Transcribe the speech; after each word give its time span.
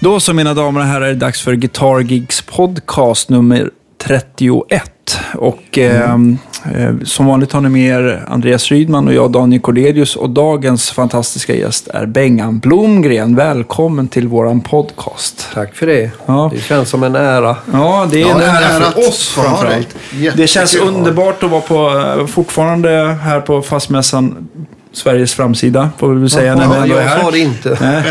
Då 0.00 0.20
så 0.20 0.34
mina 0.34 0.54
damer 0.54 0.80
och 0.80 0.86
herrar 0.86 1.06
är 1.06 1.08
det 1.08 1.14
dags 1.14 1.42
för 1.42 1.54
Guitar 1.54 2.00
Gigs 2.00 2.42
podcast 2.42 3.28
nummer 3.28 3.70
31. 4.02 4.92
Och 5.34 5.78
eh, 5.78 6.12
eh, 6.74 6.94
som 7.04 7.26
vanligt 7.26 7.52
har 7.52 7.60
ni 7.60 7.68
med 7.68 7.90
er 7.90 8.24
Andreas 8.28 8.68
Rydman 8.70 9.08
och 9.08 9.14
jag 9.14 9.32
Daniel 9.32 9.60
Cordelius. 9.62 10.16
Och 10.16 10.30
dagens 10.30 10.90
fantastiska 10.90 11.54
gäst 11.54 11.88
är 11.88 12.06
Bengan 12.06 12.58
Blomgren. 12.58 13.34
Välkommen 13.36 14.08
till 14.08 14.28
våran 14.28 14.60
podcast. 14.60 15.48
Tack 15.54 15.74
för 15.74 15.86
det. 15.86 16.10
Ja. 16.26 16.50
Det 16.54 16.60
känns 16.60 16.88
som 16.88 17.02
en 17.02 17.14
ära. 17.16 17.56
Ja, 17.72 18.08
det 18.10 18.22
är 18.22 18.26
Ja, 18.26 18.32
en 18.32 18.38
det 18.38 18.44
är 18.44 18.48
en 18.48 18.56
ära 18.56 18.64
ära 18.64 18.80
för 18.80 18.88
att 18.88 19.08
oss 19.08 19.28
framförallt. 19.28 19.96
Jättekul 20.12 20.40
Det 20.42 20.46
känns 20.46 20.74
underbart 20.74 21.42
att 21.42 21.50
vara 21.50 21.60
på, 21.60 21.98
eh, 22.20 22.26
fortfarande 22.26 23.18
här 23.22 23.40
på 23.40 23.62
fastmässan 23.62 24.48
Sveriges 24.98 25.34
framsida, 25.34 25.90
får 25.98 26.14
vi 26.14 26.20
väl 26.20 26.30
säga. 26.30 26.54
när 26.54 26.68
vi 26.68 26.90
Ja, 26.90 26.96
är 26.96 27.02
jag 27.02 27.08
här. 27.08 27.20
sa 27.22 27.30
det 27.30 27.38
inte. 27.38 27.76
Nej, 27.80 28.02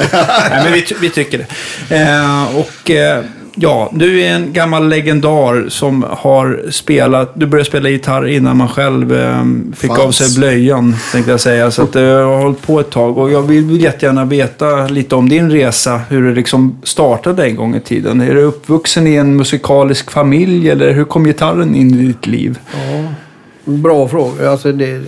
men 0.64 0.74
vi, 0.74 0.86
vi 1.02 1.10
tycker 1.10 1.46
det. 1.90 1.96
Eh, 1.96 2.56
och 2.58 2.92
eh, 2.92 3.24
ja, 3.56 3.90
du 3.94 4.22
är 4.22 4.36
en 4.36 4.54
gammal 4.54 4.90
legendar 4.90 5.70
som 5.70 6.06
har 6.10 6.62
spelat, 6.72 7.32
du 7.36 7.46
började 7.46 7.68
spela 7.70 7.90
gitarr 7.90 8.28
innan 8.28 8.58
man 8.58 8.68
själv 8.68 9.20
eh, 9.20 9.44
fick 9.76 9.88
Fanns. 9.90 10.00
av 10.02 10.12
sig 10.12 10.40
blöjan, 10.40 10.96
tänkte 11.12 11.32
jag 11.32 11.40
säga. 11.40 11.72
Så 11.72 11.84
att 11.84 11.96
eh, 11.96 12.02
jag 12.04 12.28
har 12.28 12.42
hållit 12.42 12.62
på 12.62 12.80
ett 12.80 12.90
tag 12.90 13.18
och 13.18 13.32
jag 13.32 13.42
vill, 13.42 13.82
jättegärna 13.82 14.26
veta 14.26 14.88
lite 14.88 15.16
om 15.16 15.30
din 15.30 15.52
resa, 15.52 16.02
hur 16.10 16.30
det 16.30 16.36
liksom 16.36 16.78
startade 16.84 17.46
en 17.46 17.56
gång 17.56 17.76
i 17.76 17.80
tiden. 17.80 18.22
Är 18.22 18.34
du 18.36 18.42
uppvuxen 18.42 19.08
i 19.08 19.16
en 19.16 19.36
musikalisk 19.36 20.12
familj 20.12 20.70
eller 20.70 20.92
hur 20.94 21.04
kom 21.06 21.24
gitarren 21.26 21.76
in 21.76 22.00
i 22.00 22.06
ditt 22.08 22.28
liv? 22.28 22.60
Bra 23.68 24.08
fråga. 24.08 24.52
Alltså 24.52 24.72
det, 24.72 25.02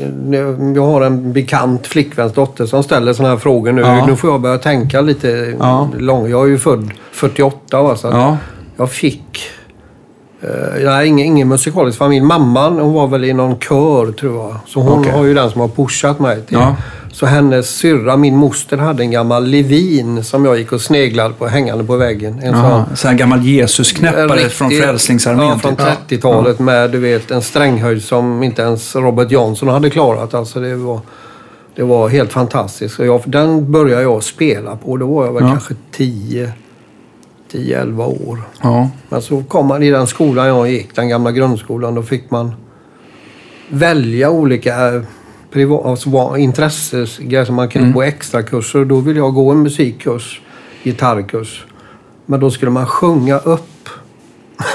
jag 0.76 0.86
har 0.86 1.02
en 1.02 1.34
bekant 1.34 1.88
flickväns 1.88 2.34
dotter 2.34 2.66
som 2.66 2.84
ställer 2.84 3.14
sådana 3.14 3.34
här 3.34 3.40
frågor 3.40 3.72
nu. 3.72 3.82
Ja. 3.82 4.06
Nu 4.06 4.16
får 4.16 4.30
jag 4.30 4.42
börja 4.42 4.58
tänka 4.58 5.02
lite 5.02 5.56
Ja. 5.60 5.90
långt. 5.98 6.30
Jag 6.30 6.44
är 6.46 6.48
ju 6.48 6.58
född 6.58 6.92
48 7.12 7.82
va, 7.82 7.96
så 7.96 8.08
Ja, 8.08 8.38
jag 8.78 8.92
fick... 8.92 9.42
Uh, 10.44 10.86
nej, 10.86 11.08
ingen, 11.08 11.26
ingen 11.26 11.48
musikalisk 11.48 11.98
familj. 11.98 12.26
Mamman 12.26 12.80
hon 12.80 12.94
var 12.94 13.08
väl 13.08 13.24
i 13.26 13.34
någon 13.34 13.60
kör 13.60 14.12
tror 14.12 14.36
jag. 14.36 14.56
Så 14.68 14.80
hon 14.80 15.00
Okej. 15.00 15.12
har 15.12 15.24
ju 15.26 15.34
den 15.34 15.50
som 15.52 15.62
har 15.62 15.68
pushat 15.68 16.20
mig. 16.20 16.42
Till. 16.42 16.58
Ja. 16.58 16.76
Så 17.12 17.26
hennes 17.26 17.70
syrra, 17.70 18.18
min 18.18 18.36
moster, 18.36 18.78
hade 18.78 19.04
en 19.04 19.12
gammal 19.12 19.46
Levin 19.48 20.24
som 20.24 20.46
jag 20.46 20.58
gick 20.58 20.72
och 20.72 20.82
sneglade 20.82 21.34
på 21.34 21.48
hängande 21.48 21.84
på 21.84 21.96
väggen. 21.98 22.40
En 22.44 22.54
Aha, 22.56 22.86
sån 22.88 22.96
så 22.98 23.08
här 23.08 23.16
gammal 23.16 23.46
Jesusknäppare 23.46 24.50
från 24.50 24.70
Frälsningsarmén. 24.72 25.48
Ja, 25.48 25.58
från 25.60 25.76
typ. 25.76 25.86
30-talet 26.10 26.60
med 26.60 26.92
du 26.92 27.00
vet, 27.00 27.32
en 27.32 27.42
stränghöjd 27.42 28.04
som 28.04 28.44
inte 28.44 28.62
ens 28.62 28.96
Robert 28.96 29.32
Johnson 29.32 29.68
hade 29.70 29.90
klarat. 29.90 30.34
Alltså, 30.34 30.60
det, 30.60 30.76
var, 30.76 31.00
det 31.76 31.84
var 31.84 32.10
helt 32.10 32.32
fantastiskt. 32.32 33.00
Och 33.00 33.06
jag, 33.06 33.22
den 33.26 33.72
började 33.72 34.02
jag 34.02 34.24
spela 34.24 34.76
på. 34.76 34.98
Då 34.98 35.08
var 35.08 35.26
jag 35.26 35.34
väl 35.34 35.44
Ja. 35.44 35.50
kanske 35.50 35.74
10 35.92 36.52
10-11 37.52 38.28
år. 38.30 38.42
Ja. 38.62 38.90
Men 39.10 39.22
så 39.22 39.44
kom 39.44 39.68
man 39.68 39.84
i 39.84 39.90
den 39.92 40.08
skolan 40.08 40.48
jag 40.48 40.70
gick, 40.72 40.96
den 40.96 41.10
gamla 41.10 41.32
grundskolan. 41.32 41.96
Då 41.96 42.04
fick 42.04 42.32
man 42.32 42.52
välja 43.70 44.30
olika 44.30 44.96
eh, 44.96 45.02
privat, 45.52 45.86
alltså, 45.86 46.38
intressegrejer 46.38 47.46
som 47.46 47.56
man 47.56 47.70
kunde 47.70 47.86
Mm. 47.86 47.96
gå 47.96 48.02
extra 48.04 48.44
kurser. 48.44 48.86
Då 48.86 49.00
ville 49.00 49.20
jag 49.20 49.34
gå 49.34 49.52
en 49.52 49.62
musikkurs, 49.64 50.42
gitarrkurs. 50.84 51.66
Men 52.26 52.40
då 52.40 52.52
skulle 52.52 52.72
man 52.72 52.86
sjunga 52.86 53.38
upp. 53.40 53.90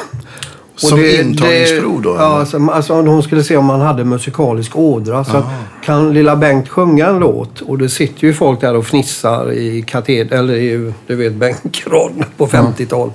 Som 0.76 1.04
intagningsprov 1.04 2.02
då? 2.02 2.16
Ja, 2.18 2.38
alltså, 2.38 2.66
alltså, 2.72 2.94
hon 2.94 3.22
skulle 3.22 3.44
se 3.44 3.56
om 3.56 3.64
man 3.64 3.80
hade 3.80 4.04
musikalisk 4.04 4.76
ådra. 4.76 5.24
Så 5.24 5.36
att, 5.36 5.44
kan 5.84 6.12
lilla 6.14 6.36
Bengt 6.36 6.68
sjunga 6.68 7.06
en 7.06 7.18
låt? 7.18 7.60
Och 7.60 7.78
det 7.78 7.88
sitter 7.88 8.26
ju 8.26 8.34
folk 8.34 8.60
där 8.60 8.76
och 8.76 8.86
fnissar 8.86 9.52
i 9.52 9.82
kateder, 9.82 10.38
eller 10.38 10.54
i, 10.54 10.92
du 11.06 11.16
vet, 11.16 11.34
bänkraden 11.34 12.24
på 12.36 12.46
50-tal. 12.46 13.10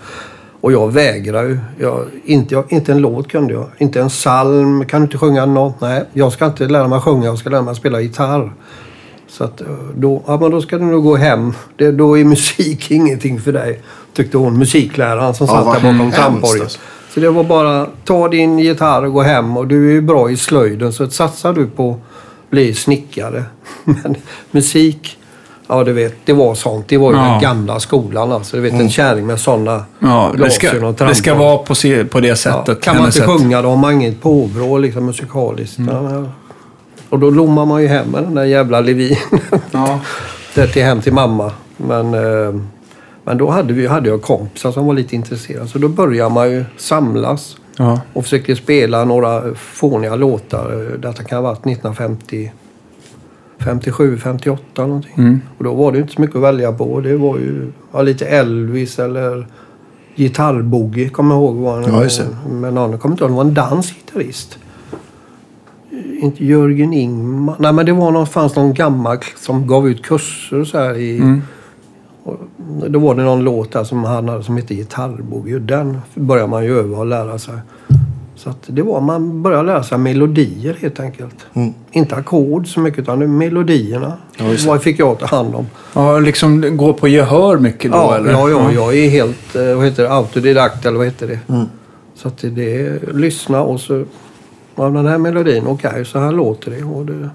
Och 0.61 0.71
jag 0.71 0.93
vägrar 0.93 1.43
ju. 1.43 1.59
Jag, 1.79 2.05
inte, 2.25 2.53
jag, 2.53 2.63
inte 2.69 2.91
en 2.91 2.97
låt 2.97 3.27
kunde 3.27 3.53
jag. 3.53 3.67
Inte 3.77 4.01
en 4.01 4.09
psalm. 4.09 4.85
Kan 4.85 5.01
du 5.01 5.05
inte 5.05 5.17
sjunga 5.17 5.45
något? 5.45 5.81
Nej, 5.81 6.03
jag 6.13 6.31
ska 6.31 6.45
inte 6.45 6.67
lära 6.67 6.87
mig 6.87 6.99
sjunga. 6.99 7.25
Jag 7.25 7.37
ska 7.37 7.49
lära 7.49 7.61
mig 7.61 7.75
spela 7.75 8.01
gitarr. 8.01 8.53
Så 9.27 9.43
att 9.43 9.61
eh, 9.61 9.67
då, 9.95 10.23
ja, 10.27 10.37
men 10.41 10.51
då 10.51 10.61
ska 10.61 10.77
du 10.77 10.85
nog 10.85 11.03
gå 11.03 11.15
hem. 11.15 11.53
Det, 11.75 11.91
då 11.91 12.17
är 12.17 12.23
musik 12.23 12.91
ingenting 12.91 13.39
för 13.39 13.51
dig. 13.51 13.81
Tyckte 14.13 14.37
hon, 14.37 14.57
musikläraren 14.57 15.33
som 15.33 15.47
satt 15.47 15.65
där 15.65 15.91
bakom 15.91 16.11
tramporget. 16.11 16.61
alltså. 16.61 16.79
Så 17.13 17.19
det 17.19 17.29
var 17.29 17.43
bara, 17.43 17.87
ta 18.05 18.27
din 18.27 18.59
gitarr 18.59 19.05
och 19.05 19.13
gå 19.13 19.21
hem. 19.21 19.57
Och 19.57 19.67
du 19.67 19.89
är 19.89 19.93
ju 19.93 20.01
bra 20.01 20.31
i 20.31 20.37
slöjden 20.37 20.93
så 20.93 21.09
satsar 21.09 21.53
du 21.53 21.67
på 21.67 21.91
att 21.91 22.49
bli 22.49 22.73
snickare. 22.73 23.43
Men 23.83 24.15
musik, 24.51 25.19
ja 25.69 25.84
du 25.84 25.94
vet, 25.94 26.16
det 26.25 26.34
var 26.34 26.56
sånt. 26.56 26.88
Det 26.88 26.97
var 26.97 27.12
ju 27.12 27.18
Ja. 27.18 27.24
den 27.24 27.41
gamla 27.41 27.80
skolan 27.80 28.31
alltså. 28.31 28.56
Du 28.57 28.62
vet 28.63 28.72
Mm. 28.74 28.85
en 28.85 28.90
kärring 28.91 29.25
med 29.25 29.40
sådana 29.40 29.85
Ja, 30.00 30.28
ska, 30.30 30.38
glasögon 30.38 30.84
och 30.84 30.94
det 30.94 31.16
ska 31.16 31.24
trampor. 31.31 31.46
vara 31.46 31.57
på, 31.57 31.75
se- 31.75 32.06
på 32.06 32.19
det 32.19 32.28
Ja, 32.28 32.35
sättet. 32.35 32.81
kan 32.81 32.96
man 32.96 33.06
inte 33.06 33.18
sätt. 33.18 33.25
sjunga 33.28 33.62
då 33.62 33.69
har 33.69 33.78
man 33.78 33.94
inget 33.94 34.22
påbrå 34.22 34.78
liksom 34.78 35.06
musikaliskt. 35.06 35.78
Mm. 35.80 35.96
Ja, 36.06 36.24
Och 37.09 37.19
då 37.19 37.30
lommar 37.30 37.66
man 37.66 37.81
ju 37.81 37.88
hem 37.88 38.07
med 38.07 38.24
den 38.24 38.35
där 38.35 38.44
jävla 38.44 38.80
Levin. 38.81 39.16
Ja. 39.72 40.00
till 40.74 40.84
hem 40.84 41.02
till 41.02 41.13
mamma. 41.13 41.52
Men, 41.78 42.13
eh, 42.13 42.53
men 43.24 43.38
då 43.38 43.50
hade, 43.50 43.74
vi, 43.74 43.88
hade 43.88 44.09
jag 44.09 44.22
kompisar 44.22 44.72
som 44.72 44.86
var 44.86 44.94
lite 44.94 45.16
intresserade. 45.16 45.68
Så 45.68 45.78
då 45.78 45.88
började 45.88 46.34
man 46.34 46.51
ju 46.51 46.66
samlas 46.78 47.56
Ja. 47.78 48.01
och 48.13 48.24
försökte 48.24 48.56
spela 48.56 49.06
några 49.06 49.56
fåniga 49.56 50.16
låtar. 50.16 50.97
Detta 50.97 51.24
kan 51.24 51.36
ha 51.38 51.44
varit 51.44 51.66
1950, 51.66 52.51
57, 53.59 54.17
58 54.17 54.61
någonting. 54.75 55.13
Mm. 55.17 55.41
Och 55.57 55.63
då 55.63 55.73
var 55.73 55.91
det 55.91 55.97
inte 55.97 56.13
så 56.13 56.21
mycket 56.21 56.35
att 56.35 56.41
välja 56.41 56.71
på. 56.71 57.01
Det 57.01 57.17
var 57.17 57.37
ju 57.37 57.71
ja, 57.91 58.01
lite 58.01 58.25
Elvis 58.25 58.99
eller 58.99 59.47
Gitarrboogie, 60.15 61.09
kommer 61.09 61.35
jag 61.35 61.43
ihåg. 61.43 61.55
Var 61.55 61.77
en, 61.77 62.09
Ja. 62.09 62.49
Men 62.49 62.73
någon, 62.73 62.97
kommer 62.97 63.13
inte 63.13 63.23
ihåg, 63.23 63.31
det 63.31 63.35
var 63.35 63.43
en 63.43 63.53
dansgitarrist. 63.53 64.57
Inte 66.21 66.45
Jörgen 66.45 66.93
Ingman. 66.93 67.55
Nej, 67.59 67.73
men 67.73 67.85
det 67.85 67.93
var 67.93 68.11
någon, 68.11 68.27
fanns 68.27 68.55
någon 68.55 68.73
gammal 68.73 69.17
som 69.37 69.67
gav 69.67 69.89
ut 69.89 70.05
kurser 70.05 70.63
så 70.63 70.77
här 70.77 70.97
i... 70.97 71.17
Mm. 71.17 71.41
Och 72.23 72.37
då 72.89 72.99
var 72.99 73.15
det 73.15 73.23
någon 73.23 73.43
låt 73.43 73.71
där 73.71 73.83
som 73.83 74.03
han 74.03 74.29
hade 74.29 74.43
som 74.43 74.57
hette 74.57 74.75
Gitarrboogie. 74.75 75.59
Den 75.59 75.97
började 76.15 76.49
man 76.49 76.63
ju 76.63 76.79
öva 76.79 76.97
och 76.97 77.05
lära 77.05 77.39
sig. 77.39 77.55
Så 78.39 78.50
att 78.50 78.63
det 78.67 78.81
var, 78.81 79.01
man 79.01 79.41
började 79.41 79.63
lära 79.63 79.83
sig 79.83 79.97
melodier 79.97 80.77
helt 80.81 81.00
enkelt. 81.00 81.35
Mm. 81.53 81.73
Inte 81.91 82.16
ackord 82.16 82.73
så 82.73 82.79
mycket 82.79 83.00
utan 83.00 83.38
melodierna. 83.38 84.13
Ja. 84.38 84.45
Vad 84.67 84.81
fick 84.81 85.00
jag 85.00 85.19
ta 85.19 85.25
hand 85.25 85.55
om? 85.55 85.67
ja, 85.94 86.19
liksom 86.19 86.77
gå 86.77 86.94
på 86.94 87.07
gehör 87.07 87.57
mycket 87.57 87.91
då 87.91 87.97
Ja, 87.97 88.17
eller? 88.17 88.31
ja, 88.31 88.50
ja, 88.50 88.72
jag 88.72 88.97
är 88.97 89.09
helt 89.09 89.55
eh, 89.55 89.75
vad 89.75 89.85
heter 89.85 90.03
det, 90.03 90.11
autodidakt 90.11 90.85
eller 90.85 90.97
vad 90.97 91.07
heter 91.07 91.27
det? 91.27 91.39
Mm. 91.53 91.66
Så 92.16 92.27
att 92.27 92.38
det, 92.41 92.85
är 92.85 93.13
lyssna 93.13 93.61
och 93.61 93.79
så... 93.79 94.05
Ja, 94.75 94.83
den 94.83 95.07
här 95.07 95.17
melodin, 95.17 95.63
okej, 95.67 96.06
så 96.06 96.19
här 96.19 96.31
låter 96.31 96.71
det. 96.71 96.83
Och 96.83 97.06
det 97.06 97.29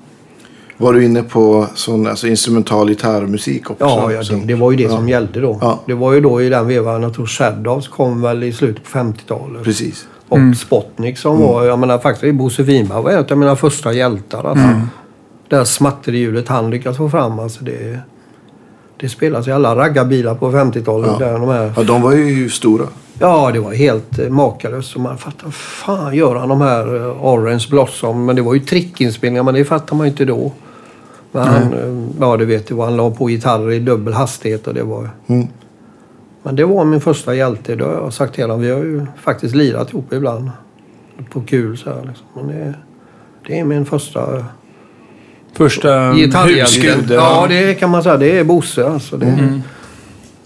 Var 0.76 0.92
du 0.92 1.04
inne 1.04 1.22
på 1.22 1.66
sån, 1.74 2.06
alltså 2.06 2.26
instrumental 2.26 2.88
gitarrmusik 2.88 3.70
också? 3.70 3.84
ja, 3.84 4.12
ja 4.12 4.22
det, 4.30 4.46
det 4.46 4.54
var 4.54 4.70
ju 4.70 4.76
det 4.76 4.82
ja, 4.82 4.90
som 4.90 5.08
gällde 5.08 5.40
då. 5.40 5.58
Ja. 5.60 5.80
Det 5.86 5.94
var 5.94 6.12
ju 6.12 6.20
då 6.20 6.42
i 6.42 6.48
den 6.48 6.66
vevan, 6.66 7.02
jag 7.02 7.14
tror 7.14 7.26
Shadows 7.26 7.88
kom 7.88 8.22
väl 8.22 8.42
i 8.42 8.52
slutet 8.52 8.84
på 8.84 8.98
50-talet. 8.98 9.64
Precis. 9.64 10.06
Och 10.28 10.38
Mm. 10.38 10.54
Spotnik 10.54 11.18
som 11.18 11.40
var, 11.40 11.64
jag 11.64 11.78
menar 11.78 11.98
faktiskt 11.98 12.34
Bosse 12.34 12.62
Winberg 12.62 13.02
var 13.02 13.10
en 13.10 13.26
av 13.30 13.38
mina 13.38 13.56
första 13.56 13.92
hjältar. 13.92 14.44
Alltså. 14.44 14.64
Mm. 14.64 14.80
Det 15.48 15.56
här 15.56 15.64
smatterhjulet 15.64 16.48
han 16.48 16.70
lyckades 16.70 16.96
få 16.96 17.10
fram, 17.10 17.38
alltså 17.38 17.64
det... 17.64 18.00
Det 18.96 19.08
spelas 19.08 19.48
i 19.48 19.52
alla 19.52 19.76
raggarbilar 19.76 20.34
på 20.34 20.50
50-talet. 20.50 21.10
Ja. 21.20 21.26
Där, 21.26 21.38
de 21.38 21.48
här 21.48 21.72
Ja, 21.76 21.82
de 21.82 22.02
var 22.02 22.12
ju 22.12 22.50
stora. 22.50 22.84
Ja, 23.18 23.50
det 23.52 23.60
var 23.60 23.72
helt 23.72 24.18
eh, 24.18 24.28
makalöst. 24.28 24.94
Och 24.94 25.00
man 25.00 25.18
fattar, 25.18 25.50
fan 25.50 26.14
gör 26.14 26.34
han 26.34 26.48
de 26.48 26.60
här 26.60 26.96
eh, 26.96 27.24
Orange 27.24 27.66
Blossom? 27.70 28.24
Men 28.24 28.36
det 28.36 28.42
var 28.42 28.54
ju 28.54 28.60
trickinspelningar, 28.60 29.42
men 29.42 29.54
det 29.54 29.64
fattar 29.64 29.96
man 29.96 30.06
ju 30.06 30.10
inte 30.10 30.24
då. 30.24 30.52
Men 31.32 31.46
han, 31.46 31.62
eh, 31.72 32.16
ja 32.20 32.36
du 32.36 32.44
vet, 32.44 32.70
han 32.70 32.96
la 32.96 33.10
på 33.10 33.26
gitarrer 33.26 33.72
i 33.72 33.78
dubbel 33.78 34.14
hastighet 34.14 34.66
och 34.66 34.74
det 34.74 34.82
var... 34.82 35.10
Mm. 35.26 35.48
Men 36.46 36.56
det 36.56 36.64
var 36.64 36.84
min 36.84 37.00
första 37.00 37.34
hjälte, 37.34 37.74
det 37.76 37.84
har 37.84 37.92
jag 37.92 38.12
sagt 38.12 38.34
till 38.34 38.44
honom. 38.44 38.60
Vi 38.60 38.70
har 38.70 38.78
ju 38.78 39.06
faktiskt 39.22 39.54
lirat 39.54 39.90
ihop 39.92 40.12
ibland. 40.12 40.50
På 41.32 41.40
kul 41.40 41.78
så 41.78 41.90
här 41.90 42.00
liksom. 42.08 42.26
Men 42.34 42.46
det, 42.48 42.74
det 43.46 43.58
är 43.60 43.64
min 43.64 43.86
första 43.86 44.44
Första 45.52 46.12
husgud? 46.12 47.10
Ja, 47.10 47.46
det 47.48 47.74
kan 47.74 47.90
man 47.90 48.02
säga. 48.02 48.16
Det 48.16 48.38
är 48.38 48.44
Bosse 48.44 48.86
alltså. 48.88 49.16
Det, 49.16 49.60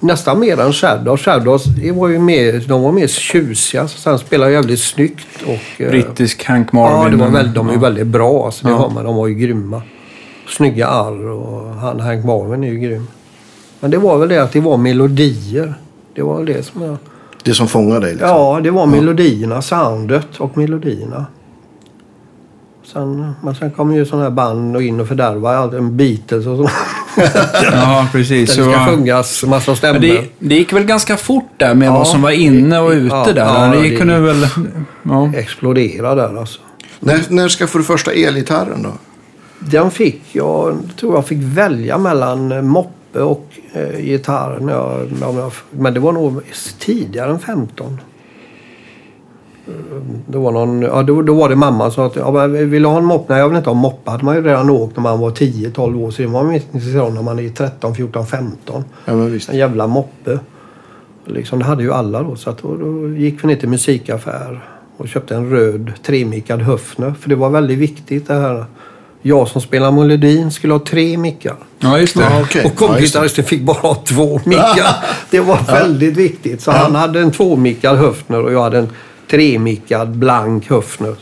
Nästan 0.00 0.40
mer 0.40 0.60
än 0.60 0.72
Shadows. 0.72 1.20
Shadows 1.20 1.64
det 1.64 1.92
var 1.92 2.08
ju 2.08 2.18
mer, 2.18 2.64
de 2.68 2.82
var 2.82 2.92
mer 2.92 3.06
tjusiga. 3.06 3.88
Så 3.88 3.98
sen 3.98 4.18
spelade 4.18 4.52
jävligt 4.52 4.80
snyggt. 4.80 5.26
Och, 5.46 5.80
eh, 5.80 5.90
Brittisk 5.90 6.44
Hank 6.44 6.72
Marvin. 6.72 7.02
Ja, 7.02 7.08
det 7.08 7.16
var 7.16 7.28
väldigt, 7.30 7.54
de 7.54 7.68
är 7.68 7.72
ju 7.72 7.78
väldigt 7.78 8.06
bra. 8.06 8.44
Alltså, 8.46 8.66
det 8.66 8.72
Ja. 8.72 8.76
har 8.76 8.90
man, 8.90 9.04
de 9.04 9.16
var 9.16 9.26
ju 9.26 9.34
grymma. 9.34 9.82
Snygga 10.48 10.86
arr 10.88 11.28
och 11.28 11.74
han, 11.74 12.00
Hank 12.00 12.24
Marvin 12.24 12.64
är 12.64 12.68
ju 12.68 12.78
grym. 12.78 13.06
Men 13.80 13.90
det 13.90 13.98
var 13.98 14.18
väl 14.18 14.28
det 14.28 14.42
att 14.42 14.52
det 14.52 14.60
var 14.60 14.76
melodier. 14.76 15.74
Det 16.18 16.24
var 16.24 16.44
det 16.44 16.62
som 16.66 16.82
jag... 16.82 16.96
Det 17.42 17.54
som 17.54 17.68
fångar 17.68 18.00
dig 18.00 18.10
liksom. 18.10 18.28
Ja, 18.28 18.60
det 18.62 18.70
var 18.70 18.86
melodierna, 18.86 19.62
soundet 19.62 20.26
och 20.38 20.56
melodierna. 20.58 21.26
Sen, 22.92 23.32
men 23.42 23.54
sen 23.54 23.70
kom 23.70 23.94
ju 23.94 24.04
sådana 24.06 24.22
här 24.24 24.30
band 24.30 24.76
och 24.76 24.82
in 24.82 25.00
och 25.00 25.08
fördärva 25.08 25.56
allt, 25.56 25.72
en 25.74 25.96
Beatles 25.96 26.46
och 26.46 26.56
så. 26.56 26.68
Ja, 27.72 28.08
precis. 28.12 28.56
Där 28.56 28.64
det 28.66 28.70
ska 28.72 28.84
Så- 28.84 28.90
sjungas 28.90 29.44
massa 29.44 29.76
stämmor. 29.76 30.00
Det, 30.00 30.24
det 30.38 30.54
gick 30.54 30.72
väl 30.72 30.84
ganska 30.84 31.16
fort 31.16 31.50
där 31.56 31.74
med 31.74 31.88
Ja. 31.88 31.92
vad 31.92 32.06
som 32.06 32.22
var 32.22 32.30
inne 32.30 32.78
och 32.78 32.90
ute 32.90 33.14
Ja, 33.16 33.32
där. 33.34 33.44
ja, 33.44 33.70
det, 33.74 33.82
det- 33.88 33.96
kunde 33.96 34.20
väl... 34.20 34.46
Ja. 35.02 35.32
Explodera 35.36 36.14
där 36.14 36.38
alltså. 36.38 36.60
När, 37.00 37.20
när 37.28 37.48
skaffade 37.48 37.82
du 37.84 37.86
första 37.86 38.12
elgitarren 38.12 38.82
då? 38.82 38.92
Den 39.58 39.90
fick 39.90 40.22
jag, 40.32 40.76
tror 41.00 41.14
jag 41.14 41.26
fick 41.26 41.38
välja 41.38 41.98
mellan 41.98 42.66
moppe 42.66 42.92
och 43.16 43.46
eh, 43.72 44.00
gitarr. 44.00 44.58
När 44.60 44.72
jag, 44.72 45.06
jag, 45.20 45.52
men 45.70 45.94
det 45.94 46.00
var 46.00 46.12
nog 46.12 46.42
tidigare 46.78 47.30
än 47.30 47.38
15. 47.38 48.00
Eh, 49.66 49.72
Det 50.26 50.38
var 50.38 50.52
någon, 50.52 50.82
ja, 50.82 51.02
då, 51.02 51.22
då 51.22 51.34
var 51.34 51.48
det 51.48 51.56
mamma 51.56 51.90
som 51.90 51.92
sa 51.92 52.06
att 52.06 52.16
ja, 52.16 52.46
vill 52.46 52.82
du 52.82 52.88
ha 52.88 52.98
en 52.98 53.04
moppe? 53.04 53.32
Nej, 53.32 53.40
jag 53.40 53.48
vill 53.48 53.56
inte 53.56 53.70
ha 53.70 53.76
en 53.76 53.82
moppe. 53.82 54.10
hade 54.10 54.24
man 54.24 54.36
ju 54.36 54.42
redan 54.42 54.70
åkt 54.70 54.96
när 54.96 55.02
man 55.02 55.20
var 55.20 55.30
10-12 55.30 56.02
år. 56.02 56.10
Så 56.10 56.22
det 56.22 56.28
var 56.28 56.44
man 56.44 56.54
inte 56.54 56.66
intresserad 56.72 57.04
av 57.06 57.14
när 57.14 57.22
man 57.22 57.38
är 57.38 57.48
13, 57.48 57.94
14, 57.94 58.26
15. 58.26 58.84
Ja, 59.04 59.14
men 59.14 59.32
visst. 59.32 59.48
En 59.48 59.56
jävla 59.56 59.86
moppe. 59.86 60.38
Liksom, 61.24 61.58
det 61.58 61.64
hade 61.64 61.82
ju 61.82 61.92
alla 61.92 62.22
då. 62.22 62.36
Så 62.36 62.50
att 62.50 62.58
då, 62.62 62.76
då 62.76 63.08
gick 63.08 63.44
vi 63.44 63.48
ner 63.48 63.56
till 63.56 63.68
musikaffär 63.68 64.64
och 64.96 65.08
köpte 65.08 65.34
en 65.34 65.50
röd 65.50 65.92
tremickad 66.02 66.62
Höfner. 66.62 67.14
För 67.20 67.28
det 67.28 67.34
var 67.34 67.50
väldigt 67.50 67.78
viktigt 67.78 68.28
det 68.28 68.34
här. 68.34 68.64
Jag 69.22 69.48
som 69.48 69.60
spelar 69.60 69.90
melodin 69.92 70.50
skulle 70.50 70.72
ha 70.72 70.80
tre 70.80 71.18
mickar. 71.18 71.56
ja, 71.78 71.98
just 71.98 72.16
det. 72.16 72.22
Ja, 72.22 72.40
okej. 72.42 72.64
Och 72.64 72.74
kompgitarristen 72.74 73.44
fick 73.44 73.62
bara 73.62 73.78
ha 73.78 73.94
två 73.94 74.40
mickar. 74.44 74.94
Det 75.30 75.40
var 75.40 75.58
väldigt 75.66 76.16
viktigt. 76.16 76.62
Så 76.62 76.70
han 76.70 76.94
hade 76.94 77.20
en 77.20 77.30
tvåmickad 77.30 77.98
Höfner 77.98 78.42
och 78.42 78.52
jag 78.52 78.62
hade 78.62 78.78
en 78.78 78.88
tremickad 79.30 80.08
blank 80.16 80.70
Höfner. 80.70 81.14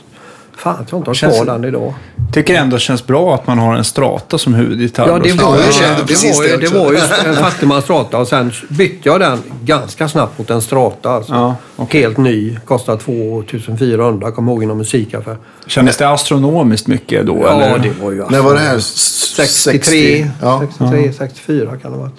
Fan, 0.56 0.76
jag 0.78 0.88
tror 0.88 0.98
inte 0.98 1.08
jag 1.08 1.10
har 1.10 1.14
Känns- 1.14 1.36
kvar 1.36 1.44
den 1.58 1.64
idag. 1.64 1.94
Tycker 2.32 2.54
ändå 2.54 2.78
känns 2.78 3.06
bra 3.06 3.34
att 3.34 3.46
man 3.46 3.58
har 3.58 3.74
en 3.76 3.84
strata 3.84 4.38
som 4.38 4.54
huvudgitarr. 4.54 5.08
Ja, 5.08 5.18
det 5.18 5.32
var, 5.32 5.56
Ja, 5.56 5.56
ju, 5.58 5.64
jag 5.64 5.74
kände 5.74 6.00
det, 6.00 6.06
precis 6.06 6.36
var 6.38 6.44
ju, 6.44 6.50
det 6.50 6.56
det 6.56 6.78
var 6.78 6.92
ju 6.92 6.98
en 7.30 7.36
Fattigmans 7.36 7.84
strata 7.84 8.18
och 8.18 8.28
sen 8.28 8.52
bytte 8.68 9.08
jag 9.08 9.20
den 9.20 9.38
ganska 9.64 10.08
snabbt 10.08 10.38
mot 10.38 10.50
en 10.50 10.62
strata. 10.62 11.10
Alltså. 11.10 11.32
Ja, 11.76 11.86
Helt 11.90 12.16
ny. 12.18 12.56
Kostade 12.64 12.98
2400, 13.02 14.30
kommer 14.32 14.52
ihåg 14.52 14.62
inom 14.62 14.78
musikaffär. 14.78 15.36
Kändes 15.66 15.96
det 15.96 16.08
astronomiskt 16.08 16.86
mycket 16.86 17.26
då? 17.26 17.38
Ja, 17.42 17.60
eller? 17.62 17.78
det 17.78 17.92
var 18.02 18.12
ju 18.12 18.24
När 18.30 18.40
var 18.40 18.54
det 18.54 18.60
här? 18.60 18.78
63, 18.78 19.72
60? 19.78 20.30
Ja. 20.42 20.62
63 20.78 21.12
64 21.12 21.66
kan 21.76 21.90
det 21.92 21.96
ha 21.96 22.04
varit. 22.04 22.14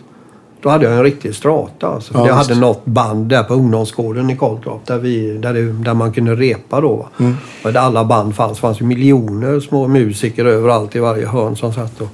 Då 0.68 0.72
hade 0.72 0.86
jag 0.86 0.94
en 0.94 1.04
riktig 1.04 1.36
strata. 1.36 1.88
Alltså, 1.88 2.14
Ja, 2.14 2.28
jag 2.28 2.34
hade 2.34 2.56
något 2.56 2.86
band 2.86 3.26
där 3.26 3.44
på 3.44 3.54
ungdomsgården 3.54 4.30
i 4.30 4.38
Karltorp 4.38 4.86
där, 4.86 4.98
vi, 4.98 5.38
där, 5.38 5.54
det, 5.54 5.72
där 5.72 5.94
man 5.94 6.12
kunde 6.12 6.36
repa 6.36 6.82
då. 6.82 7.08
Mm. 7.20 7.36
Och 7.64 7.74
där 7.74 7.80
alla 7.80 8.06
band 8.06 8.36
fanns. 8.36 8.58
Det 8.58 8.62
fanns 8.62 8.82
ju 8.82 8.86
miljoner 8.86 9.60
små 9.60 9.88
musiker 9.88 10.46
överallt 10.46 10.96
i 10.96 11.00
varje 11.00 11.28
hörn 11.28 11.56
som 11.56 11.74
satt. 11.74 12.02
Och, 12.02 12.08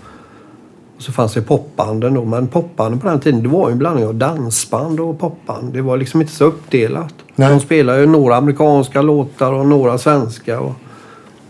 så 0.97 1.11
fanns 1.11 1.33
det 1.33 1.41
popbanden 1.41 2.13
då. 2.13 2.25
Men 2.25 2.47
popbanden 2.47 2.99
på 2.99 3.07
den 3.07 3.19
tiden 3.19 3.43
det 3.43 3.49
var 3.49 3.67
ju 3.67 3.71
en 3.71 3.77
blandning 3.77 4.05
av 4.05 4.15
dansband 4.15 4.99
och 4.99 5.19
popband. 5.19 5.73
Det 5.73 5.81
var 5.81 5.97
liksom 5.97 6.21
inte 6.21 6.33
så 6.33 6.45
uppdelat. 6.45 7.13
Nej. 7.35 7.49
De 7.49 7.59
spelade 7.59 7.99
ju 7.99 8.05
några 8.05 8.35
amerikanska 8.35 9.01
låtar 9.01 9.53
och 9.53 9.65
några 9.65 9.97
svenska. 9.97 10.59
Och, 10.59 10.73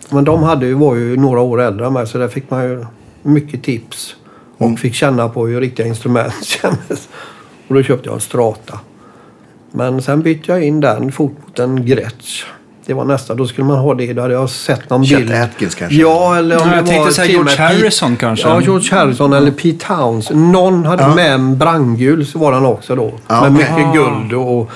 men 0.09 0.23
de 0.23 0.43
hade 0.43 0.65
ju, 0.65 0.73
var 0.73 0.95
ju 0.95 1.17
några 1.17 1.41
år 1.41 1.61
äldre 1.61 1.87
än 1.87 1.93
mig 1.93 2.07
så 2.07 2.17
där 2.17 2.27
fick 2.27 2.49
man 2.49 2.63
ju 2.63 2.85
mycket 3.23 3.63
tips. 3.63 4.15
Och 4.57 4.79
fick 4.79 4.93
känna 4.93 5.29
på 5.29 5.47
hur 5.47 5.61
riktiga 5.61 5.87
instrument 5.87 6.33
kändes. 6.45 7.07
Och 7.67 7.75
då 7.75 7.83
köpte 7.83 8.09
jag 8.09 8.15
en 8.15 8.21
Strata. 8.21 8.79
Men 9.71 10.01
sen 10.01 10.21
bytte 10.21 10.51
jag 10.51 10.63
in 10.63 10.79
den 10.79 11.11
fort 11.11 11.37
mot 11.47 11.59
en 11.59 11.85
Gretsch. 11.85 12.43
Det 12.85 12.93
var 12.93 13.05
nästa. 13.05 13.35
Då 13.35 13.47
skulle 13.47 13.67
man 13.67 13.77
ha 13.77 13.93
det. 13.93 14.13
Då 14.13 14.21
hade 14.21 14.33
jag 14.33 14.49
sett 14.49 14.89
någon 14.89 15.05
Chet 15.05 15.17
bild. 15.19 15.31
Atkins 15.33 15.75
kanske? 15.75 15.95
Ja, 15.97 16.35
eller 16.37 16.61
om 16.61 16.61
Ja, 16.61 16.69
det 16.69 16.75
jag 16.75 16.83
var 16.83 16.89
tänkte 16.91 17.13
säga 17.13 17.27
till 17.27 17.35
och 17.39 17.45
George 17.47 17.55
Pete- 17.57 17.77
Harrison 17.79 18.15
kanske. 18.15 18.47
Ja, 18.47 18.61
George 18.61 18.89
Harrison 18.95 19.33
eller 19.33 19.51
Pete 19.51 19.85
Towns. 19.87 20.29
Någon 20.33 20.85
hade 20.85 21.03
Ja. 21.03 21.15
med 21.15 21.33
en 21.33 21.57
brandgul 21.57 22.25
så 22.25 22.39
var 22.39 22.51
den 22.51 22.65
också 22.65 22.95
då. 22.95 23.13
Ja, 23.27 23.49
med 23.49 23.51
okej. 23.71 23.85
mycket 23.85 23.93
guld 23.93 24.33
och 24.33 24.71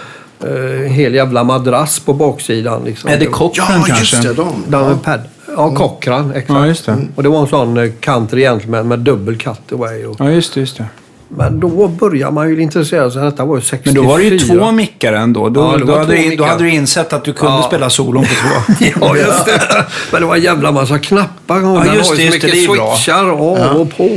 uh, 0.48 0.82
hel 0.88 1.14
jävla 1.16 1.44
madrass 1.44 2.00
på 2.00 2.14
baksidan. 2.14 2.84
Liksom. 2.86 3.10
Är 3.10 3.18
det 3.20 3.26
var- 3.26 3.34
Cochran 3.34 3.68
Ja, 3.80 3.84
kanske? 3.88 4.18
just 4.18 4.38
det. 4.38 4.44
De. 4.72 5.00
pad. 5.04 5.20
Ja, 5.56 5.76
Cochran. 5.76 6.32
Exakt. 6.32 6.50
Ja, 6.50 6.68
just 6.68 6.86
det. 6.86 6.98
Och 7.16 7.24
det 7.24 7.30
var 7.30 7.42
en 7.42 7.48
sån 7.48 7.78
eh, 7.78 7.92
country 8.00 8.42
gentleman 8.42 8.88
med 8.88 9.00
dubbel 9.00 9.38
cutaway. 9.38 10.06
Och, 10.06 10.16
Ja, 10.20 10.30
just 10.32 10.54
det. 10.54 10.60
Just 10.60 10.78
det. 10.78 10.86
men 11.30 11.60
då 11.60 11.88
börjar 11.88 12.32
man 12.32 12.50
ju 12.50 12.62
intressera 12.62 13.12
sig. 13.12 13.22
Detta 13.24 13.46
var 13.46 13.56
ju 13.56 13.62
64. 13.62 13.94
Men 13.94 14.04
då 14.04 14.10
var 14.10 14.18
det 14.20 14.24
ju 14.26 14.40
två 14.40 14.72
mickar 14.72 15.14
ändå. 15.14 15.50
Då, 15.50 15.62
Ja, 15.62 15.86
då, 15.86 15.98
hade, 15.98 16.12
du- 16.16 16.24
då 16.24 16.30
mickar. 16.30 16.46
hade 16.46 16.64
du 16.64 16.70
insett 16.70 17.14
att 17.14 17.24
du 17.24 17.34
kunde 17.34 17.56
Ja. 17.58 17.64
spela 17.64 17.90
solon 17.90 18.24
på 18.24 18.30
två. 18.30 18.86
Ja, 19.02 19.18
just 19.18 19.46
det. 19.46 19.86
Men 20.12 20.22
det 20.22 20.28
var 20.28 20.36
en 20.36 20.42
jävla 20.42 20.72
massa 20.72 21.00
knappar. 21.00 21.56
Den 21.60 21.66
just 21.74 21.78
har 21.78 21.86
det, 21.86 21.96
just 21.96 22.18
det, 22.18 22.24
mycket 22.48 22.52
det 22.52 22.64
är 22.64 22.68
bra. 22.76 22.96
switchar 22.96 23.30
av 23.30 23.78
och 23.82 23.98
på. 23.98 24.10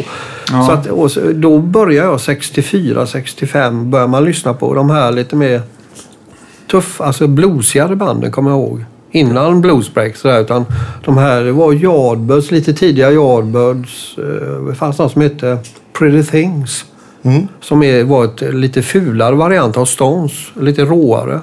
Ja. 0.52 0.66
Så 0.66 0.72
att, 0.72 0.86
och 0.86 1.34
då 1.34 1.58
började 1.58 2.08
jag 2.08 2.20
64, 2.20 3.06
65. 3.06 3.90
Började 3.90 4.10
man 4.10 4.24
lyssna 4.24 4.54
på 4.54 4.74
de 4.74 4.90
här 4.90 5.12
lite 5.12 5.36
mer 5.36 5.62
tuff, 6.70 7.00
alltså 7.00 7.26
bluesigare 7.26 7.96
banden 7.96 8.32
kommer 8.32 8.50
jag 8.50 8.58
ihåg. 8.58 8.84
Innan 9.12 9.60
Bluesbreak 9.60 10.16
sådär. 10.16 10.40
Utan 10.40 10.64
de 11.04 11.16
här 11.18 11.40
det 11.44 11.52
var 11.52 11.72
Yardbirds, 11.72 12.50
lite 12.50 12.72
tidiga 12.74 13.10
Yardbirds. 13.12 14.18
Eh, 14.18 14.64
det 14.68 14.74
fanns 14.74 14.98
någon 14.98 15.10
som 15.10 15.22
hette 15.22 15.58
Pretty 15.98 16.22
Things. 16.30 16.84
Mm. 17.22 17.48
Som 17.60 17.82
är, 17.82 18.04
var 18.04 18.24
ett 18.24 18.54
lite 18.54 18.82
fulare 18.82 19.34
variant 19.34 19.76
av 19.76 19.84
Stones. 19.84 20.32
Lite 20.60 20.82
råare. 20.84 21.40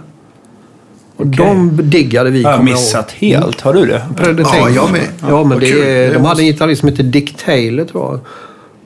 Och 1.17 1.27
de 1.27 1.79
diggade 1.83 2.29
vi, 2.29 2.41
Jag 2.41 2.49
har 2.49 2.57
jag 2.57 2.67
ihåg. 2.67 2.73
missat 2.75 3.11
helt. 3.11 3.61
Har 3.61 3.73
du 3.73 3.85
det? 3.85 4.01
Pretty 4.15 4.41
Ja, 4.41 4.51
Things. 4.51 4.75
jag 4.75 4.91
med. 4.91 5.07
Ja, 5.29 5.43
men 5.43 5.59
det, 5.59 5.71
Det 5.81 6.13
de 6.13 6.25
hade 6.25 6.41
en 6.41 6.45
gitarrist 6.47 6.79
som 6.79 6.89
hette 6.89 7.03
Dick 7.03 7.37
Taylor 7.45 7.85
tror 7.85 8.03
jag. 8.11 8.19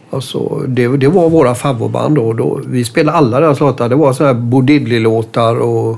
Alltså, 0.09 0.63
det, 0.67 0.87
det 0.97 1.07
var 1.07 1.29
våra 1.29 1.55
favoritband 1.55 2.15
då, 2.15 2.33
då. 2.33 2.61
Vi 2.67 2.83
spelade 2.83 3.17
alla 3.17 3.39
deras 3.39 3.59
låtar. 3.59 3.89
Det 3.89 3.95
var 3.95 4.13
sådana 4.13 4.33
här 4.33 4.41
Bo 4.41 4.61
Diddley-låtar 4.61 5.55
och 5.59 5.97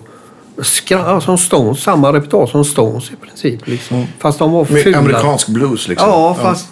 skra, 0.61 0.97
ja, 0.97 1.21
som 1.21 1.37
Stones. 1.37 1.79
Samma 1.79 2.13
repertoar 2.13 2.47
som 2.47 2.65
Stones 2.65 3.11
i 3.11 3.15
princip. 3.15 3.67
Liksom. 3.67 4.05
Fast 4.19 4.39
de 4.39 4.51
var 4.51 4.67
Med 4.69 4.83
fula. 4.83 4.97
amerikansk 4.97 5.47
blues 5.47 5.87
liksom. 5.87 6.09
Ja, 6.09 6.37
fast 6.41 6.67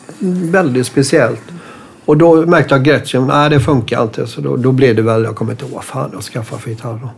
väldigt 0.51 0.87
speciellt. 0.87 1.41
Och 2.05 2.17
då 2.17 2.45
märkte 2.45 2.75
jag 2.75 2.83
Gretchen, 2.83 3.27
nej 3.27 3.49
det 3.49 3.59
funkar 3.59 4.03
inte. 4.03 4.27
Så 4.27 4.41
då, 4.41 4.55
då 4.55 4.71
blev 4.71 4.95
det 4.95 5.01
väl, 5.01 5.23
jag 5.23 5.35
kommer 5.35 5.51
inte 5.51 5.65
ihåg 5.65 5.73
vad 5.73 5.83
fan 5.83 6.09
jag 6.13 6.23
skaffade 6.23 6.61
för 6.61 6.69
gitarr 6.69 6.99
då. 7.01 7.09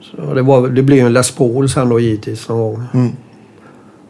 Så 0.00 0.34
det, 0.34 0.42
var, 0.42 0.68
det 0.68 0.82
blev 0.82 1.06
en 1.06 1.12
Les 1.12 1.30
Paul 1.30 1.68
sen 1.68 1.88
då 1.88 2.00
givetvis 2.00 2.48
någon 2.48 2.58
gång. 2.58 2.84
Mm. 2.94 3.12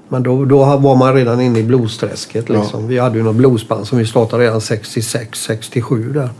Men 0.08 0.22
då, 0.22 0.44
då 0.44 0.64
var 0.64 0.96
man 0.96 1.14
redan 1.14 1.40
inne 1.40 1.58
i 1.58 1.62
bluesträsket 1.62 2.48
liksom. 2.48 2.88
Vi 2.88 2.98
hade 2.98 3.19
ju 3.19 3.24
något 3.24 3.36
bluesband 3.36 3.86
som 3.86 3.98
vi 3.98 4.06
startade 4.06 4.44
redan 4.44 4.60
66, 4.60 5.38
67 5.43 6.12
där. 6.12 6.31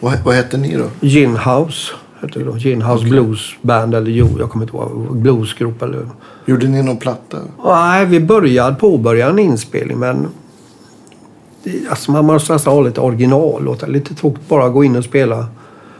Vad, 0.00 0.14
vad 0.24 0.34
hette 0.34 0.56
ni 0.56 0.76
då? 0.76 1.06
Gin 1.06 1.36
House 1.36 1.92
hette 2.20 2.38
det 2.38 2.44
då. 2.44 2.52
Gin 2.58 2.82
House 2.82 3.04
Blues 3.04 3.54
Band 3.62 3.94
eller 3.94 4.10
jo, 4.10 4.28
jag 4.38 4.50
kommer 4.50 4.64
inte 4.64 4.76
ihåg. 4.76 5.16
Bluesgrupp 5.16 5.82
eller... 5.82 6.08
Gjorde 6.46 6.68
ni 6.68 6.82
någon 6.82 6.96
platta? 6.96 7.38
Nej, 7.64 8.06
vi 8.06 8.20
började 8.20 8.76
påbörja 8.76 9.28
en 9.28 9.38
inspelning 9.38 9.98
men 9.98 10.28
alltså 11.90 12.12
man 12.12 12.24
måste 12.24 12.52
nästan 12.52 12.72
ha 12.72 12.80
lite 12.80 13.00
originallåtar. 13.00 13.86
Lite 13.86 14.14
tråkigt 14.14 14.48
bara 14.48 14.66
att 14.66 14.72
gå 14.72 14.84
in 14.84 14.96
och 14.96 15.04
spela. 15.04 15.46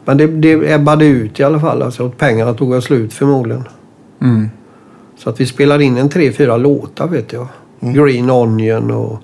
Men 0.05 0.17
det, 0.17 0.27
det 0.27 0.73
ebbade 0.73 1.07
ut 1.07 1.41
i 1.41 1.43
alla 1.43 1.61
fall. 1.61 1.83
Alltså, 1.83 2.11
pengarna 2.11 2.55
tog 2.55 2.73
väl 2.73 2.83
slut 2.83 3.13
förmodligen. 3.13 3.65
Mm. 4.21 4.49
Så 5.19 5.31
att 5.31 5.41
vi 5.41 5.47
spelade 5.47 5.85
in 5.85 5.97
en 5.97 6.09
tre, 6.09 6.33
fyra 6.33 6.57
låtar 6.57 7.09
vet 7.09 7.33
jag. 7.33 7.49
Green 7.81 8.31
Onion 8.31 8.91
och 8.91 9.19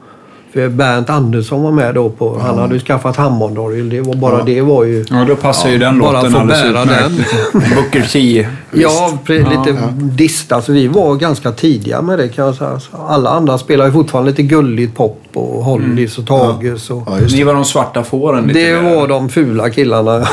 för 0.53 0.69
Bernt 0.69 1.11
Andersson 1.11 1.63
var 1.63 1.73
med 1.73 1.95
då 1.95 2.09
på. 2.11 2.39
Han 2.39 2.59
hade 2.59 2.75
ju 2.75 2.81
skaffat 2.81 3.17
Hammondorgel. 3.17 3.89
Det 3.89 4.01
var 4.01 4.15
bara 4.15 4.39
Ja. 4.39 4.45
det 4.45 4.61
var 4.61 4.85
ju... 4.85 5.05
Ja, 5.11 5.25
då 5.29 5.37
passar 5.37 5.69
ju 5.71 5.79
den 5.79 5.99
bara 5.99 6.13
låten 6.13 6.33
få 6.33 6.39
alldeles 6.39 6.65
utmärkt. 6.65 7.31
Booker 7.77 8.03
T. 8.13 8.49
Ja, 8.73 9.13
pre- 9.27 9.51
lite 9.51 9.79
dista. 9.97 10.63
Så 10.63 10.73
vi 10.73 10.89
var 10.89 11.15
ganska 11.17 11.53
tidiga 11.53 12.03
med 12.03 12.19
det 12.19 12.29
kan 12.29 12.45
jag 12.47 12.55
säga. 12.55 12.81
Så 12.81 12.97
alla 13.09 13.31
andra 13.31 13.59
spelar 13.59 13.87
ju 13.87 13.93
fortfarande 13.93 14.31
lite 14.31 14.43
gulligt 14.43 14.97
pop 14.97 15.19
och 15.35 15.65
Hollies 15.65 16.19
och 16.19 16.27
Tages. 16.27 16.91
Och... 16.91 17.03
Ja, 17.07 17.17
Ni 17.33 17.43
var 17.45 17.55
de 17.55 17.65
svarta 17.65 18.03
fåren 18.05 18.47
lite 18.47 18.61
Det 18.61 18.83
mer. 18.83 18.95
var 18.97 19.09
de 19.09 19.29
fula 19.29 19.71
killarna. 19.71 20.27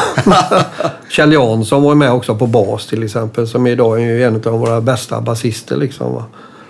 Kjell 1.10 1.34
Jansson 1.34 1.84
var 1.84 1.96
med 1.96 2.12
också 2.12 2.36
på 2.36 2.48
bas 2.48 2.88
till 2.88 3.04
exempel. 3.04 3.48
Som 3.48 3.68
idag 3.68 4.02
är 4.02 4.06
ju 4.06 4.24
en 4.24 4.36
av 4.36 4.60
våra 4.60 4.82
bästa 4.82 5.22
basister. 5.22 5.78
Liksom, 5.78 6.14
va? 6.14 6.24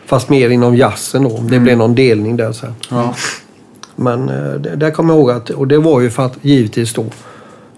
Fast 0.10 0.30
mer 0.30 0.50
inom 0.50 0.76
jazzen 0.76 1.24
då. 1.24 1.40
Det 1.50 1.60
blev 1.60 1.78
någon 1.78 1.96
delning 1.96 2.38
där 2.38 2.52
sen. 2.52 2.74
Ja. 2.90 3.14
Men 3.96 4.30
eh, 4.30 4.54
det, 4.54 4.76
där 4.76 4.92
kommer 4.92 5.14
jag 5.14 5.20
ihåg 5.20 5.32
att, 5.32 5.50
och 5.50 5.68
det 5.68 5.78
var 5.78 6.02
ju 6.02 6.10
för 6.10 6.26
att 6.26 6.38
givetvis 6.42 6.94
då 6.94 7.06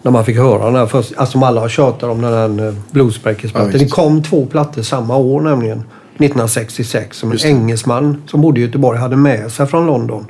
när 0.01 0.11
man 0.11 0.25
fick 0.25 0.38
höra 0.38 0.65
den 0.65 0.75
här 0.75 0.85
först, 0.85 1.13
alltså 1.17 1.31
som 1.31 1.43
alla 1.43 1.61
har 1.61 1.69
tjatat 1.69 2.09
om 2.09 2.21
den 2.21 2.33
här 2.33 2.67
eh, 2.67 2.73
Bluesbreakers-plattan. 2.91 3.71
Ja, 3.71 3.77
det 3.77 3.88
kom 3.88 4.23
två 4.23 4.45
plattor 4.45 4.81
samma 4.81 5.17
år 5.17 5.41
nämligen. 5.41 5.77
1966 5.77 7.17
som 7.17 7.31
en 7.31 7.38
engelsman 7.43 8.23
som 8.27 8.41
bodde 8.41 8.59
i 8.59 8.63
Göteborg 8.63 9.00
hade 9.00 9.15
med 9.15 9.51
sig 9.51 9.67
från 9.67 9.85
London. 9.85 10.25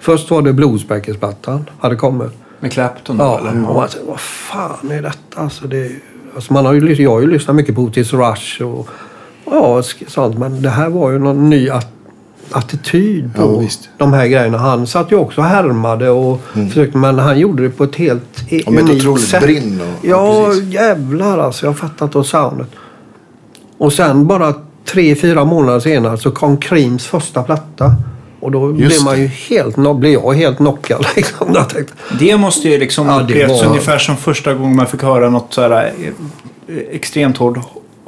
Först 0.00 0.30
var 0.30 0.42
det 0.42 0.52
Bluesbreakers-plattan 0.52 1.70
hade 1.78 1.96
kommit. 1.96 2.32
Med 2.60 2.72
Clapton 2.72 3.18
då, 3.18 3.24
Ja, 3.24 3.38
eller? 3.38 3.50
och 3.50 3.74
man 3.74 3.88
tänkte, 3.88 3.98
vad 4.06 4.20
fan 4.20 4.90
är 4.90 5.02
detta? 5.02 5.40
Alltså 5.40 5.66
det, 5.66 5.90
alltså 6.34 6.52
man 6.52 6.66
har 6.66 6.72
ju, 6.72 7.02
jag 7.02 7.10
har 7.10 7.20
ju 7.20 7.26
lyssnat 7.26 7.56
mycket 7.56 7.74
på 7.74 7.80
Otis 7.82 8.12
Rush 8.12 8.62
och 8.62 8.88
ja. 9.44 9.82
Men 10.38 10.62
det 10.62 10.70
här 10.70 10.88
var 10.88 11.10
ju 11.10 11.18
någon 11.18 11.50
ny... 11.50 11.68
Att, 11.70 11.86
attityd 12.50 13.34
på 13.34 13.42
Ja, 13.42 13.58
visst. 13.58 13.88
de 13.98 14.12
här 14.12 14.26
grejerna. 14.26 14.58
Han 14.58 14.86
satt 14.86 15.12
ju 15.12 15.16
också 15.16 15.40
och 15.40 15.46
härmade 15.46 16.10
och 16.10 16.40
försökte, 16.68 16.98
men 16.98 17.18
han 17.18 17.38
gjorde 17.38 17.62
det 17.62 17.70
på 17.70 17.84
ett 17.84 17.96
helt 17.96 18.22
e- 18.48 18.62
Och 18.66 18.72
med 18.72 18.82
ett 18.84 18.90
unikt 18.90 19.04
otroligt 19.04 19.28
sätt. 19.28 19.42
brinn 19.42 19.80
och- 19.80 20.06
ja, 20.08 20.52
ja, 20.52 20.62
jävlar 20.62 21.38
alltså. 21.38 21.66
Jag 21.66 21.78
fattat 21.78 22.12
då 22.12 22.24
soundet. 22.24 22.68
Och 23.78 23.92
sen 23.92 24.26
bara 24.26 24.54
tre, 24.84 25.14
fyra 25.14 25.44
månader 25.44 25.80
senare 25.80 26.18
så 26.18 26.30
kom 26.30 26.56
Creams 26.56 27.06
första 27.06 27.42
platta. 27.42 27.94
Och 28.40 28.50
då 28.50 28.72
blev 28.72 28.90
Just 28.90 29.04
man 29.04 29.14
det. 29.14 29.20
ju 29.20 29.26
helt, 29.26 29.76
blev 29.96 30.12
jag 30.12 30.32
helt 30.32 30.56
knockad. 30.56 31.06
Liksom. 31.16 31.56
Det 32.18 32.36
måste 32.36 32.68
ju 32.68 32.78
liksom 32.78 33.06
Ja, 33.06 33.16
det 33.16 33.22
upplevts 33.22 33.62
var- 33.62 33.70
ungefär 33.70 33.98
som 33.98 34.16
första 34.16 34.54
gången 34.54 34.76
man 34.76 34.86
fick 34.86 35.02
höra 35.02 35.30
något 35.30 35.54
så 35.54 35.60
här 35.62 35.92
eh, 36.02 36.76
extremt 36.90 37.36
hård 37.36 37.60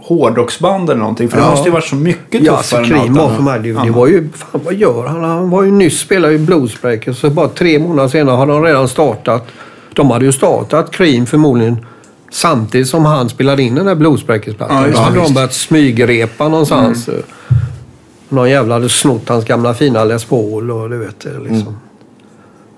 hårdrocksband 0.09 0.91
eller 0.91 1.01
någonting. 1.01 1.29
För 1.29 1.37
det 1.37 1.43
Ja. 1.45 1.51
måste 1.51 1.69
ju 1.69 1.73
varit 1.73 1.85
så 1.85 1.97
mycket 1.97 2.25
Ja, 2.33 2.39
tuffare 2.41 2.57
alltså 2.57 2.77
än 2.77 2.85
Cream 2.85 3.01
allt 3.01 3.19
annat. 3.21 3.37
för 3.37 3.43
mig, 3.43 3.61
det, 3.61 3.73
det 3.73 3.87
Ja. 3.87 3.93
var 3.93 4.07
ju, 4.07 4.29
fan 4.35 4.61
vad 4.65 4.75
gör 4.75 5.07
han? 5.07 5.25
Han 5.25 5.51
var 5.51 5.63
ju 5.63 5.71
nyss, 5.71 6.01
spelade 6.01 6.33
ju 6.33 6.39
Bluesbreakers, 6.39 7.19
så 7.21 7.31
bara 7.31 7.49
tre 7.49 7.79
månader 7.79 8.09
senare 8.09 8.37
hade 8.37 8.53
de 8.53 8.63
redan 8.63 8.89
startat. 8.89 9.47
De 9.95 10.11
hade 10.11 10.25
ju 10.25 10.33
startat 10.33 10.91
Cream 10.91 11.27
förmodligen 11.27 11.87
samtidigt 12.31 12.89
som 12.89 13.05
han 13.05 13.29
spelade 13.29 13.63
in 13.63 13.75
den 13.75 13.87
där 13.87 13.95
Bluesbreakers-plattan. 13.95 14.83
Ja, 14.83 14.89
Då 14.93 14.99
hade 14.99 15.17
de 15.21 15.35
börjat 15.35 15.55
smygrepa 15.55 16.49
någonstans. 16.49 17.09
Någon 18.29 18.51
jävla 18.51 18.75
hade 18.75 18.89
snott 18.89 19.29
hans 19.29 19.45
gamla 19.45 19.75
fina 19.75 20.05
Les 20.05 20.25
Paul 20.25 20.71
och 20.71 20.91
du 20.91 20.99
vet. 20.99 21.25
Liksom. 21.25 21.77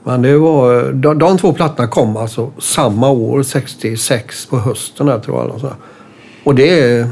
Men 0.05 0.23
det 0.23 0.39
var, 0.39 0.93
de, 0.93 1.19
de 1.19 1.39
två 1.39 1.53
plattorna 1.53 1.89
kom 1.89 2.17
alltså 2.17 2.51
samma 2.59 3.11
år, 3.11 3.43
66 3.43 4.47
på 4.47 4.59
hösten 4.59 5.07
där, 5.07 5.19
tror 5.19 5.39
jag. 5.63 5.73
Och 6.49 6.55
det 6.55 6.81
är, 6.81 7.09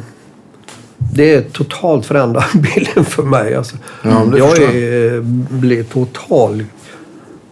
det 0.98 1.34
är 1.34 1.40
totalt 1.42 2.06
förändrat 2.06 2.52
bilden 2.74 3.04
för 3.04 3.22
mig. 3.22 3.54
Alltså. 3.54 3.76
Ja, 4.02 4.22
jag 4.36 4.58
är, 4.62 5.20
blev 5.58 5.82
total 5.84 6.64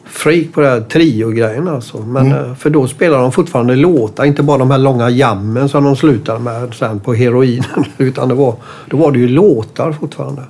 freak 0.05 0.53
på 0.53 0.61
det 0.61 0.69
här 0.69 0.81
trio-grejen 0.81 1.69
alltså. 1.69 1.99
Men, 1.99 2.27
Mm. 2.27 2.45
eh, 2.51 2.55
För 2.55 2.71
då 2.71 2.87
spelar 2.87 3.19
de 3.19 3.33
fortfarande 3.33 3.77
låtar, 3.77 4.25
inte 4.25 4.43
bara 4.43 4.59
de 4.59 4.71
här 4.71 4.79
långa 4.79 5.11
jammen 5.11 5.69
som 5.69 5.85
de 5.85 5.97
slutade 5.97 6.39
med 6.39 6.75
sen 6.75 7.01
på 7.01 7.15
heroinen. 7.15 7.85
Utan 7.99 8.29
det 8.29 8.35
var, 8.35 8.55
då 8.91 8.97
var 8.97 9.13
det 9.13 9.19
ju 9.19 9.29
låtar 9.29 9.93
fortfarande. 9.93 10.43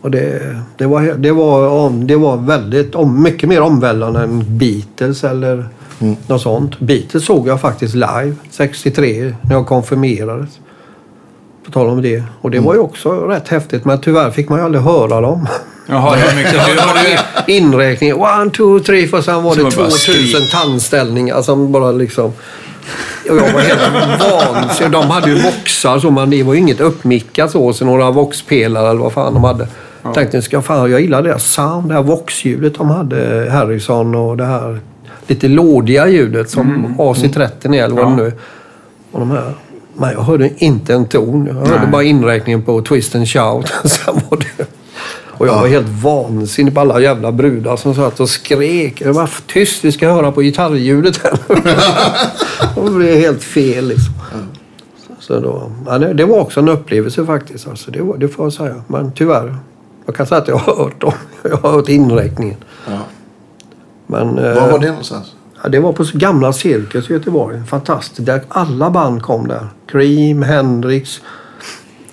Och 0.00 0.10
det, 0.10 0.56
det, 0.78 0.86
var, 0.86 1.02
det, 1.02 1.32
var, 1.32 1.90
det 1.90 2.16
var 2.16 2.36
väldigt, 2.36 2.94
mycket 3.22 3.48
mer 3.48 3.60
omvälvande 3.60 4.20
än 4.20 4.58
Beatles 4.58 5.24
eller 5.24 5.68
Mm. 6.00 6.16
något 6.26 6.42
sånt. 6.42 6.80
Beatles 6.80 7.24
såg 7.24 7.48
jag 7.48 7.60
faktiskt 7.60 7.94
live 7.94 8.34
63 8.50 9.34
när 9.42 9.54
jag 9.54 9.66
konfirmerades. 9.66 10.58
På 11.64 11.70
tal 11.70 11.86
om 11.86 12.02
det. 12.02 12.22
Och 12.40 12.50
det 12.50 12.60
var 12.60 12.74
ju 12.74 12.80
också 12.80 13.10
rätt 13.10 13.48
häftigt 13.48 13.84
men 13.84 14.00
tyvärr 14.00 14.30
fick 14.30 14.48
man 14.48 14.58
ju 14.58 14.64
aldrig 14.64 14.84
höra 14.84 15.20
dem. 15.20 15.48
Jaha, 15.88 16.16
det 16.16 16.26
var 16.26 16.34
mycket. 16.34 17.48
Inräkning, 17.48 18.14
one, 18.14 18.50
two, 18.50 18.78
three, 18.78 19.06
för 19.06 19.22
sen 19.22 19.42
var 19.42 19.56
det 19.56 19.62
man 19.62 19.72
bara 19.76 19.90
2000 19.90 20.40
tandställningar 20.52 21.42
som 21.42 21.72
bara 21.72 21.92
liksom... 21.92 22.32
Och 23.30 23.36
jag 23.36 23.52
var 23.52 23.60
helt 23.60 24.22
vansinnig. 24.22 24.92
De 24.92 25.10
hade 25.10 25.30
ju 25.30 25.42
voxar 25.42 25.98
så, 25.98 26.10
men 26.10 26.30
det 26.30 26.42
var 26.42 26.54
ju 26.54 26.60
inget 26.60 26.80
uppmickat 26.80 27.50
så. 27.50 27.72
Så 27.72 27.84
några 27.84 28.10
voxpelare 28.10 28.90
eller 28.90 29.00
vad 29.00 29.12
fan 29.12 29.34
de 29.34 29.44
hade. 29.44 29.68
Jag 30.02 30.14
tänkte, 30.14 30.42
ska 30.42 30.62
fan, 30.62 30.90
jag 30.90 31.00
gillar 31.00 31.22
deras 31.22 31.44
sound, 31.44 31.88
det 31.88 31.94
här 31.94 32.02
voxljudet 32.02 32.74
de 32.74 32.90
hade, 32.90 33.50
Harrison 33.50 34.14
och 34.14 34.36
det 34.36 34.44
här 34.44 34.80
lite 35.26 35.48
lådiga 35.48 36.08
ljudet 36.08 36.50
som 36.50 36.94
AC30 36.98 37.74
eller 37.84 37.96
vad 37.96 38.04
Ja. 38.04 38.10
det 38.10 38.16
nu. 38.16 38.32
Och 39.12 39.20
de 39.20 39.30
här. 39.30 39.54
Men 39.94 40.12
jag 40.12 40.20
hörde 40.20 40.50
inte 40.56 40.94
en 40.94 41.04
ton. 41.08 41.46
Jag 41.46 41.54
hörde 41.54 41.80
Nej. 41.82 41.90
bara 41.92 42.02
inräkningen 42.02 42.62
på 42.62 42.82
Twist 42.82 43.14
and 43.14 43.28
Shout. 43.28 43.66
Sen 43.84 44.14
var 44.30 44.38
det... 44.38 44.66
Och 45.38 45.46
jag 45.46 45.54
var 45.54 45.66
helt 45.68 45.88
vansinnig 45.88 46.74
på 46.74 46.80
alla 46.80 47.00
jävla 47.00 47.32
brudar 47.32 47.76
som 47.76 47.94
satt 47.94 48.20
och 48.20 48.28
skrek. 48.28 48.98
Det 48.98 49.12
var 49.12 49.30
tyst, 49.46 49.84
vi 49.84 49.92
ska 49.92 50.08
höra 50.08 50.32
på 50.32 50.42
gitarrljudet 50.42 51.20
här. 51.22 51.38
det 52.84 52.90
blev 52.90 53.14
helt 53.18 53.42
fel 53.42 53.88
liksom. 53.88 54.14
Så 55.20 55.40
då, 55.40 55.72
ja, 55.86 55.98
det, 55.98 56.12
det 56.14 56.24
var 56.24 56.40
också 56.40 56.60
en 56.60 56.68
upplevelse 56.68 57.26
faktiskt. 57.26 57.68
Alltså, 57.68 57.90
det, 57.90 58.02
var, 58.02 58.16
det 58.16 58.28
får 58.28 58.46
jag 58.46 58.52
säga. 58.52 58.74
Men 58.86 59.12
tyvärr. 59.12 59.56
Jag 60.06 60.14
kan 60.14 60.26
säga 60.26 60.40
att 60.40 60.48
jag 60.48 60.56
har 60.56 60.76
hört 60.76 61.00
dem. 61.00 61.12
Jag 61.42 61.56
har 61.56 61.70
hört 61.70 61.88
inräkningen. 61.88 62.56
Ja. 62.86 62.98
Men, 64.06 64.38
eh, 64.38 64.54
Var 64.54 64.70
var 64.72 64.78
det 64.78 64.88
någonstans? 64.88 65.32
Ja, 65.62 65.68
det 65.68 65.78
var 65.80 65.92
på 65.92 66.04
gamla 66.14 66.52
Cirkus 66.52 67.10
i 67.10 67.12
Göteborg. 67.12 67.62
Fantastiskt. 67.68 68.26
Där 68.26 68.40
alla 68.48 68.90
band 68.90 69.22
kom 69.22 69.48
där. 69.48 69.66
Cream, 69.86 70.42
Hendrix. 70.42 71.20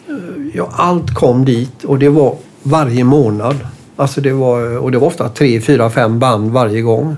eh, 0.08 0.14
Ja, 0.54 0.70
allt 0.74 1.14
kom 1.14 1.46
dit 1.46 1.84
och 1.84 2.00
det 2.00 2.10
var 2.10 2.36
varje 2.64 3.04
månad. 3.04 3.56
Alltså 3.96 4.22
det 4.22 4.34
var, 4.34 4.78
och 4.78 4.92
det 4.92 4.98
var 4.98 5.08
ofta 5.08 5.30
tre, 5.30 5.62
fyra, 5.62 5.90
fem 5.90 6.20
band 6.20 6.52
varje 6.52 6.82
gång. 6.82 7.16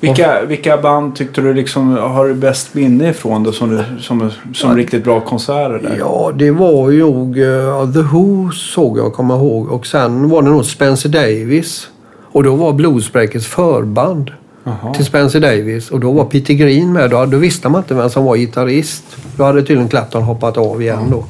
Vilka, 0.00 0.44
vilka 0.44 0.76
band 0.76 1.16
tyckte 1.16 1.40
du 1.40 1.54
liksom 1.54 1.96
har 1.96 2.28
du 2.28 2.34
bäst 2.34 2.74
minne 2.74 3.08
ifrån 3.10 3.42
då, 3.42 3.52
som, 3.52 3.70
du, 3.70 3.84
som, 4.00 4.30
som 4.54 4.76
riktigt 4.76 5.04
bra 5.04 5.20
konserter 5.20 5.80
där? 5.88 5.96
Ja, 5.98 6.32
det 6.34 6.50
var 6.50 6.90
ju 6.90 7.00
nog 7.00 7.38
uh, 7.38 7.92
The 7.92 8.00
Who 8.02 8.50
såg 8.52 8.98
jag, 8.98 9.12
kommer 9.12 9.34
ihåg. 9.36 9.68
Och 9.72 9.86
sen 9.86 10.28
var 10.28 10.42
det 10.42 10.48
nog 10.50 10.64
Spencer 10.64 11.08
Davis. 11.08 11.88
Och 12.34 12.42
då 12.42 12.54
var 12.54 12.72
Bluesbreakers 12.72 13.46
förband 13.46 14.30
Jaha. 14.64 14.94
till 14.94 15.04
Spencer 15.04 15.40
Davis. 15.40 15.90
Och 15.90 16.00
då 16.00 16.12
var 16.12 16.24
Peter 16.24 16.54
Green 16.54 16.92
med. 16.92 17.10
Då, 17.10 17.26
då 17.26 17.36
visste 17.38 17.68
man 17.68 17.80
inte 17.80 17.94
vem 17.94 18.10
som 18.10 18.24
var 18.24 18.36
gitarrist. 18.36 19.04
Då 19.36 19.44
hade 19.44 19.60
tydligen 19.62 19.88
Clapton 19.88 20.22
hoppat 20.22 20.56
av 20.58 20.82
igen 20.82 21.08
då. 21.10 21.24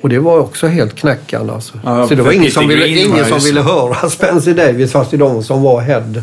Och 0.00 0.08
det 0.08 0.18
var 0.18 0.38
också 0.38 0.66
helt 0.66 0.96
knäckande 0.96 1.52
alltså. 1.52 1.78
Ja, 1.84 2.08
Så 2.08 2.14
det 2.14 2.22
var 2.22 2.32
ingen 2.32 2.50
som, 2.50 2.68
ville, 2.68 2.88
ingen 2.88 3.10
var 3.10 3.24
som 3.24 3.38
ville 3.38 3.60
höra 3.60 3.94
Spencer 4.10 4.54
Davis 4.54 4.92
fast 4.92 5.10
det 5.10 5.16
är 5.16 5.18
de 5.18 5.42
som 5.42 5.62
var 5.62 5.80
head. 5.80 6.22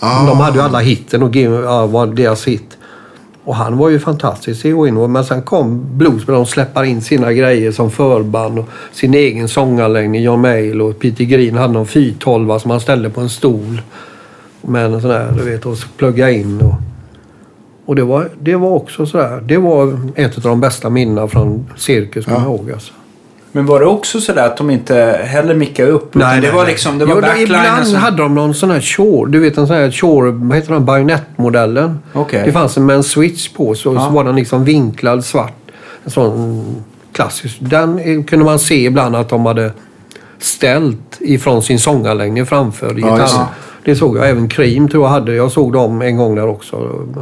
Ah. 0.00 0.26
De 0.26 0.40
hade 0.40 0.56
ju 0.58 0.62
alla 0.64 0.78
hitten 0.78 1.22
och 1.22 1.30
Give- 1.34 1.64
ja, 1.64 1.86
var 1.86 2.06
deras 2.06 2.44
hit. 2.48 2.77
Och 3.48 3.56
han 3.56 3.76
var 3.76 3.88
ju 3.88 3.98
fantastisk 3.98 4.64
i 4.64 4.68
in. 4.68 5.12
Men 5.12 5.24
sen 5.24 5.42
kom 5.42 5.98
blues 5.98 6.26
med 6.26 6.36
de 6.36 6.46
släppar 6.46 6.84
in 6.84 7.02
sina 7.02 7.32
grejer 7.32 7.72
som 7.72 7.90
förband 7.90 8.58
och 8.58 8.68
sin 8.92 9.14
egen 9.14 9.48
sånganläggning. 9.48 10.22
John 10.22 10.40
Mayall 10.40 10.82
och 10.82 10.98
Peter 10.98 11.24
Green 11.24 11.56
hade 11.56 11.72
någon 11.72 11.86
412 11.86 12.58
som 12.58 12.70
han 12.70 12.80
ställde 12.80 13.10
på 13.10 13.20
en 13.20 13.28
stol. 13.28 13.82
Med 14.62 14.84
en 14.84 15.00
sån 15.00 15.10
här, 15.10 15.32
du 15.38 15.50
vet, 15.50 15.66
och 15.66 15.76
plugga 15.96 16.30
in. 16.30 16.60
Och, 16.60 16.74
och 17.84 17.96
det, 17.96 18.02
var, 18.02 18.30
det 18.40 18.56
var 18.56 18.70
också 18.70 19.06
sådär. 19.06 19.42
Det 19.46 19.58
var 19.58 19.98
ett 20.14 20.36
av 20.36 20.42
de 20.42 20.60
bästa 20.60 20.90
minnena 20.90 21.28
från 21.28 21.70
cirkus, 21.76 22.24
kommer 22.24 22.38
jag 22.38 22.46
ihåg. 22.46 22.70
Alltså. 22.72 22.92
Men 23.52 23.66
var 23.66 23.80
det 23.80 23.86
också 23.86 24.20
sådär 24.20 24.46
att 24.46 24.56
de 24.56 24.70
inte 24.70 25.20
heller 25.24 25.54
mickade 25.54 25.90
upp? 25.90 26.16
utan 26.16 26.40
det 26.40 26.50
var 26.50 26.66
liksom, 26.66 26.98
det 26.98 27.04
var 27.04 27.14
Jo, 27.36 27.42
Ibland 27.42 27.86
som... 27.86 27.96
hade 27.96 28.16
de 28.22 28.34
någon 28.34 28.54
sån 28.54 28.70
här 28.70 28.80
Shure, 28.80 29.30
du 29.30 29.38
vet 29.40 29.58
en 29.58 29.66
sån 29.66 29.76
här 29.76 29.90
Shure, 29.90 30.30
vad 30.30 30.56
heter 30.56 30.72
den, 30.72 30.84
bajonettmodellen. 30.84 31.98
Okej. 32.12 32.42
Det 32.44 32.52
fanns 32.52 32.76
en 32.76 32.86
med 32.86 32.96
en 32.96 33.02
switch 33.04 33.48
på 33.48 33.74
så, 33.74 33.94
Ja. 33.94 34.00
så 34.06 34.10
var 34.10 34.24
den 34.24 34.36
liksom 34.36 34.64
vinklad 34.64 35.24
svart. 35.24 35.54
En 36.04 36.10
sån 36.10 36.64
klassisk. 37.12 37.56
Den 37.60 38.24
kunde 38.24 38.44
man 38.44 38.58
se 38.58 38.84
ibland 38.84 39.16
att 39.16 39.28
de 39.28 39.46
hade 39.46 39.72
ställt 40.38 41.16
ifrån 41.20 41.62
sin 41.62 41.78
sånganläggning 41.78 42.46
framför 42.46 42.86
Ja, 42.86 42.92
gitarren. 42.94 43.18
just 43.20 43.36
det. 43.84 43.96
såg 43.96 44.16
jag. 44.16 44.30
Även 44.30 44.48
Cream 44.48 44.88
tror 44.88 45.04
jag 45.04 45.10
hade. 45.10 45.34
Jag 45.34 45.52
såg 45.52 45.72
dem 45.72 46.02
en 46.02 46.16
gång 46.16 46.34
där 46.34 46.46
också. 46.48 46.76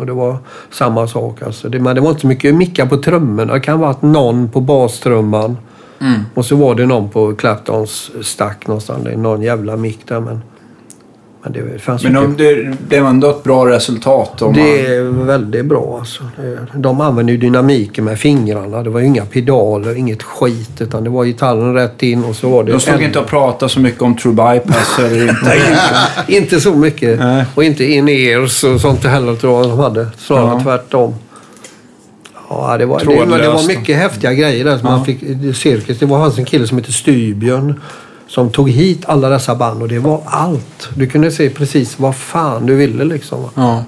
Det 0.07 0.13
var 0.13 0.37
samma 0.71 1.07
sak. 1.07 1.43
Alltså. 1.43 1.69
Det, 1.69 1.79
men 1.79 1.95
det 1.95 2.01
var 2.01 2.09
inte 2.09 2.21
så 2.21 2.27
mycket 2.27 2.55
mickar 2.55 2.87
på 2.87 2.97
trummorna. 2.97 3.53
Det 3.55 3.61
kan 3.61 3.79
vara 3.81 3.91
att 3.91 4.03
någon 4.03 4.49
på 4.51 4.61
bastrumman 4.61 5.57
Mm. 6.01 6.21
och 6.35 6.47
så 6.47 6.57
var 6.57 6.75
det 6.75 6.87
någon 6.87 7.09
på 7.09 7.35
Claptons 7.35 8.11
stack 8.23 8.67
någonstans. 8.67 9.05
Det 9.05 9.11
är 9.13 9.17
någon 9.17 9.43
jävla 9.43 9.77
mick 9.77 9.99
där 10.09 10.21
men... 10.21 10.41
Men 11.43 11.53
det 11.53 11.79
fanns 11.79 12.05
Men 12.05 12.13
de, 12.15 12.37
det, 12.37 12.77
det 12.89 13.01
var 13.01 13.09
ändå 13.11 13.31
ett 13.31 13.43
bra 13.43 13.67
resultat. 13.67 14.43
Om 14.43 14.53
det 14.55 14.61
man, 14.61 15.21
är 15.21 15.25
väldigt 15.25 15.65
bra 15.67 15.97
alltså. 15.99 16.25
De 16.75 17.01
använde 17.01 17.33
ju 17.33 17.39
dynamiken 17.39 18.05
med 18.05 18.19
fingrarna. 18.19 18.83
Det 18.83 18.91
var 18.91 19.01
ju 19.01 19.07
inga 19.07 19.25
pedaler, 19.25 19.95
inget 19.95 20.23
skit. 20.23 20.81
Utan 20.81 21.05
det 21.05 21.11
var 21.11 21.25
gitarren 21.25 21.75
rätt 21.75 22.03
in 22.03 22.25
och 22.25 22.37
så 22.37 22.49
var 22.51 22.65
det... 22.65 22.73
de 22.73 22.81
stod 22.81 23.03
inte 23.03 23.19
och 23.19 23.27
pratade 23.27 23.69
så 23.73 23.81
mycket 23.81 24.03
om 24.03 24.17
true 24.17 24.35
bypass 24.35 24.99
eller 24.99 25.23
inte, 25.23 25.59
inte 26.29 26.61
så 26.61 26.75
mycket. 26.75 27.19
Nej. 27.19 27.45
Och 27.55 27.65
inte 27.65 27.85
in-ears 27.85 28.65
och 28.65 28.81
sånt 28.81 29.05
heller 29.05 29.37
tror 29.37 29.61
jag 29.61 29.71
de 29.71 29.79
hade. 29.79 30.07
Snarare 30.17 30.47
Ja. 30.47 30.61
tvärtom. 30.63 31.15
Ja, 32.49 32.77
det 32.79 32.87
var, 32.87 32.99
det, 32.99 33.05
det 33.05 33.17
var 33.17 33.27
Trådlöst. 33.27 33.69
mycket 33.69 33.97
häftiga 33.97 34.33
grejer 34.35 34.65
där 34.65 34.79
som 34.79 34.89
Ja. 34.89 34.97
man 34.97 35.05
fick 35.05 35.21
cirkus. 35.57 35.99
Det 35.99 36.07
var 36.07 36.19
fanns 36.21 36.39
en 36.39 36.45
kille 36.45 36.67
som 36.67 36.79
hette 36.79 36.93
Styrbjörn 36.93 37.81
som 38.29 38.51
tog 38.51 38.71
hit 38.71 39.03
alla 39.07 39.29
dessa 39.29 39.55
band 39.55 39.83
och 39.83 39.89
det 39.89 39.99
var 39.99 40.21
allt. 40.25 40.89
Du 40.95 41.07
kunde 41.07 41.31
se 41.31 41.51
precis 41.51 41.99
vad 41.99 42.17
fan 42.17 42.67
du 42.67 42.75
ville 42.75 43.05
liksom. 43.05 43.45
Ja. 43.55 43.85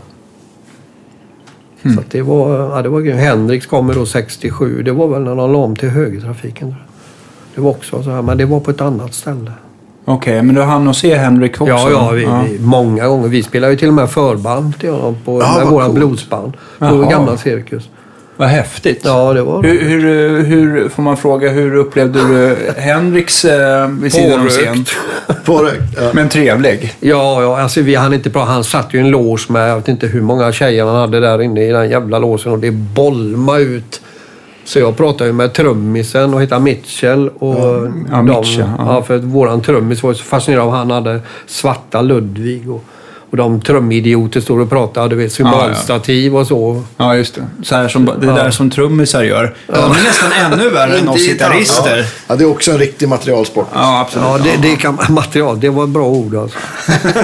Så 1.95 2.01
att 2.01 2.11
det 2.11 2.23
var, 2.23 2.59
ja, 2.77 2.83
det 2.83 2.89
var 2.89 3.01
grymt. 3.01 3.21
Henriks 3.21 3.67
kommer 3.67 3.95
då 3.95 4.07
67. 4.07 4.83
Det 4.83 4.93
var 4.93 5.09
väl 5.09 5.23
när 5.23 5.35
de 5.35 5.53
la 5.53 5.59
om 5.59 5.77
till 5.77 5.89
högertrafiken. 5.89 6.75
Det 7.55 7.61
var 7.61 7.71
också 7.71 8.03
så 8.03 8.11
här, 8.11 8.23
men 8.23 8.39
det 8.39 8.45
var 8.45 8.61
på 8.61 8.71
ett 8.71 8.81
annat 8.81 9.15
ställe. 9.15 9.53
Okej, 10.05 10.43
men 10.43 10.55
du 10.55 10.63
hann 10.63 10.89
att 10.89 10.97
se 10.97 11.15
Henrik 11.17 11.61
också? 11.61 11.67
Ja, 11.75 11.91
ja, 11.91 12.11
vi, 12.11 12.29
Vi, 12.53 12.59
många 12.65 13.09
gånger. 13.09 13.29
Vi 13.29 13.43
spelade 13.43 13.73
ju 13.73 13.79
till 13.79 13.89
och 13.89 13.95
med 13.95 14.11
förband 14.11 14.79
till 14.81 14.91
honom 14.91 15.17
på 15.25 15.41
Ja, 15.43 15.55
med 15.59 15.67
våra 15.67 15.85
coolt. 15.85 15.95
bluesband. 15.99 16.53
På 16.79 16.97
gamla 17.11 17.37
cirkus. 17.37 17.89
Vad 18.39 18.49
häftigt. 18.49 19.01
Ja, 19.05 19.33
det 19.33 19.43
var 19.43 19.63
Hur, 19.63 19.81
hur, 19.81 20.45
hur, 20.45 20.89
får 20.89 21.03
man 21.03 21.17
fråga, 21.17 21.49
hur 21.51 21.75
upplevde 21.75 22.19
du 22.29 22.57
Henriks 22.77 23.45
eh, 23.45 23.89
vid 23.89 24.13
sidan 24.13 24.41
om 24.41 24.49
scen? 24.49 24.85
Pårökt. 25.45 25.83
Ja. 25.97 26.11
Men 26.13 26.29
trevlig. 26.29 26.95
Ja, 27.01 27.43
ja 27.43 27.61
alltså 27.61 27.81
vi 27.81 27.95
hann 27.95 28.15
inte 28.15 28.31
bra. 28.31 28.45
Han 28.45 28.65
satt 28.65 28.95
ju 28.95 28.99
i 28.99 29.01
en 29.01 29.11
lås 29.11 29.49
med, 29.49 29.71
jag 29.71 29.77
vet 29.77 29.89
inte 29.89 30.07
hur 30.07 30.21
många 30.21 30.53
tjejer 30.53 30.85
han 30.85 30.95
hade 30.95 31.21
där 31.21 31.43
inne 31.43 31.65
i 31.69 31.73
den 31.73 31.91
jävla 31.91 32.19
låsen 32.19 32.53
och 32.53 32.59
det 32.59 32.71
bolma 32.71 33.59
ut. 33.59 34.01
Så 34.65 34.79
jag 34.79 34.97
pratade 34.97 35.31
ju 35.31 35.33
med 35.33 35.53
trummisen 35.53 36.35
och 36.35 36.43
heter 36.43 36.59
Mitchell. 36.59 37.29
Och 37.29 37.59
Ja, 38.11 38.17
de, 38.17 38.25
Mitchell, 38.25 38.67
ja. 38.79 38.95
ja. 38.95 39.03
för 39.03 39.17
att 39.17 39.25
våran 39.25 39.61
trummis 39.61 40.03
var 40.03 40.15
så 40.15 40.25
fascinerad 40.25 40.65
av 40.65 40.71
han 40.71 40.91
hade 40.91 41.21
svarta 41.47 42.03
Ludvig. 42.03 42.71
Och, 42.71 42.85
och 43.31 43.37
de 43.37 43.61
trumidioter 43.61 44.41
stod 44.41 44.61
och 44.61 44.71
pratade, 44.71 45.09
du 45.09 45.17
vet, 45.17 45.33
symbolstativ 45.33 46.37
och 46.37 46.47
så. 46.47 46.83
Ja, 46.97 47.17
just 47.17 47.35
det. 47.35 47.47
Så 47.63 47.77
här 47.77 47.89
som, 47.89 48.05
det 48.05 48.27
där 48.27 48.51
som 48.51 48.71
trummisar 48.71 49.23
gör. 49.23 49.55
De 49.67 49.75
är 49.75 49.89
nästan 49.89 50.33
ännu 50.33 50.71
värre 50.71 50.99
än 50.99 51.09
oss 51.09 51.21
gitarr. 51.21 51.51
gitarrister. 51.51 52.05
ja, 52.27 52.37
det 52.37 52.45
är 52.45 52.51
också 52.51 52.71
en 52.71 52.79
riktig 52.79 53.09
materialsport. 53.09 53.67
Ja, 53.75 54.01
absolut. 54.01 54.27
Ja, 54.29 54.39
det, 54.39 54.69
det 54.69 54.77
kan, 54.77 54.99
material, 55.09 55.61
det 55.61 55.69
var 55.69 55.85
ett 55.85 55.91
bra 55.91 56.07
ord 56.07 56.35
alltså. 56.35 56.59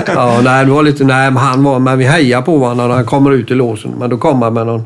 ja, 0.06 0.40
nej, 0.44 0.64
det 0.64 0.70
var 0.70 0.82
lite, 0.82 1.04
nej, 1.04 1.30
men 1.30 1.42
han 1.42 1.64
var, 1.64 1.78
men 1.78 1.98
vi 1.98 2.04
hejar 2.04 2.42
på 2.42 2.58
honom 2.58 2.88
när 2.88 2.94
han 2.94 3.04
kommer 3.04 3.32
ut 3.32 3.50
i 3.50 3.54
låsen. 3.54 3.94
Men 3.98 4.10
då 4.10 4.16
kom 4.16 4.42
han 4.42 4.54
med 4.54 4.66
någon, 4.66 4.84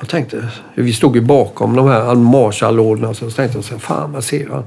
jag 0.00 0.08
tänkte, 0.08 0.48
vi 0.74 0.92
stod 0.92 1.16
ju 1.16 1.22
bakom 1.22 1.76
de 1.76 1.88
här 1.88 2.14
Marshall-lådorna, 2.14 3.14
så 3.14 3.24
jag 3.24 3.34
tänkte 3.34 3.58
jag, 3.70 3.82
fan 3.82 4.12
vad 4.12 4.24
ser 4.24 4.48
han? 4.50 4.64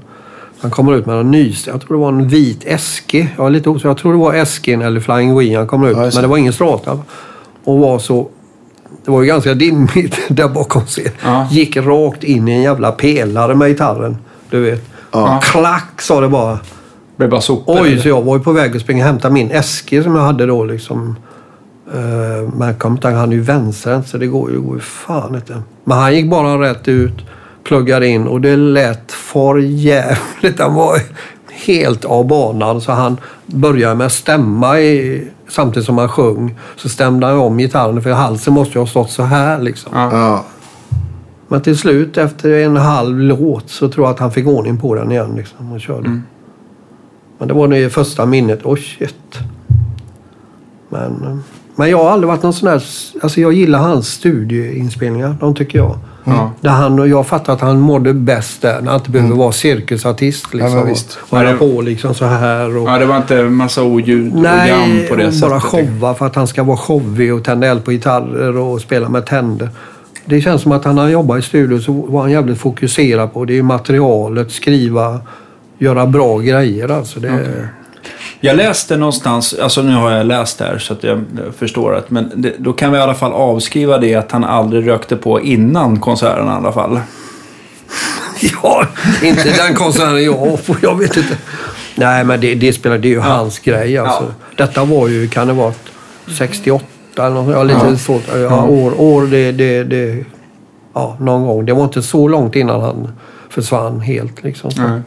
Han 0.60 0.70
kommer 0.70 0.94
ut 0.94 1.06
med 1.06 1.16
någon 1.16 1.30
ny, 1.30 1.54
jag 1.66 1.80
tror 1.80 1.96
det 1.96 2.00
var 2.00 2.08
en 2.08 2.28
vit 2.28 2.64
Eske. 2.64 3.28
Jag 3.36 3.46
är 3.46 3.50
lite 3.50 3.68
osäker, 3.68 3.88
jag 3.88 3.98
tror 3.98 4.12
det 4.12 4.18
var 4.18 4.34
Esken 4.34 4.82
eller 4.82 5.00
Flying 5.00 5.38
V 5.38 5.54
han 5.54 5.66
kommer 5.66 5.90
ut. 5.90 5.96
Ja, 5.96 6.10
men 6.14 6.22
det. 6.22 6.26
var 6.26 6.36
ingen 6.36 6.52
strata. 6.52 6.98
Och 7.64 7.78
var 7.78 7.98
så, 7.98 8.28
det 9.04 9.10
var 9.10 9.20
ju 9.22 9.26
ganska 9.26 9.54
dimmigt 9.54 10.20
där 10.28 10.48
bakom 10.48 10.82
scen. 10.86 11.12
Ja. 11.24 11.48
Gick 11.50 11.76
rakt 11.76 12.24
in 12.24 12.48
i 12.48 12.52
en 12.52 12.62
jävla 12.62 12.92
pelare 12.92 13.54
med 13.54 13.68
gitarren. 13.68 14.16
Du 14.50 14.60
vet. 14.60 14.90
Ja. 15.12 15.40
Klack 15.42 16.02
sa 16.02 16.20
det 16.20 16.28
bara. 16.28 16.58
Det 17.16 17.28
bara 17.28 17.40
sopor. 17.40 17.78
Oj, 17.82 18.00
så 18.00 18.08
jag 18.08 18.22
var 18.22 18.36
ju 18.36 18.42
på 18.42 18.52
väg 18.52 18.76
att 18.76 18.82
springa 18.82 19.04
och 19.04 19.08
hämta 19.08 19.30
min 19.30 19.50
Eske 19.50 20.02
som 20.02 20.14
jag 20.14 20.22
hade 20.22 20.46
då 20.46 20.64
liksom. 20.64 21.16
Uh, 21.94 22.54
men 22.56 22.68
jag 22.68 22.78
kom 22.78 22.92
inte 22.92 23.08
ihåg, 23.08 23.16
han 23.16 23.32
är 23.32 23.36
ju 23.36 23.42
vänsterhänt 23.42 24.08
så 24.08 24.18
det 24.18 24.26
går 24.26 24.50
ju, 24.50 24.56
det 24.56 24.62
går 24.62 24.74
ju 24.74 24.80
fan 24.80 25.34
inte. 25.34 25.62
Men 25.84 25.98
han 25.98 26.14
gick 26.14 26.30
bara 26.30 26.70
rätt 26.70 26.88
ut, 26.88 27.14
pluggade 27.64 28.06
in 28.08 28.26
och 28.26 28.40
det 28.40 28.56
lät 28.56 29.12
för 29.12 29.58
jävligt. 29.58 30.60
Han 30.60 30.74
var 30.74 30.98
helt 31.50 32.04
av 32.04 32.26
banan 32.26 32.80
så 32.80 32.92
han 32.92 33.16
började 33.46 33.94
med 33.94 34.06
att 34.06 34.12
stämma 34.12 34.80
i, 34.80 35.24
samtidigt 35.48 35.86
som 35.86 35.98
han 35.98 36.08
sjöng. 36.08 36.58
Så 36.76 36.88
stämde 36.88 37.26
han 37.26 37.38
om 37.38 37.58
gitarren 37.58 38.02
för 38.02 38.12
halsen 38.12 38.54
måste 38.54 38.74
ju 38.74 38.80
ha 38.80 38.86
stått 38.86 39.10
så 39.10 39.22
här 39.22 39.60
liksom. 39.60 39.92
Ja. 39.94 40.10
Ja. 40.12 40.44
Men 41.48 41.60
till 41.60 41.78
slut 41.78 42.18
efter 42.18 42.52
en 42.52 42.76
halv 42.76 43.18
låt 43.18 43.70
så 43.70 43.88
tror 43.88 44.06
jag 44.06 44.14
att 44.14 44.20
han 44.20 44.32
fick 44.32 44.46
ordning 44.46 44.78
på 44.78 44.94
den 44.94 45.12
igen 45.12 45.32
liksom, 45.36 45.72
och 45.72 45.80
körde. 45.80 46.20
Men 47.38 47.48
det 47.48 47.54
var 47.54 47.68
det 47.68 47.90
första 47.90 48.26
minnet. 48.26 48.60
Oj, 48.64 48.80
shit. 48.80 49.38
Men, 50.88 51.24
eh, 51.24 51.36
men 51.76 51.90
jag 51.90 51.98
har 51.98 52.10
aldrig 52.10 52.28
varit 52.28 52.42
någon 52.42 52.52
sån 52.52 52.68
där... 52.68 52.82
Alltså 53.22 53.40
jag 53.40 53.52
gillar 53.52 53.78
hans 53.78 54.08
studieinspelningar. 54.08 55.36
De 55.40 55.54
tycker 55.54 55.78
jag. 55.78 55.98
Ja. 56.24 56.50
Där 56.60 56.70
han, 56.70 56.98
och 56.98 57.08
jag 57.08 57.26
fattar 57.26 57.52
att 57.52 57.60
han 57.60 57.80
mådde 57.80 58.14
bäst 58.14 58.62
där. 58.62 58.80
När 58.80 58.90
han 58.90 59.00
inte 59.00 59.10
behöver 59.10 59.34
vara 59.34 59.52
cirkusartist. 59.52 60.54
Liksom, 60.54 60.74
men 60.78 60.86
visst. 60.86 61.18
Och 61.30 61.38
hålla 61.38 61.50
Ja, 61.50 61.56
på 61.56 61.80
liksom 61.80 62.14
så 62.14 62.24
här. 62.24 62.76
Och, 62.76 62.88
ja, 62.88 62.98
det 62.98 63.06
var 63.06 63.16
inte 63.16 63.42
massa 63.42 63.82
oljud 63.82 64.32
och 64.34 64.38
Nej, 64.42 64.68
jam 64.68 65.08
på 65.08 65.16
det 65.16 65.26
och 65.26 65.32
sättet. 65.34 65.50
bara 65.50 65.60
showa 65.60 66.14
för 66.14 66.26
att 66.26 66.34
han 66.36 66.46
ska 66.46 66.62
vara 66.62 66.76
showig 66.76 67.34
och 67.34 67.44
tända 67.44 67.66
eld 67.66 67.84
på 67.84 67.90
gitarrer 67.90 68.56
och 68.56 68.80
spela 68.80 69.08
med 69.08 69.26
tänder. 69.26 69.68
Det 70.24 70.40
känns 70.40 70.62
som 70.62 70.72
att 70.72 70.84
han 70.84 70.98
har 70.98 71.08
jobbat 71.08 71.38
i 71.38 71.42
studio 71.42 71.78
så 71.78 71.92
var 71.92 72.20
han 72.20 72.30
jävligt 72.30 72.58
fokuserad 72.58 73.32
på 73.32 73.44
det 73.44 73.58
är 73.58 73.62
materialet, 73.62 74.50
skriva, 74.52 75.20
göra 75.78 76.06
bra 76.06 76.38
grejer. 76.38 76.88
Alltså 76.90 77.20
det, 77.20 77.68
Jag 78.42 78.56
läste 78.56 78.96
någonstans, 78.96 79.54
alltså 79.54 79.82
nu 79.82 79.94
har 79.94 80.10
jag 80.10 80.26
läst 80.26 80.58
det 80.58 80.64
här 80.64 80.78
så 80.78 80.92
att 80.92 81.02
jag 81.02 81.24
förstår 81.58 81.94
att, 81.94 82.10
men 82.10 82.30
det, 82.34 82.54
då 82.58 82.72
kan 82.72 82.92
vi 82.92 82.98
i 82.98 83.00
alla 83.00 83.14
fall 83.14 83.32
avskriva 83.32 83.98
det 83.98 84.14
att 84.14 84.32
han 84.32 84.44
aldrig 84.44 84.86
rökte 84.88 85.16
på 85.16 85.40
innan 85.40 86.00
konserten 86.00 86.46
i 86.46 86.50
alla 86.50 86.72
fall. 86.72 87.00
Ja, 88.62 88.86
inte 89.22 89.50
den 89.56 89.74
konserten 89.74 90.24
jag 90.24 90.60
får. 90.60 90.76
Jag 90.82 90.98
vet 90.98 91.16
inte. 91.16 91.36
Nej, 91.94 92.24
men 92.24 92.40
det, 92.40 92.54
det 92.54 92.72
spelar, 92.72 92.98
det 92.98 93.08
är 93.08 93.10
ju 93.10 93.20
hans 93.20 93.58
grej. 93.58 93.98
Alltså. 93.98 94.22
Ja. 94.22 94.46
Detta 94.66 94.84
var 94.84 95.08
ju, 95.08 95.28
kan 95.28 95.46
det 95.46 95.52
vara 95.52 95.72
68 96.38 96.84
eller 97.16 97.30
något? 97.30 97.54
Ja, 97.54 97.62
lite 97.62 97.80
Ja. 97.90 97.96
svårt. 97.96 98.22
Ja, 98.34 98.64
år, 98.64 99.00
år 99.00 99.22
det, 99.26 99.52
det, 99.52 99.84
det, 99.84 100.24
ja, 100.94 101.16
någon 101.20 101.46
gång. 101.46 101.66
Det 101.66 101.72
var 101.72 101.84
inte 101.84 102.02
så 102.02 102.28
långt 102.28 102.56
innan 102.56 102.80
han 102.80 103.12
försvann 103.50 104.00
helt. 104.00 104.42
Liksom. 104.42 104.70
Så. 104.70 104.82
Nej. 104.82 105.00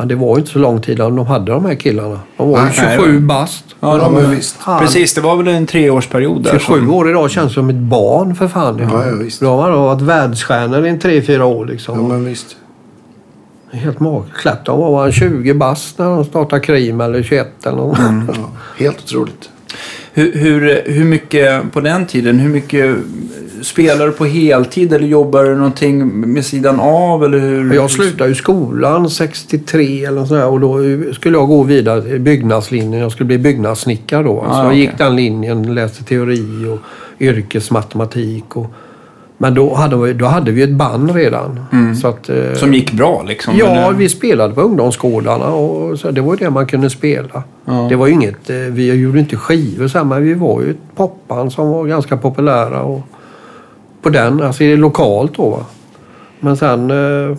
Ja, 0.00 0.04
det 0.04 0.14
var 0.14 0.36
ju 0.36 0.40
inte 0.40 0.50
så 0.52 0.58
lång 0.58 0.80
tid 0.80 0.96
de 0.98 1.18
hade 1.26 1.52
de 1.52 1.64
här 1.64 1.74
killarna. 1.74 2.20
De 2.36 2.50
var 2.50 2.58
ju 2.58 2.64
Nej, 2.64 2.74
27 2.96 3.12
nej. 3.12 3.20
bast. 3.20 3.64
Ja, 3.80 3.96
de, 3.96 4.30
visst. 4.30 4.56
Han- 4.58 4.80
Precis, 4.80 5.14
det 5.14 5.20
var 5.20 5.36
väl 5.36 5.48
en 5.48 5.66
treårsperiod 5.66 6.42
där. 6.44 6.50
27 6.58 6.78
som- 6.78 6.94
år 6.94 7.10
idag 7.10 7.30
känns 7.30 7.54
som 7.54 7.70
ett 7.70 7.76
barn 7.76 8.34
för 8.34 8.48
fan. 8.48 8.78
Ja, 8.92 9.06
ja, 9.06 9.14
visst. 9.14 9.40
De 9.40 9.46
har 9.46 9.70
varit 9.70 10.00
världsstjärnor 10.02 10.86
i 10.86 10.88
en 10.88 10.98
3-4 10.98 11.42
år 11.44 11.66
liksom. 11.66 12.00
Ja, 12.02 12.08
men 12.08 12.24
visst. 12.24 12.56
Helt 13.72 14.00
magiskt. 14.00 14.36
Clapton 14.36 14.78
var 14.80 15.02
han 15.02 15.12
20 15.12 15.54
bast 15.54 15.98
när 15.98 16.06
de 16.06 16.24
startade 16.24 16.62
Cream 16.62 17.00
eller 17.00 17.22
21 17.22 17.66
eller 17.66 17.76
något. 17.76 17.98
Mm. 17.98 18.28
Ja, 18.34 18.50
helt 18.84 18.98
otroligt. 19.04 19.48
Hur, 20.12 20.32
hur, 20.32 20.82
hur 20.86 21.04
mycket, 21.04 21.72
på 21.72 21.80
den 21.80 22.06
tiden, 22.06 22.38
hur 22.38 22.48
mycket 22.50 22.96
spelar 23.62 24.06
du 24.06 24.12
på 24.12 24.24
heltid 24.24 24.92
eller 24.92 25.06
jobbar 25.06 25.44
du 25.44 25.56
någonting 25.56 26.20
med 26.32 26.44
sidan 26.44 26.80
av? 26.80 27.24
Eller 27.24 27.38
hur? 27.38 27.74
Jag 27.74 27.90
slutade 27.90 28.28
ju 28.30 28.34
skolan 28.34 29.10
63 29.10 30.04
eller 30.04 30.24
sådär 30.24 30.46
och 30.46 30.60
då 30.60 30.78
skulle 31.12 31.36
jag 31.38 31.48
gå 31.48 31.62
vidare 31.62 32.02
till 32.02 32.20
byggnadslinjen. 32.20 33.00
Jag 33.00 33.12
skulle 33.12 33.26
bli 33.26 33.38
byggnadssnickare 33.38 34.22
då. 34.22 34.44
Ah, 34.48 34.54
så 34.54 34.66
jag 34.66 34.74
gick 34.74 34.98
den 34.98 35.16
linjen, 35.16 35.74
läste 35.74 36.04
teori 36.04 36.66
och 36.66 36.78
yrkesmatematik. 37.20 38.56
Och, 38.56 38.66
men 39.38 39.54
då 39.54 39.74
hade, 39.74 39.96
vi, 39.96 40.12
då 40.12 40.26
hade 40.26 40.50
vi 40.50 40.62
ett 40.62 40.70
band 40.74 41.10
redan. 41.14 41.60
Så 42.00 42.08
att, 42.08 42.28
eh, 42.28 42.54
Som 42.54 42.74
gick 42.74 42.92
bra 42.92 43.24
liksom? 43.28 43.54
Ja, 43.58 43.90
vi 43.90 44.08
spelade 44.08 44.54
på 44.54 44.60
ungdomsgårdarna 44.60 45.46
och 45.46 45.98
så 45.98 46.10
det 46.10 46.20
var 46.20 46.32
ju 46.32 46.36
det 46.36 46.50
man 46.50 46.66
kunde 46.66 46.90
spela. 46.90 47.42
Ja. 47.64 47.86
Det 47.90 47.96
var 47.96 48.06
ju 48.06 48.12
inget, 48.12 48.50
eh, 48.50 48.56
vi 48.56 48.92
gjorde 48.94 49.18
inte 49.18 49.36
skivor 49.36 49.88
så 49.88 49.98
här, 49.98 50.04
men 50.04 50.22
vi 50.24 50.34
var 50.34 50.62
ju 50.62 50.70
ett 50.70 50.96
popband 50.96 51.52
som 51.52 51.68
var 51.68 51.86
ganska 51.86 52.16
populära. 52.16 52.82
Och 52.82 53.00
på 54.08 54.12
den, 54.12 54.42
alltså 54.42 54.64
är 54.64 54.68
det 54.68 54.76
lokalt 54.76 55.34
då 55.34 55.50
va. 55.50 55.64
Men 56.40 56.56
sen, 56.56 56.90
eh, 56.90 57.36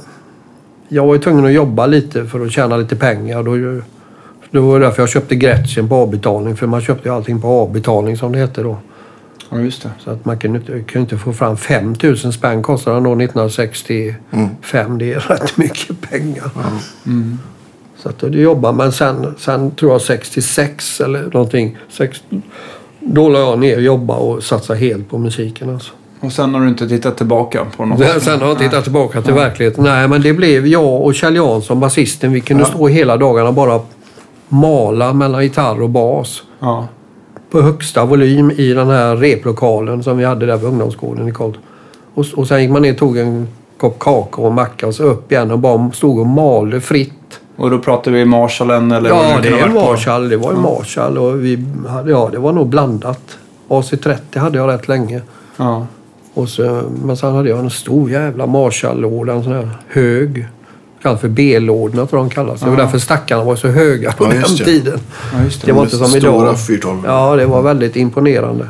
jag 0.87 1.05
var 1.05 1.13
ju 1.13 1.21
tvungen 1.21 1.45
att 1.45 1.53
jobba 1.53 1.85
lite 1.85 2.25
för 2.25 2.45
att 2.45 2.51
tjäna 2.51 2.77
lite 2.77 2.95
pengar. 2.95 3.43
Då, 3.43 3.81
det 4.51 4.59
var 4.59 4.79
därför 4.79 5.01
jag 5.01 5.09
köpte 5.09 5.35
Gretchen 5.35 5.89
på 5.89 5.95
avbetalning. 5.95 6.55
För 6.55 6.67
man 6.67 6.81
köpte 6.81 7.09
ju 7.09 7.15
allting 7.15 7.41
på 7.41 7.47
avbetalning 7.47 8.17
som 8.17 8.31
det 8.31 8.39
hette 8.39 8.63
då. 8.63 8.77
Ja, 9.49 9.59
just 9.59 9.83
det. 9.83 9.89
Så 9.99 10.11
att 10.11 10.25
man 10.25 10.37
kunde 10.37 10.59
inte, 10.59 10.71
kunde 10.71 10.99
inte 10.99 11.17
få 11.17 11.33
fram 11.33 11.57
5 11.57 11.95
000 12.03 12.17
spänn 12.17 12.63
kostade 12.63 12.95
den 12.95 13.03
då 13.03 13.11
1965. 13.11 14.97
Det 14.97 15.13
är 15.13 15.19
rätt 15.19 15.57
mycket 15.57 16.01
pengar. 16.09 16.51
Så 17.97 18.09
att 18.09 18.19
det 18.19 18.27
jobbar. 18.27 18.73
Men 18.73 18.91
sen, 18.91 19.35
sen 19.37 19.71
tror 19.71 19.91
jag 19.91 20.01
66 20.01 21.01
eller 21.01 21.23
någonting. 21.23 21.77
Sex, 21.89 22.23
då 22.99 23.29
la 23.29 23.39
jag 23.39 23.59
ner 23.59 23.75
och 23.75 23.81
jobbade 23.81 24.19
och 24.19 24.43
satsade 24.43 24.79
helt 24.79 25.09
på 25.09 25.17
musiken. 25.17 25.69
Alltså. 25.69 25.91
Och 26.19 26.31
sen 26.31 26.53
har 26.53 26.61
du 26.61 26.67
inte 26.67 26.87
tittat 26.89 27.17
tillbaka 27.17 27.65
på 27.77 27.85
något? 27.85 27.99
Sen- 27.99 28.21
Sen 28.21 28.41
har 28.41 28.47
jag 28.47 28.57
tittat 28.59 28.83
tillbaka 28.83 29.21
till 29.21 29.33
verkligheten. 29.33 29.83
Nej, 29.83 30.07
men 30.07 30.21
det 30.21 30.33
blev 30.33 30.67
jag 30.67 31.01
och 31.01 31.15
Kjell 31.15 31.35
Jansson, 31.35 31.79
basisten. 31.79 32.33
Vi 32.33 32.41
kunde 32.41 32.63
Ja. 32.63 32.69
stå 32.69 32.87
hela 32.87 33.17
dagarna 33.17 33.51
bara 33.51 33.79
mala 34.49 35.13
mellan 35.13 35.43
gitarr 35.43 35.81
och 35.81 35.89
bas 35.89 36.43
Ja. 36.59 36.87
på 37.51 37.61
högsta 37.61 38.05
volym 38.05 38.51
i 38.51 38.73
den 38.73 38.87
här 38.89 39.15
replokalen 39.15 40.03
som 40.03 40.17
vi 40.17 40.25
hade 40.25 40.45
där 40.45 40.57
på 40.57 40.65
ungdomsgården 40.65 41.27
i 41.27 41.31
Karlsson. 41.31 41.63
Och, 42.13 42.25
och 42.35 42.47
sen 42.47 42.61
gick 42.61 42.71
man 42.71 42.81
ner 42.81 42.91
och 42.91 42.97
tog 42.97 43.17
en 43.17 43.47
kopp 43.77 43.99
kakao 43.99 44.43
och 44.45 44.53
macka 44.53 44.87
och 44.87 44.95
så 44.95 45.03
upp 45.03 45.31
igen 45.31 45.51
och 45.51 45.59
bara 45.59 45.91
stod 45.91 46.19
och 46.19 46.25
malde 46.27 46.81
fritt. 46.81 47.13
Och 47.55 47.69
då 47.71 47.79
pratar 47.79 48.11
vi 48.11 48.25
Marshallen 48.25 48.91
eller 48.91 49.09
Ja, 49.09 49.23
det 49.43 49.49
är 49.49 49.67
på. 49.67 49.73
Marshall. 49.73 50.29
Det 50.29 50.37
var 50.37 50.51
ju 50.51 50.57
Marshall 50.57 51.17
och 51.17 51.43
vi 51.45 51.65
hade, 51.87 52.11
ja, 52.11 52.29
det 52.31 52.37
var 52.39 52.51
nog 52.51 52.67
blandat. 52.67 53.37
AC30 53.67 54.39
hade 54.39 54.57
jag 54.57 54.67
rätt 54.69 54.87
länge. 54.87 55.21
Ja. 55.57 55.87
Och 56.39 56.49
så, 56.49 56.81
men 57.05 57.17
sen 57.17 57.35
hade 57.35 57.49
jag 57.49 57.59
en 57.59 57.69
stor 57.69 58.11
jävla 58.11 58.45
Marshall-låda, 58.45 59.33
en 59.33 59.43
sån 59.43 59.53
här 59.53 59.69
hög. 59.87 60.47
Kallas 61.01 61.21
för 61.21 61.27
B-lådorna 61.27 62.05
tror 62.05 62.19
de 62.19 62.29
kallas. 62.29 62.59
Det 62.61 62.69
var 62.69 62.77
därför 62.77 62.97
stackarna 62.99 63.43
var 63.43 63.55
så 63.55 63.67
höga 63.67 64.11
på 64.11 64.23
Ja, 64.25 64.29
den 64.29 64.41
det. 64.41 64.65
tiden. 64.65 64.99
ja, 65.33 65.37
det. 65.39 65.65
Det 65.65 65.71
var 65.71 65.83
inte 65.83 65.95
som 65.97 66.07
Stora 66.07 66.19
idag. 66.43 66.59
412. 66.59 66.97
Ja, 67.05 67.35
det 67.35 67.45
var 67.45 67.61
väldigt 67.61 67.95
imponerande. 67.95 68.67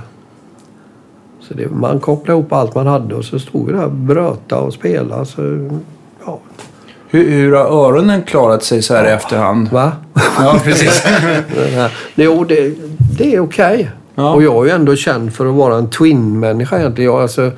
Så 1.42 1.54
det, 1.54 1.70
man 1.72 2.00
kopplade 2.00 2.40
ihop 2.40 2.54
allt 2.54 2.76
man 2.76 2.88
hade 2.88 3.16
och 3.16 3.26
så 3.26 3.40
stod 3.40 3.68
vi 3.68 3.74
där 3.74 3.86
och 3.86 3.92
bröta 3.92 4.60
och 4.60 4.74
spela. 4.74 5.26
Så, 5.26 5.70
ja, 6.26 6.40
Hur, 7.10 7.30
hur 7.32 7.52
har 7.52 7.66
öronen 7.66 8.24
klarat 8.24 8.64
sig 8.64 8.82
så 8.82 8.96
här 8.96 9.06
i 9.06 9.12
efterhand? 9.12 9.72
va? 9.72 9.92
Ja, 10.40 10.60
precis. 10.64 11.04
Jo, 12.16 12.44
det, 12.44 12.74
det 13.18 13.36
är 13.36 13.40
okej. 13.40 13.90
Ja. 14.20 14.34
Och 14.34 14.44
jag 14.44 14.56
är 14.62 14.70
ju 14.70 14.76
ändå 14.76 14.96
känd 14.96 15.34
för 15.34 15.46
att 15.46 15.54
vara 15.56 15.76
en 15.76 15.90
twin-människa 15.90 16.80
egentligen. 16.80 17.12
Jag, 17.12 17.22
alltså, 17.22 17.52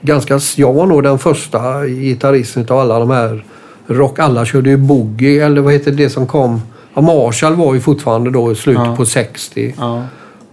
ganska... 0.00 0.40
Jag 0.56 0.72
var 0.72 0.86
nog 0.86 1.02
den 1.02 1.18
första 1.18 1.86
gitarristen 1.86 2.66
av 2.68 2.78
alla 2.78 2.98
de 2.98 3.10
här 3.10 3.44
rock. 3.86 4.18
Alla 4.18 4.44
körde 4.44 4.70
ju 4.70 4.76
boogie, 4.76 5.46
eller 5.46 5.60
vad 5.60 5.72
heter 5.72 5.90
det 5.92 6.10
som 6.10 6.26
kom? 6.26 6.62
Ja, 6.94 7.00
Marshall 7.00 7.54
var 7.54 7.74
ju 7.74 7.80
fortfarande 7.80 8.30
då 8.30 8.52
i 8.52 8.54
slutet 8.54 8.84
Ja. 8.86 8.96
på 8.96 9.04
60. 9.04 9.74
Ja, 9.78 10.02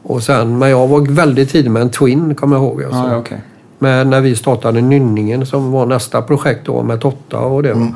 Och 0.04 0.24
sen, 0.24 0.58
men 0.58 0.70
jag 0.70 0.88
var 0.88 1.12
väldigt 1.16 1.50
tidig 1.52 1.72
med 1.72 1.82
en 1.82 1.90
Twin, 1.90 2.36
kommer 2.36 2.56
jag 2.56 2.64
ihåg. 2.66 2.84
Alltså. 2.84 3.00
ja, 3.12 3.18
okej. 3.18 3.42
Men 3.80 4.10
när 4.10 4.22
vi 4.22 4.36
startade 4.36 4.82
Nynningen 4.82 5.46
som 5.46 5.72
var 5.72 5.86
nästa 5.86 6.22
projekt 6.22 6.66
då 6.66 6.84
med 6.84 7.02
Totta 7.02 7.40
och 7.40 7.64
det. 7.64 7.72
Mm. 7.72 7.94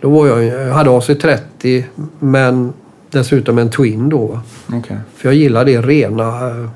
Då 0.00 0.10
var 0.10 0.26
jag, 0.26 0.44
jag 0.44 0.74
hade 0.74 0.90
AC30 0.90 1.82
men 2.18 2.72
dessutom 3.12 3.58
en 3.58 3.70
Twin 3.70 4.08
då. 4.08 4.40
okej. 4.72 4.96
För 5.16 5.28
jag 5.28 5.34
gillar 5.34 5.64
det 5.64 5.80
rena, 5.80 6.48
eh, 6.48 6.68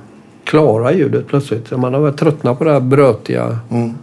klara 0.44 0.92
ljudet 0.92 1.26
plötsligt. 1.28 1.70
Man 1.70 1.94
har 1.94 2.00
väl 2.00 2.12
tröttnat 2.12 2.58
på 2.58 2.64
det 2.64 2.72
här 2.72 2.80
brötiga. 2.80 3.58
Mm. 3.70 3.94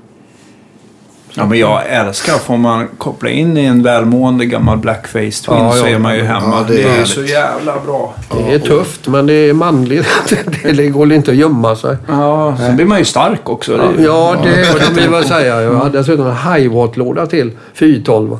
Ja, 1.36 1.46
men 1.46 1.60
jag 1.60 1.82
älskar, 1.88 2.34
får 2.34 2.58
man 2.58 2.88
koppla 2.98 3.30
in 3.30 3.58
i 3.58 3.65
en 3.65 3.84
välmående 3.84 4.46
gammal 4.46 4.78
Blackface 4.78 5.15
Twin 5.46 5.58
Ja, 5.58 5.72
så 5.72 5.88
ja. 5.88 5.89
är 5.89 6.00
man 6.00 6.15
ju 6.15 6.24
hemma. 6.24 6.41
Ja, 6.52 6.65
det 6.67 6.74
det 6.74 6.84
är 6.84 7.02
är, 7.02 7.06
så 7.06 7.24
jävla 7.24 7.80
bra. 7.86 8.13
Det 8.38 8.54
är 8.54 8.60
tufft 8.60 9.08
men 9.08 9.26
det 9.26 9.34
är 9.34 9.54
manligt. 9.54 10.08
det, 10.63 10.72
det 10.72 10.88
går 10.88 11.13
inte 11.13 11.32
att 11.32 11.38
gömma 11.38 11.76
sig. 11.76 11.98
Ja, 12.08 12.58
sen 12.60 12.76
blir 12.76 12.86
man 12.86 13.00
ju 13.00 13.06
stark 13.06 13.50
också. 13.50 13.78
Det 13.78 14.04
Ja, 14.04 14.36
det 14.43 14.80
kan 14.80 14.96
vi 14.96 15.08
väl 15.08 15.24
säga. 15.24 15.62
Jag 15.62 15.76
hade 15.76 15.98
dessutom 15.98 16.28
en 16.28 16.36
hi-watt-låda 16.54 17.26
till 17.26 17.52
412 17.74 18.38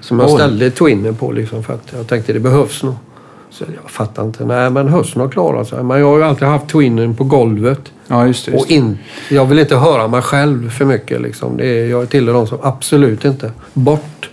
som 0.00 0.20
jag 0.20 0.30
ställde 0.30 0.70
Twinnen 0.70 1.14
på 1.14 1.32
liksom 1.32 1.62
för 1.62 1.74
att 1.74 1.92
jag 1.96 2.06
tänkte 2.06 2.32
det 2.32 2.40
behövs 2.40 2.82
nog. 2.82 2.94
Så 3.50 3.64
jag 3.82 3.90
fattar 3.90 4.24
inte. 4.24 4.44
Nej, 4.44 4.70
men 4.70 4.88
hösten 4.88 5.22
har 5.22 5.28
klarat 5.28 5.68
sig. 5.68 5.82
Men 5.82 5.98
jag 6.00 6.06
har 6.06 6.16
ju 6.16 6.24
alltid 6.24 6.48
haft 6.48 6.68
Twinnen 6.68 7.14
på 7.14 7.24
golvet. 7.24 7.80
Ja, 8.06 8.26
just 8.26 8.46
det. 8.46 8.52
Just 8.52 8.64
Och 8.64 8.70
in, 8.70 8.98
jag 9.30 9.46
vill 9.46 9.58
inte 9.58 9.76
höra 9.76 10.08
mig 10.08 10.22
själv 10.22 10.70
för 10.70 10.84
mycket. 10.84 11.20
Liksom. 11.20 11.56
Det 11.56 11.66
är, 11.66 11.86
jag 11.86 12.10
tillhör 12.10 12.34
de 12.34 12.46
som 12.46 12.58
absolut 12.62 13.24
inte... 13.24 13.52
Bort. 13.72 14.30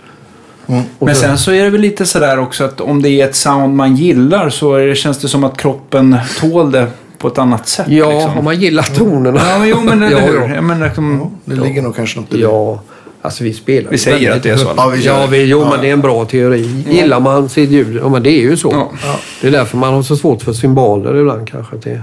Mm. 0.66 0.82
Men 0.98 1.14
sen 1.14 1.38
så 1.38 1.52
är 1.52 1.64
det 1.64 1.70
väl 1.70 1.80
lite 1.80 2.06
sådär 2.06 2.38
också 2.38 2.64
att 2.64 2.80
om 2.80 3.02
det 3.02 3.08
är 3.08 3.28
ett 3.28 3.34
sound 3.36 3.76
man 3.76 3.96
gillar 3.96 4.50
så 4.50 4.76
det, 4.76 4.94
känns 4.94 5.18
det 5.18 5.28
som 5.28 5.44
att 5.44 5.56
kroppen 5.56 6.16
tål 6.40 6.70
det 6.70 6.86
på 7.18 7.28
ett 7.28 7.38
annat 7.38 7.68
sätt. 7.68 7.86
Ja, 7.88 8.10
liksom. 8.10 8.38
om 8.38 8.44
man 8.44 8.60
gillar 8.60 8.82
tonerna. 8.82 9.40
Ja, 9.48 9.58
men 9.58 9.68
jo, 9.68 9.76
men 9.84 10.02
eller 10.02 10.20
Ja, 10.20 10.26
hur? 10.26 10.54
ja. 10.54 10.60
Menar, 10.62 10.86
liksom, 10.86 11.20
Ja, 11.44 11.54
det 11.54 11.60
ligger 11.60 11.82
nog 11.82 11.96
kanske 11.96 12.20
något 12.20 12.34
i 12.34 12.36
det. 12.36 12.42
Ja, 12.42 12.80
alltså 13.24 13.44
vi 13.44 13.52
spelar 13.52 13.90
Vi 13.90 13.98
säger 13.98 14.36
att 14.36 14.42
det 14.42 14.50
är 14.50 14.56
så? 14.56 14.72
Ja, 14.76 14.88
vi 14.88 15.06
Ja, 15.06 15.26
vi, 15.30 15.44
jo, 15.44 15.60
Ja, 15.60 15.70
men 15.70 15.80
det 15.80 15.88
är 15.88 15.92
en 15.92 16.00
bra 16.00 16.24
teori. 16.24 16.84
Gillar 16.90 17.20
man 17.20 17.48
sitt 17.48 17.70
ljud, 17.70 17.96
ja 18.02 18.08
men 18.08 18.22
det 18.22 18.30
är 18.30 18.40
ju 18.40 18.56
så. 18.56 18.70
Ja. 19.02 19.16
Det 19.40 19.46
är 19.46 19.50
därför 19.50 19.76
man 19.78 19.94
har 19.94 20.02
så 20.02 20.16
svårt 20.16 20.42
för 20.42 20.52
symboler 20.52 21.16
ibland 21.16 21.48
kanske. 21.48 21.76
Det, 21.76 22.02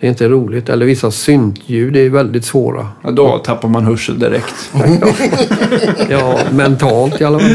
det 0.00 0.06
är 0.06 0.10
inte 0.10 0.28
roligt. 0.28 0.68
Eller 0.68 0.86
vissa 0.86 1.10
syntljud 1.10 1.96
är 1.96 2.08
väldigt 2.08 2.44
svåra. 2.44 2.88
ja, 3.02 3.10
då 3.10 3.38
tappar 3.38 3.68
man 3.68 3.84
hörsel 3.84 4.18
direkt. 4.18 4.72
Ja, 6.10 6.38
mentalt 6.52 7.20
i 7.20 7.24
alla 7.24 7.38
fall. 7.38 7.54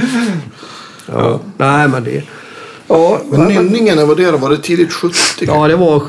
Ja. 1.13 1.39
Nej, 1.58 1.88
men 1.88 2.04
det... 2.04 2.23
Ja, 2.88 3.19
Men 3.32 3.47
nynningen, 3.47 3.95
när 3.95 4.06
var 4.06 4.15
det? 4.15 4.32
Var 4.32 4.49
det 4.49 4.58
tidigt 4.58 4.93
70? 4.93 5.15
ja, 5.39 5.67
det 5.67 5.76
var 5.76 6.04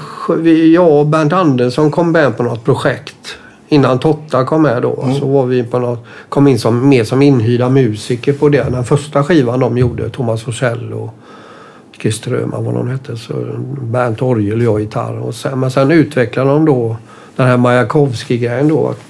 och 0.79 1.07
Bernt 1.07 1.33
Andersson 1.33 1.91
kom 1.91 2.13
med 2.13 2.37
på 2.37 2.43
något 2.43 2.65
projekt. 2.65 3.37
Innan 3.69 3.99
Totta 3.99 4.45
kom 4.45 4.63
med 4.63 4.83
då. 4.83 5.09
Så 5.21 5.27
var 5.27 5.47
vi 5.47 5.65
på 5.65 5.79
något, 5.79 6.05
kom 6.29 6.47
in 6.47 6.59
som, 6.59 6.89
mer 6.89 7.05
som 7.05 7.23
inhyrda 7.23 7.69
musiker 7.69 8.33
på 8.33 8.49
det. 8.49 8.71
Den 8.71 8.85
första 8.85 9.25
skivan 9.25 9.61
de 9.61 9.79
gjorde, 9.79 10.11
Thomas 10.11 10.43
Forsell 10.43 10.93
och 10.93 11.11
Christer 12.01 12.35
Öhman 12.35 12.65
vad 12.65 12.75
de 12.75 12.89
hette. 12.89 13.17
Så 13.17 13.35
Bernt 13.81 14.23
orgel 14.23 14.59
och 14.59 14.65
jag 14.65 14.81
gitarr. 14.81 15.19
Och 15.19 15.35
sen, 15.35 15.61
men 15.61 15.71
sen 15.71 15.91
utvecklade 15.91 16.51
de 16.51 16.65
då 16.65 16.97
den 17.37 17.47
här 17.47 17.57
Majakovskij-grejen 17.57 18.69
då. 18.69 18.89
Att, 18.89 19.01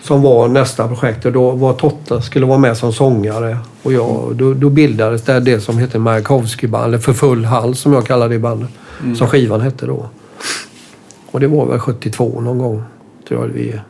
som 0.00 0.22
var 0.22 0.48
nästa 0.48 0.88
projekt 0.88 1.26
och 1.26 1.32
då 1.32 1.50
var 1.50 1.72
Totta 1.72 2.20
skulle 2.20 2.46
vara 2.46 2.58
med 2.58 2.76
som 2.76 2.92
sångare. 2.92 3.58
Och 3.82 3.92
jag, 3.92 4.32
då, 4.34 4.54
då 4.54 4.70
bildades 4.70 5.22
det, 5.22 5.40
det 5.40 5.60
som 5.60 5.78
heter 5.78 5.98
Majakovskij-band, 5.98 6.84
eller 6.84 6.98
För 6.98 7.12
full 7.12 7.44
hals 7.44 7.80
som 7.80 7.92
jag 7.92 8.06
kallar 8.06 8.28
det 8.28 8.38
bandet. 8.38 8.70
Som 9.16 9.26
skivan 9.26 9.60
hette 9.60 9.86
då. 9.86 10.06
Och 11.30 11.40
det 11.40 11.46
var 11.46 11.66
väl 11.66 11.78
72 11.78 12.40
någon 12.40 12.58
gång. 12.58 12.82
Jag 13.32 13.48
vi, 13.48 13.80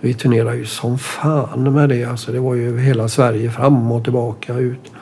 vi 0.00 0.14
turnerade 0.14 0.56
ju 0.56 0.66
som 0.66 0.98
fan 0.98 1.74
med 1.74 1.88
det. 1.88 2.04
Alltså, 2.04 2.32
det 2.32 2.40
var 2.40 2.54
ju 2.54 2.78
hela 2.80 3.08
Sverige 3.08 3.50
fram 3.50 3.92
och 3.92 4.04
tillbaka 4.04 4.54
ut. 4.54 4.92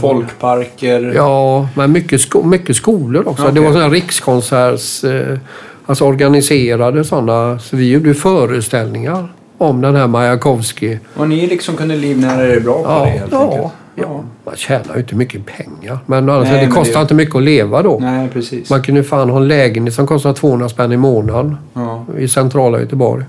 Folkparker. 0.00 1.12
Ja, 1.14 1.68
men 1.76 1.92
mycket, 1.92 2.20
sko 2.20 2.42
mycket 2.42 2.76
skolor 2.76 3.28
också. 3.28 3.42
Okej. 3.42 3.54
Det 3.54 3.60
var 3.60 3.72
sådana 3.72 3.94
rikskonserts... 3.94 5.04
Eh, 5.04 5.38
alltså 5.86 6.04
organiserade 6.04 7.04
sådana. 7.04 7.58
Så 7.58 7.76
vi 7.76 7.90
gjorde 7.90 8.14
föreställningar 8.14 9.28
om 9.58 9.80
den 9.80 9.96
här 9.96 10.06
Majakovskij. 10.06 11.00
Och 11.14 11.28
ni 11.28 11.46
liksom 11.46 11.76
kunde 11.76 11.96
livnära 11.96 12.48
er 12.48 12.60
bra 12.60 12.82
på 12.82 12.90
Ja, 12.90 13.04
det 13.04 13.10
helt 13.10 13.32
ja, 13.32 13.42
enkelt? 13.42 13.72
Ja. 14.02 14.24
Man 14.44 14.56
tjänar 14.56 14.94
ju 14.94 15.00
inte 15.00 15.14
mycket 15.14 15.46
pengar. 15.46 15.98
Men 16.06 16.28
alltså, 16.28 16.54
Nej, 16.54 16.66
det 16.66 16.72
kostar 16.72 16.94
det- 16.94 17.02
inte 17.02 17.14
mycket 17.14 17.34
att 17.36 17.42
leva 17.42 17.82
då. 17.82 17.98
Nej, 18.00 18.28
precis. 18.28 18.70
Man 18.70 18.82
kunde 18.82 19.02
fan 19.04 19.30
ha 19.30 19.36
en 19.36 19.48
lägenhet 19.48 19.94
som 19.94 20.06
kostar 20.06 20.32
200 20.32 20.68
spänn 20.68 20.92
i 20.92 20.96
månaden 20.96 21.56
Ja, 21.74 22.04
i 22.18 22.28
centrala 22.28 22.80
Göteborg. 22.80 23.24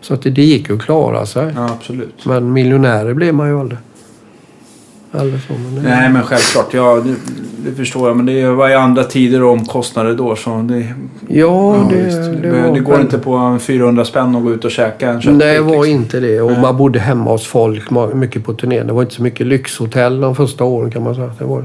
Så 0.00 0.14
att 0.14 0.22
det, 0.22 0.30
det 0.30 0.42
gick 0.42 0.68
ju 0.68 0.76
att 0.76 0.82
klara 0.82 1.26
sig. 1.26 1.52
ja, 1.56 1.64
absolut. 1.70 2.26
Men 2.26 2.52
miljonärer 2.52 3.14
blev 3.14 3.34
man 3.34 3.48
ju 3.48 3.60
aldrig. 3.60 3.78
Eller 5.14 5.38
så, 5.38 5.52
men 5.52 5.82
Nej, 5.84 6.10
men 6.10 6.22
självklart. 6.22 6.74
Ja, 6.74 7.02
det, 7.04 7.14
det 7.70 7.76
förstår 7.76 8.08
jag. 8.08 8.16
Men 8.16 8.26
det 8.26 8.46
var 8.46 8.68
ju 8.68 8.74
andra 8.74 9.04
tider 9.04 9.42
och 9.42 9.50
omkostnader 9.52 10.14
då. 10.14 10.36
Så 10.36 10.50
det, 10.68 10.74
Ja, 11.28 11.76
ja, 11.76 11.86
det, 11.90 12.02
visst. 12.02 12.16
det, 12.22 12.50
det, 12.50 12.70
det 12.74 12.80
går 12.80 13.00
inte 13.00 13.18
på 13.18 13.34
en 13.34 13.60
400 13.60 14.04
spänn 14.04 14.36
att 14.36 14.42
gå 14.42 14.52
ut 14.52 14.64
och 14.64 14.70
käka 14.70 15.08
en 15.08 15.14
Nej, 15.14 15.22
köttbit. 15.22 15.40
det 15.40 15.60
var 15.60 15.70
liksom. 15.70 15.90
inte 16.02 16.20
det. 16.20 16.40
Och 16.40 16.52
Nej. 16.52 16.60
man 16.60 16.76
bodde 16.76 16.98
hemma 16.98 17.30
hos 17.30 17.46
folk 17.46 17.82
mycket 18.14 18.44
på 18.44 18.54
turnén. 18.54 18.86
Det 18.86 18.92
var 18.92 19.02
inte 19.02 19.14
så 19.14 19.22
mycket 19.22 19.46
lyxhotell 19.46 20.20
de 20.20 20.34
första 20.36 20.64
åren 20.64 20.90
kan 20.90 21.02
man 21.02 21.14
säga. 21.14 21.30
Det 21.38 21.44
var... 21.44 21.64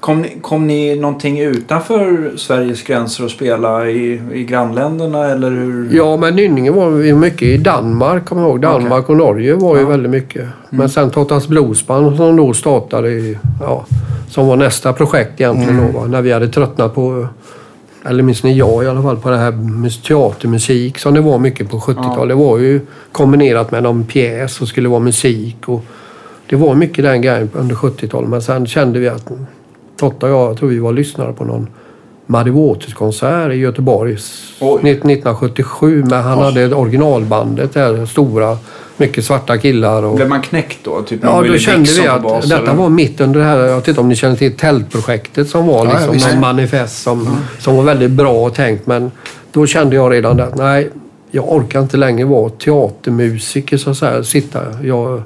Kom, 0.00 0.22
ni, 0.22 0.36
kom 0.42 0.66
ni 0.66 0.96
någonting 0.96 1.40
utanför 1.40 2.32
Sveriges 2.36 2.82
gränser 2.82 3.24
och 3.24 3.30
spela 3.30 3.88
i, 3.90 4.20
i 4.32 4.44
grannländerna? 4.44 5.26
Eller 5.26 5.50
hur? 5.50 5.88
Ja, 5.92 6.16
men 6.16 6.36
Nynningen 6.36 6.74
var 6.74 6.90
vi 6.90 7.14
mycket 7.14 7.42
i 7.42 7.56
Danmark, 7.56 8.24
kommer 8.24 8.42
ihåg. 8.42 8.60
Danmark 8.60 9.08
och 9.08 9.16
Norge 9.16 9.54
var 9.54 9.76
ju 9.76 9.82
Ja. 9.82 9.88
väldigt 9.88 10.10
mycket. 10.10 10.48
Men 10.70 10.88
sen 10.88 11.10
Tottas 11.10 11.48
Bluesband 11.48 12.16
som 12.16 12.36
då 12.36 12.52
startade 12.54 13.10
i, 13.10 13.38
ja, 13.60 13.86
som 14.28 14.46
var 14.46 14.56
nästa 14.56 14.92
projekt 14.92 15.40
egentligen 15.40 15.76
då, 15.92 15.98
va? 15.98 16.06
när 16.06 16.22
vi 16.22 16.32
hade 16.32 16.48
tröttnat 16.48 16.94
på, 16.94 17.26
eller 18.06 18.22
minst 18.22 18.44
ni 18.44 18.56
jag 18.58 18.84
i 18.84 18.86
alla 18.86 19.02
fall, 19.02 19.16
på 19.16 19.30
det 19.30 19.36
här 19.38 19.52
mus- 19.52 20.02
teatermusik 20.08 20.98
som 20.98 21.14
det 21.14 21.20
var 21.20 21.38
mycket 21.38 21.70
på 21.70 21.78
70-talet. 21.78 22.28
Det 22.38 22.44
var 22.44 22.58
ju 22.58 22.80
kombinerat 23.12 23.70
med 23.70 23.82
någon 23.82 24.04
pjäs 24.04 24.60
och 24.60 24.68
skulle 24.68 24.88
vara 24.88 25.00
musik 25.00 25.56
och 25.68 25.84
det 26.46 26.56
var 26.56 26.74
mycket 26.74 27.04
den 27.04 27.22
grejen 27.22 27.50
under 27.52 27.74
70-talet. 27.74 28.28
Men 28.30 28.42
sen 28.42 28.66
kände 28.66 28.98
vi 28.98 29.08
att 29.08 29.30
Totta 30.00 30.26
och 30.26 30.32
jag, 30.32 30.50
jag 30.50 30.56
tror 30.58 30.68
vi 30.68 30.78
var 30.78 30.92
lyssnare 30.92 31.32
på 31.32 31.44
någon 31.44 31.68
Muddy 32.26 32.50
Waters-konsert 32.50 33.52
i 33.52 33.56
Göteborg 33.56 34.14
s- 34.14 34.52
Oj. 34.60 34.90
1977. 34.90 36.04
Men 36.10 36.22
han 36.22 36.38
hade 36.38 36.62
ett 36.62 36.72
originalbandet 36.72 37.74
där, 37.74 38.06
stora, 38.06 38.58
mycket 38.96 39.24
svarta 39.24 39.58
killar. 39.58 40.02
Och... 40.02 40.16
Blev 40.16 40.28
man 40.28 40.42
knäckt 40.42 40.78
då? 40.84 41.02
Typ 41.02 41.20
Ja, 41.22 41.42
då 41.48 41.58
kände 41.58 41.90
vi 41.92 42.06
att 42.06 42.22
bas, 42.22 42.44
detta 42.48 42.62
eller? 42.62 42.74
var 42.74 42.88
mitt 42.88 43.20
under 43.20 43.40
det 43.40 43.46
här, 43.46 43.58
jag 43.58 43.76
vet 43.76 43.88
inte 43.88 44.00
om 44.00 44.08
ni 44.08 44.16
känner 44.16 44.36
till 44.36 44.56
tältprojektet 44.56 45.48
som 45.48 45.66
var 45.66 45.86
Ja, 45.86 45.92
liksom 45.92 46.12
visst. 46.12 46.30
någon 46.32 46.40
manifest 46.40 47.02
som, 47.02 47.28
som 47.58 47.76
var 47.76 47.82
väldigt 47.82 48.10
bra 48.10 48.50
tänkt. 48.50 48.86
Men 48.86 49.10
då 49.52 49.66
kände 49.66 49.96
jag 49.96 50.12
redan 50.12 50.36
där 50.36 50.44
att 50.44 50.56
nej, 50.56 50.90
jag 51.30 51.52
orkar 51.52 51.80
inte 51.80 51.96
längre 51.96 52.24
vara 52.26 52.50
teatermusiker 52.50 53.76
så 53.76 53.90
att 53.90 53.96
säga. 53.96 54.22
Sitta, 54.22 54.60
jag, 54.84 55.22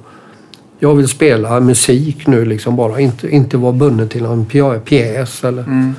jag 0.79 0.95
vill 0.95 1.09
spela 1.09 1.61
musik 1.61 2.27
nu 2.27 2.45
liksom 2.45 2.77
bara, 2.77 3.01
inte, 3.01 3.29
inte 3.29 3.57
vara 3.57 3.73
bunden 3.73 4.09
till 4.09 4.23
någon 4.23 4.47
pjä- 4.47 4.81
pjäs 4.81 5.45
eller 5.45 5.63
Mm. 5.63 5.95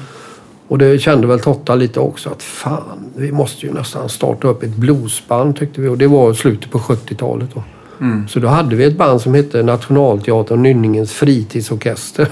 och 0.67 0.77
det 0.77 0.99
kände 0.99 1.27
väl 1.27 1.39
Totta 1.39 1.75
lite 1.75 1.99
också 1.99 2.29
att 2.29 2.43
fan, 2.43 2.81
vi 3.15 3.31
måste 3.31 3.65
ju 3.65 3.73
nästan 3.73 4.09
starta 4.09 4.47
upp 4.47 4.63
ett 4.63 4.75
bluesband 4.75 5.55
tyckte 5.55 5.81
vi. 5.81 5.87
Och 5.87 5.97
det 5.97 6.07
var 6.07 6.33
slutet 6.33 6.71
på 6.71 6.79
70-talet 6.79 7.49
då. 7.53 7.63
Mm. 8.01 8.27
Så 8.27 8.39
då 8.39 8.47
hade 8.47 8.75
vi 8.75 8.83
ett 8.83 8.97
band 8.97 9.21
som 9.21 9.33
hette 9.33 9.63
Nationalteatern 9.63 10.63
Nynningens 10.63 11.11
fritidsorkester. 11.13 12.27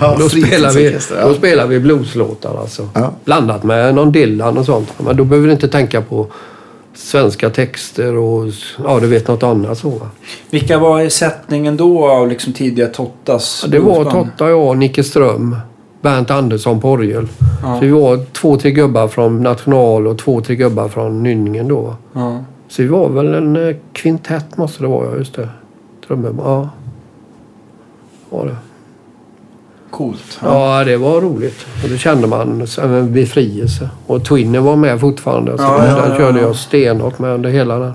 Ja, 0.00 0.16
då, 0.20 0.28
spelar 0.28 0.72
vi, 0.72 0.96
ja. 1.16 1.28
då 1.28 1.34
spelar 1.34 1.66
vi 1.66 1.80
blueslåtar 1.80 2.60
alltså. 2.60 2.88
Ja. 2.94 3.12
Blandat 3.24 3.62
med 3.64 3.94
någon 3.94 4.12
Dylan 4.12 4.58
och 4.58 4.64
sånt. 4.64 4.92
Men 4.98 5.16
då 5.16 5.24
behöver 5.24 5.46
du 5.48 5.52
inte 5.52 5.68
tänka 5.68 6.00
på 6.02 6.26
svenska 7.02 7.50
texter 7.50 8.16
och 8.16 8.46
ja, 8.84 9.00
du 9.00 9.06
vet 9.06 9.28
något 9.28 9.42
annat 9.42 9.78
så. 9.78 9.90
va. 9.90 10.10
Vilka 10.50 10.78
var 10.78 11.08
sättningen 11.08 11.76
då 11.76 12.08
av 12.08 12.28
liksom 12.28 12.52
tidiga 12.52 12.86
Tottas 12.86 13.64
Det 13.68 13.78
var? 13.78 14.04
Totta, 14.04 14.48
jag, 14.48 14.78
Nicke 14.78 15.04
Ström, 15.04 15.56
Bernt 16.00 16.30
Andersson 16.30 16.80
på 16.80 16.90
orgel. 16.90 17.28
Ja. 17.62 17.78
Så 17.78 17.84
vi 17.84 17.90
var 17.90 18.24
två, 18.32 18.56
tre 18.56 18.70
gubbar 18.70 19.08
från 19.08 19.42
National 19.42 20.06
och 20.06 20.18
två, 20.18 20.40
tre 20.40 20.56
gubbar 20.56 20.88
från 20.88 21.22
Nynningen 21.22 21.68
då. 21.68 21.96
Ja. 22.12 22.44
Så 22.68 22.82
vi 22.82 22.88
var 22.88 23.08
väl 23.08 23.34
en 23.34 23.68
eh, 23.68 23.76
kvintett 23.92 24.56
måste 24.56 24.82
det 24.82 24.88
vara, 24.88 25.16
just 25.18 25.34
det. 25.34 25.48
Trummor, 26.06 26.34
ja. 26.38 26.68
Var 28.30 28.46
det. 28.46 28.56
Coolt. 29.92 30.38
Ja. 30.42 30.78
Ja, 30.78 30.84
det 30.84 30.96
var 30.96 31.20
roligt. 31.20 31.66
Och 31.84 31.88
det 31.88 31.98
kände 31.98 32.26
man 32.26 32.66
en 32.82 33.12
befrielse. 33.12 33.88
Och 34.06 34.24
Twinnen 34.24 34.64
var 34.64 34.76
med 34.76 35.00
fortfarande. 35.00 35.58
Så 35.58 35.64
Ja, 35.64 35.78
den 35.78 35.86
ja, 35.96 36.04
ja, 36.08 36.16
körde 36.16 36.40
ja. 36.40 36.46
jag 36.46 36.56
stenhårt 36.56 37.18
med 37.18 37.34
under 37.34 37.50
hela 37.50 37.78
den. 37.78 37.92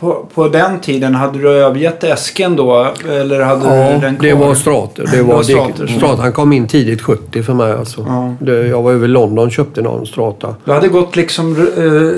på, 0.00 0.26
på 0.34 0.48
den 0.48 0.80
tiden, 0.80 1.14
hade 1.14 1.38
du 1.38 1.48
övergett 1.50 2.04
esken 2.04 2.56
då? 2.56 2.86
Eller 3.08 3.40
hade 3.40 3.76
Ja, 3.86 3.94
du 3.94 4.00
den 4.00 4.16
det 4.20 4.30
kvar? 4.30 4.46
var 4.46 4.54
Strater. 4.54 5.06
Det 5.10 5.16
Det 5.16 5.22
var 5.22 5.42
Strater. 5.42 5.86
det, 5.86 5.92
Strater. 5.92 6.22
Han 6.22 6.32
kom 6.32 6.52
in 6.52 6.68
tidigt 6.68 7.02
70 7.02 7.42
för 7.42 7.54
mig 7.54 7.72
alltså. 7.72 8.04
Ja. 8.08 8.34
Det, 8.40 8.66
jag 8.66 8.82
var 8.82 8.92
över 8.92 9.08
London 9.08 9.46
och 9.46 9.52
köpte 9.52 9.82
någon 9.82 10.06
Strata. 10.06 10.54
Du 10.64 10.72
hade 10.72 10.88
gått 10.88 11.16
liksom... 11.16 11.56
Uh, 11.56 12.12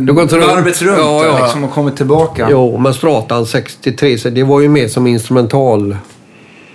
Du 0.00 0.12
gått. 0.12 0.32
Varvet 0.32 0.82
runt 0.82 0.98
Ja, 0.98 1.24
ja. 1.26 1.38
Liksom, 1.42 1.64
och 1.64 1.70
kommit 1.72 1.96
tillbaka. 1.96 2.48
Jo, 2.50 2.78
men 2.78 2.94
Stratan 2.94 3.46
63, 3.46 4.18
så 4.18 4.30
det 4.30 4.42
var 4.44 4.60
ju 4.60 4.68
mer 4.68 4.88
som 4.88 5.06
instrumental. 5.06 5.96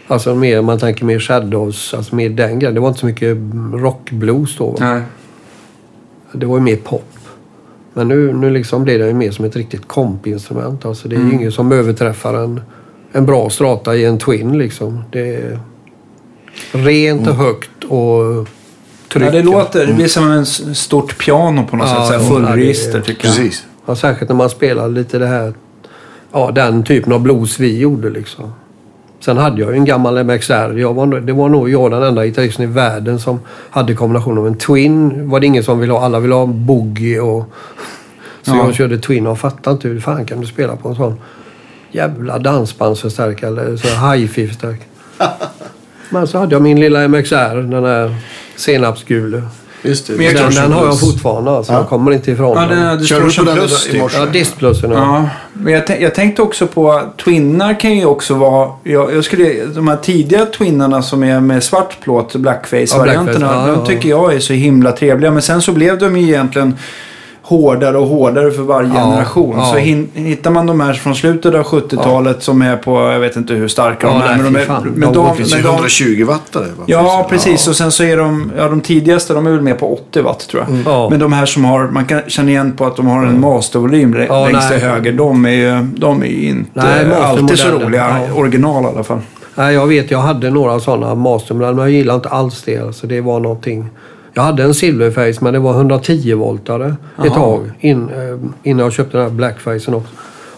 Alltså 0.07 0.35
mer, 0.35 0.61
man 0.61 0.79
tänker 0.79 1.05
mer 1.05 1.19
Shadows, 1.19 1.93
alltså 1.93 2.15
mer 2.15 2.29
den 2.29 2.59
grejen. 2.59 2.73
Det 2.75 2.79
var 2.79 2.87
inte 2.87 2.99
så 2.99 3.05
mycket 3.05 3.37
rockblues 3.73 4.57
då. 4.57 4.69
va? 4.69 4.77
Nej. 4.79 5.01
Det 6.31 6.45
var 6.45 6.57
ju 6.57 6.63
mer 6.63 6.75
pop. 6.75 7.03
Men 7.93 8.07
nu, 8.07 8.33
nu 8.33 8.49
liksom 8.49 8.83
blir 8.83 8.99
det 8.99 9.07
ju 9.07 9.13
mer 9.13 9.31
som 9.31 9.45
ett 9.45 9.55
riktigt 9.55 9.87
kompinstrument. 9.87 10.85
Alltså 10.85 11.07
det 11.07 11.15
är 11.15 11.19
ju 11.19 11.33
ingen 11.33 11.51
som 11.51 11.71
överträffar 11.71 12.33
en, 12.33 12.61
en 13.11 13.25
bra 13.25 13.49
strata 13.49 13.95
i 13.95 14.05
en 14.05 14.17
Twin 14.19 14.57
liksom. 14.57 15.03
Det 15.11 15.35
är 15.35 15.59
rent 16.71 17.27
och 17.27 17.35
högt 17.35 17.83
och 17.83 18.47
tryggt. 19.13 19.25
Ja, 19.25 19.31
det 19.31 19.43
låter... 19.43 19.87
Det 19.87 19.93
blir 19.93 20.07
som 20.07 20.31
ett 20.31 20.77
stort 20.77 21.17
piano 21.25 21.65
på 21.69 21.75
något 21.75 21.87
Ja, 21.87 21.95
sätt. 21.95 22.07
Så 22.07 22.13
här 22.13 22.19
ja, 22.19 22.47
fullregister 22.47 23.01
tycker 23.01 23.27
jag. 23.27 23.35
Precis. 23.37 23.65
Ja, 23.85 23.95
särskilt 23.95 24.29
när 24.29 24.35
man 24.35 24.49
spelar 24.49 24.89
lite 24.89 25.19
det 25.19 25.27
här, 25.27 25.53
ja 26.31 26.51
den 26.51 26.83
typen 26.83 27.13
av 27.13 27.21
blues 27.21 27.59
vi 27.59 27.77
gjorde 27.79 28.09
liksom. 28.09 28.51
Sen 29.19 29.37
hade 29.37 29.61
jag 29.61 29.71
ju 29.71 29.77
en 29.77 29.85
gammal 29.85 30.23
MXR. 30.23 30.77
Jag 30.77 30.93
var, 30.93 31.07
det 31.19 31.33
var 31.33 31.49
nog 31.49 31.69
jag 31.69 31.91
den 31.91 32.03
enda 32.03 32.25
gitarristen 32.25 32.63
i 32.65 32.67
världen 32.67 33.19
som 33.19 33.39
hade 33.69 33.93
kombination 33.93 34.37
av 34.37 34.47
en 34.47 34.57
Twin. 34.57 35.29
var 35.29 35.39
det 35.39 35.45
ingen 35.45 35.63
som 35.63 35.79
ville 35.79 35.93
ha. 35.93 36.01
Alla 36.05 36.19
ville 36.19 36.35
ha 36.35 36.45
boogie 36.45 37.19
och... 37.19 37.45
Så 38.41 38.51
Ja. 38.55 38.65
jag 38.65 38.75
körde 38.75 38.97
Twin 38.97 39.27
och 39.27 39.39
fattade 39.39 39.73
inte 39.73 39.87
hur 39.87 39.99
fan 39.99 40.25
kan 40.25 40.41
du 40.41 40.47
spela 40.47 40.75
på 40.75 40.89
en 40.89 40.95
sån 40.95 41.19
jävla 41.91 42.39
dansbandsförstärkare 42.39 43.61
eller 43.61 43.77
så 43.77 43.87
här 43.87 44.15
hi-fi 44.15 44.47
förstärkare. 44.47 44.87
Men 46.09 46.27
så 46.27 46.37
hade 46.37 46.55
jag 46.55 46.61
min 46.61 46.79
lilla 46.79 47.07
MXR, 47.07 47.55
den 47.71 47.83
där 47.83 48.15
senapsgule. 48.55 49.43
Just 49.87 50.07
det. 50.07 50.13
Men 50.13 50.33
Den, 50.35 50.51
den 50.53 50.71
har 50.71 50.85
jag 50.85 50.99
fortfarande 50.99 51.51
alltså. 51.51 51.71
Ja. 51.73 51.77
Jag 51.79 51.89
kommer 51.89 52.11
inte 52.11 52.31
ifrån 52.31 52.57
Ja, 52.57 52.67
den. 52.75 52.79
den 52.97 53.05
Kör 53.05 53.21
du 53.21 53.35
på 53.35 53.43
den 53.43 53.55
Plus. 53.57 53.87
i 53.87 53.91
typ. 53.91 54.01
morse? 54.01 54.17
Ja, 54.17 54.25
distplussen. 54.25 54.91
Ja. 54.91 54.97
Ja, 54.97 55.29
men 55.53 55.73
jag, 55.73 56.01
jag 56.01 56.15
tänkte 56.15 56.41
också 56.41 56.67
på 56.67 57.01
twinnar 57.23 57.79
kan 57.79 57.97
ju 57.97 58.05
också 58.05 58.33
vara... 58.33 58.69
Jag, 58.83 59.15
jag 59.15 59.23
skulle, 59.23 59.65
de 59.65 59.87
här 59.87 59.97
tidiga 59.97 60.45
twinnarna 60.45 61.01
som 61.01 61.23
är 61.23 61.39
med 61.39 61.63
svart 61.63 61.97
plåt, 62.01 62.35
blackface-varianterna, 62.35 63.25
Ja, 63.25 63.39
blackface, 63.39 63.67
ja, 63.69 63.73
de 63.73 63.79
ja. 63.79 63.85
tycker 63.85 64.09
jag 64.09 64.33
är 64.33 64.39
så 64.39 64.53
himla 64.53 64.91
trevliga. 64.91 65.31
Men 65.31 65.41
sen 65.41 65.61
så 65.61 65.71
blev 65.71 65.97
de 65.97 66.17
ju 66.17 66.27
egentligen 66.27 66.77
hårdare 67.47 67.97
och 67.97 68.07
hårdare 68.07 68.51
för 68.51 68.61
varje 68.61 68.89
Ja, 68.89 68.95
generation. 68.95 69.55
ja. 69.57 69.65
Så 69.65 69.77
hin, 69.77 70.09
hittar 70.13 70.51
man 70.51 70.65
de 70.65 70.79
här 70.79 70.93
från 70.93 71.15
slutet 71.15 71.55
av 71.55 71.63
70-talet 71.63 72.43
som 72.43 72.61
är 72.61 72.77
på, 72.77 72.91
jag 73.11 73.19
vet 73.19 73.35
inte 73.35 73.53
hur 73.53 73.67
starka 73.67 74.07
Ja, 74.07 74.13
de 74.13 74.21
är. 74.21 74.43
men 74.43 74.53
de 74.53 74.59
är 74.59 74.65
fan. 74.65 74.83
men 74.95 75.13
De 75.13 75.25
de, 75.25 75.35
finns 75.35 75.55
ju 75.57 75.61
de, 75.61 75.67
120 75.67 76.23
wattare. 76.27 76.63
va? 76.77 76.83
Ja, 76.87 77.27
precis. 77.29 77.67
Och 77.67 77.75
sen 77.75 77.91
så 77.91 78.03
är 78.03 78.17
de, 78.17 78.51
ja, 78.57 78.67
de 78.67 78.81
tidigaste, 78.81 79.33
de 79.33 79.47
är 79.47 79.51
väl 79.51 79.61
med 79.61 79.79
på 79.79 79.93
80 79.93 80.21
watt 80.21 80.47
tror 80.47 80.65
jag. 80.67 80.77
Ja. 80.93 81.09
Men 81.09 81.19
de 81.19 81.33
här 81.33 81.45
som 81.45 81.65
har, 81.65 81.87
man 81.87 82.05
kan 82.05 82.21
känna 82.27 82.49
igen 82.49 82.73
på 82.77 82.85
att 82.85 82.95
de 82.95 83.07
har 83.07 83.25
en 83.25 83.41
mastervolym 83.41 84.13
lä- 84.13 84.25
Ja, 84.29 84.47
längst 84.47 84.69
till 84.69 84.77
nej. 84.81 84.89
höger. 84.89 85.11
De 85.11 85.45
är 85.45 85.49
ju 85.49 85.87
de 85.97 86.21
är 86.23 86.25
inte 86.27 86.69
Nej, 86.73 87.13
alltid 87.21 87.59
så 87.59 87.69
roliga. 87.69 88.19
ja. 88.29 88.33
Original 88.39 88.83
i 88.83 88.87
alla 88.87 89.03
fall. 89.03 89.19
Nej, 89.55 89.73
jag 89.73 89.87
vet, 89.87 90.11
jag 90.11 90.19
hade 90.19 90.49
några 90.49 90.79
sådana 90.79 91.15
mastermodeller, 91.15 91.73
men 91.73 91.83
jag 91.83 91.91
gillar 91.91 92.15
inte 92.15 92.29
alls 92.29 92.63
det. 92.65 92.77
Alltså, 92.77 93.07
det 93.07 93.21
var 93.21 93.39
någonting... 93.39 93.85
Jag 94.37 94.43
hade 94.43 94.63
en 94.63 94.73
silverface, 94.73 95.43
men 95.43 95.53
det 95.53 95.59
var 95.59 95.83
110-voltare 95.83 96.87
ett 96.87 96.95
Jaha. 97.25 97.29
tag 97.35 97.71
in, 97.79 98.09
eh, 98.09 98.37
innan 98.63 98.83
jag 98.83 98.93
köpte 98.93 99.17
den 99.17 99.25
här 99.27 99.33
blackfacen 99.33 99.93
också. 99.93 100.13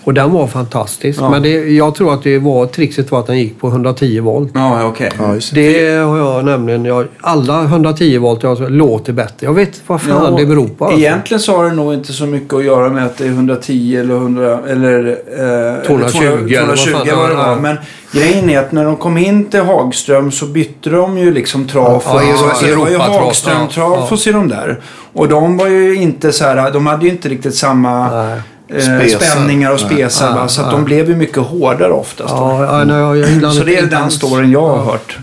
Och 0.09 0.15
den 0.15 0.31
var 0.31 0.47
fantastisk. 0.47 1.19
Ja. 1.21 1.29
Men 1.29 1.41
det, 1.41 1.49
jag 1.49 1.95
tror 1.95 2.13
att 2.13 2.23
det 2.23 2.37
var 2.37 2.65
trixet 2.65 3.11
var 3.11 3.19
att 3.19 3.27
den 3.27 3.39
gick 3.39 3.59
på 3.59 3.67
110 3.67 4.19
volt. 4.19 4.51
Ja, 4.53 4.83
okej. 4.85 5.11
Ja, 5.19 5.33
just 5.33 5.53
det. 5.55 5.89
Det 5.89 5.97
har 5.97 6.17
jag 6.17 6.45
nämligen. 6.45 6.85
Jag, 6.85 7.07
alla 7.21 7.63
110 7.63 8.17
volt 8.17 8.43
jag, 8.43 8.49
alltså, 8.49 8.67
låter 8.67 9.13
bättre. 9.13 9.35
Jag 9.39 9.53
vet 9.53 9.81
vad 9.87 10.01
fan 10.01 10.35
det 10.35 10.45
beror 10.45 10.67
på. 10.67 10.85
Alltså. 10.85 10.99
Egentligen 10.99 11.41
så 11.41 11.57
har 11.57 11.63
det 11.63 11.73
nog 11.73 11.93
inte 11.93 12.13
så 12.13 12.25
mycket 12.25 12.53
att 12.53 12.63
göra 12.63 12.89
med 12.89 13.05
att 13.05 13.17
det 13.17 13.25
är 13.25 13.29
110 13.29 13.97
eller 13.99 14.15
100 14.15 14.59
eller 14.67 15.07
eh, 15.09 15.87
220 15.87 16.17
eller 16.17 16.57
eller 16.57 16.67
vad 16.67 16.77
220 16.77 16.91
fan 16.91 17.17
vad 17.17 17.29
det 17.29 17.35
var. 17.35 17.55
Men 17.55 17.77
grejen 18.11 18.49
är 18.49 18.59
att 18.59 18.71
när 18.71 18.85
de 18.85 18.97
kom 18.97 19.17
in 19.17 19.45
till 19.45 19.61
Hagström 19.61 20.31
så 20.31 20.45
bytte 20.45 20.89
de 20.89 21.17
ju 21.17 21.33
liksom 21.33 21.67
traf. 21.67 22.03
Ja, 22.05 22.13
och, 22.13 22.21
Europa- 22.21 22.55
så 22.55 22.65
det 22.65 22.75
var 22.75 22.87
ju 22.87 22.93
Europatraf, 22.93 23.25
Hagström-trafos 23.25 24.25
ja, 24.25 24.29
i 24.29 24.33
de 24.33 24.47
där. 24.47 24.79
Och 25.13 25.27
de 25.27 25.57
var 25.57 25.67
ju 25.67 25.95
inte 25.95 26.31
så 26.31 26.43
här, 26.43 26.71
de 26.71 26.87
hade 26.87 27.05
ju 27.05 27.11
inte 27.11 27.29
riktigt 27.29 27.55
samma 27.55 28.23
Nej. 28.23 28.41
Eh, 28.69 28.79
Spesar. 28.79 29.19
spänningar 29.19 29.71
och 29.71 29.79
spesar. 29.79 30.29
Nej, 30.29 30.39
va? 30.39 30.47
Så 30.47 30.61
att 30.61 30.71
de 30.71 30.83
blev 30.83 31.09
ju 31.09 31.15
mycket 31.15 31.37
hårdare 31.37 31.91
oftast. 31.91 32.29
Ja, 32.29 32.65
ja, 32.79 32.83
nej, 32.83 33.19
jag, 33.41 33.53
Så 33.53 33.63
det 33.63 33.75
är 33.77 33.83
inte 33.83 33.95
den 33.95 34.11
storyn 34.11 34.51
jag 34.51 34.67
har 34.67 34.83
hört. 34.91 35.17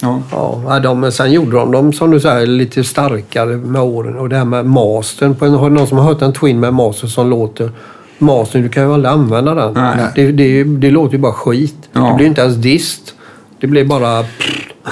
Ja. 0.00 0.22
Ja, 0.30 0.62
nej, 0.68 0.80
de, 0.80 1.12
sen 1.12 1.32
gjorde 1.32 1.56
de 1.56 1.72
dem 1.72 1.92
som 1.92 2.10
du 2.10 2.20
säger 2.20 2.46
lite 2.46 2.84
starkare 2.84 3.56
med 3.56 3.82
åren. 3.82 4.18
Och 4.18 4.28
det 4.28 4.36
här 4.36 4.44
med 4.44 4.66
mastern. 4.66 5.34
På 5.34 5.44
en, 5.46 5.54
har 5.54 5.70
någon 5.70 5.86
som 5.86 5.98
har 5.98 6.04
hört 6.04 6.22
en 6.22 6.32
Twin 6.32 6.60
med 6.60 6.74
master 6.74 7.06
som 7.06 7.30
låter 7.30 7.70
mastern, 8.18 8.62
du 8.62 8.68
kan 8.68 8.82
ju 8.82 8.94
aldrig 8.94 9.12
använda 9.12 9.54
den. 9.54 9.72
Nej. 9.74 10.06
Det, 10.14 10.32
det, 10.32 10.64
det 10.64 10.90
låter 10.90 11.12
ju 11.12 11.18
bara 11.18 11.32
skit. 11.32 11.76
Ja. 11.92 12.00
Det 12.00 12.14
blir 12.16 12.26
inte 12.26 12.40
ens 12.40 12.56
dist. 12.56 13.14
Det 13.60 13.66
blir 13.66 13.84
bara... 13.84 14.24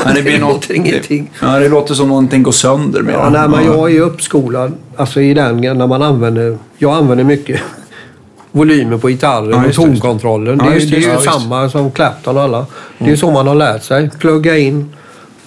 Men 0.05 0.15
det 0.15 0.23
blir 0.23 0.39
något, 0.41 0.53
låter 0.55 0.75
ingenting. 0.75 1.31
Ja, 1.43 1.59
det 1.59 1.69
låter 1.69 1.95
som 1.95 2.09
någonting 2.09 2.43
går 2.43 2.53
sönder 2.53 3.03
med 3.03 3.15
Ja, 3.15 3.29
nej, 3.31 3.49
men 3.49 3.65
jag 3.65 3.95
är 3.95 4.01
uppskolad 4.01 4.73
alltså 4.97 5.21
i 5.21 5.35
den 5.35 5.57
när 5.57 5.87
man 5.87 6.03
använder... 6.03 6.59
Jag 6.79 6.93
använder 6.97 7.25
mycket 7.25 7.61
volymer 8.53 8.99
på 8.99 9.09
gitarren 9.09 9.51
Ja, 9.51 9.67
och 9.69 9.75
tonkontrollen. 9.75 10.61
Ja, 10.65 10.71
det, 10.71 10.77
är- 10.77 10.81
det, 10.81 10.87
det 10.87 11.05
är 11.07 11.19
ju 11.21 11.27
samma 11.27 11.69
som 11.71 11.91
Clapton 11.91 12.37
och 12.37 12.43
alla. 12.43 12.67
Det 12.99 13.05
är 13.05 13.09
ju 13.11 13.17
så 13.17 13.31
man 13.31 13.47
har 13.47 13.55
lärt 13.55 13.83
sig. 13.83 14.11
Plugga 14.19 14.59
in, 14.59 14.93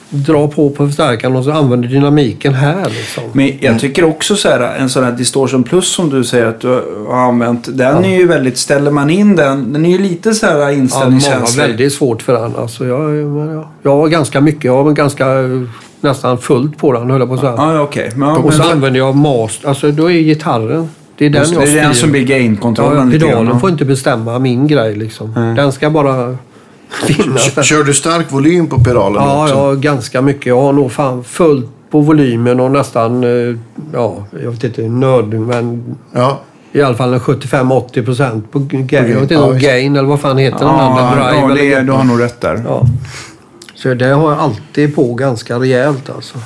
dra 0.10 0.48
på 0.48 0.69
på 0.69 0.88
förstärkaren 0.88 1.36
och 1.36 1.43
så 1.43 1.52
använder 1.52 1.89
dynamiken 1.89 2.54
här 2.54 2.86
liksom. 2.89 3.24
Men 3.34 3.52
jag 3.60 3.80
tycker 3.80 4.04
också 4.04 4.36
så 4.36 4.50
här, 4.50 4.76
en 4.80 4.89
sån 4.89 5.04
här 5.04 5.12
Distortion 5.12 5.63
Plus 5.63 5.88
som 5.88 6.10
du 6.10 6.24
säger 6.24 6.45
att 6.45 6.62
du 6.62 6.82
har 7.08 7.17
använt. 7.17 7.78
Den 7.78 8.06
är 8.06 8.17
ju 8.17 8.28
väldigt, 8.28 8.58
ställer 8.58 8.91
man 8.91 9.10
in 9.10 9.36
den, 9.36 9.74
den 9.74 9.86
är 9.86 9.89
ju 9.89 9.98
lite 9.98 10.34
så 10.34 10.45
här 10.45 10.60
Ja, 10.60 10.72
inställningskänslig. 10.72 11.63
väldigt 11.63 11.93
svårt 11.93 12.22
för 12.22 12.34
den. 12.34 12.56
Alltså, 12.56 12.86
jag, 12.86 13.15
jag, 13.15 13.67
jag 13.84 13.98
har 13.98 14.08
ganska 14.08 14.41
mycket. 14.41 14.63
Jag 14.63 14.84
har 14.84 14.91
ganska 14.91 15.26
nästan 16.02 16.38
fullt 16.38 16.78
på 16.78 16.93
den 16.93 17.10
höll 17.12 17.19
jag 17.19 17.30
på 17.30 17.36
att 17.36 17.39
säga. 17.39 17.54
Ja, 17.58 17.74
ja, 17.74 17.82
okej. 17.82 18.12
Men, 18.15 18.30
och 18.30 18.54
så 18.54 18.63
men, 18.63 18.72
använder 18.72 19.00
jag 19.00 19.15
master. 19.15 19.69
Alltså 19.69 19.91
då 19.91 20.12
är 20.12 20.19
gitarren. 20.22 20.89
Det 21.17 21.26
är 21.26 21.30
den 21.30 21.41
just, 21.41 21.56
det 21.56 21.80
är 21.80 21.84
den 21.84 21.95
som 21.95 22.12
blir 22.12 22.22
Ja, 22.22 22.38
gain-kontrollen 22.38 23.10
lite 23.10 23.26
pedalen 23.26 23.60
får 23.60 23.69
inte 23.69 23.86
bestämma 23.86 24.39
min 24.39 24.67
grej 24.67 24.95
liksom. 24.95 25.34
Nej. 25.36 25.56
Den 25.56 25.72
ska 25.72 25.89
bara 25.89 26.38
Kör, 26.89 27.63
kör 27.63 27.84
du 27.84 27.93
stark 27.93 28.32
volym 28.32 28.67
på 28.67 28.80
pedalen 28.84 29.23
Ja, 29.23 29.43
också? 29.43 29.56
ja, 29.56 29.73
ganska 29.73 30.21
mycket. 30.21 30.45
Jag 30.45 30.62
har 30.62 30.73
nog 30.73 30.91
fan 30.91 31.23
fullt 31.23 31.69
på 31.91 31.99
volymen 31.99 32.60
och 32.60 32.71
nästan, 32.71 33.23
eh, 33.23 33.56
ja, 33.93 34.25
jag 34.43 34.52
vet 34.52 34.63
inte 34.63 34.82
nörd, 34.82 35.25
men 35.34 35.84
Ja. 36.13 36.39
i 36.71 36.82
alla 36.82 36.95
fall 36.95 37.13
en 37.13 37.19
75-80 37.19 38.06
procent 38.06 38.52
på 38.52 38.60
gain. 38.60 38.88
Jag 38.91 39.04
vet 39.04 39.21
inte 39.21 39.34
Ja, 39.34 39.43
om 39.43 39.60
gain 39.60 39.95
eller 39.95 40.10
vad 40.10 40.19
fan 40.19 40.38
heter 40.38 40.60
den 40.60 40.67
Ja, 40.67 40.99
andra? 40.99 41.32
Drive 41.56 41.69
ja, 41.69 41.78
det, 41.80 41.84
du 41.86 41.91
har 41.91 42.04
nog 42.04 42.21
rätt 42.21 42.41
där. 42.41 42.62
Ja. 42.67 42.86
Så 43.75 43.93
det 43.93 44.06
har 44.06 44.32
jag 44.32 44.39
alltid 44.39 44.95
på 44.95 45.13
ganska 45.13 45.60
rejält 45.60 46.10
alltså. 46.15 46.38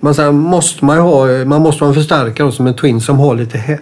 Men 0.00 0.14
sen 0.14 0.34
måste 0.38 0.84
man 0.84 0.96
ju 0.96 1.02
ha, 1.02 1.44
man 1.44 1.62
måste 1.62 1.84
ha 1.84 1.88
en 1.88 1.94
förstärkare 1.94 2.52
som 2.52 2.66
en 2.66 2.74
Twin 2.74 3.00
som 3.00 3.18
har 3.18 3.34
lite, 3.34 3.78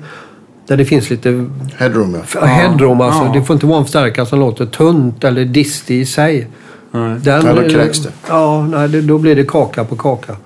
där 0.70 0.76
det 0.76 0.84
finns 0.84 1.10
lite 1.10 1.46
Headroom 1.76 2.16
ja. 2.34 2.44
headroom 2.44 3.00
alltså. 3.00 3.24
ja. 3.24 3.32
Det 3.32 3.42
får 3.42 3.54
inte 3.54 3.66
vara 3.66 3.78
en 3.78 3.84
förstärkare 3.84 4.26
som 4.26 4.40
låter 4.40 4.66
tunt 4.66 5.24
eller 5.24 5.44
distig 5.44 6.00
i 6.00 6.06
sig. 6.06 6.48
Nej. 6.90 7.16
Den, 7.20 7.46
Ja, 7.46 7.52
då 7.52 7.68
kräks 7.68 7.98
det. 7.98 8.10
Ja, 8.28 8.66
nej, 8.66 8.88
då 8.88 9.18
blir 9.18 9.36
det 9.36 9.44
kaka 9.44 9.84
på 9.84 9.96
kaka. 9.96 10.36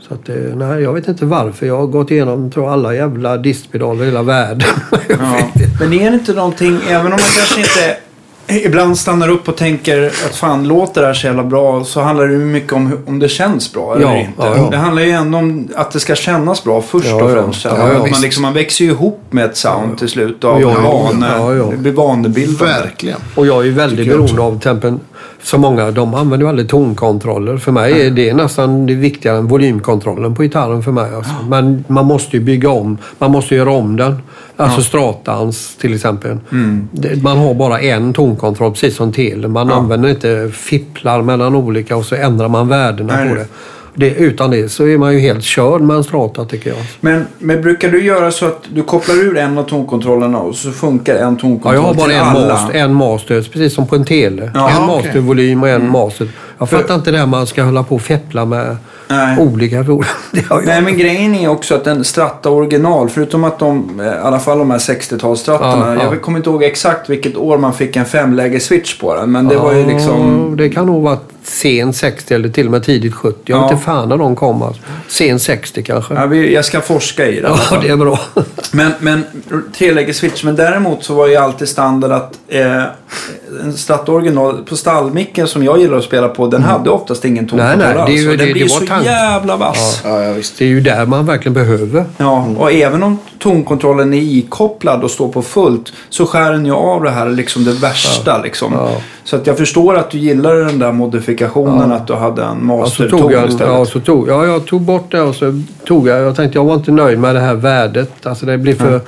Så 0.00 0.14
att, 0.14 0.28
eh, 0.28 0.34
nej, 0.56 0.82
jag 0.82 0.92
vet 0.92 1.08
inte 1.08 1.24
varför. 1.24 1.66
Jag 1.66 1.76
har 1.76 1.86
gått 1.86 2.10
igenom 2.10 2.50
tror 2.50 2.64
jag, 2.64 2.72
alla 2.72 2.94
jävla 2.94 3.36
distpedaler 3.36 4.02
i 4.02 4.06
hela 4.06 4.22
världen. 4.22 4.68
Ja. 5.08 5.50
Men 5.80 5.92
är 5.92 6.10
det 6.10 6.16
inte 6.16 6.32
någonting, 6.32 6.78
även 6.88 7.06
om 7.06 7.10
man 7.10 7.18
kanske 7.18 7.60
inte 7.60 7.96
ibland 8.48 8.98
stannar 8.98 9.28
upp 9.28 9.48
och 9.48 9.56
tänker 9.56 10.06
att 10.06 10.36
fan 10.36 10.68
låter 10.68 11.00
det 11.00 11.06
här 11.06 11.14
så 11.14 11.26
jävla 11.26 11.44
bra 11.44 11.84
så 11.84 12.00
handlar 12.00 12.26
det 12.26 12.32
ju 12.32 12.38
mycket 12.38 12.72
om 12.72 12.86
hur- 12.86 12.98
om 13.06 13.18
det 13.18 13.28
känns 13.28 13.72
bra 13.72 13.94
eller 13.96 14.04
Ja, 14.06 14.16
inte. 14.16 14.32
ja, 14.42 14.56
ja. 14.56 14.68
Det 14.70 14.76
handlar 14.76 15.02
ju 15.02 15.10
ändå 15.10 15.38
om 15.38 15.68
att 15.76 15.90
det 15.90 16.00
ska 16.00 16.14
kännas 16.14 16.64
bra 16.64 16.82
först 16.82 17.06
Ja, 17.06 17.24
och 17.24 17.30
främst. 17.30 17.64
Ja, 17.64 17.70
Att 17.70 17.92
ja, 17.92 17.98
man, 18.10 18.20
liksom, 18.20 18.42
man 18.42 18.54
växer 18.54 18.84
ju 18.84 18.90
ihop 18.90 19.20
med 19.30 19.44
ett 19.44 19.56
sound 19.56 19.98
till 19.98 20.08
slut 20.08 20.44
av 20.44 20.60
Ja, 20.60 20.68
vane. 20.80 21.26
ja, 21.38 21.54
ja. 21.54 21.64
Det 21.70 21.76
blir 21.76 21.92
vanebildande. 21.92 22.64
Verkligen. 22.82 23.18
Och 23.34 23.46
jag 23.46 23.60
är 23.60 23.64
ju 23.64 23.72
väldigt 23.72 24.08
beroende 24.08 24.42
av 24.42 24.60
tempen. 24.60 25.00
Så 25.46 25.58
många, 25.58 25.90
de 25.90 26.14
använder 26.14 26.46
ju 26.46 26.48
aldrig 26.50 26.68
tonkontroller. 26.68 27.56
För 27.56 27.72
mig 27.72 28.06
är 28.06 28.10
det 28.10 28.34
nästan 28.34 28.86
det 28.86 28.94
viktigare 28.94 29.38
än 29.38 29.46
volymkontrollen 29.46 30.34
på 30.34 30.42
gitarren 30.42 30.82
för 30.82 30.92
mig. 30.92 31.14
Alltså. 31.14 31.32
Men 31.48 31.84
man 31.88 32.06
måste 32.06 32.36
ju 32.36 32.42
bygga 32.42 32.70
om. 32.70 32.98
Man 33.18 33.30
måste 33.30 33.54
göra 33.54 33.70
om 33.70 33.96
den. 33.96 34.16
Alltså 34.56 34.82
stratans 34.82 35.76
till 35.80 35.94
exempel. 35.94 36.38
Mm. 36.52 36.88
Man 37.22 37.38
har 37.38 37.54
bara 37.54 37.80
en 37.80 38.12
tonkontroll 38.12 38.72
precis 38.72 38.96
som 38.96 39.12
tele. 39.12 39.48
Man 39.48 39.68
Ja. 39.68 39.74
använder 39.74 40.08
inte 40.08 40.50
fipplar 40.52 41.22
mellan 41.22 41.54
olika 41.54 41.96
och 41.96 42.04
så 42.04 42.14
ändrar 42.14 42.48
man 42.48 42.68
värdena 42.68 43.16
Nej, 43.16 43.28
på 43.28 43.34
det. 43.34 43.46
Det, 43.96 44.10
utan 44.14 44.50
det 44.50 44.68
så 44.68 44.86
är 44.86 44.98
man 44.98 45.12
ju 45.14 45.18
helt 45.18 45.44
körd 45.44 45.80
med 45.80 45.96
en 45.96 46.04
strata 46.04 46.44
tycker 46.44 46.70
jag. 46.70 46.78
Men, 47.00 47.26
men 47.38 47.62
brukar 47.62 47.90
du 47.90 48.04
göra 48.04 48.30
så 48.30 48.46
att 48.46 48.64
du 48.74 48.82
kopplar 48.82 49.14
ur 49.14 49.36
en 49.36 49.58
av 49.58 49.62
tonkontrollerna 49.62 50.38
och 50.38 50.54
så 50.54 50.70
funkar 50.70 51.14
en 51.14 51.20
Ja, 51.20 51.40
tonkontroll 51.40 51.74
jag 51.74 51.82
har 51.82 51.94
bara 51.94 52.12
en, 52.12 52.48
master, 52.48 52.78
en 52.78 52.94
master, 52.94 53.42
precis 53.52 53.74
som 53.74 53.86
på 53.86 53.96
en 53.96 54.04
tele. 54.04 54.50
Jaha, 54.54 54.70
en 54.80 54.86
mastervolym 54.86 55.62
och 55.62 55.68
en 55.68 55.90
master. 55.90 56.28
Jag 56.58 56.68
För- 56.68 56.76
fattar 56.78 56.94
inte 56.94 57.10
det 57.10 57.18
här 57.18 57.26
man 57.26 57.46
ska 57.46 57.62
hålla 57.62 57.82
på 57.82 57.94
och 57.94 58.02
feppla 58.02 58.44
med 58.44 58.76
Nej. 59.08 59.38
olika 59.38 59.84
fordon. 59.84 60.04
Nej, 60.64 60.82
men 60.82 60.98
grejen 60.98 61.34
är 61.34 61.48
också 61.48 61.74
att 61.74 61.86
en 61.86 62.04
Strata 62.04 62.50
original, 62.50 63.08
förutom 63.08 63.44
att 63.44 63.58
de, 63.58 64.00
eh, 64.00 64.06
i 64.06 64.10
alla 64.10 64.38
fall 64.38 64.58
de 64.58 64.70
här 64.70 64.78
60-talsstrattorna, 64.78 65.94
Ja, 65.96 66.02
ja. 66.04 66.10
jag 66.12 66.22
kommer 66.22 66.38
inte 66.38 66.50
ihåg 66.50 66.62
exakt 66.64 67.10
vilket 67.10 67.36
år 67.36 67.58
man 67.58 67.74
fick 67.74 67.96
en 67.96 68.04
femläge 68.04 68.60
switch 68.60 68.98
på 69.00 69.14
den, 69.14 69.32
men 69.32 69.48
det 69.48 69.56
var 69.56 69.72
ju 69.72 69.80
Ja, 69.80 69.86
liksom... 69.86 70.54
Det 70.56 70.68
kan 70.68 70.86
nog 70.86 71.02
vara 71.02 71.18
sen 71.42 71.92
60 71.92 72.34
eller 72.34 72.48
till 72.48 72.66
och 72.66 72.72
med 72.72 72.82
tidigt 72.84 73.14
70. 73.14 73.38
Jag 73.44 73.56
vet 73.56 73.62
Ja. 73.66 73.70
inte 73.72 73.84
fan 73.84 74.08
när 74.08 74.16
de 74.16 74.36
kom. 74.36 74.62
Alltså. 74.62 74.82
Sen 75.08 75.40
60 75.40 75.82
kanske. 75.82 76.14
Ja, 76.14 76.26
vi, 76.26 76.54
jag 76.54 76.64
ska 76.64 76.80
forska 76.80 77.26
i 77.28 77.40
det. 77.40 77.48
Ja, 77.70 77.78
det 77.82 77.88
är 77.88 77.96
bra. 77.96 78.18
Men, 78.72 78.92
men 79.00 79.24
treläges 79.78 80.16
switch. 80.16 80.44
Men 80.44 80.56
däremot 80.56 81.04
så 81.04 81.14
var 81.14 81.26
ju 81.26 81.36
alltid 81.36 81.68
standard 81.68 82.12
att 82.12 82.32
eh, 82.48 82.82
en 83.62 83.72
Strata 83.72 84.12
original 84.12 84.62
på 84.68 84.76
stallmicken 84.76 85.46
som 85.48 85.64
jag 85.64 85.78
gillar 85.80 85.98
att 85.98 86.04
spela 86.04 86.28
på, 86.28 86.45
den 86.50 86.62
hade 86.62 86.90
oftast 86.90 87.24
ingen 87.24 87.46
tonkontroll 87.46 87.78
Nej, 87.78 87.94
nej, 87.96 88.06
det 88.06 88.12
är 88.12 88.16
ju- 88.16 88.28
alls. 88.28 88.32
Och 88.32 88.38
den 88.38 88.46
det- 88.46 88.52
blir 88.52 88.64
det 88.64 88.72
var 88.72 88.80
så 88.80 88.86
tank. 88.86 89.04
jävla 89.06 89.56
vass. 89.56 90.00
Ja. 90.04 90.10
Ja, 90.10 90.22
ja 90.24 90.32
visst. 90.32 90.58
Det 90.58 90.64
är 90.64 90.68
ju 90.68 90.80
där 90.80 91.06
man 91.06 91.26
verkligen 91.26 91.54
behöver. 91.54 92.04
och 92.58 92.72
även 92.72 93.02
om 93.02 93.18
tonkontrollen 93.38 94.12
är 94.14 94.18
ikopplad 94.18 95.04
och 95.04 95.10
står 95.10 95.28
på 95.28 95.42
fullt 95.42 95.92
så 96.08 96.26
skär 96.26 96.52
den 96.52 96.66
ju 96.66 96.72
av 96.72 97.02
det 97.02 97.10
här 97.10 97.30
liksom 97.30 97.64
det 97.64 97.72
värsta. 97.72 98.38
Liksom. 98.42 98.72
Ja. 98.72 98.90
Så 99.24 99.36
att 99.36 99.46
jag 99.46 99.56
förstår 99.58 99.96
att 99.96 100.10
du 100.10 100.18
gillar 100.18 100.54
den 100.54 100.78
där 100.78 100.92
modifikationen 100.92 101.92
att 101.92 102.06
du 102.06 102.14
hade 102.14 102.42
en 102.42 102.48
Ja, 102.48 102.54
så 102.54 102.64
masterton 102.64 103.20
tog 103.20 103.32
jag, 103.32 103.48
istället. 103.48 103.72
ja, 103.74 103.84
så 103.84 104.00
tog, 104.00 104.28
ja, 104.28 104.46
jag 104.46 104.66
tog 104.66 104.80
bort 104.80 105.12
det 105.12 105.20
och 105.22 105.34
så 105.34 105.62
tog 105.86 106.08
jag, 106.08 106.20
jag 106.20 106.36
tänkte 106.36 106.58
jag 106.58 106.64
var 106.64 106.74
inte 106.74 106.90
nöjd 106.92 107.18
med 107.18 107.34
det 107.34 107.40
här 107.40 107.54
värdet. 107.54 108.26
Alltså 108.26 108.46
det 108.46 108.58
blir 108.58 108.74
för 108.74 109.00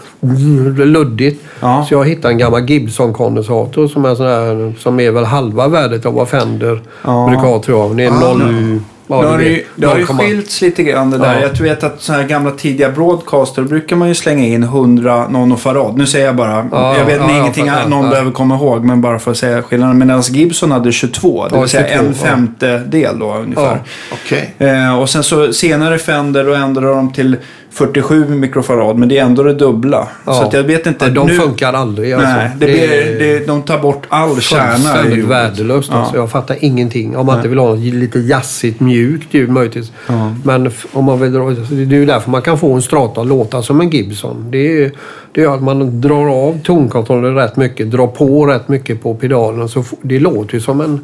luddigt. 0.85 1.43
Ja. 1.61 1.85
Så 1.89 1.95
jag 1.95 2.09
hittade 2.09 2.35
en 2.35 2.39
gammal 2.39 2.71
Gibson-kondensator 2.71 3.87
som 3.89 4.05
är, 4.05 4.15
sån 4.15 4.27
här, 4.27 4.75
som 4.79 5.01
är 5.01 5.11
väl 5.11 5.25
halva 5.25 5.69
värdet 5.69 6.07
av 6.07 6.15
vad 6.15 6.29
Fender 6.29 6.81
Ja. 7.05 7.28
Brukar 7.29 7.49
ha 7.49 7.63
tror 7.63 7.79
jag. 7.87 7.97
Det 7.97 8.05
är 8.05 8.11
Ah. 8.11 8.21
noll... 8.21 8.81
Ja, 9.11 9.23
det 9.23 9.29
har 9.29 9.39
du 9.39 9.45
ju, 9.49 9.65
det 9.77 9.87
har 9.87 9.97
ju 9.99 10.05
0,1. 10.05 10.19
skilts 10.19 10.61
lite 10.61 10.83
grann 10.83 11.11
det 11.11 11.19
där. 11.19 11.35
Ja. 11.41 11.49
Jag 11.55 11.63
vet 11.63 11.85
att 11.85 12.01
så 12.01 12.13
här 12.13 12.23
gamla 12.23 12.51
tidiga 12.51 12.91
broadcaster 12.91 13.63
brukar 13.63 13.97
man 13.97 14.09
ju 14.09 14.15
slänga 14.15 14.45
in 14.47 14.63
100 14.63 15.29
nanofarad. 15.29 15.97
Nu 15.97 16.07
säger 16.07 16.27
jag 16.27 16.37
bara, 16.37 16.69
Ja, 16.73 16.97
jag 16.99 17.05
vet 17.05 17.21
ja, 17.21 17.39
ingenting 17.39 17.67
ja, 17.67 17.89
någon 17.89 18.05
ja. 18.05 18.11
behöver 18.11 18.31
komma 18.31 18.55
ihåg, 18.55 18.85
men 18.85 19.01
bara 19.01 19.19
för 19.19 19.31
att 19.31 19.37
säga 19.37 19.63
skillnaden. 19.63 19.99
Medan 19.99 20.21
Gibson 20.23 20.71
hade 20.71 20.93
22, 20.93 21.49
det 21.49 21.55
Ja, 21.57 21.61
vill 21.61 21.71
säga 21.71 21.87
22, 21.99 22.05
en 22.05 22.15
ja. 22.21 22.27
femtedel 22.27 23.19
då 23.19 23.35
ungefär. 23.35 23.83
Okej. 24.13 24.55
Eh, 24.59 24.99
och 25.01 25.11
sen 25.11 25.23
så 25.23 25.53
senare 25.53 25.99
Fender 25.99 26.45
då 26.45 26.55
ändrade 26.55 26.89
de 26.95 27.13
till 27.13 27.37
47 27.79 28.29
mikrofarad, 28.29 28.97
men 28.97 29.09
det 29.09 29.19
är 29.19 29.25
ändå 29.25 29.43
det 29.43 29.55
dubbla. 29.55 30.09
Ja. 30.25 30.33
Så 30.35 30.57
jag 30.57 30.63
vet 30.63 30.87
inte. 30.87 31.05
Ja, 31.05 31.11
de 31.11 31.27
nu, 31.27 31.35
funkar 31.35 31.73
aldrig. 31.73 32.13
Alltså. 32.13 32.29
Nej, 32.29 32.51
det 32.59 32.67
blir, 32.67 33.19
det, 33.19 33.47
de 33.47 33.63
tar 33.63 33.79
bort 33.79 34.07
all 34.09 34.41
kärna 34.41 34.73
fullständigt 34.73 35.25
värdelöst. 35.25 35.89
Ja. 35.93 35.99
Alltså. 35.99 36.17
Jag 36.17 36.31
fattar 36.31 36.57
ingenting. 36.61 37.17
Om 37.17 37.27
man 37.27 37.37
inte 37.37 37.49
vill 37.49 37.59
ha 37.59 37.75
lite 37.75 38.19
jazzigt, 38.19 38.81
mjukt 38.81 39.35
ljud 39.35 39.49
möjligtvis. 39.49 39.93
Ja. 40.07 40.35
Men 40.45 40.71
om 40.93 41.05
man 41.05 41.21
vill 41.21 41.33
dra, 41.33 41.51
det 41.51 41.97
är 41.97 42.01
ju 42.01 42.07
därför 42.07 42.31
man 42.31 42.43
kan 42.43 42.59
få 42.59 42.73
en 42.73 42.83
strata 42.83 43.21
att 43.21 43.27
låta 43.27 43.63
som 43.63 43.81
en 43.81 43.91
Gibson. 43.91 44.47
Det 44.51 44.83
är, 44.83 44.93
det 45.33 45.43
är 45.43 45.55
att 45.55 45.63
man 45.63 46.01
drar 46.01 46.49
av 46.49 46.61
tonkontrollen 46.63 47.35
rätt 47.35 47.57
mycket, 47.57 47.91
drar 47.91 48.07
på 48.07 48.47
rätt 48.47 48.69
mycket 48.69 49.03
på 49.03 49.15
pedalen. 49.15 49.69
Så 49.69 49.85
det 50.03 50.19
låter 50.19 50.55
ju 50.55 50.61
som 50.61 50.81
en... 50.81 51.01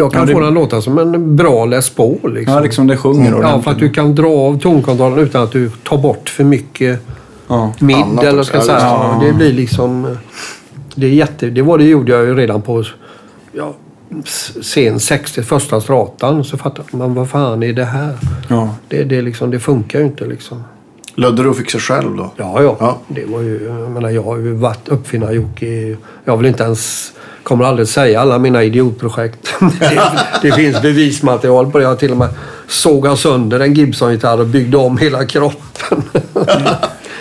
Jag 0.00 0.12
kan 0.12 0.20
Ja, 0.20 0.26
det- 0.26 0.32
få 0.32 0.38
den 0.40 0.48
att 0.48 0.54
låta 0.54 0.82
som 0.82 0.98
en 0.98 1.36
bra 1.36 1.64
Les 1.66 1.90
Paul. 1.90 2.34
Liksom. 2.34 2.54
Ja, 2.54 2.60
liksom 2.60 2.86
det 2.86 2.96
sjunger 2.96 3.30
Ja, 3.30 3.36
ordentligt. 3.38 3.64
för 3.64 3.70
att 3.70 3.78
du 3.78 3.90
kan 3.90 4.14
dra 4.14 4.28
av 4.28 4.58
tonkontrollen 4.58 5.18
utan 5.18 5.42
att 5.42 5.52
du 5.52 5.70
tar 5.70 5.98
bort 5.98 6.28
för 6.28 6.44
mycket 6.44 7.00
Ja. 7.48 7.72
midd 7.78 7.96
Annat 7.96 8.24
eller 8.24 8.42
ska 8.42 8.60
säga. 8.60 8.78
Ja. 8.80 9.20
Det 9.26 9.32
blir 9.32 9.52
liksom... 9.52 10.16
Det 10.94 11.06
är 11.06 11.10
jätte... 11.10 11.50
Det 11.50 11.62
var 11.62 11.78
det 11.78 11.84
gjorde 11.84 12.12
jag 12.12 12.24
ju 12.24 12.34
redan 12.34 12.62
på 12.62 12.84
ja, 13.52 13.74
sen 14.62 15.00
60, 15.00 15.42
första 15.42 15.80
stratan. 15.80 16.44
Så 16.44 16.56
fattade 16.58 16.88
man 16.96 17.14
vad 17.14 17.28
fan 17.28 17.62
är 17.62 17.72
det 17.72 17.84
här? 17.84 18.14
Ja. 18.48 18.74
Det, 18.88 19.04
det, 19.04 19.22
liksom, 19.22 19.50
det 19.50 19.60
funkar 19.60 19.98
ju 19.98 20.04
inte 20.04 20.26
liksom. 20.26 20.62
Lödde 21.14 21.42
du 21.42 21.48
och 21.48 21.56
fixa 21.56 21.78
själv 21.78 22.16
då? 22.16 22.32
Ja, 22.36 22.62
ja. 22.62 22.76
Ja. 22.80 22.98
Det 23.08 23.24
var 23.24 23.40
ju... 23.40 23.64
Jag 23.80 23.90
menar, 23.90 24.10
jag 24.10 24.22
har 24.22 24.36
ju 24.36 24.52
varit 24.54 24.88
uppfinnarjocke 24.88 25.66
i... 25.66 25.96
Jag 26.24 26.36
vill 26.36 26.46
inte 26.46 26.62
ens... 26.62 27.12
Kommer 27.48 27.64
aldrig 27.64 27.88
säga 27.88 28.20
alla 28.20 28.38
mina 28.38 28.62
idiotprojekt. 28.62 29.54
det, 29.78 30.02
det 30.42 30.52
finns 30.52 30.82
bevismaterial 30.82 31.72
på 31.72 31.78
det. 31.78 31.84
Jag 31.84 31.98
till 31.98 32.10
och 32.10 32.16
med 32.16 32.28
sågat 32.68 33.18
sönder 33.18 33.60
en 33.60 33.74
Gibson-gitarr 33.74 34.40
och 34.40 34.46
byggde 34.46 34.76
om 34.76 34.98
hela 34.98 35.26
kroppen. 35.26 36.02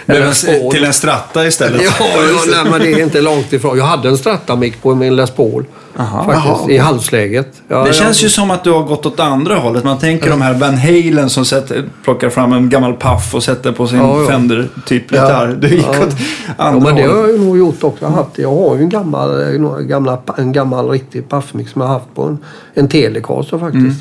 En, 0.10 0.34
till 0.72 0.84
en 0.84 0.94
stratta 0.94 1.48
istället. 1.48 1.82
Ja, 2.00 2.06
ja 2.10 2.64
nej, 2.64 2.72
men 2.72 2.80
det 2.82 2.94
är 2.94 3.04
inte 3.04 3.22
långt 3.22 3.54
ifrån. 3.54 3.78
Jag 3.78 3.86
hade 3.86 4.10
en 4.10 4.18
Stratamic 4.18 4.74
på 4.82 4.96
min 4.96 5.16
Les 5.16 5.32
Paul. 5.32 5.66
Aha. 6.00 6.24
faktiskt, 6.24 6.46
Jaha. 6.48 6.72
I 6.72 6.78
halsläget. 6.78 7.62
Ja, 7.68 7.80
Det 7.82 7.88
ja. 7.88 7.94
känns 7.94 8.24
ju 8.24 8.30
som 8.30 8.52
att 8.52 8.64
du 8.64 8.72
har 8.72 8.84
gått 8.84 9.06
åt 9.06 9.20
andra 9.20 9.56
hållet. 9.56 9.84
Man 9.84 9.98
tänker 9.98 10.30
de 10.30 10.42
här 10.42 10.54
Van 10.54 10.78
Halen 10.78 11.30
som 11.30 11.46
sätter, 11.46 11.84
plockar 12.04 12.30
fram 12.30 12.54
en 12.54 12.70
gammal 12.70 12.94
paff 12.94 13.36
och 13.36 13.44
sätter 13.44 13.72
på 13.72 13.88
sin 13.88 13.98
Ja, 14.00 14.22
ja. 14.22 14.28
Fender-typ 14.28 15.12
gitarr. 15.12 15.58
Du 15.62 15.68
gick 15.70 15.86
Ja. 15.86 15.90
åt 16.04 16.16
Ja, 16.58 16.64
andra 16.64 16.80
men 16.88 16.96
det 16.96 17.02
har 17.14 17.28
jag 17.28 17.40
nog 17.40 17.58
gjort 17.58 17.84
också. 17.84 18.06
Jag 18.06 18.10
har, 18.10 18.18
haft, 18.18 18.38
jag 18.38 18.56
har 18.56 18.76
ju 18.76 18.82
en 18.82 18.90
gammal, 18.90 19.54
eh, 19.54 19.60
några 19.62 19.82
gamla, 19.82 20.18
en 20.38 20.52
gammal 20.52 20.90
riktig 20.90 21.30
paffmix 21.30 21.72
som 21.72 21.82
jag 21.82 21.88
har 21.90 21.94
haft 21.96 22.16
på 22.16 22.24
en, 22.24 22.38
en 22.74 22.88
Telecaster 22.88 23.58
faktiskt. 23.58 23.78
Mm. 23.84 23.96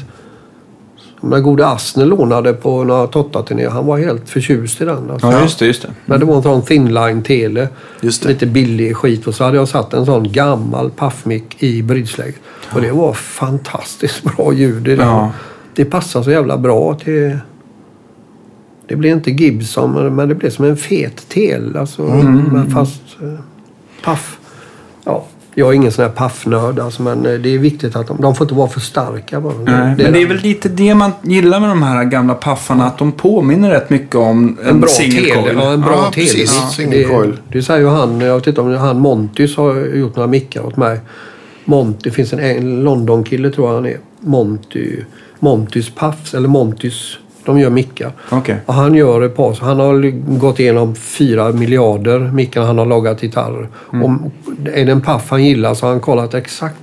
Den 1.31 1.43
gode 1.43 1.67
Asner 1.67 2.07
lånade 2.07 2.53
på 2.53 2.85
några 2.85 3.07
Totta-turnéer. 3.07 3.69
Han 3.71 3.87
var 3.87 3.99
helt 3.99 4.29
förtjust 4.29 4.81
i 4.81 4.85
den. 4.85 5.11
Alltså. 5.11 5.27
Ja, 5.33 5.43
just 5.43 5.59
det. 5.59 5.67
Just 5.67 5.83
det. 5.83 5.89
Men 6.07 6.21
det 6.21 6.27
var 6.27 6.37
en 6.37 6.43
sån 6.43 6.63
thinline 6.63 7.23
tele. 7.23 7.69
Just 8.01 8.23
det. 8.23 8.29
Lite 8.29 8.47
billig 8.47 8.97
skit. 8.97 9.27
Och 9.27 9.35
så 9.35 9.45
hade 9.45 9.57
jag 9.57 9.69
satt 9.69 9.93
en 9.95 10.07
sån 10.07 10.33
gammal 10.33 10.91
paffmick 10.91 11.63
i 11.63 11.83
bridgeläget. 11.83 12.41
Och 12.75 12.81
det 12.81 12.93
var 12.93 13.13
fantastiskt 13.13 14.23
bra 14.37 14.53
ljud 14.53 14.89
i 14.89 14.97
den. 14.97 15.09
Ja. 15.09 15.33
Det 15.75 15.85
passar 15.85 16.23
så 16.23 16.31
jävla 16.31 16.57
bra 16.59 16.95
till... 16.95 17.39
Det 18.89 18.97
blir 18.97 19.11
inte 19.13 19.31
Gibson, 19.31 20.15
men- 20.17 20.29
det 20.29 20.35
blir 20.35 20.51
som 20.51 20.65
en 20.65 20.77
fet 20.77 21.29
tel. 21.29 21.77
Alltså, 21.77 22.03
Mm. 22.03 22.71
fast 22.71 23.03
eh, 23.23 23.39
paff. 24.05 24.39
Ja, 25.05 25.25
jag 25.59 25.69
är 25.69 25.73
ingen 25.73 25.93
sån 25.93 26.03
här 26.05 26.13
paffnörd, 26.13 26.79
alltså, 26.79 27.03
men 27.03 27.27
eh, 27.27 27.33
det 27.33 27.55
är 27.55 27.59
viktigt 27.59 27.97
att 27.97 28.07
de, 28.07 28.21
de 28.21 28.35
får 28.35 28.45
inte 28.45 28.55
vara 28.55 28.69
för 28.69 28.81
starka 28.81 29.41
bara. 29.41 29.55
Nej, 29.55 29.95
men 29.99 30.13
det 30.13 30.23
är 30.23 30.27
väl 30.27 30.37
lite 30.37 30.69
det 30.69 30.95
man 30.95 31.13
gillar 31.23 31.61
med 31.61 31.69
de 31.69 31.83
här 31.83 32.05
gamla 32.05 32.35
paffarna. 32.35 32.87
Att 32.87 32.99
de 32.99 33.13
påminner 33.13 33.71
rätt 33.71 33.91
mycket 33.91 34.15
om 34.17 34.59
en, 34.63 34.69
en 34.69 34.81
bra 34.81 34.89
single 34.89 35.21
tele. 35.21 35.35
coil. 35.43 35.57
Ja, 35.59 35.73
en 35.73 35.81
bra 35.81 35.91
Ja, 35.93 36.11
tele. 36.11 36.27
precis. 36.27 36.61
Ja, 36.63 36.69
Single 36.69 36.97
det, 36.99 37.05
coil. 37.05 37.37
det 37.53 37.63
säger 37.63 37.81
ju 37.81 37.87
han, 37.89 38.21
jag 38.21 38.35
vet 38.35 38.47
inte 38.47 38.61
om 38.61 38.71
det 38.73 38.79
han 38.79 38.99
Montys 39.01 39.57
har 39.57 39.75
gjort 39.97 40.17
några 40.17 40.27
mickar 40.29 40.67
åt 40.67 40.77
mig. 40.77 41.01
Monty, 41.65 41.99
det 42.03 42.11
finns 42.11 42.33
en, 42.33 42.41
en 42.41 42.85
London-kille 42.85 43.51
tror 43.51 43.69
jag 43.69 43.75
han 43.75 43.87
är. 43.87 43.99
Monty, 44.21 44.97
Montys 45.39 45.91
Puffs, 45.95 46.35
eller 46.35 46.49
Montys, 46.49 47.19
de 47.47 47.59
gör 47.59 47.71
mickar. 47.71 48.13
Okej. 48.31 48.57
Och 48.67 48.75
han 48.75 48.95
gör 48.95 49.23
ett 49.23 49.37
par, 49.37 49.59
han 49.61 49.81
har 49.81 50.11
gått 50.39 50.61
igenom 50.61 50.95
fyra 50.95 51.53
miljarder 51.53 52.19
mickar 52.19 52.63
han 52.63 52.79
har 52.79 52.87
lagat 52.87 53.21
gitarrer. 53.21 53.69
Mm. 53.93 54.05
Om 54.05 54.31
är 54.75 54.85
det 54.85 54.93
en 54.93 55.01
Puff 55.01 55.31
han 55.31 55.45
gillar 55.45 55.75
så 55.75 55.87
har 55.87 55.91
han 55.91 56.01
kollat 56.01 56.35
exakt 56.35 56.77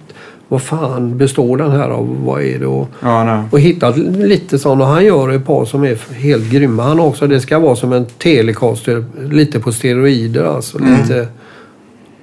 vad 0.48 0.62
fan 0.62 1.18
består 1.18 1.58
den 1.58 1.72
här 1.72 1.90
av? 1.90 2.18
Vad 2.26 2.42
är 2.42 2.60
det? 2.60 2.66
Och, 2.66 2.88
Ja, 3.00 3.44
och 3.52 3.60
hittat 3.60 3.98
lite 3.98 4.60
sådana. 4.60 4.86
Han 4.86 5.06
gör 5.06 5.30
ett 5.30 5.46
par 5.46 5.66
som 5.66 5.84
är 5.84 6.14
helt 6.14 6.52
grymma. 6.52 6.84
Han 6.84 7.00
också, 7.00 7.28
det 7.28 7.40
ska 7.40 7.60
vara 7.60 7.76
som 7.76 7.94
en 7.94 8.06
Telecaster, 8.06 9.06
lite 9.32 9.60
på 9.60 9.72
steroider 9.72 10.44
alltså. 10.44 10.80
Mm. 10.80 11.02
Lite, 11.02 11.28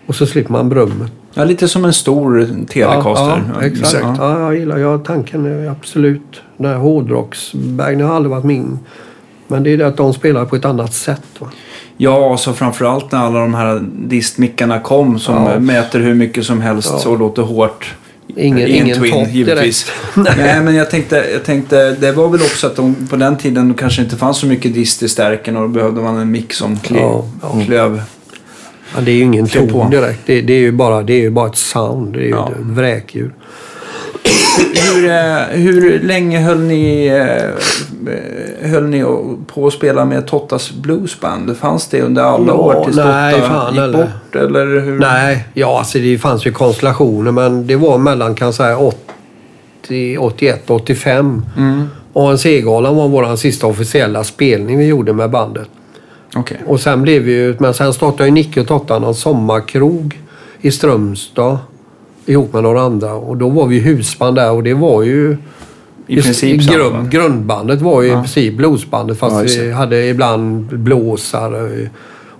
och 0.07 0.14
så 0.14 0.26
slipper 0.26 0.53
man 0.53 0.68
brummet. 0.68 1.12
Ja, 1.35 1.45
lite 1.45 1.69
som 1.69 1.85
en 1.85 1.93
stor 1.93 2.49
Telecaster. 2.69 3.25
Ja, 3.55 3.61
ja, 3.61 3.66
exakt. 3.66 3.95
Ja. 4.03 4.14
Ja. 4.19 4.40
jag 4.40 4.57
gillar 4.57 4.79
jag 4.79 5.05
tanken. 5.05 5.47
är 5.47 5.71
Absolut. 5.71 6.40
Den 6.57 6.66
här 6.66 6.77
hårdrocksbaggen 6.77 8.01
har 8.01 8.14
aldrig 8.16 8.31
varit 8.31 8.45
min. 8.45 8.79
Men 9.49 9.62
det 9.62 9.71
är 9.71 9.79
det 9.79 9.87
att 9.87 9.97
de 9.97 10.14
spelar 10.14 10.45
på 10.45 10.57
ett 10.57 10.64
annat 10.64 10.95
sätt. 10.95 11.23
Va? 11.38 11.47
Ja, 11.97 12.37
så 12.37 12.53
framförallt 12.53 13.12
när 13.12 13.19
alla 13.19 13.38
de 13.41 13.55
här 13.55 13.83
distmickarna 13.99 14.81
kom 14.81 15.18
som 15.18 15.35
Ja. 15.35 15.59
mäter 15.59 16.01
hur 16.01 16.14
mycket 16.14 16.45
som 16.47 16.61
helst 16.61 16.93
Ja. 17.05 17.11
och 17.11 17.18
låter 17.18 17.43
hårt. 17.43 17.95
Ingen, 18.37 18.59
I 18.59 18.62
en 18.78 18.85
ingen 18.87 18.99
Twin, 19.01 19.12
topp 19.12 19.28
givetvis. 19.33 19.87
direkt. 20.14 20.37
Nej, 20.39 20.61
men 20.61 20.74
jag 20.74 20.91
tänkte, 20.91 21.26
jag 21.33 21.45
tänkte, 21.45 21.91
det 21.91 22.12
var 22.12 22.28
väl 22.28 22.41
också 22.41 22.66
att 22.66 22.76
de, 22.76 22.95
på 23.11 23.16
den 23.16 23.37
tiden 23.37 23.74
kanske 23.74 24.03
inte 24.03 24.16
fanns 24.16 24.37
så 24.39 24.47
mycket 24.47 24.74
dist 24.74 25.03
i 25.03 25.09
stärken 25.09 25.57
och 25.57 25.62
då 25.62 25.68
behövde 25.68 26.01
man 26.01 26.18
en 26.18 26.31
mick 26.31 26.53
som 26.53 26.78
kle, 26.78 26.99
Ja, 27.01 27.24
ja. 27.43 27.61
klöv. 27.66 28.03
Ja, 28.95 29.01
det 29.01 29.11
är 29.11 29.14
ju 29.14 29.22
ingen 29.22 29.47
Klä 29.47 29.61
på. 29.66 29.72
ton 29.72 29.91
direkt. 29.91 30.20
Det, 30.26 30.41
det, 30.41 30.53
är 30.53 30.59
ju 30.59 30.72
bara, 30.72 31.03
det 31.03 31.12
är 31.12 31.20
ju 31.20 31.30
bara 31.30 31.47
ett 31.49 31.57
sound. 31.57 32.12
Det 32.12 32.18
är 32.18 32.22
ju 32.24 32.30
Ja. 32.30 32.49
ett 32.49 32.57
vräkljud. 32.66 33.30
Hur, 34.95 35.11
eh, 35.11 35.36
hur 35.51 36.01
länge 36.01 36.38
höll 36.41 36.61
ni, 36.61 37.07
eh, 37.07 38.70
höll 38.70 38.84
ni 38.86 39.05
på 39.55 39.66
att 39.66 39.72
spela 39.72 40.05
med 40.05 40.26
Tottas 40.26 40.72
Bluesband? 40.72 41.57
Fanns 41.57 41.88
det 41.88 42.01
under 42.03 42.22
alla 42.22 42.47
Ja, 42.47 42.53
år 42.55 42.84
tills 42.84 42.97
nej, 42.97 43.34
Totta 43.34 43.49
fan, 43.49 43.74
gick 43.74 43.82
eller- 43.82 43.99
bort? 43.99 44.34
Eller 44.36 44.66
hur? 44.80 44.99
Nej, 44.99 45.45
ja 45.55 45.78
alltså 45.78 45.99
det 45.99 46.18
fanns 46.18 46.47
ju 46.47 46.53
konstellationer 46.53 47.32
men 47.32 47.66
det 47.66 47.76
var 47.76 47.99
mellan 47.99 48.34
kan 48.34 48.53
säga 48.53 48.78
80, 48.78 50.18
81, 50.18 50.70
85. 50.70 51.43
Mm. 51.57 52.38
Segalan 52.38 52.97
var 52.97 53.09
vår 53.09 53.36
sista 53.36 53.66
officiella 53.66 54.24
spelning 54.24 54.78
vi 54.78 54.86
gjorde 54.86 55.12
med 55.12 55.30
bandet. 55.30 55.68
Okej. 56.37 56.61
Och 56.66 56.81
sen 56.81 57.03
blev 57.03 57.22
vi 57.22 57.33
ju, 57.33 57.57
men 57.59 57.74
sen 57.74 57.93
startade 57.93 58.24
ju 58.24 58.31
Nicke 58.31 58.61
och 58.61 58.66
Tottan 58.68 59.05
en 59.05 59.14
sommarkrog 59.14 60.20
i 60.61 60.70
Strömstad 60.70 61.59
ihop 62.26 62.53
med 62.53 62.62
några 62.62 62.83
andra. 62.83 63.14
Och 63.14 63.37
då 63.37 63.49
var 63.49 63.66
vi 63.66 63.78
husband 63.81 64.37
där 64.37 64.53
och 64.53 64.62
det 64.62 64.74
var 64.74 65.03
ju... 65.03 65.37
I 66.07 66.22
princip 66.22 66.62
samma, 66.62 66.76
grund, 66.76 67.11
Grundbandet 67.11 67.81
var 67.81 68.03
ju 68.03 68.09
i 68.09 68.11
Ja. 68.12 68.20
princip 68.22 68.57
bluesbandet 68.57 69.18
fast 69.18 69.57
Ja, 69.57 69.62
vi 69.62 69.72
hade 69.72 70.07
ibland 70.07 70.66
blåsare. 70.78 71.89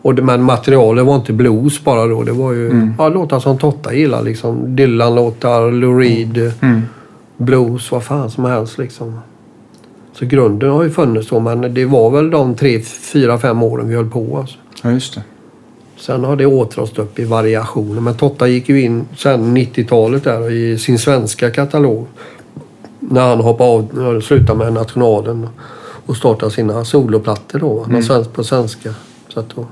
Och 0.03 0.15
men 0.15 0.43
materialet 0.43 1.05
var 1.07 1.17
inte 1.17 1.33
blues 1.33 1.85
bara 1.85 2.07
då. 2.07 2.23
Det 2.23 2.33
var 2.33 2.53
ju 2.53 2.71
Mm. 2.71 2.95
ja, 2.99 3.09
låtar 3.09 3.41
som 3.41 3.59
Totta 3.59 3.95
gillar 3.95 4.23
liksom. 4.23 4.77
Dylan-låtar, 4.77 5.73
Lou 5.73 5.99
Reed, 6.01 6.53
Mm. 6.61 6.83
blues, 7.37 7.93
vad 7.93 8.05
fan 8.05 8.31
som 8.31 8.45
helst 8.45 8.79
liksom. 8.79 9.19
Så 10.21 10.27
grunden 10.27 10.71
har 10.71 10.83
ju 10.83 10.91
funnits 10.91 11.29
då 11.29 11.41
men 11.41 11.75
det 11.75 11.85
var 11.85 12.11
väl 12.11 12.31
de 12.31 12.55
tre, 12.55 12.81
fyra, 12.83 13.39
fem 13.39 13.63
åren 13.63 13.89
vi 13.89 13.95
höll 13.95 14.11
på 14.11 14.39
alltså. 14.39 14.59
Ja, 14.83 14.91
just 14.91 15.15
det. 15.15 15.23
Sen 15.97 16.25
har 16.25 16.37
det 16.37 16.47
återstått 16.47 16.99
upp 16.99 17.19
i 17.19 17.25
variationer. 17.25 18.01
Men 18.01 18.15
Totta 18.15 18.49
gick 18.49 18.69
ju 18.69 18.83
in 18.83 19.09
sen 19.17 19.57
90-talet 19.57 20.25
där 20.25 20.51
i 20.51 20.79
sin 20.79 20.99
svenska 20.99 21.51
katalog. 21.51 22.07
När 23.01 23.29
han 23.29 23.41
hoppade 23.41 23.71
av, 23.71 24.21
slutade 24.21 24.59
med 24.59 24.73
Nationalen 24.73 25.49
och 26.07 26.17
startade 26.17 26.53
sina 26.53 26.85
soloplattor 26.85 27.59
då. 27.59 27.85
Mm. 27.85 28.25
På 28.35 28.45
svenska. 28.45 28.95
Så 29.29 29.41
att 29.41 29.49
då, 29.57 29.67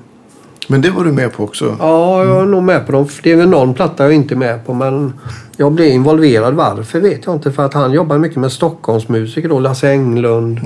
Men 0.71 0.81
det 0.81 0.91
var 0.91 1.05
du 1.05 1.13
med 1.13 1.33
på 1.33 1.45
också? 1.45 1.77
ja, 1.79 2.25
jag 2.25 2.43
är 2.43 2.47
nog 2.47 2.63
med 2.63 2.87
på 2.87 2.93
dem. 2.93 3.09
Det 3.23 3.33
är 3.33 3.37
väl 3.37 3.49
någon 3.49 3.75
platta 3.75 4.05
jag 4.05 4.13
inte 4.13 4.35
är 4.35 4.37
med 4.37 4.67
på. 4.67 4.75
Men 4.75 5.13
jag 5.57 5.73
blev 5.73 5.89
involverad. 5.89 6.55
Varför 6.55 7.01
vet 7.01 7.27
jag 7.27 7.35
inte. 7.35 7.53
För 7.53 7.65
att 7.65 7.75
han 7.75 7.93
jobbar 7.93 8.19
mycket 8.19 8.39
med 8.39 8.53
Stockholmsmusiker 8.53 9.49
då. 9.49 9.59
Lasse 9.59 9.91
Englund. 9.91 10.61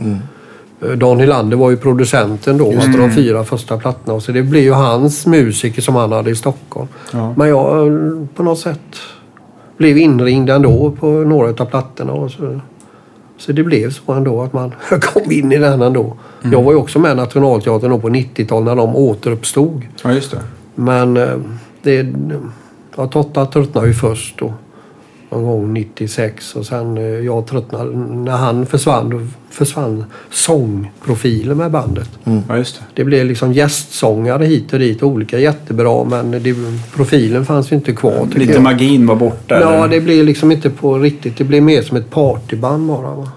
Eh, 0.83 0.91
Dan 0.91 1.21
Hylander 1.21 1.57
var 1.57 1.71
ju 1.71 1.77
producenten 1.77 2.59
då. 2.59 2.73
Efter 2.73 2.99
de 2.99 3.11
fyra 3.11 3.45
första 3.45 3.79
plattorna. 3.79 4.21
Så 4.21 4.33
det 4.33 4.43
blev 4.43 4.63
ju 4.63 4.73
hans 4.73 5.27
musiker 5.27 5.83
som 5.83 5.97
han 5.97 6.13
hade 6.13 6.31
i 6.31 6.37
Stockholm. 6.37 6.89
Ja. 7.13 7.35
Men 7.37 7.49
jag 7.49 7.87
eh, 7.87 7.93
på 8.35 8.43
något 8.43 8.59
sätt 8.59 8.97
blev 9.77 9.99
inringd 9.99 10.51
ändå 10.51 10.91
på 10.91 11.07
några 11.07 11.49
av 11.49 11.67
plattorna. 11.67 12.13
Och 12.13 12.31
så, 12.31 12.61
så 13.43 13.53
det 13.53 13.63
blev 13.63 13.91
så 13.91 14.13
ändå 14.13 14.43
att 14.43 14.53
man 14.53 14.73
kom 15.01 15.33
in 15.33 15.53
i 15.53 15.59
den 15.59 15.83
ändå. 15.83 16.17
Jag 16.53 16.63
var 16.63 16.73
ju 16.73 16.79
också 16.79 16.99
med 16.99 17.13
i 17.13 17.15
Nationalteatern 17.15 18.01
på 18.01 18.09
90-talet 18.09 18.67
när 18.67 18.77
de 18.77 18.97
återuppstod. 18.97 19.83
Ja, 20.05 20.13
just 20.13 20.31
det. 20.31 20.41
Men 20.75 21.17
eh, 21.17 21.37
det... 21.83 22.07
Ja, 22.97 23.07
Totta 23.07 23.47
tröttnade 23.47 23.87
ju 23.87 23.95
först 23.95 24.39
då. 24.39 24.53
Någon 25.33 25.45
gång 25.45 25.73
96 25.75 26.57
och 26.57 26.67
sen 26.67 26.97
eh, 26.97 27.05
jag 27.05 27.47
tröttnade. 27.47 27.97
När 27.97 28.37
han 28.37 28.67
försvann, 28.67 29.11
då 29.11 29.21
försvann 29.51 30.05
sångprofilen 30.31 31.57
med 31.57 31.71
bandet. 31.71 32.11
Ja, 32.49 32.57
just 32.57 32.75
det. 32.79 32.85
Det 32.95 33.05
blev 33.05 33.27
liksom 33.27 33.53
gästsångare 33.53 34.45
hit 34.45 34.73
och 34.73 34.79
dit. 34.79 35.03
Olika 35.03 35.39
jättebra 35.39 36.05
men 36.05 36.31
det, 36.31 36.55
profilen 36.95 37.47
fanns 37.47 37.73
ju 37.73 37.77
inte 37.77 37.93
kvar 37.93 38.29
Lite 38.35 38.53
jag. 38.53 38.63
magin 38.63 39.07
var 39.07 39.17
borta. 39.17 39.61
Ja, 39.61 39.75
eller? 39.75 39.89
det 39.89 40.01
blev 40.01 40.25
liksom 40.25 40.53
inte 40.53 40.71
på 40.71 40.99
riktigt. 40.99 41.39
Det 41.39 41.45
blev 41.45 41.63
mer 41.63 41.83
som 41.83 41.97
ett 41.97 42.11
partyband 42.11 42.89
bara. 42.89 43.15
Va? 43.15 43.31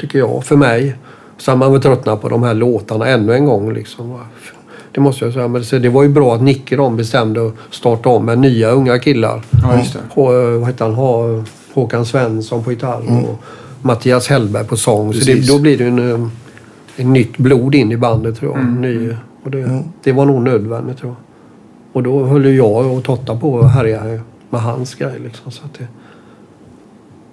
Tycker 0.00 0.18
jag, 0.18 0.44
för 0.44 0.56
mig. 0.56 0.94
Sen 1.38 1.58
man 1.58 1.72
väl 1.72 1.82
tröttnat 1.82 2.20
på 2.20 2.28
de 2.28 2.42
här 2.42 2.54
låtarna 2.54 3.08
ännu 3.08 3.34
en 3.34 3.44
gång. 3.44 3.72
Liksom, 3.72 4.10
va? 4.10 4.20
Det 4.98 5.02
måste 5.02 5.24
jag 5.24 5.34
säga. 5.34 5.48
Men 5.48 5.64
så 5.64 5.78
det 5.78 5.88
var 5.88 6.02
ju 6.02 6.08
bra 6.08 6.34
att 6.34 6.42
Nicke 6.42 6.76
de 6.76 6.96
bestämde 6.96 7.46
att 7.46 7.54
starta 7.70 8.08
om 8.08 8.24
med 8.24 8.38
nya 8.38 8.70
unga 8.70 8.98
killar. 8.98 9.42
Ja, 9.62 9.78
just 9.78 9.92
det. 9.92 9.98
Hå, 10.10 10.58
vad 10.58 10.66
heter 10.66 10.84
han? 10.84 10.94
Hå, 10.94 11.44
Håkan 11.74 12.06
Svensson 12.06 12.64
på 12.64 12.70
gitarr 12.70 13.26
och 13.28 13.42
Mattias 13.82 14.28
Hellberg 14.28 14.66
på 14.66 14.76
sång. 14.76 15.14
Så 15.14 15.24
det, 15.24 15.48
då 15.48 15.58
blir 15.58 15.78
det 15.78 15.84
en, 15.84 16.10
eh, 16.10 16.28
en 16.96 17.12
nytt 17.12 17.36
blod 17.36 17.74
in 17.74 17.92
i 17.92 17.96
bandet 17.96 18.38
tror 18.38 18.52
jag. 18.52 18.60
Mm. 18.60 18.80
Ny, 18.80 19.16
och 19.42 19.50
det, 19.50 19.82
det 20.02 20.12
var 20.12 20.26
nog 20.26 20.42
nödvändigt 20.42 20.98
tror 20.98 21.12
jag. 21.12 21.18
Och 21.92 22.02
då 22.02 22.24
höll 22.24 22.54
jag 22.54 22.92
och 22.92 23.04
Totta 23.04 23.36
på 23.36 23.60
att 23.60 23.74
härja 23.74 24.20
med 24.50 24.60
hans 24.60 24.94
grej. 24.94 25.18
Liksom, 25.24 25.50
så, 25.50 25.64
att 25.64 25.74
det, 25.78 25.86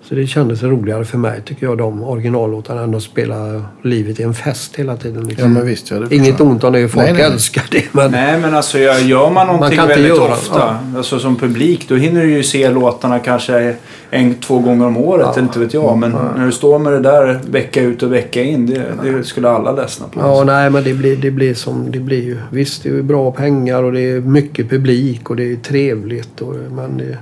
så 0.10 0.16
det 0.16 0.28
kändes 0.28 0.64
roligare 0.64 1.06
för 1.06 1.18
mig 1.18 1.41
tycker 1.45 1.66
jag 1.66 1.78
de 1.78 2.03
originallåtarna 2.03 2.82
än 2.84 2.95
att 2.95 3.03
spela 3.03 3.64
livet 3.82 4.20
i 4.20 4.24
en 4.24 4.34
fest 4.34 4.76
hela 4.76 4.97
tiden. 4.97 5.22
Ja, 5.24 5.30
Liksom. 5.30 5.53
men 5.53 5.66
visst. 5.66 5.91
Ja, 5.91 5.99
det 5.99 6.16
Inget 6.16 6.41
ont 6.41 6.64
om 6.64 6.74
det, 6.74 6.88
folk 6.89 7.06
Nej, 7.06 7.14
nej, 7.14 7.24
älskar 7.24 7.64
det. 7.72 7.84
Men 7.91 8.12
Nej, 8.12 8.39
men 8.41 8.53
alltså 8.56 8.80
jag- 8.80 9.01
gör 9.01 9.30
man 9.30 9.47
någonting 9.47 9.78
kan 9.78 9.84
inte 9.91 9.95
väldigt 10.01 10.18
göra- 10.18 10.32
ofta, 10.34 10.78
alltså 10.97 11.20
som 11.20 11.36
publik, 11.36 11.86
då 11.89 11.95
hinner 11.95 12.22
du 12.24 12.32
ju 12.32 12.43
se 12.43 12.70
låtarna 12.70 13.20
kanske 13.20 13.76
en, 14.10 14.34
två 14.36 14.60
gånger 14.60 14.86
om 14.88 14.97
året, 14.97 15.28
Ja. 15.36 15.41
inte 15.41 15.60
vet 15.60 15.74
jag. 15.74 15.97
Men 15.97 16.12
när 16.38 16.45
du 16.45 16.51
står 16.51 16.80
med 16.80 16.93
det 16.93 16.99
där 16.99 17.39
vecka 17.49 17.82
ut 17.82 18.03
och 18.03 18.14
vecka 18.14 18.43
in, 18.43 18.66
det, 18.68 18.84
det 19.03 19.24
skulle 19.24 19.49
alla 19.49 19.72
ledsna 19.72 20.06
på. 20.08 20.20
Ja, 20.20 20.43
nej, 20.43 20.70
men 20.70 20.84
det 20.84 20.93
blir, 20.93 21.16
det 21.18 21.32
blir 21.32 21.53
som 21.53 21.91
det 21.91 21.99
blir 21.99 22.24
ju. 22.24 22.38
Visst, 22.51 22.84
det 22.84 22.89
är 22.89 22.93
ju 22.93 23.03
bra 23.03 23.32
pengar 23.32 23.84
och 23.84 23.91
det 23.93 24.01
är 24.01 24.20
mycket 24.22 24.70
publik 24.70 25.30
och 25.30 25.36
det 25.36 25.51
är 25.51 25.56
trevligt. 25.56 26.41
Och, 26.41 26.56
men 26.72 26.97
det, 26.97 27.18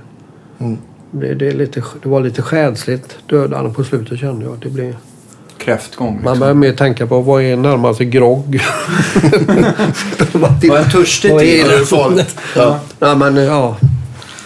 Mm. 0.60 0.78
Det, 1.20 1.34
det, 1.34 1.48
är 1.48 1.52
lite, 1.52 1.82
det 2.02 2.08
var 2.08 2.20
lite 2.20 2.42
själsligt 2.42 3.16
dödande 3.26 3.70
på 3.70 3.84
slutet 3.84 4.18
kände 4.18 4.44
jag. 4.44 4.58
Det 4.58 4.68
blir, 4.68 4.94
Kräftgång. 5.58 6.14
man 6.14 6.22
Liksom. 6.22 6.40
börjar 6.40 6.54
mer 6.54 6.72
tänka 6.72 7.06
på 7.06 7.20
vad 7.20 7.42
är 7.42 7.56
närmaste 7.56 8.04
grogg? 8.04 8.60
Vad 10.32 10.64
en 10.64 10.90
törstig 10.90 11.32
Vad 11.32 11.42
är 11.42 11.58
Ja, 11.58 11.68
det 11.68 11.74
är 11.74 11.84
farligt. 11.84 12.36
Ja. 12.56 12.80
ja, 12.98 13.14
men 13.14 13.36
ja. 13.36 13.76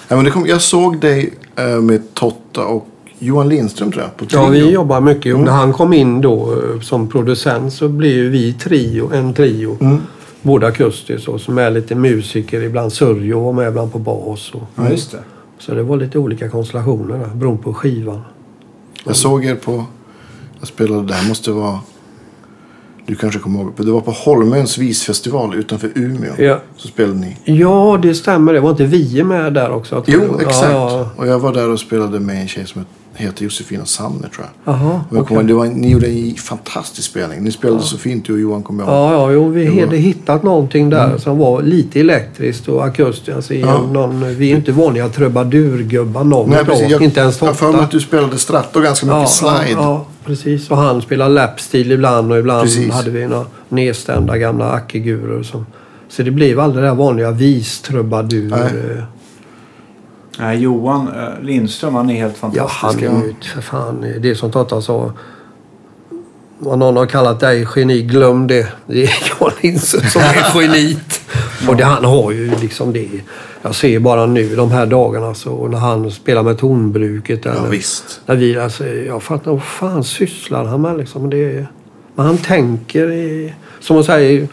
Ja, 0.08 0.16
men 0.16 0.24
det 0.24 0.30
kom, 0.30 0.46
jag 0.46 0.60
såg 0.60 1.00
dig 1.00 1.32
eh, 1.56 1.66
med 1.66 2.14
Totta 2.14 2.64
och 2.64 2.88
Johan 3.18 3.48
Lindström 3.48 3.92
tror 3.92 4.02
jag. 4.04 4.16
På 4.16 4.24
ja, 4.28 4.46
vi 4.46 4.70
jobbar 4.70 5.00
mycket. 5.00 5.38
När 5.38 5.52
han 5.52 5.72
kom 5.72 5.92
in 5.92 6.20
då 6.20 6.52
eh, 6.52 6.80
som 6.80 7.08
producent 7.08 7.72
så 7.72 7.88
blev 7.88 8.24
vi 8.24 8.52
trio, 8.52 9.10
en 9.14 9.34
trio. 9.34 9.76
Mm. 9.80 9.98
Båda 10.42 10.66
akustiskt 10.66 11.28
och 11.28 11.40
som 11.40 11.58
är 11.58 11.70
lite 11.70 11.94
musiker. 11.94 12.62
Ibland 12.62 12.92
Sörjo 12.92 13.40
var 13.40 13.52
med 13.52 13.68
ibland 13.68 13.92
på 13.92 13.98
bas. 13.98 14.50
Och, 14.54 14.62
Ja, 14.74 14.90
just 14.90 15.12
det. 15.12 15.18
Så 15.58 15.74
det 15.74 15.82
var 15.82 15.96
lite 15.96 16.18
olika 16.18 16.48
konstellationer 16.48 17.18
där, 17.18 17.30
beroende 17.34 17.62
på 17.62 17.74
skivan. 17.74 18.20
Jag 19.04 19.16
såg 19.16 19.44
er 19.44 19.54
på... 19.54 19.84
Jag 20.58 20.68
spelade 20.68 21.06
där. 21.06 21.28
måste 21.28 21.50
vara... 21.50 21.78
Du 23.06 23.14
kanske 23.14 23.40
kommer 23.40 23.60
ihåg. 23.60 23.72
Det 23.76 23.90
var 23.90 24.00
på 24.00 24.10
Holmöns 24.10 24.78
visfestival 24.78 25.54
utanför 25.54 25.90
Umeå. 25.94 26.32
Ja. 26.38 26.60
Så 26.76 26.88
spelade 26.88 27.18
ni. 27.18 27.36
Ja, 27.44 27.98
det 28.02 28.14
stämmer. 28.14 28.52
Det 28.52 28.60
var 28.60 28.70
inte 28.70 28.84
vi 28.84 29.24
med 29.24 29.54
där 29.54 29.70
också? 29.70 30.04
Jo, 30.06 30.38
exakt. 30.40 30.62
Ja, 30.62 30.90
ja. 30.90 31.10
Och 31.16 31.26
jag 31.26 31.38
var 31.38 31.52
där 31.52 31.70
och 31.70 31.80
spelade 31.80 32.20
med 32.20 32.42
en 32.42 32.48
tjej 32.48 32.66
som 32.66 32.84
heter 33.18 33.44
Josefina 33.44 33.84
Sanner 33.84 34.28
tror 34.28 34.46
jag. 34.64 34.74
Och 35.10 35.16
jag 35.16 35.26
kommer, 35.26 35.42
det 35.42 35.54
var, 35.54 35.66
ni 35.66 35.90
gjorde 35.90 36.06
en 36.06 36.34
fantastisk 36.34 37.10
spelning. 37.10 37.40
Ni 37.44 37.50
spelade 37.52 37.82
så 37.82 37.98
fint 37.98 38.24
du 38.26 38.32
och 38.32 38.38
Johan 38.40 38.62
kommer 38.62 38.84
jag 38.84 38.88
ihåg. 38.92 38.98
Ja, 38.98 39.12
ja, 39.12 39.32
jo, 39.32 39.48
vi 39.48 39.68
var- 39.68 39.80
hade 39.80 39.96
hittat 39.96 40.42
någonting 40.42 40.90
där 40.90 41.18
som 41.18 41.38
var 41.38 41.62
lite 41.62 42.00
elektriskt 42.00 42.68
och 42.68 42.84
akustiskt. 42.86 43.36
Alltså, 43.36 43.54
Mm. 43.54 43.68
Ja. 43.68 43.82
någon, 43.92 44.34
vi 44.36 44.52
är 44.52 44.56
inte 44.56 44.72
vanliga 44.72 45.08
trubadurgubbar 45.08 46.24
någon 46.24 46.50
Nej, 46.50 46.64
precis. 46.64 46.90
Jag, 46.90 47.02
Inte 47.02 47.20
ens 47.20 47.40
jag 47.40 47.46
har 47.48 47.54
för 47.54 47.72
mig 47.72 47.80
att 47.80 47.90
du 47.90 48.00
spelade 48.00 48.38
stratto 48.38 48.80
ganska 48.80 49.06
mycket 49.06 49.18
Ja, 49.20 49.26
slide. 49.26 49.70
ja, 49.70 49.82
ja, 49.82 50.06
precis. 50.24 50.70
Och 50.70 50.76
han 50.76 51.02
spelar 51.02 51.28
lapstil 51.28 51.92
ibland 51.92 52.32
och 52.32 52.38
ibland 52.38 52.62
Precis. 52.62 52.92
hade 52.92 53.10
vi 53.10 53.26
några 53.26 53.46
nedstämda 53.68 54.38
gamla 54.38 54.70
ackigurer. 54.72 55.42
Som, 55.42 55.66
så 56.08 56.22
det 56.22 56.30
blev 56.30 56.60
aldrig 56.60 56.84
det 56.84 56.88
där 56.88 56.94
vanliga 56.94 57.30
vistrubadur. 57.30 59.06
Nej. 60.38 60.58
Johan 60.58 61.08
eh, 61.08 61.40
Lindström, 61.42 61.94
han 61.94 62.10
är 62.10 62.14
helt 62.14 62.36
Ja, 62.42 62.68
fantastisk. 62.68 63.04
han 63.10 63.22
är 63.22 63.26
ju 63.26 63.34
för 63.54 63.60
fan 63.60 64.06
det 64.20 64.34
som 64.34 64.50
Totta 64.50 64.82
sa. 64.82 65.12
Vad 66.58 66.78
någon 66.78 66.96
har 66.96 67.06
kallat 67.06 67.40
dig 67.40 67.66
geni, 67.76 68.02
glöm 68.02 68.46
det. 68.46 68.66
Det 68.86 69.02
är 69.04 69.10
Jan 69.40 69.50
Lindström 69.60 70.02
som 70.10 70.22
är 70.22 70.60
geniet. 70.62 71.20
Och 71.68 71.76
det, 71.76 71.84
han 71.84 72.04
har 72.04 72.30
ju 72.32 72.50
liksom 72.60 72.92
det. 72.92 73.08
Jag 73.62 73.74
ser 73.74 73.98
bara 73.98 74.26
nu 74.26 74.56
de 74.56 74.70
här 74.70 74.86
dagarna 74.86 75.34
så 75.34 75.68
när 75.68 75.78
han 75.78 76.10
spelar 76.10 76.42
med 76.42 76.58
tonbruket. 76.58 77.44
Ja, 77.44 77.50
eller- 77.50 77.68
visst. 77.68 78.20
När 78.26 78.36
vi, 78.36 78.58
alltså, 78.58 78.86
jag 78.86 79.22
fattar, 79.22 79.50
vad 79.50 79.62
fan 79.62 80.04
sysslar 80.04 80.64
han 80.64 80.80
med 80.82 80.96
liksom? 80.98 81.30
Det, 81.30 81.66
men 82.14 82.26
han 82.26 82.38
tänker 82.38 83.10
i, 83.12 83.54
som 83.80 83.94
man 83.96 84.04
säger, 84.04 84.48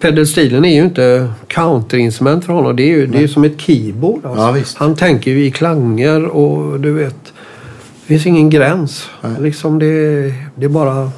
pedalstilen 0.00 0.64
är 0.64 0.74
ju 0.74 0.84
inte 0.84 1.28
counterinstrument 1.48 2.44
för 2.44 2.52
honom. 2.52 2.76
Det 2.76 2.82
är 2.82 2.86
ju 2.86 3.06
det 3.06 3.22
är 3.22 3.28
som 3.28 3.44
ett 3.44 3.60
keyboard. 3.60 4.26
Alltså. 4.26 4.42
Ja, 4.42 4.50
visst. 4.50 4.76
Han 4.78 4.96
tänker 4.96 5.30
ju 5.30 5.44
i 5.46 5.50
klanger 5.50 6.24
och 6.24 6.80
du 6.80 6.92
vet, 6.92 7.24
det 8.02 8.06
finns 8.06 8.26
ingen 8.26 8.50
gräns. 8.50 9.08
Nej. 9.20 9.32
Liksom 9.40 9.78
det, 9.78 9.86
det 10.54 10.64
är 10.64 10.68
bara, 10.68 11.10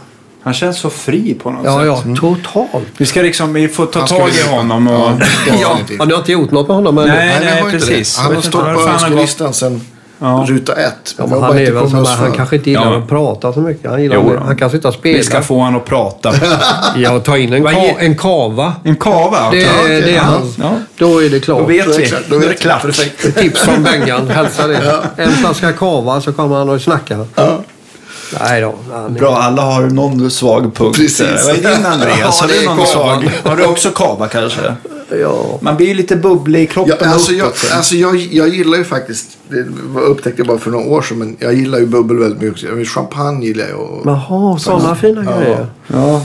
Han 0.42 0.54
känns 0.54 0.78
så 0.78 0.90
fri 0.90 1.34
på 1.34 1.50
något 1.50 1.64
ja 1.64 1.78
sätt. 1.78 2.06
ja, 2.06 2.16
totalt. 2.16 2.86
Vi 2.96 3.06
ska 3.06 3.22
liksom, 3.22 3.52
vi 3.52 3.68
får 3.68 3.86
ta 3.86 4.06
tag 4.06 4.28
i 4.28 4.50
honom 4.50 4.88
och... 4.88 5.10
Ja, 5.62 5.78
Ja, 5.98 6.04
du 6.04 6.14
har 6.14 6.18
inte 6.20 6.32
gjort 6.32 6.50
något 6.50 6.68
med 6.68 6.76
honom 6.76 6.94
men... 6.94 7.08
Nej, 7.08 7.36
Nej, 7.40 7.62
nej, 7.62 7.72
precis. 7.72 8.18
Han 8.18 8.34
har 8.34 8.42
stått 8.42 8.62
på 8.74 8.88
önskelistan 8.88 9.54
sen 9.54 9.80
Ja. 10.22 10.44
ruta 10.48 10.72
ett. 10.72 11.14
Ja, 11.18 11.26
men 11.26 11.42
han, 11.42 11.58
är 11.58 11.72
väl 11.72 11.90
som, 11.90 12.04
han 12.06 12.32
kanske 12.32 12.56
inte 12.56 12.70
gillar 12.70 12.92
Ja. 12.92 12.98
att 12.98 13.08
prata 13.08 13.52
så 13.52 13.60
mycket. 13.60 13.90
Han, 13.90 14.02
gillar 14.02 14.16
Jo 14.16 14.38
han 14.44 14.56
kan 14.56 14.70
sitta 14.70 14.88
och 14.88 14.94
spela. 14.94 15.18
Vi 15.18 15.24
ska 15.24 15.42
få 15.42 15.58
honom 15.58 15.76
att 15.80 15.86
prata. 15.86 16.32
Ja, 16.96 17.20
ta 17.20 17.38
in 17.38 17.52
en, 17.52 17.66
ka- 17.68 17.94
en 17.98 18.16
kava. 18.16 18.72
En 18.84 18.96
kava? 18.96 19.50
Det, 19.50 19.68
okej. 19.82 20.00
det 20.02 20.16
är 20.16 20.20
hans. 20.20 20.58
Ja. 20.58 20.70
Då 20.98 21.22
är 21.22 21.28
det 21.30 21.40
klart. 21.40 21.58
Då 21.58 21.64
vet 21.66 21.86
vi. 21.98 22.12
Då 22.28 22.36
är 22.36 22.48
det 22.48 22.54
klart. 22.54 22.82
Perfekt. 22.82 23.36
Tips 23.36 23.60
från 23.60 23.82
Bengan. 23.82 24.28
Hälsa 24.28 24.66
det. 24.66 25.00
En 25.16 25.32
flaska 25.32 25.72
kava 25.72 26.20
så 26.20 26.32
kommer 26.32 26.56
han 26.56 26.68
och 26.68 26.80
snackar. 26.80 27.26
Ja. 27.34 27.58
Nej 28.40 28.60
då. 28.60 28.74
Är... 28.94 29.08
Bra, 29.08 29.36
alla 29.36 29.62
har 29.62 29.82
någon 29.82 30.30
svag 30.30 30.74
punkt. 30.74 30.96
Precis. 30.98 31.46
Vad 31.46 31.56
är 31.64 31.76
din 31.76 31.86
Andreas? 31.86 32.18
Ja, 32.20 32.46
har 32.46 32.48
du 32.48 32.66
någon 32.66 32.86
svag? 32.86 33.30
Har 33.44 33.56
du 33.56 33.64
också 33.66 33.90
kava 33.90 34.28
kanske? 34.28 34.74
Ja. 35.16 35.58
Man 35.60 35.76
blir 35.76 35.86
ju 35.86 35.94
lite 35.94 36.16
bubblig 36.16 36.62
i 36.62 36.66
kroppen 36.66 36.96
Ja, 37.00 37.06
alltså 37.12 37.32
jag, 37.32 37.46
alltså 37.46 37.94
jag, 37.96 38.16
jag 38.16 38.48
gillar 38.48 38.78
ju 38.78 38.84
faktiskt, 38.84 39.38
det 39.48 39.64
upptäckte 40.00 40.40
jag 40.40 40.46
bara 40.46 40.58
för 40.58 40.70
några 40.70 40.86
år 40.86 41.02
sedan, 41.02 41.18
men 41.18 41.36
jag 41.38 41.54
gillar 41.54 41.78
ju 41.78 41.86
bubbel 41.86 42.18
väldigt 42.18 42.42
mycket. 42.42 42.88
Champagne 42.88 43.46
gillar 43.46 43.64
jag. 43.68 43.80
Och, 43.80 44.02
Jaha, 44.06 44.58
sådana 44.58 44.94
fina 44.96 45.22
grejer. 45.22 45.66
Ja, 45.86 46.22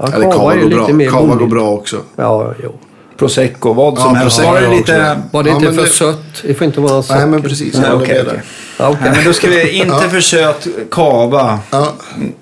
Ja, 0.00 0.06
eller 0.12 0.32
kava 0.32 0.54
går 0.56 0.62
lite 0.64 0.76
bra. 0.76 0.88
mer 0.88 1.10
Kava 1.10 1.34
går 1.34 1.46
bra 1.46 1.70
också. 1.70 1.96
Ja, 2.16 2.54
jo. 2.62 2.72
prosecco, 3.18 3.72
vad 3.72 3.98
som 3.98 4.08
Ja, 4.14 4.14
helst. 4.14 4.42
Var 4.44 4.60
det 4.60 4.70
lite... 4.76 5.22
Var 5.32 5.42
det 5.42 5.48
Ja, 5.50 5.54
inte 5.56 5.66
men 5.66 5.74
för 5.74 5.82
det- 5.82 5.88
sött? 5.88 6.42
Det 6.42 6.54
får 6.54 6.64
inte 6.66 6.80
vara 6.80 7.02
socker. 7.02 7.20
Nej, 7.20 7.26
men 7.28 7.42
precis. 7.42 7.74
Jag 7.74 7.82
Nej. 7.82 7.90
Ja, 8.78 8.88
okej. 8.88 8.98
Nej, 9.02 9.12
men 9.16 9.24
då 9.24 9.32
ska 9.32 9.48
vi 9.48 9.70
inte 9.72 10.08
för 10.10 10.20
söt 10.20 10.66
kava 10.90 11.58
Ja, 11.70 11.92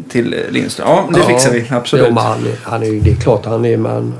till 0.08 0.34
Lindström. 0.50 0.88
Ja, 0.88 1.08
det 1.14 1.20
Ja. 1.20 1.26
fixar 1.26 1.50
vi. 1.50 1.64
Absolut. 1.70 2.06
Jo, 2.10 2.16
han, 2.18 2.38
är- 2.46 2.58
han 2.62 2.82
är 2.82 2.90
det 3.00 3.10
är 3.10 3.14
klart 3.16 3.44
han 3.46 3.64
är, 3.64 3.76
men 3.76 4.14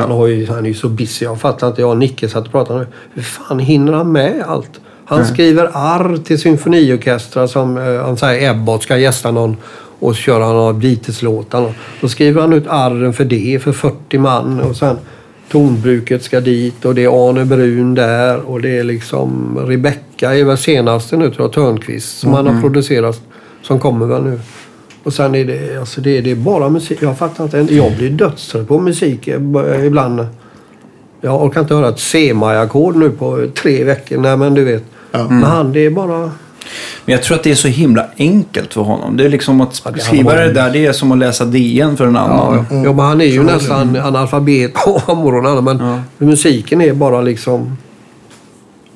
han, 0.00 0.10
har 0.10 0.26
ju, 0.26 0.46
han 0.46 0.64
är 0.64 0.68
ju 0.68 0.74
så 0.74 0.88
busy. 0.88 1.24
Jag 1.24 1.40
fattar 1.40 1.68
inte. 1.68 1.80
Jag 1.80 1.90
och 1.90 1.96
Nicke 1.96 2.28
satt 2.28 2.44
och 2.46 2.52
pratade. 2.52 2.86
Hur 3.14 3.22
fan 3.22 3.58
hinner 3.58 3.92
han 3.92 4.12
med 4.12 4.44
allt? 4.46 4.80
Han 5.04 5.26
skriver 5.26 5.70
arr 5.72 6.16
till 6.16 6.40
symfoniorkestrar 6.40 7.46
som 7.46 7.78
eh, 7.78 8.04
han 8.04 8.16
säger 8.16 8.50
Ebbot 8.50 8.82
ska 8.82 8.98
gästa 8.98 9.30
någon 9.30 9.56
och 9.98 10.16
köra 10.16 10.52
några 10.52 10.72
Beatles-låtar. 10.72 11.72
Då 12.00 12.08
skriver 12.08 12.40
han 12.40 12.52
ut 12.52 12.66
arren 12.68 13.12
för 13.12 13.24
det, 13.24 13.62
för 13.62 13.72
40 13.72 14.18
man. 14.18 14.60
Och 14.60 14.76
sen 14.76 14.96
tonbruket 15.50 16.22
ska 16.22 16.40
dit 16.40 16.84
och 16.84 16.94
det 16.94 17.04
är 17.04 17.28
Arne 17.28 17.44
Brun 17.44 17.94
där 17.94 18.38
och 18.40 18.60
det 18.60 18.78
är 18.78 18.84
liksom 18.84 19.58
Rebecca 19.66 20.34
är 20.34 20.44
väl 20.44 20.58
senaste 20.58 21.16
nu 21.16 21.30
tror 21.30 21.44
jag, 21.44 21.52
Törnqvist 21.52 22.18
som 22.18 22.34
han 22.34 22.46
har 22.46 22.60
producerat. 22.60 23.22
Som 23.62 23.80
kommer 23.80 24.06
väl 24.06 24.22
nu. 24.22 24.40
Och 25.04 25.12
sen 25.12 25.34
är 25.34 25.44
det, 25.44 25.80
alltså 25.80 26.00
det, 26.00 26.20
det 26.20 26.30
är 26.30 26.34
bara 26.34 26.68
musik. 26.68 26.98
Jag 27.00 27.18
fattar 27.18 27.44
inte. 27.44 27.74
Jag 27.74 27.96
blir 27.96 28.10
dödstrött 28.10 28.68
på 28.68 28.78
musik 28.78 29.28
eh, 29.28 29.86
ibland. 29.86 30.26
Jag 31.20 31.42
orkar 31.42 31.60
inte 31.60 31.74
höra 31.74 31.88
ett 31.88 32.00
C-maj-ackord 32.00 32.96
nu 32.96 33.10
på 33.10 33.46
tre 33.62 33.84
veckor. 33.84 34.18
Nej 34.18 34.36
men 34.36 34.54
du 34.54 34.64
vet. 34.64 34.84
Men 35.12 35.42
han 35.42 35.72
det 35.72 35.86
är 35.86 35.90
bara... 35.90 36.30
Men 37.04 37.12
jag 37.12 37.22
tror 37.22 37.36
att 37.36 37.42
det 37.42 37.50
är 37.50 37.54
så 37.54 37.68
himla 37.68 38.06
enkelt 38.18 38.74
för 38.74 38.80
honom. 38.80 39.16
Det 39.16 39.24
är 39.24 39.28
liksom 39.28 39.60
att 39.60 39.82
Ja, 39.84 39.90
det 39.90 40.00
skriva 40.00 40.34
det 40.34 40.52
där, 40.52 40.70
det 40.70 40.86
är 40.86 40.92
som 40.92 41.12
att 41.12 41.18
läsa 41.18 41.44
DN 41.44 41.96
för 41.96 42.06
en 42.06 42.16
annan. 42.16 42.66
Ja, 42.70 42.76
ja, 42.84 42.92
men 42.92 42.98
han 43.04 43.20
är 43.20 43.24
ju 43.24 43.42
nästan 43.42 43.96
analfabet 43.96 44.74
på 44.74 45.14
morgonen. 45.14 45.64
Men 45.64 46.02
musiken 46.18 46.80
är 46.80 46.92
bara 46.92 47.20
liksom... 47.20 47.76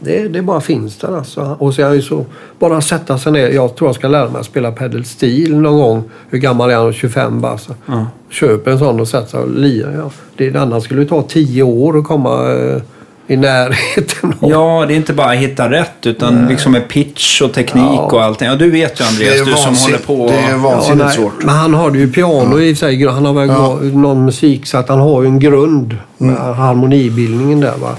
Det, 0.04 0.28
det 0.28 0.42
bara 0.42 0.60
finns 0.60 0.96
där 0.98 1.16
alltså. 1.16 1.56
Och 1.58 1.74
så 1.74 1.82
är 1.82 1.86
han 1.86 1.94
ju 1.94 2.02
så... 2.02 2.24
Bara 2.58 2.80
sätta 2.80 3.18
sig 3.18 3.32
ner. 3.32 3.48
Jag 3.48 3.76
tror 3.76 3.88
jag 3.88 3.94
ska 3.94 4.08
lära 4.08 4.28
mig 4.30 4.40
att 4.40 4.46
spela 4.46 4.72
pedal 4.72 5.04
steel 5.04 5.56
någon 5.60 5.78
gång. 5.80 6.02
Hur 6.30 6.38
gammal 6.38 6.70
är 6.70 6.76
han? 6.76 6.92
25 6.92 7.40
bara. 7.40 7.58
Så. 7.58 7.72
Ja. 7.86 8.06
Köp 8.30 8.66
en 8.66 8.78
sån 8.78 9.00
och 9.00 9.08
sätt 9.08 9.30
sig 9.30 9.40
och 9.40 9.50
lira. 9.50 9.92
Ja. 9.94 10.10
Det 10.36 10.56
annars 10.56 10.84
skulle 10.84 11.00
det 11.02 11.08
ta 11.08 11.22
10 11.22 11.62
år 11.62 11.98
att 11.98 12.04
komma 12.04 12.52
eh, 12.52 12.82
i 13.26 13.36
närheten 13.36 14.34
av. 14.40 14.50
Ja, 14.50 14.84
det 14.88 14.94
är 14.94 14.96
inte 14.96 15.12
bara 15.12 15.30
att 15.30 15.36
hitta 15.38 15.70
rätt 15.70 16.06
utan 16.06 16.46
liksom 16.48 16.72
med 16.72 16.88
pitch 16.88 17.42
och 17.42 17.52
teknik 17.52 17.82
Ja. 17.84 18.08
och 18.12 18.22
allting. 18.24 18.48
Ja, 18.48 18.54
du 18.54 18.70
vet 18.70 19.00
ju 19.00 19.04
det 19.04 19.08
Andreas, 19.08 19.46
du 19.46 19.52
som 19.54 19.74
håller 19.74 19.98
på. 19.98 20.26
det 20.32 20.52
är 20.52 20.56
vansinnigt 20.56 21.04
nej. 21.04 21.16
svårt. 21.16 21.44
Men 21.44 21.54
han 21.54 21.74
har 21.74 21.90
ju 21.94 22.12
piano 22.12 22.60
i 22.60 22.74
sig. 22.74 23.06
Han 23.06 23.24
har 23.26 23.32
väl 23.32 23.48
Ja. 23.48 23.78
någon 23.82 24.24
musik 24.24 24.66
så 24.66 24.78
att 24.78 24.88
han 24.88 24.98
har 25.00 25.22
ju 25.22 25.28
en 25.28 25.38
grund 25.38 25.96
med 26.18 26.36
harmonibildningen 26.36 27.60
där. 27.60 27.74
Va? 27.80 27.96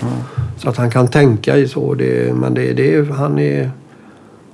Så 0.64 0.70
att 0.70 0.78
han 0.78 0.91
kan 0.91 1.07
tänka 1.07 1.57
i 1.57 1.68
så. 1.68 1.93
Det, 1.93 2.36
men 2.36 2.53
det, 2.53 2.74
det, 2.74 3.11
han 3.11 3.39
är, 3.39 3.72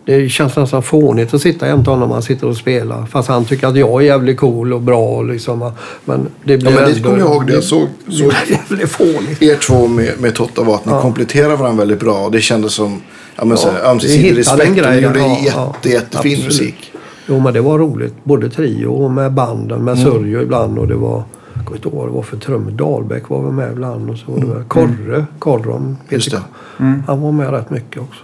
det 0.05 0.29
känns 0.29 0.55
nästan 0.55 0.83
fånigt 0.83 1.33
att 1.33 1.41
sitta 1.41 1.67
jämte 1.67 1.89
honom 1.89 2.07
när 2.09 2.13
han 2.13 2.23
sitter 2.23 2.47
och 2.47 2.57
spelar. 2.57 3.05
Fast 3.05 3.29
han 3.29 3.45
tycker 3.45 3.67
att 3.67 3.77
jag 3.77 4.01
är 4.01 4.05
jävligt 4.05 4.37
cool 4.37 4.73
och 4.73 4.81
bra. 4.81 5.21
Liksom, 5.21 5.71
men 6.05 6.27
det 6.43 6.57
blir 6.57 6.71
Ja, 6.71 6.75
men 6.79 6.91
ändå- 6.91 7.03
kommer 7.09 7.19
jag 7.19 7.27
ihåg 7.27 7.47
det. 7.47 7.53
Jag 7.53 7.63
såg, 7.63 7.87
såg 8.07 8.33
jävligt 8.47 8.89
fånigt. 8.89 9.41
er 9.41 9.55
två 9.55 9.87
med, 9.87 10.11
med 10.19 10.35
Totta 10.35 10.63
var 10.63 10.75
att 10.75 10.85
ni 10.85 10.91
kompletterar 11.01 11.55
varandra 11.55 11.79
väldigt 11.79 11.99
bra. 11.99 12.29
Det 12.31 12.41
kändes 12.41 12.73
som 12.73 13.01
ja, 13.35 13.45
men, 13.45 13.57
vi 13.57 13.87
ömsesidig 13.89 14.37
respekt. 14.37 14.69
Ni 14.75 14.99
gjorde. 14.99 15.19
Ja, 15.19 15.37
jätte, 15.43 15.51
ja, 15.55 15.73
jättefin 15.83 16.31
absolut. 16.31 16.45
musik. 16.45 16.91
Jo, 17.27 17.39
men 17.39 17.53
det 17.53 17.61
var 17.61 17.79
roligt. 17.79 18.13
Både 18.23 18.49
trio 18.49 18.87
och 18.87 19.11
med 19.11 19.31
banden, 19.33 19.83
med 19.83 19.99
Sörjo 19.99 20.41
ibland 20.41 20.79
och 20.79 20.87
det 20.87 20.95
var... 20.95 21.23
Kommer 21.69 21.77
inte 21.77 21.89
ihåg 21.89 21.97
vad 21.97 22.07
det 22.07 22.15
var 22.15 22.21
för 22.21 22.37
trummor. 22.37 22.71
Dahlbäck 22.71 23.29
var 23.29 23.41
väl 23.41 23.51
med 23.51 23.71
ibland 23.71 24.09
och 24.09 24.17
så 24.17 24.31
var 24.31 24.39
det 24.39 24.45
väl 24.45 24.63
Korre, 24.63 25.25
Korron, 25.39 25.97
Peter. 26.09 26.31
det. 26.77 27.03
Han 27.07 27.21
var 27.21 27.31
med 27.31 27.51
rätt 27.51 27.69
mycket 27.69 28.01
också. 28.01 28.21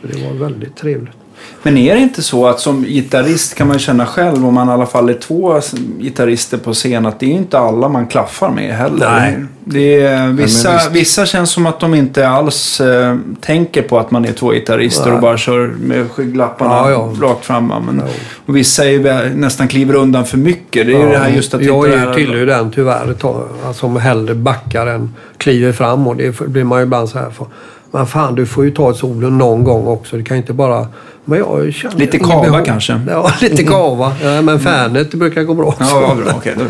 Så 0.00 0.06
det 0.06 0.26
var 0.26 0.34
väldigt 0.34 0.76
trevligt. 0.76 1.14
Men 1.62 1.76
är 1.76 1.94
det 1.94 2.00
inte 2.00 2.22
så 2.22 2.46
att 2.46 2.60
som 2.60 2.82
gitarrist 2.82 3.54
kan 3.54 3.68
man 3.68 3.78
känna 3.78 4.06
själv, 4.06 4.46
om 4.46 4.54
man 4.54 4.68
i 4.68 4.70
alla 4.70 4.86
fall 4.86 5.08
är 5.08 5.14
två 5.14 5.60
gitarrister 5.98 6.58
på 6.58 6.72
scen, 6.72 7.06
att 7.06 7.20
det 7.20 7.26
är 7.26 7.30
inte 7.36 7.58
alla 7.58 7.88
man 7.88 8.06
klaffar 8.06 8.50
med 8.50 8.74
heller. 8.74 9.10
Nej. 9.10 9.44
Det 9.64 10.02
är, 10.02 10.28
vissa, 10.28 10.72
visst. 10.74 10.90
vissa 10.90 11.26
känns 11.26 11.50
som 11.50 11.66
att 11.66 11.80
de 11.80 11.94
inte 11.94 12.28
alls 12.28 12.80
eh, 12.80 13.16
tänker 13.40 13.82
på 13.82 13.98
att 13.98 14.10
man 14.10 14.24
är 14.24 14.32
två 14.32 14.50
gitarrister 14.52 15.04
Nej. 15.06 15.14
och 15.14 15.20
bara 15.20 15.36
kör 15.36 15.66
med 15.80 16.10
skygglapparna 16.10 16.70
Ja, 16.70 16.90
ja. 16.90 17.12
rakt 17.28 17.44
fram. 17.44 17.66
Men, 17.68 18.02
Ja. 18.06 18.12
och 18.46 18.56
vissa 18.56 18.84
är 18.88 19.30
nästan 19.34 19.68
kliver 19.68 19.94
undan 19.94 20.24
för 20.26 20.38
mycket. 20.38 20.86
Det 20.86 20.92
är 20.92 20.98
ju 21.06 21.08
det 21.12 21.18
här 21.18 21.28
just 21.28 21.54
att 21.54 21.62
jag 21.64 21.88
är 21.88 21.92
är- 21.96 22.06
ju 22.08 22.14
tillhör 22.14 22.46
den 22.46 22.70
tyvärr 22.70 23.14
ta- 23.20 23.44
som 23.74 23.96
hellre 23.96 24.34
backar 24.34 24.86
än 24.86 25.14
kliver 25.38 25.72
fram 25.72 26.06
och 26.06 26.16
det 26.16 26.40
blir 26.40 26.64
man 26.64 26.78
ju 26.78 26.82
ibland 26.84 27.08
så 27.08 27.18
här 27.18 27.30
för. 27.30 27.46
Men 27.90 28.06
fan 28.06 28.34
du 28.34 28.46
får 28.46 28.64
ju 28.64 28.70
ta 28.70 28.94
solo 28.94 29.30
någon 29.30 29.64
gång 29.64 29.86
också. 29.86 30.16
Det 30.16 30.22
kan 30.22 30.36
inte 30.36 30.52
bara... 30.52 30.86
Men 31.24 31.38
jag 31.38 31.74
känner 31.74 31.96
Lite 31.96 32.18
kava 32.18 32.60
kanske? 32.60 33.00
Ja, 33.08 33.30
lite 33.40 33.64
kava. 33.64 34.12
Ja, 34.22 34.42
men 34.42 34.60
fanet 34.60 35.14
brukar 35.14 35.42
gå 35.42 35.54
bra 35.54 35.66
också. 35.66 35.84
Ja, 35.84 36.02
ja, 36.08 36.14
bra. 36.14 36.34
Okej, 36.36 36.54
då. 36.58 36.64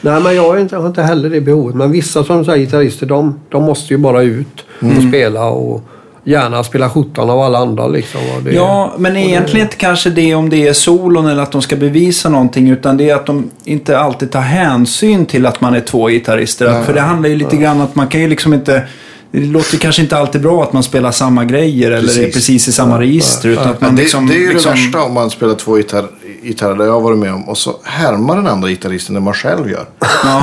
Nej, 0.00 0.20
men 0.22 0.34
jag 0.34 0.42
har 0.42 0.58
inte, 0.58 0.76
har 0.76 0.86
inte 0.86 1.02
heller 1.02 1.30
det 1.30 1.40
behovet. 1.40 1.76
Men 1.76 1.92
vissa 1.92 2.24
som 2.24 2.44
säger 2.44 2.58
gitarrister, 2.58 3.06
de, 3.06 3.40
de 3.48 3.62
måste 3.62 3.94
ju 3.94 3.98
bara 3.98 4.22
ut 4.22 4.64
och 4.80 5.02
spela 5.08 5.44
och 5.44 5.82
gärna 6.24 6.64
spela 6.64 6.90
skjortan 6.90 7.30
av 7.30 7.40
alla 7.40 7.58
andra. 7.58 7.88
Liksom. 7.88 8.20
Det, 8.44 8.52
Ja, 8.52 8.94
men 8.98 9.16
egentligen 9.16 9.66
inte 9.66 9.76
kanske 9.76 10.10
det 10.10 10.34
om 10.34 10.50
det 10.50 10.68
är 10.68 10.72
solon 10.72 11.26
eller 11.26 11.42
att 11.42 11.52
de 11.52 11.62
ska 11.62 11.76
bevisa 11.76 12.28
någonting. 12.28 12.70
Utan 12.70 12.96
det 12.96 13.10
är 13.10 13.14
att 13.14 13.26
de 13.26 13.50
inte 13.64 13.98
alltid 13.98 14.30
tar 14.32 14.40
hänsyn 14.40 15.26
till 15.26 15.46
att 15.46 15.60
man 15.60 15.74
är 15.74 15.80
två 15.80 16.08
gitarrister. 16.08 16.82
För 16.82 16.92
det 16.94 17.00
handlar 17.00 17.28
ju 17.28 17.36
lite 17.36 17.56
grann 17.56 17.80
att 17.80 17.94
man 17.94 18.06
kan 18.06 18.20
ju 18.20 18.28
liksom 18.28 18.54
inte... 18.54 18.82
Det 19.30 19.40
låter 19.40 19.76
kanske 19.78 20.02
inte 20.02 20.16
alltid 20.16 20.42
bra 20.42 20.62
att 20.62 20.72
man 20.72 20.82
spelar 20.82 21.10
samma 21.10 21.44
grejer 21.44 21.90
eller 21.90 21.98
är 21.98 22.02
Precis. 22.06 22.34
precis 22.34 22.68
i 22.68 22.72
samma 22.72 23.00
register. 23.00 23.48
Utan 23.48 23.68
att 23.68 23.80
man 23.80 23.94
det, 23.96 24.02
liksom, 24.02 24.26
det 24.26 24.34
är 24.34 24.38
ju 24.38 24.52
liksom, 24.52 24.72
det 24.74 24.78
värsta 24.80 25.02
om 25.02 25.14
man 25.14 25.30
spelar 25.30 25.54
två 25.54 25.76
gitarr, 25.76 26.04
gitarrer, 26.42 26.74
det 26.74 26.84
jag 26.84 26.92
har 26.92 27.00
varit 27.00 27.18
med 27.18 27.32
om. 27.34 27.48
Och 27.48 27.58
så 27.58 27.76
härmar 27.82 28.36
den 28.36 28.46
andra 28.46 28.68
gitarristen 28.68 29.14
det 29.14 29.20
man 29.20 29.34
själv 29.34 29.70
gör. 29.70 29.84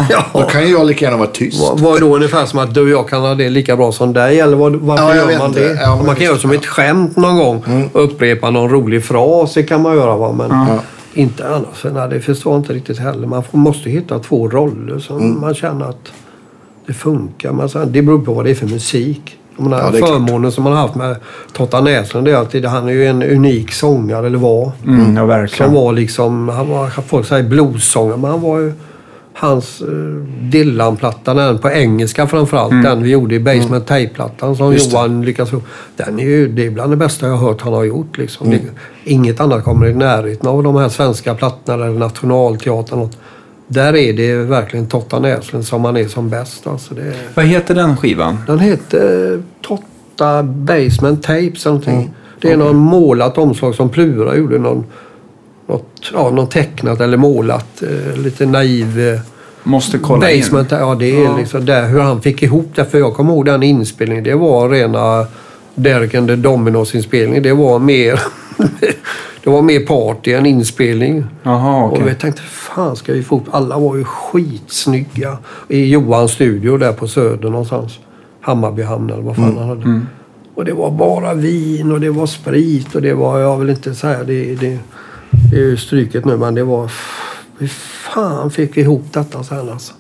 Ja. 0.09 0.25
Då 0.34 0.41
kan 0.41 0.61
ju 0.63 0.71
jag 0.71 0.88
lika 0.88 1.05
gärna 1.05 1.17
vara 1.17 1.27
tyst. 1.29 1.61
Vad 1.77 1.95
är 1.97 1.99
då 2.01 2.15
ungefär 2.15 2.45
som 2.45 2.59
att 2.59 2.73
du 2.73 2.81
och 2.81 2.89
jag 2.89 3.09
kan 3.09 3.21
ha 3.21 3.36
det 3.36 3.49
lika 3.49 3.75
bra 3.77 3.91
som 3.91 4.13
dig? 4.13 4.39
Eller 4.39 4.55
vad, 4.57 4.75
varför 4.75 5.03
Ja, 5.03 5.15
jag 5.15 5.31
gör 5.31 5.38
man 5.39 5.47
inte. 5.47 5.59
det? 5.59 5.79
Ja, 5.81 6.01
man 6.05 6.15
kan 6.15 6.23
göra 6.23 6.34
visst, 6.34 6.41
som 6.41 6.51
ja. 6.51 6.55
Mm. 6.55 6.61
ett 6.61 6.65
skämt 6.65 7.17
någon 7.17 7.38
gång. 7.38 7.89
Upprepa 7.93 8.49
någon 8.49 8.69
rolig 8.69 9.03
fras, 9.05 9.53
det 9.53 9.63
kan 9.63 9.81
man 9.81 9.95
göra. 9.95 10.15
Va? 10.17 10.31
Men 10.31 10.49
Ja. 10.51 10.79
inte 11.13 11.47
annars. 11.47 11.93
Nej, 11.93 12.09
det 12.09 12.19
förstår 12.21 12.53
jag 12.53 12.59
inte 12.59 12.73
riktigt 12.73 12.99
heller. 12.99 13.27
Man 13.27 13.43
måste 13.51 13.89
hitta 13.89 14.19
två 14.19 14.47
roller 14.49 14.99
som 14.99 15.17
Mm. 15.17 15.41
man 15.41 15.53
känner 15.55 15.86
att 15.89 16.11
det 16.88 16.93
funkar. 16.93 17.67
Sen, 17.67 17.91
det 17.91 18.01
beror 18.01 18.21
på 18.21 18.34
vad 18.34 18.45
det 18.45 18.51
är 18.51 18.55
för 18.55 18.67
musik. 18.67 19.38
Jag 19.57 19.63
menar, 19.63 19.79
Ja, 19.79 19.88
är 19.88 19.97
klart. 19.97 20.09
förmånen 20.09 20.51
som 20.51 20.63
man 20.63 20.73
har 20.73 20.79
haft 20.81 20.95
med 20.95 21.15
Totta 21.53 21.81
Näslund 21.81 22.27
är 22.27 22.36
att 22.36 22.65
han 22.71 22.88
är 22.88 22.91
ju 22.93 23.05
en 23.07 23.23
unik 23.23 23.71
sångare, 23.71 24.27
eller 24.27 24.38
var. 24.38 24.71
Mm, 24.88 24.99
ja, 25.15 25.19
Som 25.21 25.27
verkligen. 25.27 25.73
var 25.73 25.93
liksom, 25.93 26.49
han 26.49 26.69
var, 26.69 26.88
folk 26.89 27.27
säger 27.27 27.43
bluessångare, 27.49 28.17
men 28.17 28.31
han 28.31 28.41
var 28.41 28.59
ju 28.59 28.73
hans 29.36 29.81
uh, 29.81 30.23
Dylan-platta, 30.41 31.34
den 31.34 31.57
på 31.57 31.69
engelska 31.71 32.27
framförallt, 32.27 32.84
den 32.84 33.03
vi 33.03 33.09
gjorde 33.09 33.36
i 33.36 33.39
Basement 33.39 33.88
Tape-plattan 33.88 34.55
som 34.55 34.65
Mm. 34.65 34.73
Just 34.77 34.91
det. 34.91 34.97
Johan 34.97 35.21
lyckades 35.25 35.49
få. 35.51 35.61
Den 35.95 36.19
är 36.19 36.23
ju, 36.23 36.47
det 36.47 36.65
är 36.65 36.69
bland 36.71 36.91
det 36.91 36.95
bästa 36.95 37.27
jag 37.27 37.34
har 37.36 37.47
hört 37.49 37.61
han 37.61 37.73
har 37.73 37.84
gjort. 37.84 38.17
Liksom. 38.17 38.47
Mm. 38.47 38.59
Det, 39.03 39.11
inget 39.11 39.39
annat 39.39 39.63
kommer 39.63 39.86
i 39.88 39.93
närheten 39.93 40.49
av 40.49 40.63
de 40.63 40.75
här 40.75 40.89
svenska 40.89 41.36
plattorna 41.36 41.86
eller 41.86 41.99
Nationalteatern. 41.99 42.99
och- 42.99 43.11
Där 43.74 43.95
är 43.95 44.13
det 44.13 44.36
verkligen 44.36 44.88
Totta 44.88 45.19
Näslund 45.19 45.65
som 45.65 45.86
han 45.86 45.97
är 45.97 46.07
som 46.07 46.30
bäst. 46.30 46.67
Alltså 46.67 46.93
det, 46.95 47.13
Vad 47.34 47.45
heter 47.45 47.76
den 47.76 47.97
skivan? 47.97 48.38
den 48.47 48.59
heter 48.59 49.41
Totta 49.61 50.43
Basement 50.43 51.24
Tapes 51.24 51.65
någonting. 51.65 51.93
Mm. 51.95 52.09
Det 52.41 52.51
är 52.51 52.57
någon 52.57 52.76
målat 52.78 53.38
omslag 53.38 53.76
som 53.76 53.89
Plura 53.89 54.36
gjorde. 54.36 54.57
Någon, 54.59 54.86
något, 55.67 56.11
ja, 56.13 56.30
någon 56.30 56.49
tecknat 56.49 57.01
eller 57.01 57.17
målat. 57.17 57.84
Eh, 57.84 58.17
lite 58.21 58.45
naiv. 58.45 58.99
Eh, 58.99 59.19
Måste 59.63 59.97
kolla 59.97 60.28
basement, 60.28 60.71
in. 60.71 60.78
ja 60.78 60.95
det 60.95 61.05
är 61.19 61.24
Ja. 61.24 61.38
liksom 61.38 61.65
där 61.65 61.88
hur 61.88 61.99
han 61.99 62.21
fick 62.21 62.43
ihop 62.43 62.69
det. 62.76 62.86
För 62.86 62.99
jag 62.99 63.13
kommer 63.13 63.34
ihåg 63.34 63.45
den 63.45 63.63
inspelningen. 63.63 64.24
Det 64.24 64.36
var 64.36 64.69
rena 64.69 65.28
Derek 65.76 66.15
and 66.15 66.28
the 66.28 66.36
Dominos 66.36 66.95
inspelning. 66.95 67.41
Det 67.41 67.53
var 67.53 67.80
mer 67.80 68.19
det 69.44 69.50
var 69.50 69.62
mer 69.62 69.80
party 69.80 70.32
än 70.34 70.46
inspelning. 70.46 71.26
Jaha, 71.44 71.86
okej. 71.86 72.04
Och 72.04 72.10
vi 72.10 72.16
tänkte, 72.16 72.41
fan 72.41 72.96
ska 72.96 73.14
vi 73.14 73.24
få 73.24 73.38
upp... 73.38 73.44
Alla 73.52 73.80
var 73.80 73.96
ju 73.96 74.04
skitsnygga. 74.04 75.38
I 75.68 75.89
Johans 75.91 76.32
studio 76.32 76.78
där 76.78 76.94
på 76.94 77.08
Söder 77.08 77.50
någonstans. 77.50 78.00
Hammarbyhamn 78.41 79.10
eller 79.10 79.22
vad 79.22 79.36
fan 79.36 79.46
Mm, 79.46 79.58
han 79.58 79.70
hade. 79.70 80.02
Och 80.56 80.66
det 80.66 80.74
var 80.74 80.91
bara 80.91 81.34
vin 81.34 81.91
och 81.91 82.00
det 82.00 82.10
var 82.10 82.26
sprit 82.26 82.96
och 82.96 83.02
det 83.02 83.14
var, 83.14 83.39
jag 83.39 83.58
vill 83.58 83.70
inte 83.70 83.96
säga, 83.96 84.24
det, 84.24 84.56
det, 84.56 84.80
Det 85.52 85.56
är 85.56 85.62
ju 85.62 85.78
stryket 85.78 86.26
nu 86.26 86.38
men 86.38 86.56
det 86.56 86.64
var... 86.64 86.91
Hur 87.58 87.68
fan 88.14 88.52
fick 88.52 88.78
vi 88.78 88.82
ihop 88.82 89.06
detta 89.14 89.44
sen 89.44 89.70
alltså? 89.70 89.94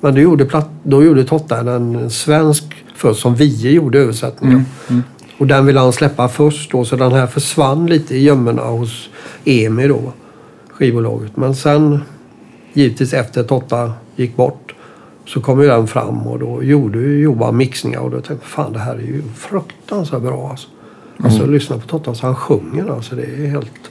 Men 0.00 0.14
då 0.14 0.20
gjorde, 0.20 0.44
platt, 0.44 0.70
då 0.82 1.04
gjorde 1.04 1.24
Totta 1.24 1.58
en 1.74 2.10
svensk 2.10 2.84
först 2.94 3.20
som 3.20 3.34
Vie 3.34 3.70
gjorde 3.70 3.98
översättningen. 3.98 4.56
Mm. 4.56 4.66
Mm. 4.88 5.02
Och 5.38 5.46
den 5.46 5.66
ville 5.66 5.80
han 5.80 5.92
släppa 5.92 6.28
först 6.28 6.70
då 6.70 6.84
så 6.84 6.96
den 6.96 7.12
här 7.12 7.26
försvann 7.26 7.86
lite 7.86 8.14
i 8.14 8.22
gömmorna 8.22 8.62
hos 8.62 9.08
EMI 9.44 9.88
då. 9.88 10.12
Skivbolaget. 10.68 11.36
Men 11.36 11.54
sen 11.54 12.00
givetvis 12.72 13.12
efter 13.14 13.42
Totta 13.42 13.92
gick 14.16 14.36
bort 14.36 14.74
så 15.26 15.40
kom 15.40 15.60
ju 15.62 15.66
den 15.66 15.86
fram 15.86 16.26
och 16.26 16.38
då 16.38 16.62
gjorde 16.62 16.98
ju 16.98 17.22
Johan 17.22 17.56
mixningar 17.56 18.00
och 18.00 18.10
då 18.10 18.16
tänkte 18.16 18.34
jag 18.34 18.42
fan 18.42 18.72
det 18.72 18.78
här 18.78 18.94
är 18.94 18.98
ju 18.98 19.22
fruktansvärt 19.36 20.22
bra 20.22 20.50
alltså. 20.50 20.68
Alltså 21.22 21.46
lyssna 21.46 21.78
på 21.78 21.86
Totta 21.86 22.14
så 22.14 22.26
han 22.26 22.36
sjunger 22.36 22.94
alltså 22.94 23.14
det 23.14 23.22
är 23.22 23.46
helt... 23.46 23.90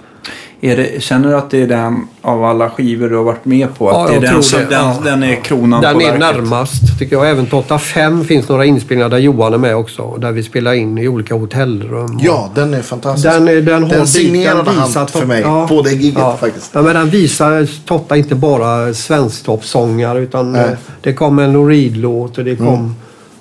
Är 0.62 0.78
det, 0.78 1.03
känner 1.03 1.30
du 1.30 1.36
att 1.38 1.49
det 1.49 1.62
är 1.62 1.68
den 1.68 2.08
av 2.22 2.43
alla 2.45 2.70
skivor 2.70 3.10
du 3.10 3.16
har 3.16 3.24
varit 3.24 3.45
med 3.45 3.76
på? 3.78 3.89
Att 3.89 3.95
Ja, 3.95 4.08
det 4.20 4.26
är 4.28 4.32
jag 4.32 4.34
den, 4.34 4.43
som, 4.43 4.60
det, 4.60 4.66
den, 4.66 4.80
ja. 4.86 4.97
den 5.03 5.24
är 5.24 5.36
kronan 5.36 5.82
Den 5.82 5.93
på 5.93 6.01
är 6.01 6.05
verket? 6.05 6.20
närmast 6.20 6.99
tycker 6.99 7.16
jag. 7.16 7.30
Även 7.30 7.45
Totta 7.45 7.80
5 7.80 8.26
finns 8.26 8.49
några 8.49 8.66
inspelningar 8.66 9.10
där 9.10 9.18
Johan 9.18 9.53
är 9.53 9.58
med 9.58 9.76
också. 9.76 10.18
Där 10.18 10.32
vi 10.32 10.43
spelar 10.43 10.74
in 10.74 10.97
i 10.97 11.08
olika 11.08 11.36
hotellrum. 11.36 12.20
Ja, 12.22 12.49
den 12.55 12.74
är 12.74 12.82
fantastisk. 12.82 13.34
Den, 13.34 13.47
är- 13.47 13.62
den, 13.62 13.84
har 13.84 13.89
Den 13.89 14.08
signerade 14.08 14.64
den 14.64 14.76
han 14.95 15.08
för 15.08 15.26
mig 15.26 15.43
på 15.43 15.82
det 15.84 15.91
giget 15.91 16.39
faktiskt. 16.39 16.70
Ja, 16.74 16.82
men 16.82 16.95
den 16.95 17.10
visar 17.10 17.68
Totta 17.86 18.18
inte 18.18 18.36
bara 18.36 18.93
svensktoppsångare 18.93 20.20
utan 20.20 20.51
Nej. 20.51 20.62
eh, 20.66 20.70
det 21.01 21.14
kom 21.14 21.39
en 21.39 21.53
Lou 21.53 21.70
Reed-låt 21.70 22.38
och 22.38 22.43
det 22.45 22.55
kom... 22.55 22.68
Mm. 22.68 22.95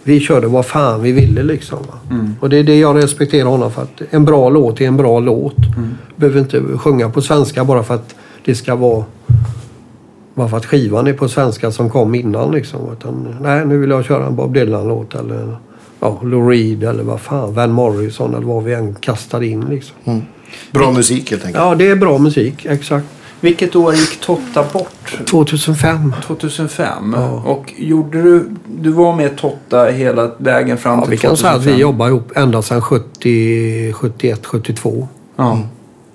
Vi 0.06 0.20
körde 0.20 0.46
vad 0.46 0.66
fan 0.66 1.02
vi 1.02 1.12
ville 1.12 1.42
liksom. 1.42 1.78
Va? 1.78 2.18
Och 2.40 2.48
det 2.48 2.56
är 2.56 2.64
det 2.64 2.78
jag 2.78 2.96
respekterar 2.96 3.48
honom 3.48 3.72
för. 3.72 3.82
Att 3.82 4.02
en 4.10 4.24
bra 4.24 4.48
låt 4.48 4.80
är 4.80 4.86
en 4.86 4.96
bra 4.96 5.20
låt. 5.20 5.56
Behöver 6.16 6.40
inte 6.40 6.62
sjunga 6.78 7.10
på 7.10 7.22
svenska 7.22 7.64
bara 7.64 7.82
för 7.82 7.94
att 7.94 8.14
det 8.44 8.54
ska 8.54 8.74
vara... 8.74 9.04
Bara 10.34 10.48
för 10.48 10.56
att 10.56 10.66
skivan 10.66 11.06
är 11.06 11.12
på 11.12 11.28
svenska 11.28 11.70
som 11.70 11.90
kom 11.90 12.14
innan 12.14 12.52
liksom. 12.52 12.80
Utan, 12.92 13.36
nej, 13.40 13.66
nu 13.66 13.78
vill 13.78 13.90
jag 13.90 14.04
köra 14.04 14.26
en 14.26 14.36
Bob 14.36 14.54
Dylan-låt 14.54 15.14
eller 15.14 15.56
ja, 16.00 16.20
Lou 16.22 16.50
Reed 16.50 16.84
eller 16.84 17.02
vad 17.02 17.20
fan, 17.20 17.54
Van 17.54 17.72
Morrison 17.72 18.34
eller 18.34 18.46
vad 18.46 18.64
vi 18.64 18.74
än 18.74 18.94
kastar 18.94 19.42
in 19.42 19.60
liksom. 19.60 19.96
Mm. 20.04 20.22
Bra 20.70 20.92
musik 20.92 21.30
helt 21.30 21.44
enkelt. 21.44 21.64
Ja, 21.64 21.74
det 21.74 21.90
är 21.90 21.96
bra 21.96 22.18
musik. 22.18 22.66
Exakt. 22.66 23.06
Vilket 23.40 23.76
år 23.76 23.94
gick 23.94 24.20
Totta 24.20 24.64
bort? 24.72 25.18
2005. 25.30 26.12
2005. 26.26 27.14
Ja. 27.16 27.42
Och 27.46 27.72
gjorde 27.76 28.22
du... 28.22 28.48
Du 28.80 28.90
var 28.90 29.16
med 29.16 29.36
Totta 29.36 29.84
hela 29.84 30.30
vägen 30.38 30.78
fram 30.78 30.98
Ja, 30.98 31.04
till 31.04 31.10
vi 31.10 31.16
kan 31.16 31.28
2005? 31.30 31.60
säga 31.62 31.72
att 31.72 31.78
vi 31.78 31.82
jobbar 31.82 32.08
ihop 32.08 32.32
ända 32.36 32.62
sedan 32.62 32.82
70, 32.82 33.92
71, 33.92 34.46
72. 34.46 35.08
Ja. 35.36 35.58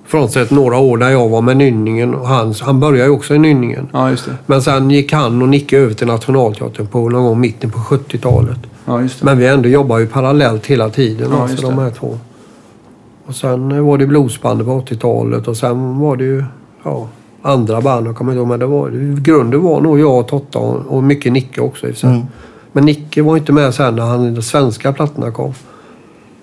Frånsett 0.05 0.51
några 0.51 0.77
år 0.77 0.97
där 0.97 1.09
jag 1.09 1.29
var 1.29 1.41
med 1.41 1.57
Nynningen. 1.57 2.15
Och 2.15 2.27
han, 2.27 2.53
han 2.61 2.79
började 2.79 3.05
ju 3.05 3.15
också 3.15 3.35
i 3.35 3.39
Nynningen. 3.39 3.87
ja, 3.93 4.09
just 4.09 4.25
det. 4.25 4.35
Men 4.45 4.61
sen 4.61 4.89
gick 4.91 5.13
han 5.13 5.41
och 5.41 5.49
Nicke 5.49 5.77
över 5.77 5.93
till 5.93 6.07
Nationalteatern 6.07 6.87
på 6.87 7.09
någon 7.09 7.23
gång 7.23 7.39
mitten 7.39 7.69
på 7.71 7.79
70-talet. 7.79 8.59
Ja, 8.85 9.01
just 9.01 9.19
det. 9.19 9.25
Men 9.25 9.37
vi 9.37 9.45
ändå 9.47 9.69
jobbar 9.69 9.97
ju 9.99 10.07
parallellt 10.07 10.65
hela 10.65 10.89
tiden. 10.89 11.31
Ja, 11.31 11.41
alltså, 11.43 11.67
de 11.69 11.79
här 11.79 11.89
två. 11.91 12.17
Och 13.25 13.35
sen 13.35 13.85
var 13.85 13.97
det 13.97 14.07
bluesbandet 14.07 14.67
på 14.67 14.81
80-talet 14.81 15.47
och 15.47 15.57
sen 15.57 15.99
var 15.99 16.15
det 16.15 16.23
ju 16.23 16.43
ja, 16.83 17.07
andra 17.41 17.81
band. 17.81 18.07
Jag 18.07 18.15
kommer 18.15 18.31
inte 18.31 18.39
ihåg, 18.39 18.47
men 18.47 18.59
det 18.59 18.65
var, 18.65 18.89
grunden 19.21 19.61
var 19.61 19.81
nog 19.81 19.99
jag 19.99 20.19
och 20.19 20.27
Totta 20.27 20.59
och, 20.59 21.03
mycket 21.03 21.31
Nicke 21.31 21.61
också. 21.61 21.87
i. 21.87 21.93
Mm. 22.03 22.21
Men 22.71 22.85
Nicke 22.85 23.21
var 23.21 23.37
inte 23.37 23.53
med 23.53 23.73
sen 23.73 23.95
när 23.95 24.03
han, 24.03 24.35
de 24.35 24.41
svenska 24.41 24.93
plattorna 24.93 25.31
kom. 25.31 25.53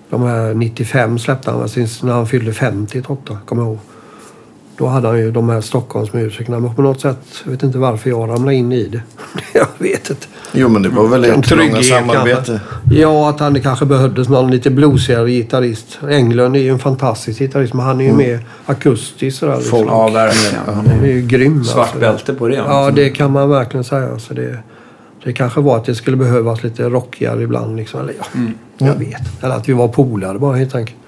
De 0.09 0.21
här 0.21 0.53
95 0.53 1.19
släppte 1.19 1.51
han 1.51 1.59
när 2.03 2.11
han 2.11 2.27
fyllde 2.27 2.53
50, 2.53 3.01
Totta, 3.01 3.37
kommer 3.45 3.61
jag 3.61 3.69
ihåg. 3.69 3.79
Då 4.79 4.87
hade 4.87 5.07
han 5.07 5.17
ju 5.19 5.31
de 5.31 5.49
här 5.49 5.61
Stockholmsmusikerna. 5.61 6.59
Men 6.59 6.75
på 6.75 6.81
något 6.81 7.01
sätt, 7.01 7.17
jag 7.43 7.51
vet 7.51 7.63
inte 7.63 7.77
varför 7.77 8.09
jag 8.09 8.29
ramlade 8.29 8.55
in 8.55 8.71
i 8.71 8.83
det. 8.87 9.01
jag 9.53 9.67
vet 9.77 10.09
inte. 10.09 10.27
Jo, 10.51 10.69
men 10.69 10.81
det 10.81 10.89
var 10.89 11.07
väl 11.07 11.23
En 11.25 11.39
ett 11.39 11.49
långa 11.51 11.61
trygghet 11.63 11.85
samarbete. 11.85 12.45
kanske. 12.45 12.99
Ja, 12.99 13.29
att 13.29 13.39
han 13.39 13.61
kanske 13.61 13.85
behövdes 13.85 14.29
någon 14.29 14.51
lite 14.51 14.69
bluesigare 14.69 15.31
gitarrist. 15.31 15.99
Englund 16.09 16.55
är 16.55 16.59
ju 16.59 16.69
en 16.69 16.79
fantastisk 16.79 17.39
gitarrist, 17.39 17.73
men 17.73 17.85
han 17.85 18.01
är 18.01 18.05
ju 18.05 18.13
mer 18.13 18.39
akustisk 18.65 19.37
sådär. 19.39 19.55
Liksom. 19.57 19.77
Folk. 19.79 19.89
Ja, 19.91 20.07
verkligen. 20.09 20.75
Han 20.75 20.87
är 20.87 21.05
ju 21.07 21.21
grym. 21.21 21.63
Svart 21.63 21.79
alltså. 21.85 21.99
bälte 21.99 22.33
på 22.33 22.47
det. 22.47 22.55
Ja, 22.55 22.91
det 22.95 23.09
kan 23.09 23.31
man 23.31 23.49
verkligen 23.49 23.83
säga. 23.83 24.11
Alltså 24.11 24.33
det, 24.33 24.57
det 25.23 25.33
kanske 25.33 25.61
var 25.61 25.77
att 25.77 25.85
det 25.85 25.95
skulle 25.95 26.17
behövas 26.17 26.63
lite 26.63 26.83
rockigare 26.89 27.43
ibland. 27.43 27.75
Liksom. 27.77 27.99
Eller 27.99 28.13
ja, 28.19 28.25
Mm. 28.35 28.53
jag 28.77 28.95
vet. 28.95 29.43
Eller 29.43 29.55
att 29.55 29.69
vi 29.69 29.73
var 29.73 29.87
polare 29.87 30.39
bara 30.39 30.55
helt 30.55 30.75
enkelt. 30.75 30.98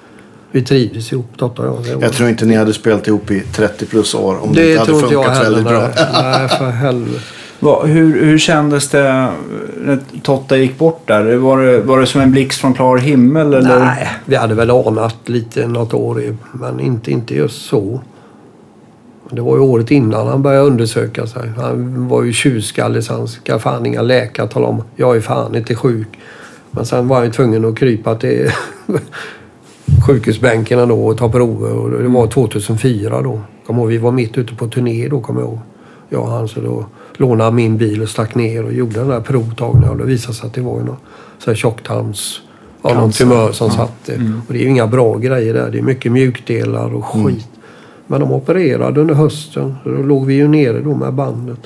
Vi 0.51 0.61
trivdes 0.61 1.11
ihop, 1.13 1.27
Totta 1.37 1.61
och 1.69 1.87
jag. 1.87 2.03
Jag 2.03 2.13
tror 2.13 2.29
inte 2.29 2.45
ni 2.45 2.55
hade 2.55 2.73
spelat 2.73 3.07
ihop 3.07 3.31
i 3.31 3.39
30 3.39 3.85
plus 3.85 4.15
år 4.15 4.37
om 4.43 4.53
det, 4.53 4.61
det 4.61 4.67
inte 4.67 4.79
hade 4.79 4.91
tror 4.91 5.01
inte 5.03 5.13
jag 5.13 5.23
funkat 5.25 5.43
heller. 5.43 5.55
väldigt 5.55 5.73
bra. 5.73 5.81
Nej, 6.21 6.39
nej, 6.39 6.49
för 6.49 6.69
helvete. 6.69 7.19
Va, 7.59 7.83
hur, 7.85 8.25
hur 8.25 8.37
kändes 8.37 8.89
det 8.89 9.27
när 9.81 9.99
Totta 10.23 10.57
gick 10.57 10.77
bort 10.77 11.07
där? 11.07 11.35
Var 11.35 11.59
det, 11.61 11.81
var 11.81 11.99
det 11.99 12.05
som 12.05 12.21
en 12.21 12.31
blixt 12.31 12.61
från 12.61 12.73
klar 12.73 12.97
himmel? 12.97 13.53
Eller? 13.53 13.79
Nej, 13.79 14.07
vi 14.25 14.35
hade 14.35 14.53
väl 14.55 14.71
anat 14.71 15.15
lite 15.29 15.67
något 15.67 15.93
år, 15.93 16.21
i- 16.21 16.35
men 16.53 16.79
inte, 16.79 17.11
inte 17.11 17.35
just 17.35 17.65
så. 17.65 18.01
Det 19.29 19.41
var 19.41 19.55
ju 19.55 19.61
året 19.61 19.91
innan 19.91 20.27
han 20.27 20.41
började 20.41 20.65
undersöka 20.67 21.27
sig. 21.27 21.51
Han 21.57 22.07
var 22.07 22.23
ju 22.23 22.33
tjurskallig 22.33 23.03
så 23.03 23.13
han 23.13 23.27
ska 23.27 23.59
fan 23.59 23.85
inga 23.85 24.01
läkare 24.01 24.47
tala 24.47 24.67
om. 24.67 24.83
Jag 24.95 25.15
är 25.15 25.21
fan 25.21 25.55
inte 25.55 25.75
sjuk. 25.75 26.07
Men 26.71 26.85
sen 26.85 27.07
var 27.07 27.15
han 27.15 27.25
ju 27.25 27.31
tvungen 27.31 27.65
att 27.65 27.77
krypa 27.77 28.15
till 28.15 28.51
sjukhusbänken 30.07 30.89
då 30.89 31.05
och 31.05 31.17
ta 31.17 31.29
prover. 31.29 31.73
Och 31.73 31.89
det 32.03 32.07
var 32.07 32.27
2004 32.27 33.21
då. 33.21 33.41
Kom 33.65 33.77
ihåg, 33.77 33.87
vi 33.87 33.97
var 33.97 34.11
mitt 34.11 34.37
ute 34.37 34.55
på 34.55 34.67
turné 34.67 35.07
då, 35.07 35.21
kommer 35.21 35.41
jag 35.41 35.49
ihåg. 35.49 35.59
Jag 36.09 36.21
och 36.21 36.29
han 36.29 36.47
så 36.47 36.61
då 36.61 36.85
lånade 37.17 37.51
min 37.51 37.77
bil 37.77 38.01
och 38.01 38.09
stack 38.09 38.35
ner 38.35 38.65
och 38.65 38.73
gjorde 38.73 38.93
den 38.99 39.07
där 39.07 39.21
provtagningen. 39.21 39.89
Och 39.89 39.97
det 39.97 40.03
visade 40.03 40.33
sig 40.33 40.47
att 40.47 40.53
det 40.53 40.61
var 40.61 40.77
ju 40.79 40.85
någon 40.85 40.97
så 41.39 41.49
här 41.51 41.55
tjocktarms... 41.55 42.41
Ja, 42.83 42.93
någon 42.93 43.11
tumör 43.11 43.51
som 43.51 43.67
Ja. 43.67 43.73
satt. 43.73 44.09
Mm. 44.09 44.41
Och 44.47 44.53
det 44.53 44.59
är 44.59 44.63
ju 44.63 44.69
inga 44.69 44.87
bra 44.87 45.17
grejer 45.17 45.53
där. 45.53 45.69
Det 45.71 45.77
är 45.77 45.81
mycket 45.81 46.11
mjukdelar 46.11 46.95
och 46.95 47.05
skit. 47.05 47.47
Men 48.07 48.19
de 48.19 48.31
opererade 48.31 49.01
under 49.01 49.15
hösten. 49.15 49.75
Så 49.83 49.89
då 49.89 50.03
låg 50.03 50.25
vi 50.25 50.33
ju 50.33 50.47
nere 50.47 50.79
då 50.81 50.95
med 50.95 51.13
bandet. 51.13 51.59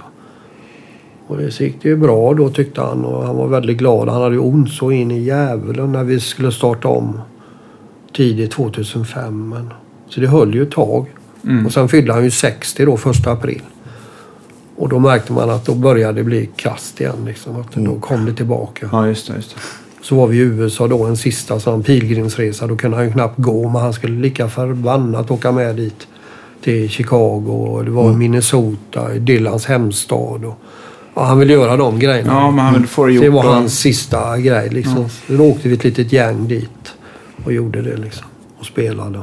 Och 1.27 1.37
det 1.37 1.59
gick 1.59 1.81
det 1.81 1.89
ju 1.89 1.97
bra 1.97 2.33
då 2.33 2.49
tyckte 2.49 2.81
han. 2.81 3.05
Och 3.05 3.25
han 3.25 3.35
var 3.35 3.47
väldigt 3.47 3.77
glad. 3.77 4.09
Han 4.09 4.21
hade 4.21 4.35
ju 4.35 4.41
ont 4.41 4.69
så 4.69 4.91
in 4.91 5.11
i 5.11 5.19
djävulen 5.19 5.91
när 5.91 6.03
vi 6.03 6.19
skulle 6.19 6.51
starta 6.51 6.87
om 6.87 7.19
tidigt 8.15 8.51
2005. 8.51 9.49
Men, 9.49 9.73
så 10.09 10.19
det 10.19 10.27
höll 10.27 10.55
ju 10.55 10.63
ett 10.63 10.71
tag. 10.71 11.05
Mm. 11.43 11.65
Och 11.65 11.71
sen 11.73 11.89
fyllde 11.89 12.13
han 12.13 12.23
ju 12.23 12.31
60 12.31 12.85
då, 12.85 12.97
första 12.97 13.31
april. 13.31 13.61
Och 14.77 14.89
då 14.89 14.99
märkte 14.99 15.33
man 15.33 15.49
att 15.49 15.65
då 15.65 15.75
började 15.75 16.19
det 16.19 16.23
bli 16.23 16.49
kast 16.55 17.01
igen. 17.01 17.15
Liksom, 17.25 17.61
att 17.61 17.71
Då 17.73 17.95
kom 17.95 18.25
det 18.25 18.33
tillbaka. 18.33 18.89
Ja, 18.91 19.07
just 19.07 19.27
det. 19.27 19.35
Just 19.35 19.55
det. 19.55 19.61
Så 20.01 20.15
var 20.15 20.27
vi 20.27 20.37
i 20.37 20.39
USA 20.39 20.87
då 20.87 21.03
en 21.03 21.17
sista 21.17 21.59
sån 21.59 21.83
pilgrimsresa. 21.83 22.67
Då 22.67 22.75
kunde 22.75 22.97
han 22.97 23.05
ju 23.05 23.11
knappt 23.11 23.37
gå 23.37 23.69
men 23.69 23.81
han 23.81 23.93
skulle 23.93 24.21
lika 24.21 24.49
förbannat 24.49 25.31
åka 25.31 25.51
med 25.51 25.75
dit. 25.75 26.07
Till 26.63 26.89
Chicago 26.89 27.49
och 27.49 27.85
det 27.85 27.91
var 27.91 28.05
Mm. 28.05 28.19
Minnesota, 28.19 29.09
Dylans 29.09 29.65
hemstad. 29.65 30.45
Och, 30.45 30.59
ja, 31.15 31.23
han 31.23 31.39
ville 31.39 31.53
göra 31.53 31.77
de 31.77 31.99
grejerna. 31.99 32.33
Ja, 32.33 32.51
men 32.51 32.65
han 32.65 32.73
vill 32.73 32.87
få 32.87 33.05
det 33.05 33.13
gjort. 33.13 33.23
det 33.23 33.29
var 33.29 33.43
hans 33.43 33.79
sista 33.79 34.37
grej 34.37 34.69
liksom. 34.69 35.09
Så 35.27 35.33
då 35.33 35.43
åkte 35.43 35.69
vi 35.69 35.73
ett 35.75 35.83
litet 35.83 36.11
gäng 36.11 36.47
dit 36.47 36.95
och 37.45 37.53
gjorde 37.53 37.81
det 37.81 37.97
liksom. 37.97 38.27
Och 38.59 38.65
spelade. 38.65 39.21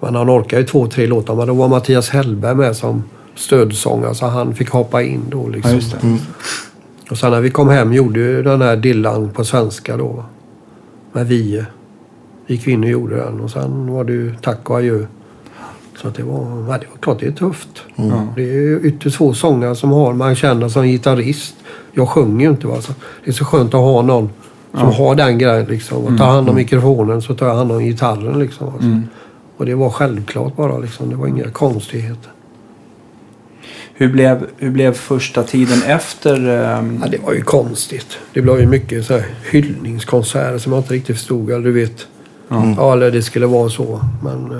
Men 0.00 0.14
han 0.14 0.30
orkade 0.30 0.62
ju 0.62 0.68
två, 0.68 0.86
tre 0.86 1.06
låtar. 1.06 1.34
Men 1.34 1.46
då 1.46 1.54
var 1.54 1.68
Mattias 1.68 2.08
Hellberg 2.08 2.54
med 2.54 2.76
som 2.76 3.02
stödsångare 3.34 4.14
så 4.14 4.26
han 4.26 4.54
fick 4.54 4.70
hoppa 4.70 5.02
in 5.02 5.22
då 5.30 5.48
liksom. 5.48 5.70
Ja, 5.70 5.76
just 5.76 5.92
det. 5.92 6.06
Mm. 6.06 6.18
Och 7.10 7.18
sen 7.18 7.30
när 7.30 7.40
vi 7.40 7.50
kom 7.50 7.68
hem 7.68 7.92
gjorde 7.92 8.20
ju 8.20 8.42
den 8.42 8.62
här 8.62 8.76
Dillan 8.76 9.30
på 9.30 9.44
svenska 9.44 9.96
då. 9.96 10.08
va. 10.08 10.24
Med 11.12 11.26
Vie. 11.26 11.66
Gick 12.46 12.66
vi 12.66 12.72
in 12.72 12.84
och 12.84 12.90
gjorde 12.90 13.16
den 13.16 13.40
och 13.40 13.50
sen 13.50 13.92
var 13.92 14.04
det 14.04 14.12
ju 14.12 14.34
tack 14.42 14.70
och 14.70 14.76
adjö. 14.76 15.06
Så 15.96 16.08
att 16.08 16.14
det 16.14 16.22
var, 16.22 16.66
ja, 16.68 16.78
det 16.78 16.86
var 16.90 16.98
klart 17.00 17.20
det 17.20 17.26
är 17.26 17.32
tufft. 17.32 17.82
Ja. 17.96 18.26
Det 18.36 18.42
är 18.42 18.52
ju 18.52 18.80
ytterst 18.80 19.16
få 19.16 19.34
sångare 19.34 19.76
som 19.76 19.90
har, 19.90 20.12
man 20.12 20.34
känner 20.34 20.68
som 20.68 20.86
gitarrist. 20.86 21.54
Jag 21.92 22.08
sjunger 22.08 22.44
ju 22.46 22.50
inte 22.50 22.66
va. 22.66 22.80
Så 22.80 22.92
det 23.24 23.30
är 23.30 23.34
så 23.34 23.44
skönt 23.44 23.74
att 23.74 23.80
ha 23.80 24.02
någon 24.02 24.30
som 24.72 24.80
Ja. 24.88 24.94
har 24.94 25.14
den 25.14 25.38
grejen 25.38 25.66
liksom. 25.66 26.04
Och 26.04 26.18
tar 26.18 26.26
hand 26.26 26.48
om 26.48 26.54
mikrofonen 26.54 27.22
så 27.22 27.34
tar 27.34 27.46
jag 27.46 27.54
hand 27.54 27.72
om 27.72 27.78
gitarren 27.84 28.38
liksom. 28.38 28.66
Alltså. 28.68 28.86
Mm. 28.88 29.02
Och 29.56 29.66
det 29.66 29.74
var 29.74 29.90
självklart 29.90 30.56
bara 30.56 30.78
liksom. 30.78 31.10
Det 31.10 31.16
var 31.16 31.26
inga 31.26 31.50
konstigheter. 31.50 32.30
Hur, 33.94 34.12
blev, 34.12 34.46
hur 34.58 34.70
blev 34.70 34.92
första 34.94 35.42
tiden 35.42 35.82
efter? 35.82 36.34
ehm, 36.48 36.98
Ja, 37.02 37.08
det 37.10 37.18
var 37.22 37.32
ju 37.32 37.42
konstigt. 37.42 38.18
Det 38.34 38.42
blev 38.42 38.60
ju 38.60 38.66
mycket 38.66 39.06
så 39.06 39.12
här 39.12 39.26
hyllningskonserter 39.50 40.58
som 40.58 40.72
jag 40.72 40.80
inte 40.80 40.94
riktigt 40.94 41.16
förstod. 41.16 41.50
Eller 41.50 41.64
du 41.64 41.72
vet. 41.72 42.06
ja. 42.48 42.74
Ja, 42.76 42.92
eller 42.92 43.10
det 43.10 43.22
skulle 43.22 43.46
vara 43.46 43.68
så. 43.68 44.00
Men 44.22 44.50
eh, 44.52 44.58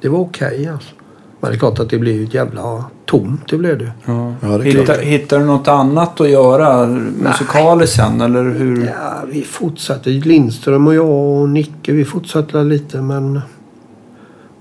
det 0.00 0.08
var 0.08 0.18
okej 0.18 0.68
alltså. 0.68 0.94
Men 1.40 1.50
det 1.50 1.56
är 1.56 1.58
klart 1.58 1.78
att 1.78 1.90
det 1.90 1.98
blev 1.98 2.14
ju 2.16 2.24
ett 2.24 2.34
jävla 2.34 2.84
tomt. 3.06 3.40
Det 3.50 3.56
blev 3.58 3.78
det. 3.78 3.92
Ja. 4.04 4.34
Ja, 4.40 4.48
det 4.58 4.70
är 4.70 5.02
Hittar, 5.02 5.38
du 5.38 5.44
något 5.44 5.68
annat 5.68 6.20
att 6.20 6.30
göra 6.30 6.86
musikaliskt 7.22 7.96
sen? 7.96 8.20
Eller 8.20 8.42
hur? 8.42 8.84
Ja, 8.86 9.22
vi 9.32 9.42
fortsatte. 9.42 10.10
Lindström 10.10 10.86
och 10.86 10.94
jag 10.94 11.10
och 11.10 11.48
Nicke, 11.48 11.92
vi 11.92 12.04
fortsatte 12.04 12.62
lite 12.62 13.00
men 13.02 13.40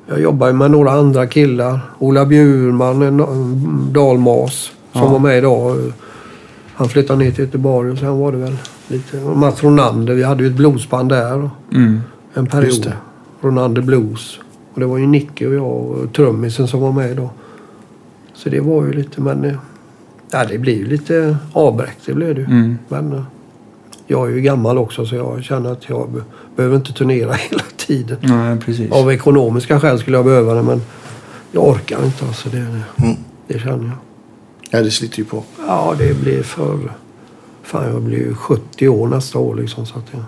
Jag 0.08 0.22
jobbade 0.22 0.54
med 0.54 0.72
några 0.72 0.92
andra 0.92 1.28
killar. 1.28 1.80
Ola 2.00 2.26
Bjurman, 2.26 3.02
en, 3.02 3.20
en 3.20 3.94
dalmas, 3.94 4.72
som 4.92 5.02
Ja. 5.02 5.10
var 5.10 5.20
med 5.20 5.38
idag. 5.38 5.76
Han 6.74 6.90
flyttade 6.90 7.20
ner 7.20 7.32
till 7.32 7.44
Göteborg 7.46 7.92
och 7.92 7.98
sen 7.98 8.18
var 8.20 8.32
det 8.32 8.38
väl 8.38 8.58
lite... 8.88 9.18
Mats 9.18 9.64
Ronander, 9.64 10.14
vi 10.14 10.24
hade 10.24 10.44
ju 10.44 10.50
ett 10.50 10.56
bluesband 10.56 11.10
där 11.10 11.50
Mm. 11.74 12.02
en 12.34 12.46
period. 12.48 12.92
Ronander 13.42 13.82
Blues. 13.82 14.40
Och 14.80 14.82
det 14.82 14.92
var 14.92 14.98
ju 14.98 15.08
Nicke 15.08 15.48
och 15.48 15.54
jag 15.54 15.66
och 15.92 16.14
trummisen 16.14 16.68
som 16.68 16.80
var 16.82 16.92
med 16.92 17.18
då. 17.18 17.30
Så 18.34 18.50
det 18.50 18.60
var 18.60 18.86
ju 18.86 18.94
lite, 18.94 19.22
men... 19.22 19.46
eh, 19.46 19.56
Ja, 20.32 20.46
det 20.46 20.58
blir 20.58 20.76
ju 20.78 20.86
lite 20.88 21.38
avbräck, 21.54 21.98
det 22.06 22.14
blev 22.14 22.36
det 22.36 22.42
ju. 22.42 22.48
Mm. 22.48 22.78
Men 22.88 23.14
eh, 23.14 23.24
jag 24.08 24.30
är 24.32 24.36
ju 24.36 24.42
gammal 24.42 24.78
också 24.78 25.06
så 25.06 25.16
jag 25.16 25.44
känner 25.44 25.72
att 25.72 25.90
jag 25.90 26.10
be- 26.12 26.24
behöver 26.56 26.76
inte 26.76 26.94
turnera 26.94 27.34
hela 27.50 27.64
tiden. 27.78 28.18
Nej, 28.22 28.58
precis. 28.60 28.92
Av 28.92 29.12
ekonomiska 29.12 29.80
skäl 29.80 30.00
skulle 30.00 30.18
jag 30.18 30.26
behöva 30.26 30.54
det 30.54 30.64
men 30.64 30.82
jag 31.52 31.68
orkar 31.68 32.06
inte 32.06 32.26
alltså. 32.26 32.50
Det, 32.50 32.58
Mm. 32.58 33.16
det 33.48 33.60
känner 33.60 33.84
jag. 33.86 33.98
Ja, 34.70 34.82
det 34.84 34.92
sliter 34.92 35.18
ju 35.20 35.26
på. 35.26 35.44
Ja, 35.68 35.96
det 35.98 36.22
blir 36.22 36.44
för... 36.44 36.78
Fan, 37.64 37.92
jag 37.94 38.02
blir 38.02 38.18
ju 38.18 38.34
70 38.36 38.88
år 38.90 39.08
nästa 39.08 39.40
år 39.40 39.56
liksom. 39.56 39.86
Så 39.86 39.98
att 40.00 40.06
jag, 40.12 40.22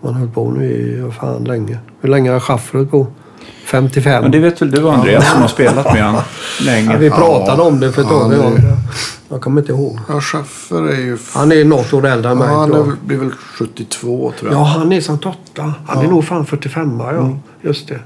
man 0.00 0.14
höll 0.14 0.28
på 0.28 0.50
nu 0.50 0.64
i, 0.64 1.10
fan, 1.12 1.44
länge. 1.44 1.78
Hur 2.00 2.08
länge 2.08 2.30
har 2.30 2.40
Schaffer 2.40 2.84
på? 2.84 3.06
55? 3.64 4.22
Men 4.22 4.30
det 4.30 4.38
vet 4.38 4.62
väl 4.62 4.70
du 4.70 4.88
Andreas 4.88 5.30
som 5.32 5.40
har 5.40 5.48
spelat 5.48 5.84
med 5.94 6.02
han 6.04 6.14
ja, 6.14 6.22
länge. 6.64 6.96
vi 6.96 7.10
pratade 7.10 7.62
om 7.62 7.80
det 7.80 7.92
för 7.92 8.02
ett 8.02 8.08
Ja, 8.10 8.20
tag 8.20 8.32
sedan. 8.32 8.60
Jag 9.28 9.40
kommer 9.40 9.60
inte 9.60 9.72
ihåg. 9.72 9.98
Ja, 10.08 10.20
Schaffer 10.20 10.88
är 10.88 10.96
ju... 11.00 11.18
Han 11.34 11.52
är 11.52 11.64
något 11.64 11.92
år 11.92 12.06
äldre 12.06 12.30
än 12.30 12.38
Ja, 12.38 12.44
mig. 12.46 12.54
han 12.54 12.68
tror 12.70 12.82
är, 12.84 12.86
jag. 12.88 12.96
blir 13.04 13.16
väl 13.18 13.30
72 13.58 14.32
tror 14.38 14.52
jag. 14.52 14.60
Ja, 14.60 14.64
han 14.64 14.92
är 14.92 15.00
samt 15.00 15.26
åtta. 15.26 15.74
Han 15.86 16.04
är 16.04 16.08
nog 16.08 16.24
fan 16.24 16.46
45 16.46 17.00
ja. 17.00 17.30
Just 17.62 17.88
det. 17.88 17.98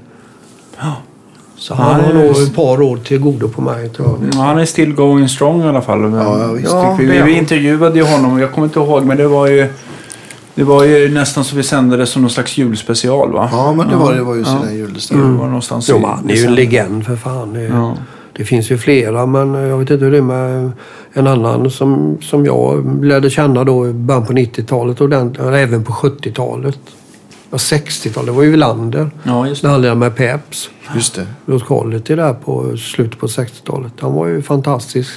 Så 1.57 1.73
han 1.75 1.93
Han 1.93 2.03
har 2.05 2.13
nog 2.13 2.31
ett 2.31 2.55
par 2.55 2.81
år 2.81 2.97
till 2.97 3.19
godo 3.19 3.49
på 3.49 3.61
mig 3.61 3.89
tror 3.89 4.07
jag. 4.21 4.29
Ja, 4.33 4.41
han 4.45 4.57
är 4.59 4.65
still 4.65 4.93
going 4.93 5.29
strong 5.29 5.61
i 5.61 5.67
alla 5.67 5.81
fall. 5.81 5.99
Men 5.99 6.13
Ja, 6.13 6.39
ja, 6.39 6.47
visst. 6.51 6.71
Ja, 6.71 6.95
vi, 6.99 7.05
vi 7.05 7.19
han. 7.19 7.29
intervjuade 7.29 7.97
ju 7.99 8.05
honom, 8.05 8.39
jag 8.39 8.51
kommer 8.51 8.67
inte 8.67 8.79
ihåg, 8.79 9.05
men 9.05 9.17
det 9.17 9.27
var 9.27 9.47
ju... 9.47 9.67
Det 10.55 10.63
var 10.63 10.83
ju 10.83 11.09
nästan 11.13 11.43
så 11.43 11.55
vi 11.55 11.63
sände 11.63 11.97
det 11.97 12.05
som 12.05 12.21
någon 12.21 12.31
slags 12.31 12.57
julspecial 12.57 13.31
va? 13.33 13.49
Ja, 13.51 13.73
men 13.73 13.87
det 13.89 13.95
var, 13.95 14.13
det 14.13 14.23
var 14.23 14.33
ju 14.35 14.39
Ja. 14.39 14.45
sina 14.45 14.65
Det 14.65 14.73
juldestämning. 14.73 15.37
var 15.37 15.45
någonstans 15.45 15.89
Jo, 15.89 15.99
men 15.99 16.09
han 16.09 16.29
är 16.29 16.35
ju 16.35 16.45
en 16.45 16.55
legend 16.55 17.05
för 17.05 17.15
fan. 17.15 17.53
Det, 17.53 17.61
Ja. 17.63 17.97
det 18.33 18.45
finns 18.45 18.71
ju 18.71 18.77
flera 18.77 19.25
men 19.25 19.53
jag 19.53 19.77
vet 19.77 19.89
inte 19.89 20.05
hur 20.05 20.11
det 20.11 20.17
är 20.17 20.21
med 20.21 20.71
en 21.13 21.27
annan 21.27 21.69
som, 21.71 22.17
som 22.21 22.45
jag 22.45 23.03
lärde 23.05 23.29
känna 23.29 23.63
då 23.63 23.87
i 23.87 23.93
början 23.93 24.25
på 24.25 24.33
90-talet 24.33 25.01
och 25.01 25.09
den, 25.09 25.35
även 25.39 25.83
på 25.83 25.91
70-talet. 25.93 26.79
Ja, 27.49 27.57
60-talet, 27.57 28.25
det 28.27 28.31
var 28.31 28.43
ju 28.43 28.51
Wilander. 28.51 29.11
ja, 29.23 29.47
just 29.47 29.63
När 29.63 29.69
det. 29.69 29.73
han 29.73 29.81
lirade 29.81 29.99
med 29.99 30.15
Peps. 30.15 30.69
Just 30.95 31.15
det. 31.15 31.27
Rose 31.45 31.65
Quality 31.65 32.15
där 32.15 32.33
på 32.33 32.77
slutet 32.77 33.19
på 33.19 33.27
60-talet. 33.27 33.91
Han 33.99 34.13
var 34.13 34.27
ju 34.27 34.41
fantastisk 34.41 35.11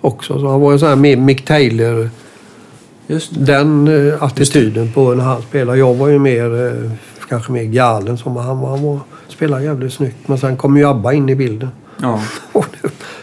också. 0.00 0.40
Så 0.40 0.48
han 0.50 0.60
var 0.60 0.72
ju 0.72 0.78
sån 0.78 0.88
här 0.88 0.96
med 0.96 1.18
Mick 1.18 1.44
Taylor. 1.44 2.10
Just 3.10 3.34
det. 3.34 3.44
Den 3.44 3.88
eh, 4.08 4.22
attityden 4.22 4.92
på 4.92 5.14
när 5.14 5.24
han 5.24 5.42
spelade. 5.42 5.78
Jag 5.78 5.94
var 5.94 6.08
ju 6.08 6.18
mer, 6.18 6.66
eh, 6.66 6.90
kanske 7.28 7.52
mer 7.52 7.62
galen 7.64 8.18
som 8.18 8.36
han 8.36 8.60
var. 8.60 8.70
Han 8.70 8.82
var, 8.82 8.98
spelade 9.28 9.64
jävligt 9.64 9.92
snyggt. 9.92 10.28
Men 10.28 10.38
sen 10.38 10.56
kom 10.56 10.76
ju 10.76 10.88
ABBA 10.88 11.12
in 11.12 11.28
i 11.28 11.34
bilden. 11.34 11.68
Ja. 12.02 12.20
Och 12.52 12.66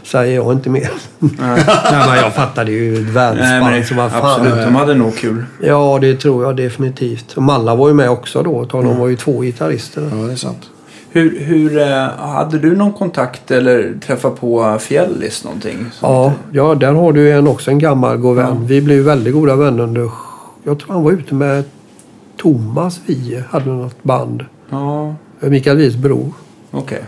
säger 0.04 0.36
jag 0.36 0.52
inte 0.52 0.70
mer. 0.70 0.92
Nej. 1.20 1.30
Nej, 1.92 2.08
men 2.08 2.18
jag 2.18 2.34
fattade 2.34 2.72
ju 2.72 2.94
ett 2.94 3.00
Nej, 3.00 3.04
men 3.04 3.14
världsband 3.14 3.76
det, 3.76 3.84
som 3.84 3.98
var 3.98 4.10
fan. 4.10 4.42
absolut, 4.42 4.66
de 4.66 4.76
hade 4.76 4.94
nog 4.94 5.18
kul. 5.18 5.46
Ja, 5.62 5.98
det 6.02 6.16
tror 6.16 6.44
jag 6.44 6.56
definitivt. 6.56 7.34
Och 7.34 7.44
Malla 7.44 7.76
var 7.76 7.88
ju 7.88 7.94
med 7.94 8.10
också 8.10 8.44
då. 8.44 8.66
De 8.66 9.00
var 9.00 9.08
ju 9.08 9.16
två 9.16 9.42
gitarrister. 9.42 10.10
Ja, 10.12 10.28
det 10.28 10.32
är 10.32 10.36
sant. 10.36 10.70
Hur, 11.12 11.40
hur, 11.40 11.78
eh, 11.78 12.10
hade 12.20 12.60
du 12.60 12.76
någon 12.76 12.94
kontakt 12.94 13.52
eller 13.52 13.94
träffat 14.06 14.40
på 14.40 14.78
Fjällis 14.80 15.44
någonting? 15.44 15.86
Ja, 16.02 16.34
ja, 16.52 16.76
där 16.76 16.94
har 16.94 17.12
du 17.14 17.32
en 17.32 17.48
också 17.48 17.72
en 17.72 17.80
gammal 17.80 18.18
god 18.18 18.36
vän. 18.36 18.46
Ja. 18.50 18.66
Vi 18.68 18.82
blev 18.82 19.04
väldigt 19.04 19.34
goda 19.34 19.56
vänner 19.56 19.84
under... 19.84 20.10
Jag 20.64 20.80
tror 20.80 20.94
han 20.94 21.04
var 21.04 21.12
ute 21.12 21.34
med 21.36 21.64
Thomas 22.38 23.00
Wiehe, 23.06 23.44
hade 23.50 23.70
något 23.70 24.04
band. 24.04 24.46
Ja, 24.70 25.16
Mikael 25.40 25.78
Wies 25.78 25.96
bror. 25.96 26.32
okej. 26.72 27.02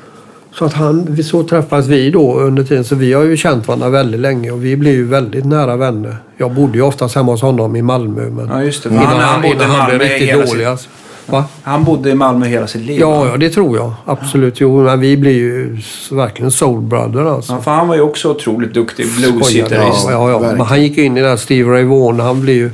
Så 0.53 0.65
att 0.65 0.73
han, 0.73 1.05
vi- 1.09 1.23
så 1.23 1.43
träffades 1.43 1.87
vi 1.87 2.11
då 2.11 2.39
under 2.39 2.63
tiden. 2.63 2.83
Så 2.83 2.95
vi 2.95 3.13
har 3.13 3.23
ju 3.23 3.37
känt 3.37 3.67
varandra 3.67 3.89
väldigt 3.89 4.19
länge 4.21 4.51
och 4.51 4.65
vi 4.65 4.77
blev 4.77 4.93
ju 4.93 5.05
väldigt 5.07 5.45
nära 5.45 5.75
vänner. 5.77 6.17
Jag 6.37 6.51
bodde 6.53 6.77
ju 6.77 6.81
oftast 6.83 7.15
hemma 7.15 7.31
hos 7.31 7.41
honom 7.41 7.75
i 7.75 7.81
Malmö. 7.81 8.29
Men 8.29 8.47
Ja, 8.47 8.63
just 8.63 8.83
det. 8.83 8.89
För 8.89 8.95
innan 8.95 9.07
Han, 9.07 9.19
han, 9.19 9.41
bodde 9.41 9.53
i 9.53 9.55
innan 9.57 9.69
han 9.69 9.89
blev 9.89 9.99
riktigt 10.09 10.47
dålig. 10.49 10.65
Alltså. 10.65 10.89
Va? 11.31 11.45
han 11.63 11.83
bodde 11.83 12.09
i 12.09 12.15
Malmö 12.15 12.45
hela 12.45 12.67
sitt 12.67 12.81
liv. 12.81 12.99
Ja, 12.99 13.27
ja, 13.27 13.37
det 13.37 13.49
tror 13.49 13.77
jag. 13.77 13.93
Absolut. 14.05 14.61
Jo, 14.61 14.83
men 14.83 14.99
vi 14.99 15.17
blir 15.17 15.31
ju 15.31 15.77
verkligen 16.11 16.51
soul 16.51 16.81
brother 16.81 17.25
alltså. 17.25 17.53
Ja, 17.53 17.61
för 17.61 17.71
han 17.71 17.87
var 17.87 17.95
ju 17.95 18.01
också 18.01 18.31
otroligt 18.31 18.73
duktig 18.73 19.05
bluesgitarrist. 19.17 20.07
Ja, 20.09 20.29
ja, 20.29 20.43
ja. 20.43 20.51
Men 20.51 20.61
han 20.61 20.81
gick 20.81 20.97
in 20.97 21.17
i 21.17 21.21
den 21.21 21.29
här 21.29 21.37
Steve 21.37 21.71
Ray 21.71 21.83
Vaughan. 21.83 22.19
Han 22.19 22.41
blev 22.41 22.55
ju... 22.55 22.71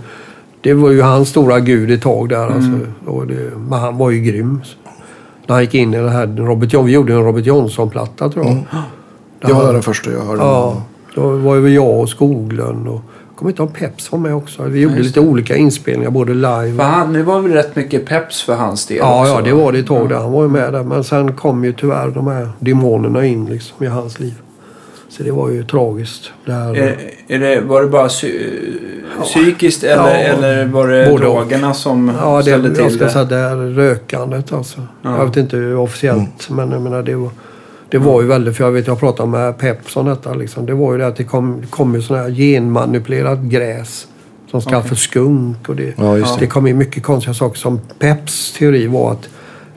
Det 0.61 0.73
var 0.73 0.91
ju 0.91 1.01
hans 1.01 1.29
stora 1.29 1.59
gud 1.59 1.91
ett 1.91 2.01
tag 2.01 2.29
där. 2.29 2.45
Alltså. 2.45 2.69
Mm. 2.69 2.87
Och 3.05 3.27
det, 3.27 3.51
men 3.69 3.79
han 3.79 3.97
var 3.97 4.11
ju 4.11 4.19
grym. 4.19 4.61
När 5.47 5.55
han 5.55 5.63
gick 5.63 5.73
in 5.73 5.93
i 5.93 5.97
det 5.97 6.09
här 6.09 6.27
Robert. 6.27 6.73
Vi 6.73 6.91
gjorde 6.91 7.13
en 7.13 7.23
Robert 7.23 7.45
Johnson-platta 7.45 8.29
tror 8.29 8.45
jag. 8.45 8.53
Mm. 8.53 8.65
Där 9.41 9.47
Det 9.47 9.53
var 9.53 9.73
den 9.73 9.83
första 9.83 10.11
jag 10.11 10.21
hörde. 10.21 10.41
Ja. 10.41 10.81
Då 11.15 11.29
var 11.29 11.55
ju 11.55 11.69
jag 11.69 11.99
och 11.99 12.09
Skoglund 12.09 12.87
och... 12.87 13.01
Jag 13.35 13.39
kommer 13.39 13.51
inte 13.51 13.61
ihåg 13.63 13.73
Peps 13.73 14.11
var 14.11 14.19
med 14.19 14.35
också. 14.35 14.63
Vi 14.63 14.79
gjorde 14.81 14.95
just 14.97 15.07
lite 15.07 15.19
olika 15.19 15.55
inspelningar, 15.55 16.09
både 16.11 16.33
live 16.33 16.75
För 16.77 16.83
han, 16.83 17.13
det 17.13 17.23
var 17.23 17.41
väl 17.41 17.51
rätt 17.51 17.75
mycket 17.75 18.05
peps 18.05 18.43
för 18.43 18.55
hans 18.55 18.85
del 18.85 18.97
Ja, 18.97 19.21
också, 19.21 19.33
ja, 19.33 19.41
det 19.41 19.53
va? 19.53 19.63
var 19.63 19.71
det 19.71 19.79
ett 19.79 19.87
tag 19.87 20.09
där. 20.09 20.15
Han 20.15 20.31
var 20.31 20.43
ju 20.43 20.49
med 20.49 20.73
där. 20.73 20.83
Men 20.83 21.03
sen 21.03 21.33
kom 21.33 21.63
ju 21.65 21.73
tyvärr 21.73 22.07
de 22.07 22.27
här 22.27 22.49
demonerna 22.59 23.25
in 23.25 23.45
liksom 23.45 23.83
i 23.85 23.87
hans 23.87 24.19
liv. 24.19 24.33
Så 25.09 25.23
det 25.23 25.31
var 25.31 25.49
ju 25.49 25.63
tragiskt. 25.63 26.31
Det 26.45 26.51
här, 26.51 26.75
Är, 26.75 26.97
är 27.27 27.39
det, 27.39 27.61
var 27.61 27.81
det 27.81 27.87
bara 27.87 28.07
psy, 28.07 28.31
psykiskt 29.23 29.83
eller, 29.83 29.95
Ja, 30.03 30.09
eller 30.09 30.65
var 30.65 30.87
det 30.87 31.07
både 31.11 31.27
och. 31.27 31.35
drogerna 31.39 31.73
som 31.73 32.11
Ja, 32.21 32.37
det, 32.37 32.43
ställde 32.43 32.67
jag 32.67 32.77
till 32.77 32.95
ska 32.95 33.05
det? 33.05 33.11
säga 33.11 33.25
det 33.25 33.35
här 33.35 33.55
rökandet 33.55 34.53
alltså. 34.53 34.81
Ja. 35.01 35.17
Jag 35.17 35.25
vet 35.25 35.37
inte 35.37 35.73
officiellt, 35.73 36.49
men 36.49 36.71
jag 36.71 36.81
menar 36.81 37.03
det 37.03 37.15
var, 37.15 37.29
det 37.95 37.99
var 37.99 38.21
ju 38.21 38.27
väldigt, 38.27 38.57
för 38.57 38.63
jag 38.63 38.71
vet 38.71 38.87
jag 38.87 38.99
pratade 38.99 39.29
med 39.29 39.57
Peps 39.57 39.95
om 39.97 40.05
detta 40.05 40.33
liksom. 40.33 40.65
Det 40.65 40.73
var 40.73 40.91
ju 40.93 40.97
det 40.99 41.07
att 41.07 41.15
det 41.15 41.23
kom, 41.23 41.61
kom 41.69 41.95
ju 41.95 42.01
sån 42.01 42.17
här 42.17 42.29
genmanipulerat 42.29 43.39
gräs 43.39 44.07
som 44.51 44.61
ska 44.61 44.77
Okej. 44.77 44.89
för 44.89 44.95
skunk 44.95 45.69
och 45.69 45.75
det. 45.75 45.93
Ja, 45.97 46.37
det 46.39 46.47
kom 46.47 46.67
ju 46.67 46.73
mycket 46.73 47.03
konstiga 47.03 47.33
saker 47.33 47.57
som 47.59 47.79
Peps 47.99 48.53
teori 48.57 48.87
var 48.87 49.11
att 49.11 49.29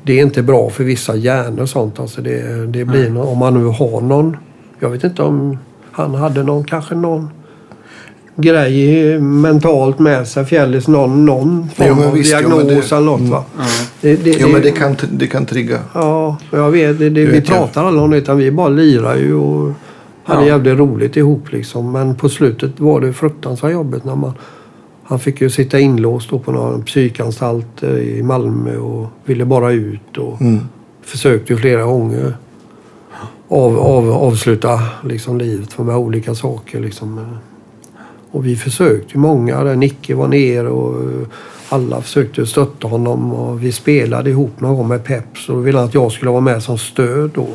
det 0.02 0.18
är 0.18 0.22
inte 0.22 0.42
bra 0.42 0.70
för 0.70 0.84
vissa 0.84 1.16
hjärnor 1.16 1.60
och 1.62 1.68
sånt. 1.68 2.00
Alltså 2.00 2.20
det, 2.22 2.66
det 2.66 2.84
blir 2.84 3.10
nå- 3.10 3.22
om 3.24 3.38
man 3.38 3.54
nu 3.54 3.64
har 3.64 4.00
någon, 4.00 4.36
jag 4.80 4.90
vet 4.90 5.04
inte 5.04 5.22
om 5.22 5.58
han 5.92 6.14
hade 6.14 6.42
någon, 6.42 6.64
kanske 6.64 6.94
någon 6.94 7.30
grej 8.36 9.18
mentalt 9.20 9.98
med 9.98 10.28
sig, 10.28 10.44
Fjällis, 10.44 10.88
någon, 10.88 11.24
någon 11.26 11.68
form 11.76 11.96
Jo, 12.00 12.04
av 12.08 12.12
visst, 12.14 12.30
diagnos 12.30 12.62
det- 12.90 12.96
eller 12.96 13.06
något 13.06 13.20
va? 13.20 13.44
Ja. 13.58 13.64
Det, 14.00 14.16
det, 14.24 14.36
Jo, 14.40 14.48
men 14.48 14.62
det 14.62 14.70
kan, 14.70 14.96
det 15.10 15.26
kan 15.26 15.46
trigga. 15.46 15.78
Ja, 15.94 16.36
jag 16.50 16.70
vet. 16.70 16.98
Det, 16.98 17.08
det, 17.10 17.24
Det 17.24 17.30
vi 17.32 17.40
pratar 17.40 17.84
aldrig 17.84 18.02
om 18.04 18.10
det 18.10 18.16
utan 18.18 18.38
vi 18.38 18.50
bara 18.50 18.68
lirar 18.68 19.16
ju 19.16 19.34
och 19.34 19.72
hade 20.24 20.40
Ja. 20.40 20.46
jävligt 20.46 20.78
roligt 20.78 21.16
ihop 21.16 21.52
liksom. 21.52 21.92
Men 21.92 22.14
på 22.14 22.28
slutet 22.28 22.80
var 22.80 23.00
det 23.00 23.12
fruktansvärt 23.12 23.72
jobbigt 23.72 24.04
när 24.04 24.16
man... 24.16 24.32
Han 25.04 25.18
fick 25.18 25.40
ju 25.40 25.50
sitta 25.50 25.78
inlåst 25.78 26.30
på 26.44 26.52
någon 26.52 26.82
psykanstalt 26.82 27.82
eh, 27.82 27.90
i 27.90 28.22
Malmö 28.22 28.76
och 28.76 29.06
ville 29.24 29.44
bara 29.44 29.72
ut 29.72 30.16
och 30.18 30.40
Mm. 30.40 30.58
försökte 31.02 31.52
ju 31.52 31.58
flera 31.58 31.82
gånger 31.82 32.36
av, 33.48 33.78
av, 33.78 34.10
avsluta 34.10 34.80
liksom 35.04 35.38
livet 35.38 35.78
med 35.78 35.96
olika 35.96 36.34
saker. 36.34 36.80
Liksom. 36.80 37.20
Och 38.30 38.46
vi 38.46 38.56
försökte 38.56 39.08
ju 39.14 39.18
många. 39.20 39.64
Där 39.64 39.76
Nicke 39.76 40.14
var 40.14 40.28
ner 40.28 40.66
och 40.66 40.94
alla 41.68 42.00
försökte 42.00 42.46
stötta 42.46 42.88
honom. 42.88 43.32
Och 43.32 43.64
vi 43.64 43.72
spelade 43.72 44.30
ihop 44.30 44.60
någon 44.60 44.76
gång 44.76 44.88
med 44.88 45.04
Peps. 45.04 45.48
Och 45.48 45.54
då 45.54 45.60
ville 45.60 45.78
han 45.78 45.88
att 45.88 45.94
jag 45.94 46.12
skulle 46.12 46.30
vara 46.30 46.40
med 46.40 46.62
som 46.62 46.78
stöd 46.78 47.30
då. 47.34 47.46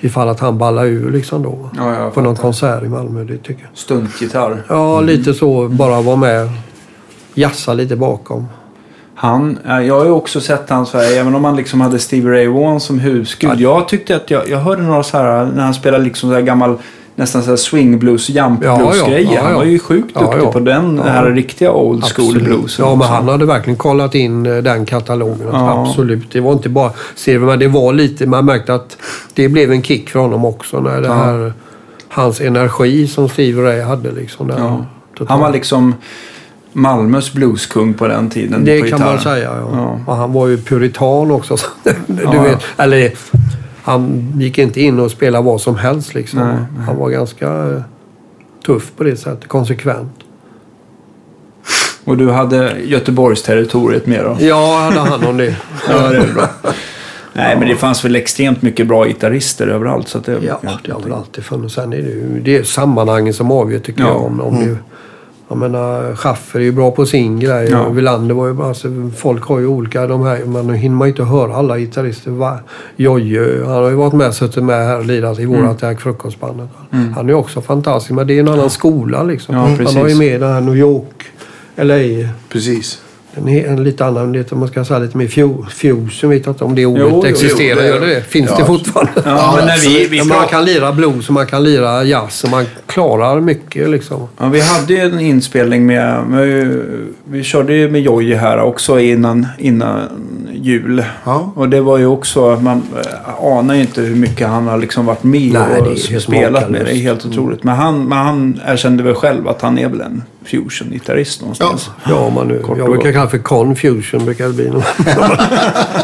Ifall 0.00 0.28
att 0.28 0.40
han 0.40 0.58
ballade 0.58 0.88
ur 0.88 1.10
liksom 1.10 1.42
då. 1.42 1.70
Ja, 1.76 2.10
på 2.14 2.20
någon 2.20 2.36
konsert 2.36 2.82
i 2.82 2.88
Malmö. 2.88 3.24
Det 3.24 3.38
tycker 3.38 3.62
jag. 3.62 3.70
Stuntgitarr. 3.74 4.62
Ja, 4.68 5.00
lite 5.00 5.34
så. 5.34 5.68
Bara 5.68 6.00
vara 6.00 6.16
med. 6.16 6.48
Jassa 7.34 7.74
lite 7.74 7.96
bakom. 7.96 8.46
Han, 9.14 9.58
jag 9.64 9.98
har 9.98 10.04
ju 10.04 10.10
också 10.10 10.40
sett 10.40 10.70
han 10.70 10.86
så 10.86 10.98
här, 10.98 11.12
även 11.12 11.34
om 11.34 11.44
han 11.44 11.56
liksom 11.56 11.80
hade 11.80 11.98
Stevie 11.98 12.30
Ray 12.30 12.48
Vaughan 12.48 12.80
som 12.80 12.98
husgud. 12.98 13.50
Ja. 13.50 13.56
Jag 13.58 13.88
tyckte 13.88 14.16
att 14.16 14.30
jag, 14.30 14.48
jag 14.48 14.58
hörde 14.58 14.82
några 14.82 15.02
så 15.02 15.16
här 15.18 15.46
när 15.46 15.64
han 15.64 15.74
spelade 15.74 16.04
liksom 16.04 16.30
så 16.30 16.34
här 16.34 16.42
gammal 16.42 16.78
nästan 17.16 17.42
så 17.42 17.50
här 17.50 17.56
swing 17.56 17.98
blues, 17.98 18.28
jump 18.30 18.60
blues 18.60 18.96
ja, 18.98 19.06
grejer. 19.08 19.34
ja, 19.34 19.42
Han 19.42 19.54
var 19.54 19.64
ju 19.64 19.78
sjukt 19.78 20.14
duktig 20.20 20.52
på 20.52 20.60
den 20.60 20.98
här 20.98 21.30
riktiga 21.30 21.72
old 21.72 22.04
school 22.04 22.26
Absolut. 22.26 22.44
bluesen. 22.44 22.84
Ja, 22.84 22.90
men 22.90 23.00
också. 23.00 23.12
han 23.12 23.28
hade 23.28 23.46
verkligen 23.46 23.76
kollat 23.76 24.14
in 24.14 24.46
eh, 24.46 24.56
den 24.56 24.86
katalogen. 24.86 25.48
Absolut. 25.54 26.32
Det 26.32 26.40
var 26.40 26.52
inte 26.52 26.68
bara 26.68 26.90
Silver, 27.14 27.46
men 27.46 27.58
det 27.58 27.68
var 27.68 27.92
lite... 27.92 28.26
Man 28.26 28.44
märkte 28.44 28.74
att 28.74 28.96
det 29.34 29.48
blev 29.48 29.72
en 29.72 29.82
kick 29.82 30.10
för 30.10 30.18
honom 30.20 30.44
också. 30.44 30.80
När 30.80 31.00
det 31.00 31.14
här, 31.14 31.52
hans 32.08 32.40
energi 32.40 33.06
som 33.06 33.28
Steve 33.28 33.62
Ray 33.62 33.80
hade. 33.80 34.12
Liksom, 34.12 34.48
där. 34.48 34.84
Han 35.28 35.40
var 35.40 35.50
liksom 35.52 35.94
Malmös 36.72 37.32
blueskung 37.32 37.94
på 37.94 38.08
den 38.08 38.30
tiden. 38.30 38.64
Det 38.64 38.80
på 38.80 38.88
kan 38.88 38.98
gitarr. 38.98 39.12
man 39.14 39.20
säga, 39.22 39.50
ja. 39.72 39.98
Ja. 40.06 40.14
Han 40.14 40.32
var 40.32 40.46
ju 40.48 40.56
puritan 40.56 41.30
också. 41.30 41.56
så- 41.56 41.66
du 42.06 42.22
Ja. 42.22 42.42
vet, 42.42 42.58
eller 42.76 43.12
han 43.84 44.32
gick 44.40 44.58
inte 44.58 44.80
in 44.80 45.00
och 45.00 45.10
spelade 45.10 45.44
vad 45.44 45.60
som 45.60 45.76
helst. 45.76 46.14
Liksom. 46.14 46.38
Nej, 46.38 46.48
nej. 46.76 46.84
Han 46.86 46.96
var 46.96 47.10
ganska 47.10 47.48
eh, 47.48 47.82
tuff 48.66 48.92
på 48.96 49.04
det 49.04 49.16
sättet. 49.16 49.48
Konsekvent. 49.48 50.12
Och 52.04 52.16
du 52.16 52.30
hade 52.30 52.78
Göteborgsterritoriet 52.84 54.06
med 54.06 54.24
då? 54.24 54.36
Ja, 54.40 54.78
hade 54.94 55.10
han 55.10 55.24
om 55.26 55.36
det. 55.36 55.56
Ja, 55.88 56.08
det 56.10 56.16
är 56.16 56.32
bra. 56.34 56.48
Nej, 57.32 57.56
men 57.58 57.68
det 57.68 57.76
fanns 57.76 58.04
väl 58.04 58.16
extremt 58.16 58.62
mycket 58.62 58.86
bra 58.86 59.04
gitarrister 59.06 59.66
överallt. 59.66 60.08
Så 60.08 60.18
det, 60.18 60.38
Ja, 60.42 60.60
det 60.84 60.92
har 60.92 61.00
väl 61.00 61.12
alltid 61.12 61.44
funnits. 61.44 61.74
Sen 61.74 61.92
är 61.92 61.96
det 61.96 62.02
ju 62.08 62.40
det 62.44 62.56
är 62.56 62.62
sammanhanget 62.62 63.36
som 63.36 63.50
avgör 63.50 63.78
tycker 63.78 64.00
Ja. 64.02 64.08
jag. 64.08 64.22
Om, 64.22 64.40
om 64.40 64.54
det, 64.66 64.76
jag 65.62 65.70
menar, 65.70 66.16
Schaffer 66.16 66.58
är 66.60 66.64
ju 66.64 66.72
bra 66.72 66.90
på 66.90 67.06
sin 67.06 67.40
grej. 67.40 67.68
Ja. 67.70 67.80
och 67.86 67.98
Wilander 67.98 68.34
var 68.34 68.46
ju 68.46 68.52
bara... 68.52 68.68
Alltså, 68.68 68.88
folk 69.16 69.44
har 69.44 69.58
ju 69.58 69.66
olika... 69.66 70.06
De 70.06 70.22
här, 70.22 70.44
man 70.44 70.70
hinner 70.74 70.96
man 70.96 71.08
ju 71.08 71.12
inte 71.12 71.24
höra 71.24 71.54
alla 71.56 71.78
gitarrister. 71.78 72.30
Va- 72.30 72.58
Jojje, 72.96 73.64
han 73.64 73.74
har 73.74 73.88
ju 73.90 73.94
varit 73.96 74.12
med 74.12 74.34
suttit 74.34 74.64
med 74.64 74.86
här 74.86 74.98
och 74.98 75.06
lirat 75.06 75.38
i 75.38 75.44
våra 75.46 75.58
Mm. 75.82 75.96
Frukostbandet. 75.96 76.68
Han 76.90 77.24
är 77.24 77.28
ju 77.28 77.34
också 77.34 77.60
fantastisk. 77.60 78.10
Men 78.14 78.26
det 78.26 78.34
är 78.34 78.40
en 78.40 78.48
annan 78.48 78.70
skola 78.70 79.22
liksom. 79.22 79.54
Ja, 79.54 79.60
han 79.60 79.96
har 79.96 80.08
ju 80.08 80.14
med 80.14 80.40
den 80.40 80.52
här 80.52 80.60
New 80.60 80.76
York, 80.76 81.24
LA. 81.76 82.28
Precis. 82.48 83.00
En, 83.36 83.48
en 83.48 83.84
lite 83.84 84.04
annan, 84.06 84.32
det, 84.32 84.52
om 84.52 84.58
man 84.58 84.68
ska 84.68 84.84
säga 84.84 84.98
lite 84.98 85.16
mer 85.16 85.26
fu- 85.26 85.66
fusion. 85.70 86.30
Vet 86.30 86.46
jag 86.46 86.52
inte 86.52 86.64
om 86.64 86.74
det 86.74 86.86
ordet 86.86 87.02
Jo, 87.10 87.20
jo, 87.24 87.26
existerar. 87.30 87.68
jo, 87.70 87.76
det- 87.82 87.88
Gör 87.88 88.00
det 88.00 88.06
det? 88.14 88.20
Finns 88.22 88.50
ja, 88.50 88.56
det 88.58 88.64
fortfarande? 88.64 89.12
Ja, 89.24 89.54
men 89.56 89.66
när 89.66 89.88
vi, 89.88 90.06
vi, 90.06 90.16
Ja, 90.18 90.24
man 90.24 90.48
kan 90.48 90.64
lira 90.64 90.92
blues 90.92 91.28
och 91.28 91.34
man 91.34 91.46
kan 91.46 91.64
lira 91.64 92.04
jazz 92.04 92.44
och 92.44 92.50
man 92.50 92.64
klarar 92.86 93.40
mycket 93.40 93.90
liksom. 93.90 94.28
ja, 94.38 94.48
vi 94.48 94.60
hade 94.60 94.94
ju 94.94 95.00
en 95.00 95.20
inspelning 95.20 95.86
med... 95.86 96.24
med 96.26 96.80
vi 97.30 97.42
körde 97.42 97.74
ju 97.74 97.90
med 97.90 98.00
Jojje 98.02 98.36
här 98.36 98.60
också 98.60 99.00
innan, 99.00 99.46
innan 99.58 100.00
jul. 100.52 101.04
Ja. 101.24 101.52
Och 101.56 101.68
det 101.68 101.80
var 101.80 101.98
ju 101.98 102.06
också... 102.06 102.58
Man 102.60 102.82
eh, 102.96 103.44
anar 103.44 103.74
ju 103.74 103.80
inte 103.80 104.00
hur 104.00 104.16
mycket 104.16 104.48
han 104.48 104.66
har 104.68 104.78
liksom 104.78 105.06
varit 105.06 105.22
med 105.22 105.52
Nej, 105.52 105.80
och 106.16 106.22
spelat 106.22 106.70
med. 106.70 106.84
Det 106.84 106.90
är 106.90 106.96
helt 106.96 107.26
otroligt. 107.26 107.64
Men 107.64 107.74
han, 107.76 108.04
men 108.04 108.18
han 108.18 108.60
erkände 108.66 109.02
väl 109.02 109.14
själv 109.14 109.48
att 109.48 109.62
han 109.62 109.78
är 109.78 109.88
väl 109.88 110.00
en 110.00 110.22
fusion-gitarrist 110.44 111.40
någonstans. 111.40 111.90
Ja, 112.08 112.30
man 112.30 112.48
nu, 112.48 112.62
Kort 112.62 112.78
jag 112.78 112.86
brukar 112.90 113.12
kalla 113.12 113.30
för 113.30 113.38
confusion. 113.38 114.24
Brukar 114.24 114.46
det 114.46 114.52
bli. 114.52 114.68
Om 114.68 114.82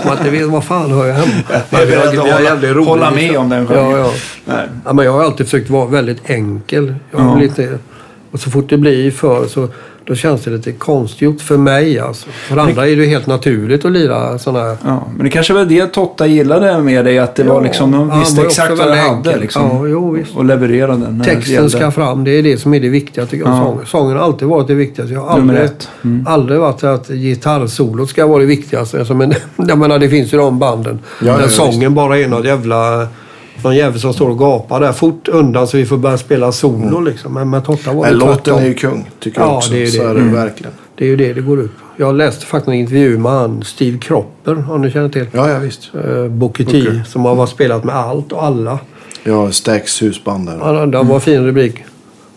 man 0.04 0.18
inte 0.18 0.30
vet 0.30 0.46
vad 0.46 0.64
fan 0.64 0.90
hör 0.92 1.06
jag 1.06 1.14
hemma. 1.14 1.32
Vi 1.70 1.76
har- 1.76 1.86
beredd 1.86 1.98
att 2.08 2.12
vi 2.62 2.68
har 2.68 2.84
hålla- 2.84 3.10
med 3.10 3.36
om 3.36 3.48
den 3.48 3.66
ja, 3.70 3.98
ja. 3.98 4.10
Nej. 4.44 4.66
ja, 4.84 4.92
men 4.92 5.04
Jag 5.04 5.12
har 5.12 5.24
alltid 5.24 5.46
försökt 5.46 5.70
vara 5.70 5.86
väldigt 5.86 6.30
enkel. 6.30 6.94
Jag 7.10 7.20
Ja. 7.20 7.36
lite, 7.36 7.78
och 8.30 8.40
så 8.40 8.50
fort 8.50 8.68
det 8.68 8.76
blir 8.78 9.10
för 9.10 9.46
så 9.46 9.68
då 10.10 10.16
känns 10.16 10.42
det 10.42 10.50
lite 10.50 10.72
konstgjort 10.72 11.40
för 11.40 11.56
mig. 11.56 11.98
Alltså. 11.98 12.28
För 12.30 12.56
andra 12.56 12.88
är 12.88 12.96
det 12.96 13.06
helt 13.06 13.26
naturligt 13.26 13.84
att 13.84 13.92
lira 13.92 14.38
sådana 14.38 14.64
här 14.64 14.76
Ja, 14.84 15.02
men 15.16 15.24
det 15.24 15.30
kanske 15.30 15.52
var 15.52 15.64
det 15.64 15.86
Totta 15.86 16.26
gillade 16.26 16.82
med 16.82 17.04
dig. 17.04 17.18
Att 17.18 17.34
det 17.34 17.44
var 17.44 17.62
liksom, 17.62 17.90
de 17.90 18.20
visste 18.20 18.42
exakt 18.42 18.78
vad 18.78 18.88
du 18.88 18.94
hade. 18.94 19.36
Liksom, 19.36 19.62
Ja, 19.62 19.86
jo, 19.86 20.10
visst. 20.10 20.36
och 20.36 20.44
levererade 20.44 21.00
den. 21.00 21.22
Texten 21.22 21.70
ska 21.70 21.90
fram. 21.90 22.24
Det 22.24 22.30
är 22.30 22.42
det 22.42 22.56
som 22.56 22.74
är 22.74 22.80
det 22.80 22.88
viktiga 22.88 23.26
tycker 23.26 23.44
jag. 23.44 23.54
Ja. 23.54 23.64
Sången. 23.64 23.86
sången 23.86 24.16
har 24.16 24.24
alltid 24.24 24.48
varit 24.48 24.66
det 24.66 24.74
viktigaste. 24.74 25.14
Jag 25.14 25.20
har 25.20 25.30
aldrig. 25.30 25.68
Mm. 26.04 26.26
aldrig 26.26 26.60
varit 26.60 26.84
att 26.84 27.08
gitarrsolot 27.08 28.08
ska 28.08 28.26
vara 28.26 28.38
det 28.38 28.46
viktigaste. 28.46 28.98
Alltså, 28.98 29.14
men, 29.14 29.34
jag 29.56 29.78
menar, 29.78 29.98
det 29.98 30.08
finns 30.08 30.34
ju 30.34 30.38
de 30.38 30.58
banden. 30.58 30.98
Ja, 31.20 31.32
där 31.32 31.42
ja, 31.42 31.48
sången 31.48 31.94
bara 31.94 32.18
är 32.18 32.28
något 32.28 32.46
jävla... 32.46 33.08
Någon 33.64 33.76
jävel 33.76 34.00
som 34.00 34.14
står 34.14 34.28
och 34.30 34.38
gapar 34.38 34.80
där 34.80 34.92
fort 34.92 35.28
undan 35.28 35.66
så 35.68 35.76
vi 35.76 35.86
får 35.86 35.96
börja 35.96 36.18
spela 36.18 36.52
solo 36.52 37.00
liksom. 37.00 37.34
Men 37.34 37.50
med 37.50 37.64
Totta 37.64 37.92
var 37.92 38.06
det 38.06 38.12
låten 38.12 38.58
är 38.58 38.66
ju 38.66 38.74
kung, 38.74 39.10
tycker 39.20 39.40
Ja, 39.40 39.46
jag 39.46 39.56
också. 39.56 39.72
det 39.72 39.78
är 39.78 39.84
det. 39.84 39.90
Så 39.90 40.02
är 40.02 40.14
det 40.14 40.20
Mm. 40.20 40.34
verkligen. 40.34 40.72
Det 40.94 41.04
är 41.04 41.08
ju 41.08 41.16
det 41.16 41.32
det 41.32 41.40
går 41.40 41.60
ut 41.60 41.70
på. 41.78 42.02
Jag 42.02 42.14
läste 42.14 42.46
faktiskt 42.46 42.68
en 42.68 42.74
intervju 42.74 43.18
med 43.18 43.32
han 43.32 43.62
Steve 43.62 43.98
Cropper, 43.98 44.64
om 44.70 44.82
du 44.82 44.90
känner 44.90 45.08
till. 45.08 45.26
Ja, 45.32 45.50
ja 45.50 45.58
visst. 45.58 45.90
Uh, 45.94 46.28
Booker 46.28 46.64
T, 46.64 46.72
Booker. 46.72 47.02
som 47.08 47.24
har 47.24 47.34
varit 47.34 47.50
spelat 47.50 47.84
med 47.84 47.94
allt 47.94 48.32
och 48.32 48.44
alla. 48.44 48.78
Ja, 49.24 49.50
Stax 49.52 50.02
husband 50.02 50.46
där. 50.46 50.58
Ja, 50.60 50.86
det 50.86 51.02
var 51.02 51.14
en 51.14 51.20
fin 51.20 51.46
rubrik. 51.46 51.74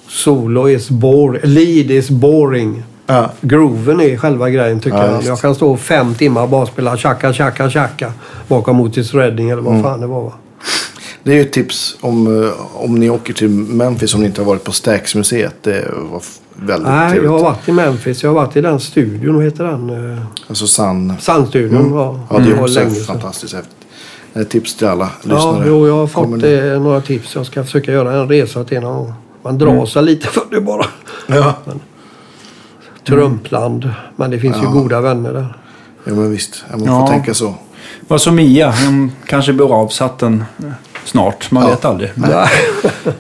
Solo 0.08 0.70
is 0.70 0.90
boring. 0.90 1.42
Lead 1.44 1.92
is 1.92 2.10
boring. 2.10 2.84
Ja. 3.06 3.30
Grooven 3.42 4.02
är 4.02 4.18
själva 4.18 4.50
grejen 4.50 4.80
tycker 4.80 4.98
Ja, 4.98 5.12
jag. 5.12 5.24
Jag 5.24 5.40
kan 5.42 5.56
stå 5.56 5.78
fem 5.78 6.14
timmar 6.16 6.44
och 6.44 6.50
bara 6.50 6.66
spela 6.66 6.98
tjacka, 6.98 7.34
tjacka, 7.34 7.70
tjacka 7.70 8.12
bakom 8.48 8.82
Otis 8.82 9.14
Redding 9.14 9.50
eller 9.50 9.62
Mm. 9.62 9.74
vad 9.74 9.82
fan 9.92 10.02
det 10.02 10.08
var. 10.08 10.24
Va? 10.24 10.32
Det 11.24 11.32
är 11.32 11.36
ju 11.36 11.42
ett 11.42 11.54
tips 11.54 11.96
om, 12.02 12.44
eh, 12.44 12.52
om 12.74 12.96
ni 12.96 13.10
åker 13.10 13.34
till 13.34 13.50
Memphis 13.50 14.14
om 14.16 14.20
ni 14.22 14.26
inte 14.28 14.42
har 14.42 14.46
varit 14.46 14.64
på 14.64 14.72
Stax-museet. 14.72 15.56
Det 15.62 15.92
var 16.12 16.22
väldigt 16.56 16.88
Nej, 16.88 17.10
trevligt. 17.12 17.32
jag 17.32 17.38
har 17.38 17.44
varit 17.44 17.68
i 17.70 17.72
Memphis. 17.72 18.24
Jag 18.24 18.30
har 18.30 18.36
varit 18.36 18.56
i 18.56 18.62
den 18.62 18.80
studion. 18.80 19.36
Vad 19.36 19.44
heter 19.44 19.64
den? 19.64 19.90
Uh, 19.90 20.20
Alltså 20.48 20.68
Sun. 20.68 21.14
Sandstudion. 21.20 21.82
Mm. 21.82 21.94
Ja, 21.94 22.20
Ja, 22.30 22.40
det 22.40 22.52
är 22.52 22.56
var 22.56 22.62
också 22.64 22.80
länge 22.80 22.96
fantastiskt 22.96 23.54
häftigt. 23.54 23.76
Ett 24.34 24.50
tips 24.50 24.76
till 24.76 24.88
alla 24.88 25.10
Ja, 25.24 25.36
lyssnare. 25.36 25.66
jo, 25.68 25.88
jag 25.88 25.96
har 25.96 26.08
fått 26.08 26.44
eh, 26.44 26.82
några 26.82 27.02
tips. 27.02 27.36
Jag 27.36 27.46
ska 27.46 27.64
försöka 27.64 27.92
göra 27.92 28.14
en 28.22 28.28
resa 28.30 28.64
till 28.64 28.80
någon 28.82 28.96
gång. 28.96 29.14
Man 29.44 29.58
drar 29.58 29.72
Mm. 29.72 29.88
sig 29.88 30.04
lite 30.04 30.28
för 30.28 30.44
det 30.52 30.62
bara. 30.62 30.86
Ja. 31.28 31.56
Trumpland. 33.08 33.90
Men 34.16 34.32
det 34.32 34.40
finns 34.40 34.58
ju 34.58 34.64
Ja. 34.64 34.70
goda 34.72 35.02
vänner 35.02 35.34
där. 35.34 35.58
ja, 36.06 36.14
men 36.14 36.32
visst. 36.32 36.64
Man 36.72 36.80
får 36.80 36.88
Ja. 36.88 37.08
tänka 37.08 37.34
så. 37.34 37.56
Vad 38.08 38.22
som 38.22 38.36
Mia, 38.36 38.74
hon 38.86 39.12
kanske 39.26 39.54
blir 39.54 39.74
avsatt 39.74 40.22
en, 40.22 40.44
eh, 40.64 40.72
snart. 41.06 41.52
Man 41.52 41.64
Ja. 41.64 41.70
vet 41.70 41.86
aldrig. 41.86 42.12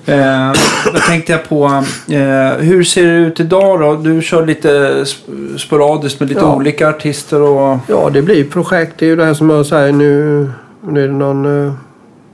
Eh, 0.05 0.51
då 0.93 0.99
tänkte 0.99 1.31
jag 1.31 1.49
på, 1.49 1.65
eh, 2.09 2.57
hur 2.59 2.83
ser 2.83 3.05
det 3.05 3.13
ut 3.13 3.39
idag 3.39 3.79
då? 3.79 3.95
Du 3.95 4.21
kör 4.21 4.45
lite 4.45 4.69
sp- 5.03 5.57
sporadiskt 5.57 6.19
med 6.19 6.29
lite 6.29 6.41
Ja. 6.41 6.55
olika 6.55 6.89
artister 6.89 7.41
och... 7.41 7.77
Ja, 7.87 8.09
det 8.13 8.21
blir 8.21 8.43
projekt. 8.43 8.93
Det 8.97 9.05
är 9.05 9.09
ju 9.09 9.15
det 9.15 9.25
här 9.25 9.33
som 9.33 9.49
jag 9.49 9.65
säger 9.65 9.91
nu. 9.93 10.49
nu 10.87 11.03
är 11.03 11.07
det 11.07 11.13
någon, 11.13 11.65
eh, 11.67 11.73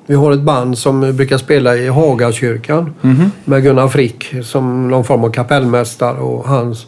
vi 0.05 0.15
har 0.15 0.31
ett 0.31 0.41
band 0.41 0.77
som 0.77 1.15
brukar 1.15 1.37
spela 1.37 1.75
i 1.75 1.87
Hagakyrkan 1.87 2.93
Mhm. 3.01 3.31
med 3.45 3.63
Gunnar 3.63 3.87
Frick 3.87 4.33
som 4.43 4.87
någon 4.87 5.03
form 5.03 5.23
av 5.23 5.29
kapellmästare 5.31 6.17
och 6.17 6.47
hans, 6.47 6.85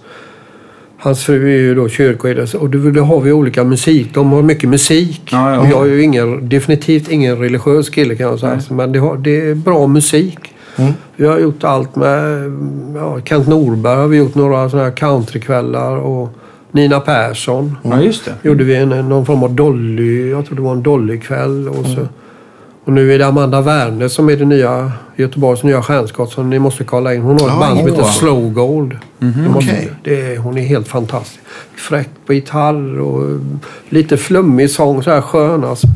hans 1.04 1.24
fru 1.24 1.54
är 1.54 1.58
ju 1.58 1.76
då 1.76 1.90
kyrkoherde. 1.90 2.58
Och 2.58 2.70
då, 2.70 3.02
har 3.02 3.22
vi 3.22 3.32
olika 3.32 3.64
musik. 3.64 4.14
De 4.14 4.32
har 4.32 4.42
mycket 4.42 4.70
musik. 4.70 5.22
Ja, 5.32 5.54
ja. 5.54 5.60
Och 5.60 5.68
jag 5.68 5.90
är 5.90 5.94
ju 5.94 6.04
ingen, 6.04 6.50
definitivt 6.50 7.10
ingen 7.10 7.38
religiös 7.38 7.90
kille 7.90 8.16
kan 8.16 8.28
jag 8.28 8.40
säga. 8.40 8.54
Nej. 8.54 8.64
Men 8.70 8.92
det, 8.92 9.00
har, 9.00 9.18
det 9.18 9.50
är 9.50 9.56
bra 9.56 9.88
musik. 9.88 10.40
Mm. 10.76 10.94
Vi 11.16 11.28
har 11.28 11.40
gjort 11.40 11.64
allt 11.64 11.96
med 11.96 12.52
ja, 12.96 13.20
Kent 13.26 13.48
Norberg 13.48 13.98
har 13.98 14.08
vi 14.08 14.18
gjort 14.18 14.36
några 14.36 14.70
sådana 14.70 14.90
här 14.90 14.96
countrykvällar 14.96 15.98
och 15.98 16.30
Nina 16.72 17.00
Persson 17.00 17.78
Ja, 17.84 18.02
just 18.02 18.26
det. 18.26 18.34
gjorde 18.50 18.64
vi 18.64 18.76
en, 18.76 18.90
någon 18.90 19.26
form 19.26 19.44
av 19.44 19.54
Dolly, 19.54 20.30
jag 20.30 20.46
tror 20.46 20.56
det 20.56 20.62
var 20.62 20.72
en 20.72 20.84
Dollykväll. 20.84 21.70
Och, 21.70 21.86
så. 21.86 22.08
Och 22.86 22.94
nu 22.94 23.14
är 23.14 23.20
det 23.20 23.28
Amanda 23.28 23.62
Werner 23.62 24.08
som 24.08 24.30
är 24.30 24.36
det 24.36 24.46
nya, 24.46 24.92
Göteborgs 25.16 25.64
nya 25.64 25.82
stjärnskott 25.82 26.32
som 26.32 26.50
ni 26.50 26.60
måste 26.60 26.84
kolla 26.84 27.14
in. 27.14 27.22
Hon 27.22 27.40
har 27.40 27.48
ett 27.48 27.60
band 27.60 27.80
som 27.80 27.88
heter. 27.88 28.04
Slow 28.04 28.54
Gold. 28.54 28.98
Det 29.20 29.26
måste, 29.50 29.72
Okej. 29.72 29.92
det 30.04 30.38
hon 30.38 30.58
är 30.58 30.62
helt 30.62 30.88
fantastisk. 30.88 31.40
Fräck 31.76 32.10
på 32.26 32.34
gitarr 32.34 33.00
och 33.00 33.40
lite 33.90 34.18
flummig 34.18 34.70
sång, 34.72 35.04
så 35.04 35.12
här 35.12 35.22
skön 35.22 35.64
alltså. 35.64 35.88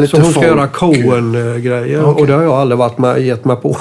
Lite 0.00 0.06
Så 0.06 0.16
hon 0.16 0.24
ska 0.32 0.40
folk? 0.40 0.46
göra 0.46 0.66
Coen-grejer 0.68 2.04
Okej. 2.04 2.20
och 2.22 2.26
det 2.26 2.32
har 2.32 2.42
jag 2.42 2.52
aldrig 2.52 2.78
varit 2.78 2.98
med, 2.98 3.20
gett 3.22 3.44
mig 3.44 3.56
på. 3.56 3.76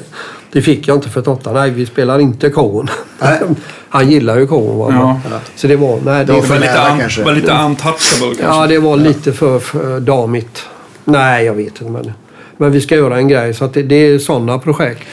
det 0.52 0.62
fick 0.62 0.88
jag 0.88 0.96
inte 0.96 1.08
för 1.08 1.20
Totta. 1.22 1.52
Nej, 1.52 1.70
vi 1.70 1.86
spelar 1.86 2.18
inte 2.18 2.50
Coen. 2.50 2.88
Han 3.88 4.10
gillar 4.10 4.38
ju 4.38 4.46
Coen. 4.46 4.94
Ja. 4.96 5.20
Så 5.56 5.66
det 5.66 5.76
var... 5.76 5.98
Nej, 6.04 6.24
det, 6.24 6.32
var 6.32 6.40
Det 6.40 6.46
för 6.46 6.54
var 6.54 6.60
lite, 6.60 6.78
un, 6.92 6.98
kanske. 7.00 7.22
var 7.24 7.32
lite 7.32 7.52
untouchable 7.66 8.26
kanske. 8.40 8.42
Ja, 8.60 8.66
det 8.66 8.78
var 8.78 8.96
lite 8.96 9.32
för, 9.32 9.58
för 9.58 10.00
damigt. 10.00 10.62
Nej, 11.04 11.44
jag 11.44 11.54
vet 11.54 11.66
inte. 11.80 11.84
Men, 11.92 12.12
men 12.56 12.72
vi 12.72 12.80
ska 12.80 12.94
göra 12.96 13.16
en 13.16 13.28
grej. 13.28 13.54
Så 13.54 13.66
det, 13.66 13.82
det 13.82 13.94
är 13.94 14.18
sådana 14.18 14.58
projekt. 14.58 15.06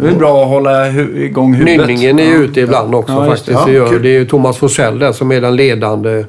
Det 0.00 0.08
är 0.08 0.14
bra 0.14 0.42
att 0.42 0.48
hålla 0.48 0.84
hu- 0.90 1.16
igång 1.18 1.54
huvudet. 1.54 1.86
Nynningen 1.88 2.18
är 2.18 2.24
ju 2.24 2.30
Ja. 2.32 2.38
ute 2.38 2.60
ibland 2.60 2.94
också 2.94 3.12
Ja, 3.12 3.30
just 3.30 3.46
det. 3.46 3.52
faktiskt. 3.52 3.76
Ja, 3.76 3.98
Det, 3.98 4.08
är 4.08 4.12
ju 4.18 4.24
Thomas 4.26 4.56
Forsell 4.58 4.98
där 4.98 5.12
som 5.12 5.32
är 5.32 5.40
den 5.40 5.56
ledande 5.56 6.24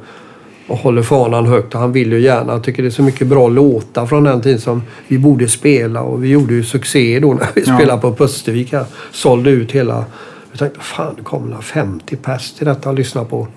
och 0.68 0.78
håller 0.78 1.02
fanan 1.02 1.46
högt. 1.46 1.74
Och 1.76 1.80
han 1.82 1.92
vill 1.92 2.12
ju 2.12 2.20
gärna. 2.20 2.52
Han 2.52 2.62
tycker 2.62 2.84
det 2.84 2.90
är 2.90 2.92
så 2.92 3.02
mycket 3.04 3.28
bra 3.28 3.48
låtar 3.48 4.06
från 4.06 4.24
den 4.24 4.42
tiden 4.42 4.60
som 4.62 4.84
vi 5.08 5.18
borde 5.18 5.48
spela. 5.48 6.02
Och 6.02 6.24
vi 6.24 6.28
gjorde 6.30 6.54
ju 6.54 6.64
succé 6.64 7.20
då 7.20 7.34
när 7.34 7.48
vi 7.56 7.64
Ja. 7.66 7.76
spelade 7.78 8.02
på 8.02 8.14
Pustervik 8.14 8.72
här. 8.74 8.86
Sålde 9.12 9.50
ut 9.50 9.72
hela... 9.72 10.06
Vi 10.52 10.58
tänkte, 10.58 10.80
fan 10.80 11.14
det 11.18 11.24
kommer 11.24 11.54
väl 11.56 11.64
50 11.64 12.16
pers 12.16 12.52
till 12.54 12.66
detta 12.68 12.90
att 12.90 12.96
lyssna 12.96 13.24
på. 13.24 13.48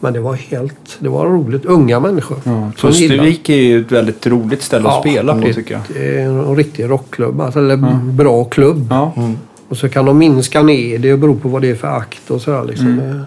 Men 0.00 0.12
det 0.12 0.20
var 0.20 0.34
helt... 0.34 0.96
Det 0.98 1.08
var 1.08 1.26
roligt. 1.26 1.64
Unga 1.64 2.00
människor. 2.00 2.38
Ja. 2.44 2.70
Pustervik 2.76 3.48
är 3.48 3.54
ju 3.54 3.80
ett 3.80 3.92
väldigt 3.92 4.26
roligt 4.26 4.62
ställe 4.62 4.88
att 4.88 5.00
spela 5.00 5.34
på 5.34 5.40
det, 5.40 5.54
tycker 5.54 5.74
jag. 5.74 5.82
Det 5.88 6.18
är 6.18 6.24
en 6.24 6.56
riktig 6.56 6.90
rockklubb. 6.90 7.40
Alltså, 7.40 7.58
eller 7.58 7.76
bra 8.12 8.44
klubb. 8.44 8.86
Ja. 8.90 9.12
Och 9.68 9.76
så 9.76 9.88
kan 9.88 10.04
de 10.04 10.18
minska 10.18 10.62
ner 10.62 10.98
det 10.98 11.16
beror 11.16 11.36
på 11.36 11.48
vad 11.48 11.62
det 11.62 11.70
är 11.70 11.74
för 11.74 11.88
akt 11.88 12.30
och 12.30 12.40
sådär. 12.40 12.64
Liksom. 12.64 12.86
Mm. 12.86 13.10
Eh, 13.10 13.22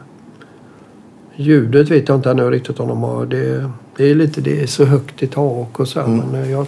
Ljudet 1.36 1.90
vet 1.90 2.10
jag 2.10 2.18
inte 2.18 2.32
ännu 2.32 2.50
riktigt 2.50 2.80
om 2.80 2.88
de 2.88 3.04
har. 3.04 3.26
Det, 3.26 3.70
det 3.98 4.12
är 4.12 4.16
lite 4.16 4.42
det 4.42 4.62
är 4.62 4.68
så 4.68 4.86
högt 4.86 5.24
i 5.24 5.28
tak 5.28 5.80
och 5.80 5.88
så. 5.88 6.00
Mm. 6.00 6.18
Men 6.18 6.44
eh, 6.44 6.52
jag, 6.52 6.66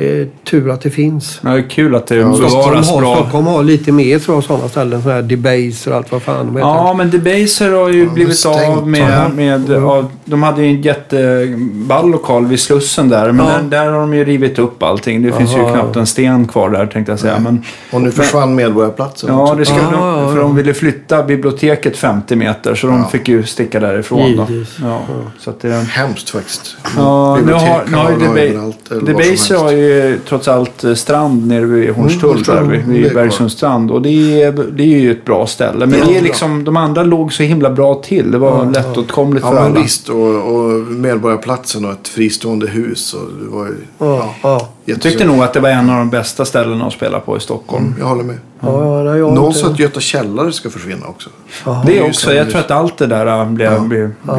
det 0.00 0.20
är 0.20 0.28
tur 0.50 0.70
att 0.70 0.80
det 0.80 0.90
finns. 0.90 1.40
Ja, 1.44 1.50
det 1.50 1.58
är 1.58 1.70
kul 1.70 1.94
att 1.94 2.06
det 2.06 2.14
bevaras 2.14 2.90
har, 2.90 3.00
bra. 3.00 3.14
Stockholm 3.16 3.46
har 3.46 3.62
lite 3.62 3.92
mer 3.92 4.18
tror 4.18 4.36
jag, 4.36 4.44
sådana 4.44 4.68
ställen. 4.68 5.02
Sådana 5.02 5.20
här 5.20 5.28
Debaser 5.28 5.90
och 5.90 5.96
allt 5.96 6.12
vad 6.12 6.22
fan 6.22 6.46
de 6.46 6.56
heter. 6.56 6.68
Ja, 6.68 6.94
men 6.96 7.10
Debaser 7.10 7.72
har 7.72 7.88
ju 7.88 8.04
Ja, 8.04 8.10
blivit 8.10 8.36
stängt, 8.38 8.56
av 8.56 8.94
ja. 8.96 9.28
med... 9.28 9.34
med 9.66 9.72
av, 9.84 10.06
de 10.24 10.42
hade 10.42 10.62
ju 10.62 10.68
en 10.68 10.82
jätteball 10.82 12.10
lokal 12.10 12.46
vid 12.46 12.60
Slussen 12.60 13.08
där. 13.08 13.32
Men 13.32 13.46
Ja. 13.46 13.52
där, 13.52 13.62
där 13.84 13.90
har 13.92 14.00
de 14.00 14.14
ju 14.14 14.24
rivit 14.24 14.58
upp 14.58 14.82
allting. 14.82 15.22
Det 15.22 15.32
finns 15.32 15.52
ju 15.56 15.60
Aha. 15.60 15.72
knappt 15.72 15.96
en 15.96 16.06
sten 16.06 16.48
kvar 16.48 16.70
där 16.70 16.86
tänkte 16.86 17.12
jag 17.12 17.18
säga. 17.18 17.38
Men, 17.38 17.62
Och 17.90 18.00
nu 18.02 18.10
försvann 18.10 18.54
Medborgarplatsen 18.54 19.30
ja, 19.30 19.54
det 19.58 19.64
ska, 19.64 19.74
Ah, 19.74 19.90
de, 19.90 19.94
ja, 19.94 20.28
för 20.30 20.36
ja. 20.36 20.42
de 20.42 20.56
ville 20.56 20.74
flytta 20.74 21.22
biblioteket 21.22 21.96
50 21.96 22.36
meter. 22.36 22.74
Så 22.74 22.86
de 22.86 22.96
Ja. 22.98 23.04
fick 23.08 23.28
ju 23.28 23.42
sticka 23.44 23.80
därifrån. 23.80 24.36
Då. 24.36 24.46
Ja, 24.82 25.00
så 25.38 25.50
att 25.50 25.60
det, 25.60 25.68
Hemskt 25.90 26.30
faktiskt. 26.30 26.76
Ja, 26.96 27.38
nu 27.46 27.52
har, 27.52 27.84
nu 27.90 27.96
har 27.96 28.10
ju 28.10 28.72
Debaser 29.06 29.56
har 29.56 29.70
ju 29.72 29.89
trots 30.28 30.48
allt 30.48 30.84
eh, 30.84 30.94
strand 30.94 31.46
nere 31.46 31.64
vid 31.64 31.90
Hornstull 31.90 32.30
Hornstull, 32.30 32.54
där, 32.56 32.62
vid, 32.62 32.80
det 32.80 32.84
är 32.84 33.02
vid 33.02 33.10
kvar. 33.12 33.22
Bergsundsstrand. 33.22 33.90
Och 33.90 34.02
det 34.02 34.42
är, 34.42 34.52
det 34.76 34.82
är 34.82 34.86
ju 35.00 35.10
ett 35.10 35.24
bra 35.24 35.46
ställe. 35.46 35.86
Men 35.86 35.98
Ja, 35.98 36.04
det 36.08 36.16
är 36.18 36.22
liksom, 36.22 36.64
de 36.64 36.76
andra 36.76 37.02
låg 37.02 37.32
så 37.32 37.42
himla 37.42 37.70
bra 37.70 37.94
till. 37.94 38.30
Det 38.30 38.38
var 38.38 38.48
Ja, 38.50 38.64
ja. 38.64 38.70
lättåtkomligt 38.70 39.44
Ja 39.46 39.50
för 39.52 39.60
men 39.62 39.72
alla. 39.72 39.80
visst. 39.82 40.08
Och, 40.08 40.54
och 40.54 40.70
Medborgarplatsen 40.90 41.84
och 41.84 41.92
ett 41.92 42.08
fristående 42.08 42.66
hus. 42.66 43.14
Och 43.14 43.28
det 43.44 43.48
var 43.56 43.66
ju 43.66 43.76
Ja, 43.98 44.34
ja. 44.42 44.68
Jag 44.84 45.00
tyckte 45.00 45.24
nog 45.24 45.42
att 45.42 45.52
det 45.52 45.60
var 45.60 45.68
en 45.68 45.90
av 45.90 45.96
de 45.98 46.10
bästa 46.10 46.44
ställena 46.44 46.86
att 46.86 46.92
spela 46.92 47.20
på 47.20 47.36
i 47.36 47.40
Stockholm. 47.40 47.84
Mm, 47.86 47.98
jag 47.98 48.06
håller 48.06 48.24
med. 48.24 48.36
ja, 48.60 49.16
ja 49.16 49.34
Någon 49.34 49.54
sa 49.54 49.66
att 49.66 49.78
Göta 49.78 50.00
källare 50.00 50.52
ska 50.52 50.70
försvinna 50.70 51.06
också. 51.06 51.30
Jaha. 51.66 51.82
Det 51.86 51.92
är 51.98 52.02
ju 52.02 52.08
också. 52.08 52.34
Jag 52.34 52.50
tror 52.50 52.60
att 52.60 52.70
allt 52.70 52.98
det 52.98 53.06
där 53.06 53.26
äh, 53.26 53.50
blev... 53.50 53.72
Ja. 53.72 53.78
blev, 53.80 54.10
Ja. 54.26 54.34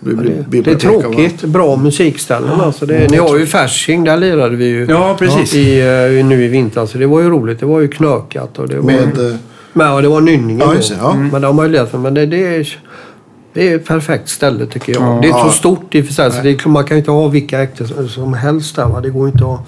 blev 0.00 0.16
Det 0.16 0.22
blir 0.22 0.62
det, 0.62 0.70
det 0.70 0.70
är 0.70 0.74
tråkigt. 0.74 1.42
Bra 1.44 1.76
musikställen 1.76 2.60
alltså. 2.60 2.86
Det, 2.86 3.10
ni 3.10 3.16
har 3.16 3.38
ju 3.38 3.46
Fasching, 3.46 4.04
där 4.04 4.16
lirade 4.16 4.56
vi 4.56 4.64
ju. 4.64 4.86
ja, 4.88 5.16
precis. 5.18 5.54
I, 5.54 5.80
eh, 5.80 6.24
nu 6.26 6.44
i 6.44 6.48
vintras. 6.48 6.90
Så 6.90 6.98
det 6.98 7.06
var 7.06 7.20
ju 7.20 7.28
roligt. 7.30 7.60
Det 7.60 7.66
var 7.66 7.80
ju 7.80 7.88
knökat. 7.88 8.58
Och 8.58 8.68
det 8.68 8.76
var. 8.76 8.82
Med, 8.84 9.30
eh, 9.30 9.36
men, 9.72 9.86
ja, 9.86 10.00
det 10.00 10.08
var 10.08 10.20
Nynningen 10.20 10.60
Ja, 10.60 10.74
då. 10.74 10.94
det. 10.94 11.16
Mm. 11.16 11.28
Men 11.28 11.42
de 11.42 11.58
har 11.58 11.64
ju 11.64 11.72
lärt 11.72 11.90
sig. 11.90 12.00
Men 12.00 12.14
det, 12.14 12.26
det, 12.26 12.56
är, 12.56 12.78
det 13.52 13.68
är 13.72 13.76
ett 13.76 13.86
perfekt 13.86 14.28
ställe 14.28 14.66
tycker 14.66 14.92
jag. 14.92 15.02
Ja. 15.02 15.18
det 15.22 15.28
är 15.28 15.30
Ja. 15.30 15.44
så 15.44 15.50
stort 15.50 15.94
i 15.94 16.00
och 16.02 16.06
för 16.06 16.12
sig. 16.12 16.32
Så 16.32 16.42
det, 16.42 16.66
man 16.66 16.84
kan 16.84 16.96
ju 16.96 16.98
inte 16.98 17.10
ha 17.10 17.28
vilka 17.28 17.62
äkter 17.62 18.08
som 18.08 18.34
helst 18.34 18.76
där. 18.76 18.86
Va? 18.86 19.00
Det 19.00 19.10
går 19.10 19.28
inte 19.28 19.44
att... 19.44 19.60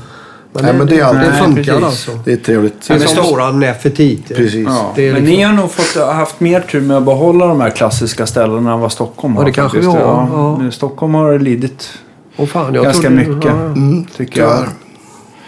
Men, 0.55 0.63
Nej, 0.65 0.73
det, 0.73 0.79
men 0.79 0.87
det 0.87 0.99
är 1.01 1.05
alltid- 1.05 1.21
det 1.23 1.29
Nej, 1.31 1.41
funkar 1.43 1.63
precis. 1.63 1.83
alltså. 1.85 2.11
det 2.25 2.33
är 2.33 2.37
trevligt. 2.37 2.89
Det 2.89 2.95
är 2.95 2.99
men 2.99 3.09
som 3.09 3.25
våran 3.25 3.61
Nefertiti. 3.61 4.35
Precis. 4.35 4.67
Ja. 4.69 4.93
Det 4.97 5.09
är 5.09 5.13
Men 5.13 5.23
liksom- 5.25 5.37
ni 5.39 5.43
har 5.43 5.53
nog 5.53 5.71
fått, 5.71 6.03
haft 6.07 6.41
mer 6.41 6.61
tur 6.61 6.81
med 6.81 6.97
att 6.97 7.03
behålla 7.05 7.47
de 7.47 7.61
här 7.61 7.71
klassiska 7.71 8.27
ställena 8.27 8.73
än 8.73 8.81
vad 8.81 8.93
Stockholm 8.93 9.35
Ja, 9.35 9.41
har. 9.41 9.47
det 9.47 9.53
kanske 9.53 9.79
faktiskt. 9.79 9.97
vi 9.97 10.01
har, 10.03 10.29
ja. 10.33 10.59
men 10.59 10.73
Stockholm 10.73 11.15
har 11.15 11.39
lidit 11.39 11.89
Och 12.37 12.49
fan, 12.49 12.75
jag 12.75 12.85
ganska 12.85 13.09
trodde- 13.09 13.17
mycket. 13.29 13.45
Ja, 13.45 13.51
ja. 13.59 13.65
Mm, 13.65 14.05
Tycker 14.17 14.41
jag. 14.41 14.65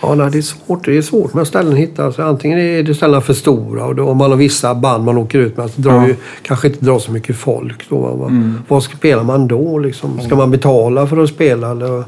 Ja, 0.08 0.14
nej, 0.14 0.28
det 0.32 0.38
är 0.38 0.42
svårt. 0.42 0.84
Det 0.84 0.96
är 0.96 1.02
svårt 1.02 1.34
med 1.34 1.46
ställen 1.46 1.72
att 1.72 1.78
hitta. 1.78 2.04
Alltså, 2.04 2.22
antingen 2.22 2.58
är 2.58 2.82
det 2.82 2.94
ställena 2.94 3.20
för 3.20 3.34
stora 3.34 3.84
och 3.86 3.94
då, 3.94 4.08
om 4.08 4.16
man 4.16 4.30
har 4.30 4.36
vissa 4.38 4.74
band 4.74 5.04
man 5.04 5.18
åker 5.18 5.38
ut 5.38 5.56
med 5.56 5.70
så 5.70 5.80
drar 5.80 5.94
Ja. 5.94 6.06
ju, 6.06 6.16
kanske 6.42 6.66
inte 6.68 6.84
drar 6.84 6.98
så 6.98 7.12
mycket 7.12 7.36
folk. 7.36 7.88
Då, 7.88 7.96
va? 7.96 8.26
Mm. 8.26 8.58
Vad 8.68 8.82
spelar 8.82 9.22
man 9.24 9.48
då? 9.48 9.78
Liksom? 9.78 10.20
Ska 10.20 10.36
man 10.36 10.50
betala 10.50 11.06
för 11.06 11.16
att 11.22 11.28
spela? 11.28 11.70
Eller? 11.70 12.04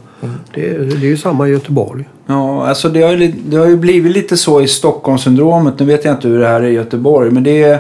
Det, 0.55 0.69
är- 0.71 0.79
det 0.79 1.07
är 1.07 1.11
ju 1.11 1.17
samma 1.17 1.49
i 1.49 1.51
Göteborg. 1.51 2.05
Ja, 2.27 2.67
alltså 2.67 2.89
det 2.89 3.03
har, 3.03 3.13
ju, 3.13 3.33
det 3.49 3.57
har 3.57 3.67
ju 3.67 3.77
blivit 3.77 4.13
lite 4.13 4.37
så 4.37 4.61
i 4.61 4.69
Stockholmssyndromet. 4.69 5.75
Nu 5.79 5.87
vet 5.87 6.05
jag 6.05 6.15
inte 6.15 6.29
hur 6.29 6.39
det 6.39 6.47
här 6.49 6.61
är 6.61 6.67
i 6.67 6.73
Göteborg. 6.73 7.31
Men 7.31 7.43
det 7.43 7.63
är, 7.63 7.79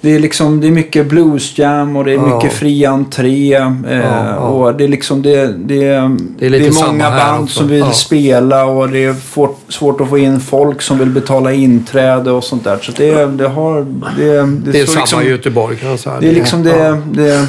det 0.00 0.14
är, 0.14 0.18
liksom, 0.18 0.60
det 0.60 0.66
är 0.66 0.70
mycket 0.70 1.06
bluesjam 1.06 1.96
och 1.96 2.04
det 2.04 2.10
är 2.12 2.14
Ja. 2.14 2.34
mycket 2.36 2.52
fri 2.52 2.84
entré. 2.86 3.54
Eh, 3.54 3.96
ja. 3.96 4.36
Och 4.38 4.74
det 4.74 4.84
är 4.84 4.88
liksom 4.88 5.22
det, 5.22 5.46
det, 5.46 5.84
är, 5.88 6.16
Det 6.38 6.46
är 6.46 6.50
det 6.50 6.66
är 6.66 6.86
många 6.86 7.10
band 7.10 7.42
också. 7.44 7.58
som 7.58 7.68
vill 7.68 7.78
Ja. 7.78 7.92
spela 7.92 8.64
och 8.64 8.88
det 8.88 9.04
är 9.04 9.12
fort, 9.14 9.58
svårt 9.68 10.00
att 10.00 10.08
få 10.08 10.18
in 10.18 10.40
folk 10.40 10.82
som 10.82 10.98
vill 10.98 11.08
betala 11.10 11.52
inträde 11.52 12.30
och 12.30 12.44
sånt 12.44 12.64
där. 12.64 12.78
Så 12.82 12.92
det, 12.96 13.26
det 13.26 13.48
har... 13.48 13.80
Det, 14.16 14.72
det, 14.72 14.80
är 14.80 14.86
samma 14.86 15.00
liksom, 15.00 15.22
i 15.22 15.28
Göteborg 15.28 15.76
kan 15.76 15.90
jag 15.90 15.98
säga. 15.98 16.16
det 16.20 16.28
är 16.28 16.34
liksom 16.34 16.62
det, 16.62 16.76
Ja. 16.78 16.96
det, 17.12 17.46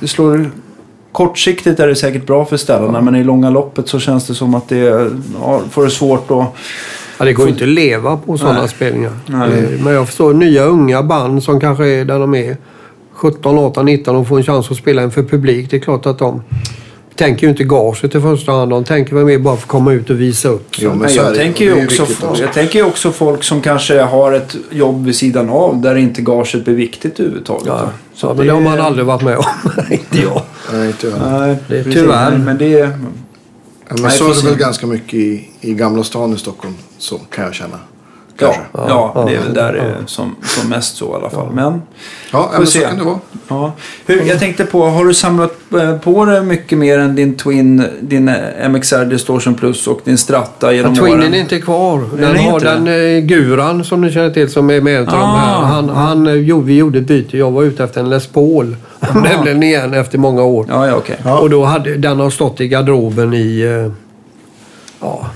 det 0.00 0.08
slår... 0.08 0.50
Kortsiktigt 1.12 1.80
är 1.80 1.86
det 1.86 1.94
säkert 1.96 2.26
bra 2.26 2.44
för 2.44 2.56
ställena 2.56 3.00
men 3.00 3.14
i 3.16 3.24
långa 3.24 3.50
loppet 3.50 3.88
så 3.88 3.98
känns 3.98 4.26
det 4.26 4.34
som 4.34 4.54
att 4.54 4.68
det 4.68 5.10
ja, 5.40 5.60
får 5.70 5.84
det 5.84 5.90
svårt 5.90 6.30
att... 6.30 6.54
Ja, 7.18 7.24
det 7.24 7.32
går 7.32 7.46
ju 7.46 7.52
inte 7.52 7.64
att 7.64 7.70
leva 7.70 8.16
på 8.16 8.38
sådana 8.38 8.58
Nej. 8.60 8.68
spelningar. 8.68 9.12
Nej. 9.26 9.48
Eh, 9.58 9.80
Men 9.84 9.92
jag 9.94 10.06
förstår 10.06 10.34
nya 10.34 10.64
unga 10.64 11.02
band 11.02 11.42
som 11.42 11.60
kanske 11.60 11.86
är 11.86 12.04
där 12.04 12.18
de 12.18 12.34
är 12.34 12.56
17, 13.14 13.58
18, 13.58 13.84
19 13.86 14.16
och 14.16 14.28
får 14.28 14.36
en 14.36 14.42
chans 14.44 14.70
att 14.70 14.76
spela 14.76 15.02
inför 15.02 15.22
publik. 15.22 15.70
Det 15.70 15.76
är 15.76 15.80
klart 15.80 16.06
att 16.06 16.18
de 16.18 16.42
tänker 17.14 17.42
ju 17.46 17.50
inte 17.50 17.64
gaget 17.64 18.14
i 18.14 18.20
första 18.20 18.52
hand. 18.52 18.70
De 18.70 18.84
tänker 18.84 19.14
väl 19.16 19.24
mer 19.24 19.38
bara 19.38 19.56
för 19.56 19.62
att 19.62 19.68
komma 19.68 19.92
ut 19.92 20.10
och 20.10 20.20
visa 20.20 20.48
upp. 20.48 20.68
Jo, 20.78 20.94
men 20.94 21.14
jag, 21.14 21.32
det. 21.32 21.36
tänker 21.38 21.70
Det 21.74 21.80
ju 21.80 21.84
också, 21.86 22.06
jag 22.40 22.52
tänker 22.52 22.78
ju 22.78 22.84
också 22.84 23.12
folk 23.12 23.42
som 23.44 23.60
kanske 23.60 24.00
har 24.02 24.32
ett 24.32 24.56
jobb 24.70 25.04
vid 25.06 25.16
sidan 25.16 25.50
av 25.50 25.80
där 25.80 25.94
inte 25.96 26.22
gaget 26.22 26.64
blir 26.64 26.74
viktigt 26.74 27.20
överhuvudtaget. 27.20 27.66
Ja, 27.66 27.90
Så 28.14 28.34
men 28.34 28.46
det 28.46 28.52
har 28.52 28.60
man 28.60 28.80
aldrig 28.80 29.06
varit 29.06 29.22
med 29.22 29.36
om. 29.38 29.44
inte 29.90 30.18
jag. 30.22 30.42
Nej, 30.72 30.86
inte 30.86 31.06
jag. 31.06 31.30
Nej, 31.30 31.56
Det 31.68 31.84
tyvärr. 31.84 32.30
Men, 32.30 32.44
men 32.44 32.58
det 32.58 32.90
Nej, 33.90 34.10
så 34.10 34.30
är 34.30 34.34
det 34.34 34.42
väl 34.42 34.58
ganska 34.58 34.86
mycket 34.86 35.14
i, 35.14 35.48
i 35.60 35.74
Gamla 35.74 36.04
stan 36.04 36.34
i 36.34 36.38
Stockholm. 36.38 36.74
Så 36.98 37.18
kan 37.18 37.44
jag 37.44 37.54
känna. 37.54 37.78
Ja, 38.38 38.46
Kanske. 38.52 38.62
ja, 38.92 39.12
Ja, 39.14 39.24
det 39.28 39.34
är 39.34 39.38
väl 39.38 39.52
ja, 39.56 39.62
där 39.62 39.72
det 39.72 39.78
är 39.78 39.88
ja. 39.88 40.06
som, 40.06 40.36
som 40.42 40.68
mest 40.70 40.96
så 40.96 41.04
i 41.12 41.14
alla 41.14 41.30
fall. 41.30 41.48
Men, 41.52 41.82
Ja, 42.32 42.50
ja 42.52 42.58
men 42.58 42.66
så 42.66 42.72
se. 42.72 42.84
kan 42.84 42.98
det 42.98 43.04
vara. 43.04 43.18
ja. 43.48 43.72
Hur, 44.06 44.22
jag 44.22 44.38
tänkte 44.38 44.64
på, 44.64 44.86
har 44.86 45.04
du 45.04 45.14
samlat 45.14 45.52
eh, 45.80 45.96
på 45.98 46.24
dig 46.24 46.42
mycket 46.42 46.78
mer 46.78 46.98
än 46.98 47.14
din 47.14 47.36
Twin, 47.36 47.84
din 48.00 48.28
eh, 48.28 48.68
MXR 48.68 49.04
Distortion 49.04 49.54
Plus 49.54 49.86
och 49.86 50.00
din 50.04 50.18
Stratta 50.18 50.72
genom 50.72 50.94
Ja, 50.94 51.02
Twinnen 51.02 51.20
åren? 51.20 51.34
är 51.34 51.38
inte 51.38 51.60
kvar. 51.60 51.98
Den 51.98 52.20
Den, 52.20 52.36
är 52.36 52.50
har 52.50 52.60
den 52.60 52.86
eh, 53.16 53.20
Guran 53.20 53.84
som 53.84 54.00
ni 54.00 54.12
känner 54.12 54.30
till 54.30 54.50
som 54.50 54.70
är 54.70 54.80
med 54.80 55.00
utav 55.02 55.14
de 55.18 55.24
Ah. 55.24 55.36
här. 55.36 55.62
Han, 55.62 55.88
han, 55.88 56.26
eh, 56.26 56.32
jo, 56.34 56.60
vi 56.60 56.76
gjorde 56.76 56.98
ett 56.98 57.06
byte. 57.06 57.38
Jag 57.38 57.50
var 57.50 57.62
ute 57.62 57.84
efter 57.84 58.00
en 58.00 58.08
Les 58.10 58.26
Paul. 58.26 58.76
Nämligen 59.14 59.62
igen 59.62 59.94
efter 59.94 60.18
många 60.18 60.42
år. 60.42 60.66
Ja, 60.68 60.86
ja. 60.86 61.00
Ja. 61.24 61.38
Och 61.38 61.50
då 61.50 61.64
hade, 61.64 61.96
den 61.96 62.20
har 62.20 62.30
stått 62.30 62.60
i 62.60 62.68
garderoben 62.68 63.34
i, 63.34 63.60
eh, 63.60 63.92
ja, 65.00 65.26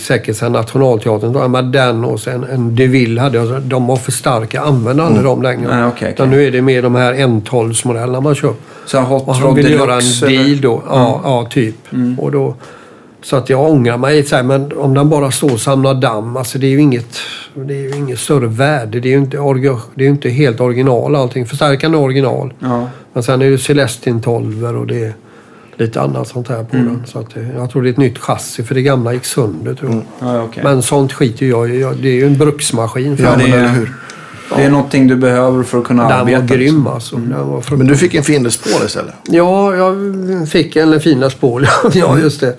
säkert 0.00 0.36
sedan 0.36 0.52
Nationalteatern. 0.52 1.32
tror 1.32 1.54
jag. 1.54 1.64
Den 1.64 2.04
och 2.04 2.20
sen 2.20 2.44
en 2.44 2.76
DeVille 2.76 3.20
hade 3.20 3.38
jag. 3.38 3.62
De 3.62 3.86
var 3.86 3.96
för 3.96 4.12
starka. 4.12 4.56
Jag 4.56 4.66
använder 4.66 5.04
aldrig 5.04 5.24
dem 5.24 5.42
längre. 5.42 5.68
Nej, 5.68 5.92
Utan 6.12 6.26
okej. 6.26 6.26
nu 6.28 6.46
är 6.46 6.50
det 6.50 6.62
mer 6.62 6.82
de 6.82 6.94
här 6.94 7.14
N12-modellerna 7.14 8.20
man 8.20 8.34
kör. 8.34 8.54
Så 8.86 9.00
Hot 9.00 9.28
Och 9.28 9.34
han 9.34 9.54
ville 9.54 9.70
göra 9.70 9.94
en 9.94 10.28
deal 10.28 10.60
då. 10.60 10.82
Ja, 10.88 11.20
ja 11.24 11.48
typ. 11.50 11.76
Och 12.18 12.32
då, 12.32 12.54
så 13.22 13.36
att 13.36 13.50
jag 13.50 13.70
ångrar 13.70 13.96
mig. 13.96 14.22
Så 14.24 14.36
här, 14.36 14.42
men 14.42 14.72
om 14.76 14.94
den 14.94 15.08
bara 15.08 15.30
står 15.30 15.52
och 15.52 15.60
samlar 15.60 15.94
damm. 15.94 16.36
Alltså 16.36 16.58
det 16.58 16.66
är 16.66 16.70
ju 16.70 16.80
inget, 16.80 17.18
det 17.54 17.86
är 17.86 17.96
inget 17.96 18.18
större 18.18 18.46
värde. 18.46 19.00
Det 19.00 19.08
är 19.08 19.12
ju 19.12 19.18
inte, 19.18 19.38
orga, 19.38 19.78
det 19.94 20.04
är 20.04 20.08
inte 20.08 20.28
helt 20.28 20.60
original 20.60 21.16
allting. 21.16 21.46
Förstärkaren 21.46 21.94
är 21.94 21.98
original. 21.98 22.52
Ja. 22.58 22.86
Men 23.12 23.22
sen 23.22 23.42
är 23.42 23.50
det 23.50 23.58
Celestin 23.58 24.22
12 24.22 24.64
och 24.64 24.86
det 24.86 25.04
är 25.04 25.14
lite 25.80 26.00
annat 26.00 26.28
sånt 26.28 26.48
här 26.48 26.64
på 26.64 26.76
den. 26.76 27.02
Så 27.06 27.18
att, 27.18 27.34
det- 27.34 27.48
jag 27.56 27.70
tror 27.70 27.82
det 27.82 27.88
är 27.88 27.90
ett 27.90 27.96
nytt 27.96 28.18
chassi 28.18 28.62
för 28.62 28.74
det 28.74 28.82
gamla 28.82 29.12
gick 29.12 29.24
sönder 29.24 29.74
tror 29.74 29.90
jag. 29.90 30.02
Ja, 30.28 30.34
ja, 30.36 30.42
okej. 30.42 30.62
Men 30.64 30.82
sånt 30.82 31.12
skiter 31.12 31.46
jag 31.46 31.70
i. 31.70 31.78
Det 32.02 32.08
är 32.08 32.12
ju 32.14 32.26
en 32.26 32.38
bruksmaskin. 32.38 33.16
För 33.16 33.24
Ja, 33.24 33.30
Ja, 33.38 33.46
det 33.46 33.52
är- 33.52 33.68
hur. 33.68 33.92
Det 34.56 34.62
är 34.62 34.70
någonting 34.70 35.08
du 35.08 35.16
behöver 35.16 35.62
för 35.62 35.78
att 35.78 35.84
kunna 35.84 36.08
den 36.08 36.12
arbeta. 36.20 36.40
var 36.40 36.46
grym 36.46 36.86
alltså. 36.86 37.16
Den 37.16 37.48
var 37.48 37.76
Men 37.76 37.86
du 37.86 37.96
fick 37.96 38.14
en 38.14 38.22
fin 38.24 38.42
Les 38.42 38.56
Paul 38.56 38.86
istället. 38.86 39.14
Ja, 39.28 39.74
jag 39.74 39.96
fick 40.48 40.76
en 40.76 41.00
fin 41.00 41.30
spål. 41.30 41.66
ja, 41.94 42.18
just 42.18 42.40
det. 42.40 42.54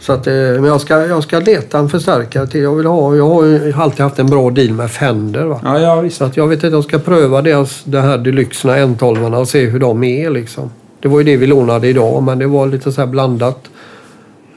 Så 0.00 0.12
att, 0.12 0.26
eh, 0.26 0.32
men 0.34 0.64
jag 0.64 0.80
ska, 0.80 1.06
jag 1.06 1.22
ska 1.22 1.38
leta 1.40 1.78
en 1.78 1.88
förstärkare 1.88 2.46
till. 2.46 2.60
Jag, 2.62 2.74
vill 2.74 2.86
ha, 2.86 3.16
jag 3.16 3.28
har 3.28 3.44
ju 3.44 3.72
alltid 3.76 4.00
haft 4.00 4.18
en 4.18 4.26
bra 4.26 4.50
deal 4.50 4.70
med 4.72 4.90
Fender. 4.90 5.44
Va? 5.44 5.60
Ja, 5.64 5.78
ja, 5.80 6.00
visst. 6.00 6.16
Så 6.16 6.24
att 6.24 6.36
jag 6.36 6.46
vet 6.48 6.56
inte, 6.64 6.76
jag 6.76 6.84
ska 6.84 6.98
pröva 6.98 7.42
deras, 7.42 7.80
de 7.84 7.98
här 7.98 8.18
deluxerna 8.18 8.76
N12 8.76 9.34
och 9.40 9.48
se 9.48 9.64
hur 9.66 9.78
de 9.78 10.04
är. 10.04 10.30
Liksom. 10.30 10.70
Det 11.00 11.08
var 11.08 11.18
ju 11.18 11.24
det 11.24 11.36
vi 11.36 11.46
lånade 11.46 11.88
idag, 11.88 12.22
men 12.22 12.38
det 12.38 12.46
var 12.46 12.66
lite 12.66 12.92
så 12.92 13.00
här 13.00 13.08
blandat 13.08 13.70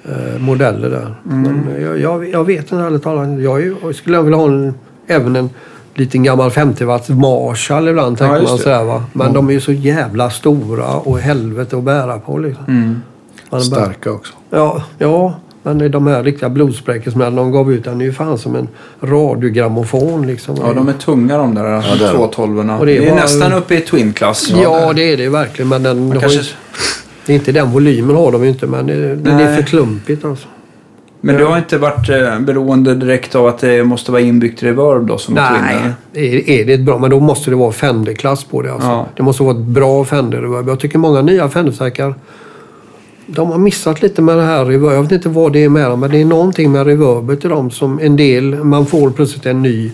eh, 0.03 0.39
modeller 0.39 0.89
där. 0.89 1.15
Men 1.23 1.67
jag, 1.81 1.99
jag, 1.99 2.29
jag 2.29 2.43
vet 2.43 2.71
inte 2.71 2.75
ärligt 2.75 3.03
talat. 3.03 3.41
Jag, 3.41 3.75
jag 3.83 3.95
skulle 3.95 4.21
vilja 4.21 4.37
ha 4.37 4.47
en, 4.47 4.73
även 5.07 5.35
en 5.35 5.49
liten 5.93 6.23
gammal 6.23 6.51
50 6.51 6.85
watts 6.85 7.09
Marshall 7.09 7.87
ibland, 7.87 8.17
tänker 8.17 8.37
just 8.37 8.49
man 8.49 8.57
sådär 8.57 8.83
va. 8.83 9.03
Men 9.13 9.33
de 9.33 9.49
är 9.49 9.53
ju 9.53 9.61
så 9.61 9.71
jävla 9.71 10.29
stora 10.29 10.95
och 10.95 11.19
helvete 11.19 11.77
att 11.77 11.83
bära 11.83 12.19
på 12.19 12.37
liksom. 12.37 12.65
Mm. 12.67 13.01
Starka 13.61 14.11
också. 14.11 14.33
Ja, 14.49 14.83
ja. 14.97 15.33
Men 15.63 15.91
de 15.91 16.07
här 16.07 16.23
riktiga 16.23 16.49
bluesbreakers 16.49 17.13
som 17.13 17.35
de 17.35 17.51
gav 17.51 17.73
ut, 17.73 17.83
den 17.83 18.01
är 18.01 18.05
ju 18.05 18.13
fan 18.13 18.37
som 18.37 18.55
en 18.55 18.67
radiogrammofon 19.01 20.27
liksom. 20.27 20.55
Ja, 20.61 20.73
de 20.73 20.87
är 20.87 20.93
tunga 20.93 21.37
de 21.37 21.55
där 21.55 21.65
Ja, 21.65 21.81
det 21.99 22.05
är 22.05 22.11
de. 22.13 22.15
212 22.15 22.59
Och 22.79 22.85
det 22.85 22.91
det 22.99 23.05
är 23.05 23.09
var- 23.09 23.15
nästan 23.21 23.53
uppe 23.53 23.75
i 23.75 23.81
Twin-klass. 23.81 24.51
Ja, 24.63 24.93
det 24.93 25.13
är 25.13 25.17
det 25.17 25.29
verkligen. 25.29 25.69
Men 25.69 25.83
den, 25.83 25.99
Man 26.07 26.11
har 26.11 26.19
kanske... 26.21 26.39
ju, 26.39 26.45
det 27.25 27.33
är 27.33 27.35
inte 27.35 27.51
den 27.51 27.71
volymen 27.71 28.15
har 28.15 28.31
de 28.31 28.43
ju 28.43 28.49
inte, 28.49 28.67
men 28.67 28.87
det, 28.87 29.15
det 29.15 29.33
Nej. 29.35 29.43
är 29.45 29.55
för 29.55 29.63
klumpigt 29.63 30.25
alltså. 30.25 30.47
Men 31.23 31.37
du 31.37 31.45
har 31.45 31.57
inte 31.57 31.77
varit 31.77 32.09
eh, 32.09 32.39
beroende 32.39 32.95
direkt 32.95 33.35
av 33.35 33.47
att 33.47 33.57
det 33.57 33.83
måste 33.83 34.11
vara 34.11 34.21
inbyggt 34.21 34.63
reverb 34.63 35.07
då 35.07 35.17
som 35.17 35.37
är 35.37 35.49
Twin? 35.49 35.61
Nej, 36.13 36.29
är, 36.29 36.49
är 36.49 36.65
det 36.65 36.77
bra, 36.77 36.97
men 36.97 37.09
då 37.09 37.19
måste 37.19 37.49
det 37.49 37.55
vara 37.55 37.71
Fender-klass 37.71 38.43
på 38.43 38.61
det. 38.61 38.73
Alltså. 38.73 38.87
Ja. 38.87 39.05
Det 39.15 39.23
måste 39.23 39.43
vara 39.43 39.55
ett 39.57 39.63
bra 39.65 40.05
Fender. 40.05 40.63
Jag 40.67 40.79
tycker 40.79 40.97
många 40.97 41.21
nya 41.21 41.49
Fender-stärkar 41.49 42.15
de 43.35 43.51
har 43.51 43.57
missat 43.57 44.01
lite 44.01 44.21
med 44.21 44.37
det 44.37 44.43
här 44.43 44.65
reverb. 44.65 44.93
Jag 44.93 45.01
vet 45.03 45.11
inte 45.11 45.29
vad 45.29 45.53
det 45.53 45.63
är 45.63 45.69
med 45.69 45.89
dem, 45.89 45.99
men 45.99 46.11
det 46.11 46.21
är 46.21 46.25
någonting 46.25 46.71
med 46.71 46.85
reverbet 46.85 47.45
i 47.45 47.47
dem 47.47 47.71
som 47.71 47.99
en 47.99 48.15
del, 48.15 48.63
man 48.63 48.85
får 48.85 49.09
plötsligt 49.09 49.45
en 49.45 49.61
ny 49.61 49.91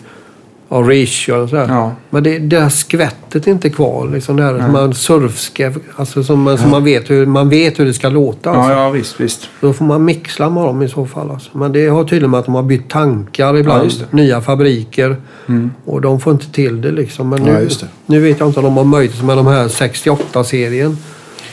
ja, 0.70 0.78
ratio 0.78 1.34
och 1.34 1.50
sådär. 1.50 1.68
Ja. 1.70 1.92
Men 2.10 2.24
det, 2.24 2.40
det 2.40 2.58
där 2.60 2.70
skvättet 2.70 3.48
är 3.48 3.52
inte 3.52 3.70
kvar. 3.70 4.08
Liksom 4.14 4.38
det 4.38 4.44
här 4.44 4.60
som 4.60 4.72
man 4.72 4.94
surfskev, 4.94 5.80
alltså 5.96 6.24
som, 6.24 6.42
man, 6.42 6.58
som 6.58 6.72
man, 6.72 6.84
vet 6.84 7.10
hur, 7.10 7.26
man 7.26 7.50
vet 7.50 7.80
hur 7.80 7.86
det 7.86 7.94
ska 7.94 8.10
låta. 8.10 8.52
Alltså. 8.52 8.72
Ja, 8.72 8.84
ja, 8.84 8.90
visst, 8.90 9.20
visst. 9.20 9.50
Då 9.62 9.74
får 9.74 9.86
man 9.86 10.06
mixla 10.06 10.50
med 10.50 10.64
dem 10.64 10.82
i 10.82 10.90
så 10.90 11.06
fall. 11.06 11.32
Alltså. 11.32 11.58
Men 11.58 11.72
det 11.72 11.88
har 11.88 12.04
tydligen 12.04 12.32
med 12.32 12.40
att 12.40 12.46
de 12.46 12.56
har 12.56 12.64
bytt 12.64 12.90
tankar 12.90 13.54
Ja, 13.54 13.60
ibland. 13.60 13.92
det. 14.00 14.18
nya 14.18 14.42
fabriker. 14.42 15.16
Mm. 15.48 15.72
Och 15.86 16.02
de 16.02 16.20
får 16.20 16.34
inte 16.34 16.52
till 16.52 16.82
det 16.82 16.92
liksom. 16.92 17.30
Men 17.30 17.46
Ja, 17.46 17.54
nu, 17.54 17.66
det. 17.66 17.88
nu 18.06 18.20
vet 18.20 18.40
jag 18.40 18.50
inte 18.50 18.60
om 18.60 18.66
de 18.66 18.78
har 18.78 18.84
möjlighet 18.84 19.24
med 19.24 19.38
de 19.38 19.48
här 19.48 19.68
68-serien. 19.68 20.98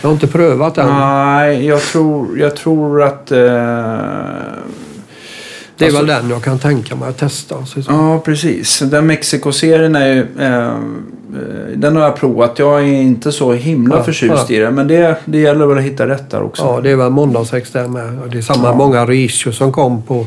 Jag 0.05 0.09
har 0.09 0.15
inte 0.15 0.27
prövat 0.27 0.75
den. 0.75 0.89
Nej, 0.89 1.67
jag 1.67 1.81
tror, 1.83 2.39
jag 2.39 2.57
tror 2.57 3.03
att... 3.03 3.33
Eh, 3.33 3.39
det 3.39 3.45
är 3.45 4.65
alltså- 5.85 5.97
väl 5.97 6.07
den 6.07 6.31
jag 6.31 6.43
kan 6.43 6.59
tänka 6.59 6.97
mig 6.97 7.09
att 7.09 7.19
testa. 7.19 7.67
Så. 7.67 7.81
Ja, 7.89 8.19
precis. 8.25 8.79
Den 8.79 9.07
Mexiko-serien 9.07 9.97
är 9.97 10.07
ju... 10.07 10.27
Eh, 10.41 10.67
eh, 10.67 10.73
den 11.77 11.97
har 11.97 12.03
jag 12.03 12.17
provat. 12.17 12.59
Jag 12.59 12.81
är 12.81 12.85
inte 12.85 13.33
så 13.33 13.53
himla 13.53 13.97
Ja, 13.97 14.03
förtjust 14.03 14.51
ja. 14.51 14.57
i 14.57 14.59
den. 14.59 14.75
Men 14.75 14.89
det, 14.89 15.17
det 15.25 15.39
gäller 15.39 15.67
väl 15.67 15.79
att 15.79 15.85
hitta 15.85 16.07
rätt 16.09 16.31
där 16.31 16.43
också. 16.43 16.63
Ja, 16.63 16.81
det 16.81 16.91
är 16.91 16.97
väl 16.97 17.11
måndagsex 17.11 17.71
där 17.73 17.89
med. 17.89 18.19
Det 18.33 18.39
är 18.39 18.43
samma 18.43 18.69
Ja. 18.69 18.75
många 18.75 19.03
ratio 19.03 19.53
som 19.53 19.73
kom 19.73 20.03
på 20.03 20.27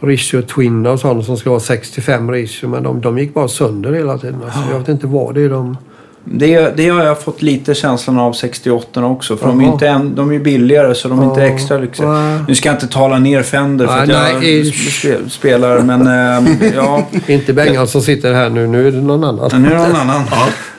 ratio 0.00 0.42
Twin 0.42 0.86
och 0.86 1.00
sådana 1.00 1.22
som 1.22 1.36
ska 1.36 1.50
vara 1.50 1.60
65 1.60 2.30
ratio. 2.30 2.68
Men 2.68 2.82
de, 2.82 3.00
de 3.00 3.18
gick 3.18 3.34
bara 3.34 3.48
sönder 3.48 3.92
hela 3.92 4.18
tiden. 4.18 4.40
Alltså, 4.44 4.60
jag 4.72 4.78
vet 4.78 4.88
inte 4.88 5.06
vad 5.06 5.34
det 5.34 5.42
är 5.42 5.48
de... 5.50 5.76
Det, 6.24 6.76
det 6.76 6.88
har 6.88 7.04
jag 7.04 7.20
fått 7.22 7.42
lite 7.42 7.74
känslan 7.74 8.18
av 8.18 8.32
68 8.32 9.04
också. 9.04 9.36
För 9.36 9.46
de 9.46 9.60
är, 9.60 9.64
inte 9.64 9.88
en, 9.88 10.14
de 10.14 10.32
är 10.32 10.38
billigare 10.38 10.94
så 10.94 11.08
de 11.08 11.20
är 11.20 11.24
inte 11.24 11.40
Ja. 11.40 11.46
extra 11.46 11.78
lyxiga. 11.78 12.40
Nu 12.48 12.54
ska 12.54 12.68
jag 12.68 12.76
inte 12.76 12.86
tala 12.86 13.18
ner 13.18 13.42
Fender 13.42 13.86
för 13.86 13.98
att 13.98 14.08
jag 14.08 14.18
nej, 14.40 14.62
sp- 14.62 15.28
spelar. 15.28 15.78
Men 15.78 16.06
eh, 16.06 16.72
ja, 16.76 17.06
Inte 17.26 17.52
Bengan 17.52 17.86
som 17.88 18.02
sitter 18.02 18.34
här 18.34 18.50
nu. 18.50 18.66
Nu 18.66 18.88
är 18.88 18.92
det 18.92 19.00
någon 19.00 19.24
annan. 19.24 19.62
nu 19.62 19.68
är 19.68 19.78
det 19.78 19.88
någon 19.88 19.96
annan. 19.96 20.22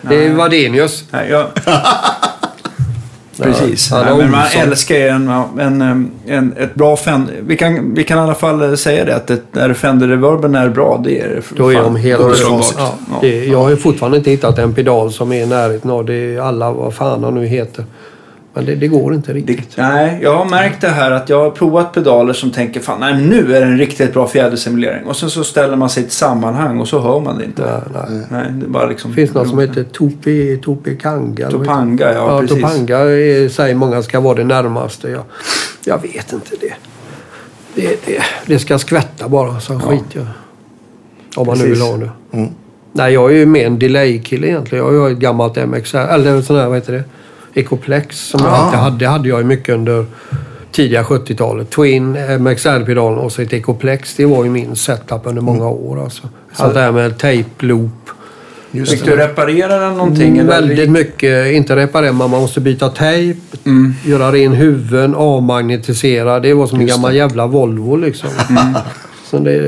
Det 0.01 0.25
är 0.25 0.33
Wadenius. 0.33 1.03
Nej, 1.11 1.29
jag... 1.29 1.47
Precis. 3.43 3.91
Ja, 3.91 4.03
Nej, 4.03 4.17
men 4.17 4.31
man 4.31 4.45
älskar 4.57 4.95
ju 4.95 5.07
en, 5.07 5.29
en, 5.59 6.11
en, 6.27 6.53
ett 6.57 6.75
bra 6.75 6.97
Fender. 6.97 7.35
Vi 7.41 7.57
kan, 7.57 7.93
vi 7.95 8.03
kan 8.03 8.17
i 8.17 8.21
alla 8.21 8.35
fall 8.35 8.77
säga 8.77 9.05
det 9.05 9.15
att 9.15 9.27
det, 9.27 9.41
när 9.51 9.73
Fender-reverben 9.73 10.55
är 10.55 10.69
bra, 10.69 11.01
det 11.03 11.19
är 11.19 11.43
Då 11.55 11.73
är 11.73 11.75
de 11.75 11.95
helt 11.95 12.23
ja, 12.77 12.93
Ja. 13.21 13.27
Jag 13.27 13.63
har 13.63 13.69
ju 13.69 13.77
fortfarande 13.77 14.17
inte 14.17 14.31
hittat 14.31 14.57
en 14.57 14.73
pedal 14.73 15.11
som 15.11 15.31
är 15.31 15.43
i 15.43 15.45
närheten 15.45 15.91
av 15.91 16.05
det 16.05 16.39
alla 16.39 16.71
vad 16.71 16.93
fan 16.93 17.23
han 17.23 17.35
nu 17.35 17.45
heter. 17.45 17.85
Men 18.55 18.65
det, 18.65 18.75
det 18.75 18.87
går 18.87 19.13
inte 19.13 19.33
riktigt. 19.33 19.75
Det, 19.75 19.81
nej, 19.81 20.19
jag 20.21 20.35
har 20.37 20.45
märkt 20.45 20.81
det 20.81 20.89
här 20.89 21.11
att 21.11 21.29
jag 21.29 21.43
har 21.43 21.51
provat 21.51 21.93
pedaler 21.93 22.33
som 22.33 22.51
tänker 22.51 22.79
fan 22.79 22.99
nej, 22.99 23.21
nu 23.21 23.55
är 23.55 23.61
det 23.61 23.65
en 23.65 23.77
riktigt 23.77 24.13
bra 24.13 24.27
fjädersimulering. 24.27 25.05
Och 25.05 25.15
sen 25.15 25.29
så 25.29 25.43
ställer 25.43 25.75
man 25.75 25.89
sig 25.89 26.03
i 26.03 26.05
ett 26.05 26.11
sammanhang 26.11 26.79
och 26.79 26.87
så 26.87 26.99
hör 26.99 27.19
man 27.19 27.37
det 27.37 27.45
inte. 27.45 27.81
Nej, 27.93 28.03
nej. 28.09 28.27
Nej, 28.29 28.51
det 28.53 28.67
bara 28.67 28.85
liksom... 28.85 29.13
Finns 29.13 29.33
något 29.33 29.49
som 29.49 29.59
heter 29.59 29.83
Topi, 29.83 30.59
Topi 30.63 30.97
Kanga. 30.97 31.47
eller 31.47 31.57
vad 31.57 31.67
heter 31.67 31.75
Topanga, 31.75 32.13
ja, 32.13 32.33
Ja, 32.33 32.39
precis. 32.41 32.61
Topanga 32.61 32.97
är, 32.97 33.49
säger 33.49 33.75
många 33.75 34.03
ska 34.03 34.19
vara 34.19 34.35
det 34.35 34.43
närmaste. 34.43 35.09
Jag, 35.09 35.23
jag 35.85 36.01
vet 36.01 36.33
inte 36.33 36.55
det. 36.61 36.73
Det, 37.75 38.05
det. 38.05 38.21
det 38.45 38.59
ska 38.59 38.79
skvätta 38.79 39.29
bara, 39.29 39.59
så 39.59 39.79
skit 39.79 40.03
jag 40.11 40.25
Om 41.35 41.47
man 41.47 41.57
nu 41.57 41.69
vill 41.69 41.81
ha 41.81 41.97
det. 41.97 42.09
Mm. 42.31 42.49
Nej, 42.91 43.13
jag 43.13 43.31
är 43.31 43.35
ju 43.35 43.45
mer 43.45 43.65
en 43.65 43.79
delay-kille 43.79 44.47
egentligen. 44.47 44.85
Jag 44.85 45.01
har 45.01 45.07
ju 45.07 45.13
ett 45.13 45.19
gammalt 45.19 45.67
MXR, 45.67 45.97
eller 45.97 46.41
sån 46.41 46.55
här, 46.55 46.67
vad 46.67 46.77
heter 46.77 46.93
det? 46.93 47.03
Ecoplex 47.55 48.19
som 48.19 48.39
jag 48.43 48.53
Ah. 48.53 48.55
alltid 48.55 48.79
hade. 48.79 48.97
Det 48.97 49.05
hade 49.07 49.29
jag 49.29 49.37
ju 49.39 49.45
mycket 49.45 49.75
under 49.75 50.05
tidiga 50.71 51.03
70-talet. 51.03 51.69
Twin, 51.69 52.17
MXR-pedalen 52.39 53.19
och 53.19 53.31
så 53.31 53.41
ett 53.41 53.53
Ecoplex. 53.53 54.15
Det 54.15 54.25
var 54.25 54.43
ju 54.43 54.49
min 54.49 54.75
setup 54.75 55.21
under 55.23 55.41
många 55.41 55.67
år. 55.69 56.03
Alltså. 56.03 56.23
Allt 56.55 56.73
det 56.73 56.79
här 56.79 56.91
med 56.91 57.17
tape 57.17 57.43
loop. 57.59 57.91
Just 58.71 58.91
Fick 58.91 59.05
det. 59.05 59.11
du 59.11 59.17
reparera 59.17 59.79
den 59.79 59.93
någonting? 59.97 60.37
eller? 60.37 60.41
Mm, 60.41 60.47
Väldigt 60.67 60.89
mycket. 60.91 61.51
Inte 61.53 61.75
reparera, 61.75 62.11
men 62.11 62.29
man 62.29 62.41
måste 62.41 62.61
byta 62.61 62.89
tejp, 62.89 63.39
Mm. 63.65 63.93
göra 64.05 64.31
ren 64.31 64.53
huvuden, 64.53 65.15
avmagnetisera. 65.15 66.39
Det 66.39 66.53
var 66.53 66.67
som 66.67 66.79
en 66.79 66.81
Just 66.87 66.95
gammal 66.95 67.11
det. 67.11 67.17
jävla 67.17 67.47
Volvo 67.47 67.95
liksom. 67.95 68.29
Mm. 68.49 68.73
Så 69.25 69.37
det, 69.39 69.61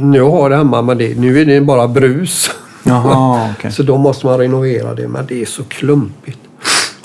nu 0.00 0.20
har 0.20 0.40
jag 0.42 0.50
det 0.50 0.56
hemma, 0.56 0.82
men 0.82 0.98
det, 0.98 1.18
nu 1.18 1.40
är 1.40 1.44
det 1.44 1.60
bara 1.60 1.88
brus. 1.88 2.50
Jaha, 2.82 3.50
okej. 3.58 3.72
Så 3.72 3.82
då 3.82 3.96
måste 3.98 4.26
man 4.26 4.38
renovera 4.38 4.94
det, 4.94 5.08
men 5.08 5.26
det 5.26 5.42
är 5.42 5.46
så 5.46 5.62
klumpigt. 5.64 6.38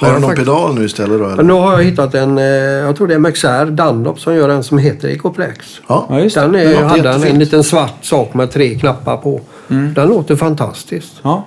Har 0.07 0.13
du 0.13 0.19
någon 0.19 0.29
faktiskt- 0.29 0.47
pedal 0.47 0.75
nu 0.75 0.85
istället 0.85 1.19
då? 1.19 1.25
Eller? 1.25 1.43
nu 1.43 1.53
har 1.53 1.71
jag 1.71 1.83
hittat 1.83 2.15
en, 2.15 2.37
eh, 2.37 2.43
jag 2.45 2.95
tror 2.95 3.07
det 3.07 3.13
är 3.13 3.19
MXR 3.19 3.65
Dunlop 3.65 4.19
som 4.19 4.35
gör 4.35 4.49
en 4.49 4.63
som 4.63 4.77
heter 4.77 5.07
Ecoplex. 5.09 5.81
Ja. 5.87 6.05
Ja, 6.09 6.19
just 6.19 6.35
det. 6.35 6.41
Den 6.41 6.55
är, 6.55 6.83
hade 6.83 7.09
en, 7.09 7.39
liten 7.39 7.63
svart 7.63 8.05
sak 8.05 8.33
med 8.33 8.51
tre 8.51 8.75
knappar 8.79 9.17
på. 9.17 9.41
Mm. 9.69 9.93
Den 9.93 10.07
låter 10.07 10.35
fantastiskt. 10.35 11.13
Ja. 11.21 11.45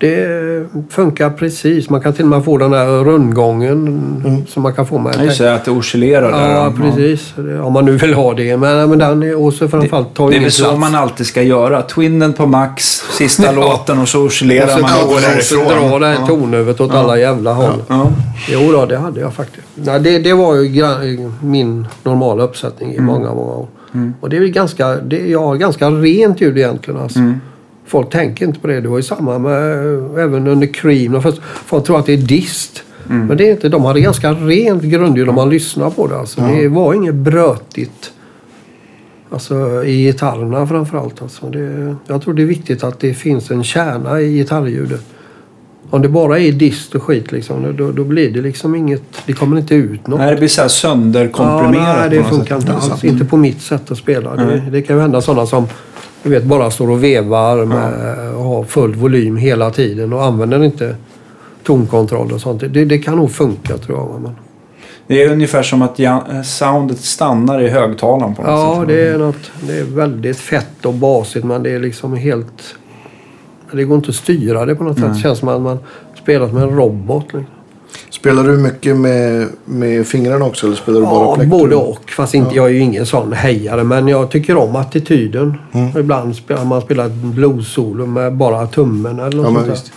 Det 0.00 0.66
funkar 0.90 1.30
precis. 1.30 1.90
Man 1.90 2.00
kan 2.00 2.12
till 2.12 2.24
och 2.24 2.30
med 2.30 2.44
få 2.44 2.58
den 2.58 2.70
där 2.70 2.86
rundgången 3.04 4.44
som 4.48 4.62
man 4.62 4.72
kan 4.74 4.86
få 4.86 4.98
med 4.98 5.14
Ja, 5.18 5.24
Just 5.24 5.38
det, 5.38 5.54
att 5.54 5.64
det 5.64 5.70
oscillerar 5.70 6.32
där. 6.32 6.54
Ja, 6.54 6.72
precis. 6.80 7.34
Om 7.62 7.72
man 7.72 7.84
nu 7.84 7.96
vill 7.96 8.14
ha 8.14 8.34
det. 8.34 8.56
Men, 8.56 8.90
men 8.90 8.98
den 8.98 9.22
är 9.22 9.46
också 9.46 9.68
framförallt 9.68 10.14
tar 10.14 10.30
Det 10.30 10.36
är 10.36 10.40
väl 10.40 10.50
så 10.50 10.64
plats. 10.64 10.78
man 10.80 10.94
alltid 10.94 11.26
ska 11.26 11.42
göra. 11.42 11.82
Twinnen 11.82 12.32
på 12.32 12.46
max, 12.46 12.84
sista 13.18 13.52
låten 13.52 13.98
och 13.98 14.08
så 14.08 14.26
oscillerar 14.26 14.64
Och 14.64 14.70
så 14.70 14.78
man 14.80 14.90
och 15.02 15.06
går 15.08 15.14
man 15.14 15.22
därifrån. 15.22 16.00
dra 16.00 16.08
det 16.08 16.16
tonhuvudet 16.26 16.80
åt 16.80 16.94
alla 16.94 17.18
jävla 17.18 17.52
håll. 17.52 17.82
Ja. 17.88 18.10
Jo 18.48 18.72
då, 18.72 18.86
det 18.86 18.98
hade 18.98 19.20
jag 19.20 19.34
faktiskt. 19.34 19.66
Nej, 19.74 20.00
det, 20.00 20.18
det 20.18 20.32
var 20.32 20.54
ju 20.56 21.30
min 21.42 21.86
normala 22.02 22.42
uppsättning 22.42 22.90
i 22.92 22.94
Mm. 22.94 23.06
många, 23.06 23.34
många 23.34 23.52
år. 23.52 23.66
Och 24.20 24.30
det 24.30 24.36
är 24.36 24.40
ganska, 24.46 24.96
det, 24.96 25.18
jag 25.28 25.40
har 25.40 25.56
ganska 25.56 25.90
rent 25.90 26.40
ljud 26.40 26.58
egentligen. 26.58 27.00
Alltså. 27.00 27.18
Mm. 27.18 27.40
Folk 27.88 28.10
tänker 28.10 28.46
inte 28.46 28.60
på 28.60 28.66
det. 28.66 28.80
Det 28.80 28.88
var 28.88 28.96
ju 28.96 29.02
samma 29.02 29.38
med 29.38 29.72
även 30.18 30.46
under 30.46 30.66
Cream. 30.66 31.22
Folk 31.66 31.86
tror 31.86 31.98
att 31.98 32.06
det 32.06 32.12
är 32.12 32.16
dist. 32.16 32.82
Mm. 33.10 33.26
Men 33.26 33.36
det 33.36 33.48
är 33.48 33.52
inte. 33.52 33.68
De 33.68 33.84
hade 33.84 34.00
ganska 34.00 34.32
rent 34.32 34.82
grundljud 34.82 35.28
om 35.28 35.34
man 35.34 35.50
lyssnar 35.50 35.90
på 35.90 36.06
det. 36.06 36.18
Alltså. 36.18 36.40
Det 36.40 36.68
var 36.68 36.94
inget 36.94 37.14
brötigt. 37.14 38.12
Alltså 39.30 39.84
i 39.84 40.04
gitarrerna 40.04 40.66
framförallt. 40.66 41.22
Alltså. 41.22 41.46
Det, 41.46 41.96
jag 42.06 42.22
tror 42.22 42.34
det 42.34 42.42
är 42.42 42.46
viktigt 42.46 42.84
att 42.84 43.00
det 43.00 43.14
finns 43.14 43.50
en 43.50 43.64
kärna 43.64 44.20
i 44.20 44.32
gitarrljudet. 44.32 45.04
Om 45.90 46.02
det 46.02 46.08
bara 46.08 46.38
är 46.38 46.52
dist 46.52 46.94
och 46.94 47.02
skit 47.02 47.32
liksom, 47.32 47.76
då, 47.76 47.92
då 47.92 48.04
blir 48.04 48.30
det 48.30 48.40
liksom 48.40 48.74
inget... 48.74 49.02
Det 49.26 49.32
kommer 49.32 49.58
inte 49.58 49.74
ut 49.74 50.06
något. 50.06 50.18
Nej, 50.18 50.30
det 50.30 50.36
blir 50.36 50.48
så 50.48 50.60
här 50.60 50.68
sönderkomprimerat 50.68 51.88
Ja, 51.88 52.06
nej, 52.08 52.18
det 52.18 52.24
funkar 52.24 52.56
inte 52.56 52.68
Det 52.68 52.74
alls. 52.74 53.04
Inte 53.04 53.24
på 53.24 53.36
mitt 53.36 53.62
sätt 53.62 53.90
att 53.90 53.98
spela. 53.98 54.36
Det, 54.36 54.44
Nej. 54.44 54.62
det 54.72 54.82
kan 54.82 54.96
ju 54.96 55.02
hända 55.02 55.20
sådana 55.20 55.46
som 55.46 55.66
du 56.28 56.34
vet, 56.34 56.44
bara 56.44 56.70
står 56.70 56.90
och 56.90 57.04
vevar 57.04 57.64
med, 57.64 58.18
och 58.34 58.44
har 58.44 58.64
full 58.64 58.94
volym 58.94 59.36
hela 59.36 59.70
tiden 59.70 60.12
och 60.12 60.24
använder 60.24 60.64
inte 60.64 60.96
tonkontroll 61.64 62.32
och 62.32 62.40
sånt. 62.40 62.60
Det, 62.60 62.84
det 62.84 62.98
kan 62.98 63.16
nog 63.16 63.30
funka 63.30 63.78
tror 63.78 63.98
jag. 63.98 64.20
Men, 64.22 64.32
Det 65.06 65.22
är 65.22 65.32
ungefär 65.32 65.62
som 65.62 65.82
att 65.82 65.98
ja- 65.98 66.42
soundet 66.44 66.98
stannar 66.98 67.60
i 67.60 67.68
högtalaren 67.68 68.34
på 68.34 68.42
något 68.42 68.50
ja, 68.50 68.76
sätt. 68.80 68.88
det 68.88 69.08
är 69.08 69.18
något. 69.18 69.50
Det 69.60 69.78
är 69.78 69.84
väldigt 69.84 70.36
fett 70.36 70.86
och 70.86 70.94
basigt 70.94 71.44
men 71.44 71.62
det 71.62 71.70
är 71.70 71.80
liksom 71.80 72.16
helt... 72.16 72.74
Det 73.72 73.84
går 73.84 73.96
inte 73.96 74.08
att 74.08 74.14
styra 74.14 74.66
det 74.66 74.74
på 74.74 74.84
något 74.84 74.98
sätt. 74.98 75.14
Det 75.14 75.20
känns 75.20 75.38
som 75.38 75.48
att 75.48 75.60
man 75.60 75.78
spelar 76.22 76.48
som 76.48 76.56
en 76.58 76.70
robot. 76.76 77.24
Liksom. 77.24 77.46
Spelar 78.10 78.42
du 78.44 78.56
mycket 78.58 78.96
med, 78.96 79.48
med 79.64 80.06
fingrarna 80.06 80.44
också 80.44 80.66
eller 80.66 80.76
spelar 80.76 81.00
du 81.00 81.06
bara 81.06 81.14
Ja, 81.24 81.34
plektrum? 81.34 81.50
både 81.60 81.76
och. 81.76 82.10
Fast 82.10 82.34
inte, 82.34 82.54
jag 82.56 82.66
är 82.66 82.70
ju 82.70 82.78
ingen 82.78 83.06
sån 83.06 83.32
hejare. 83.32 83.84
Men 83.84 84.08
jag 84.08 84.30
tycker 84.30 84.56
om 84.56 84.76
attityden. 84.76 85.54
Mm. 85.72 85.98
Ibland 85.98 86.36
spelar 86.36 86.64
man 86.64 86.80
spelar 86.80 87.06
ett 87.06 87.12
blues-solo 87.14 88.06
med 88.06 88.36
bara 88.36 88.66
tummen 88.66 89.18
eller 89.20 89.42
något 89.42 89.66
Ja, 89.68 89.74
sånt. 89.76 89.92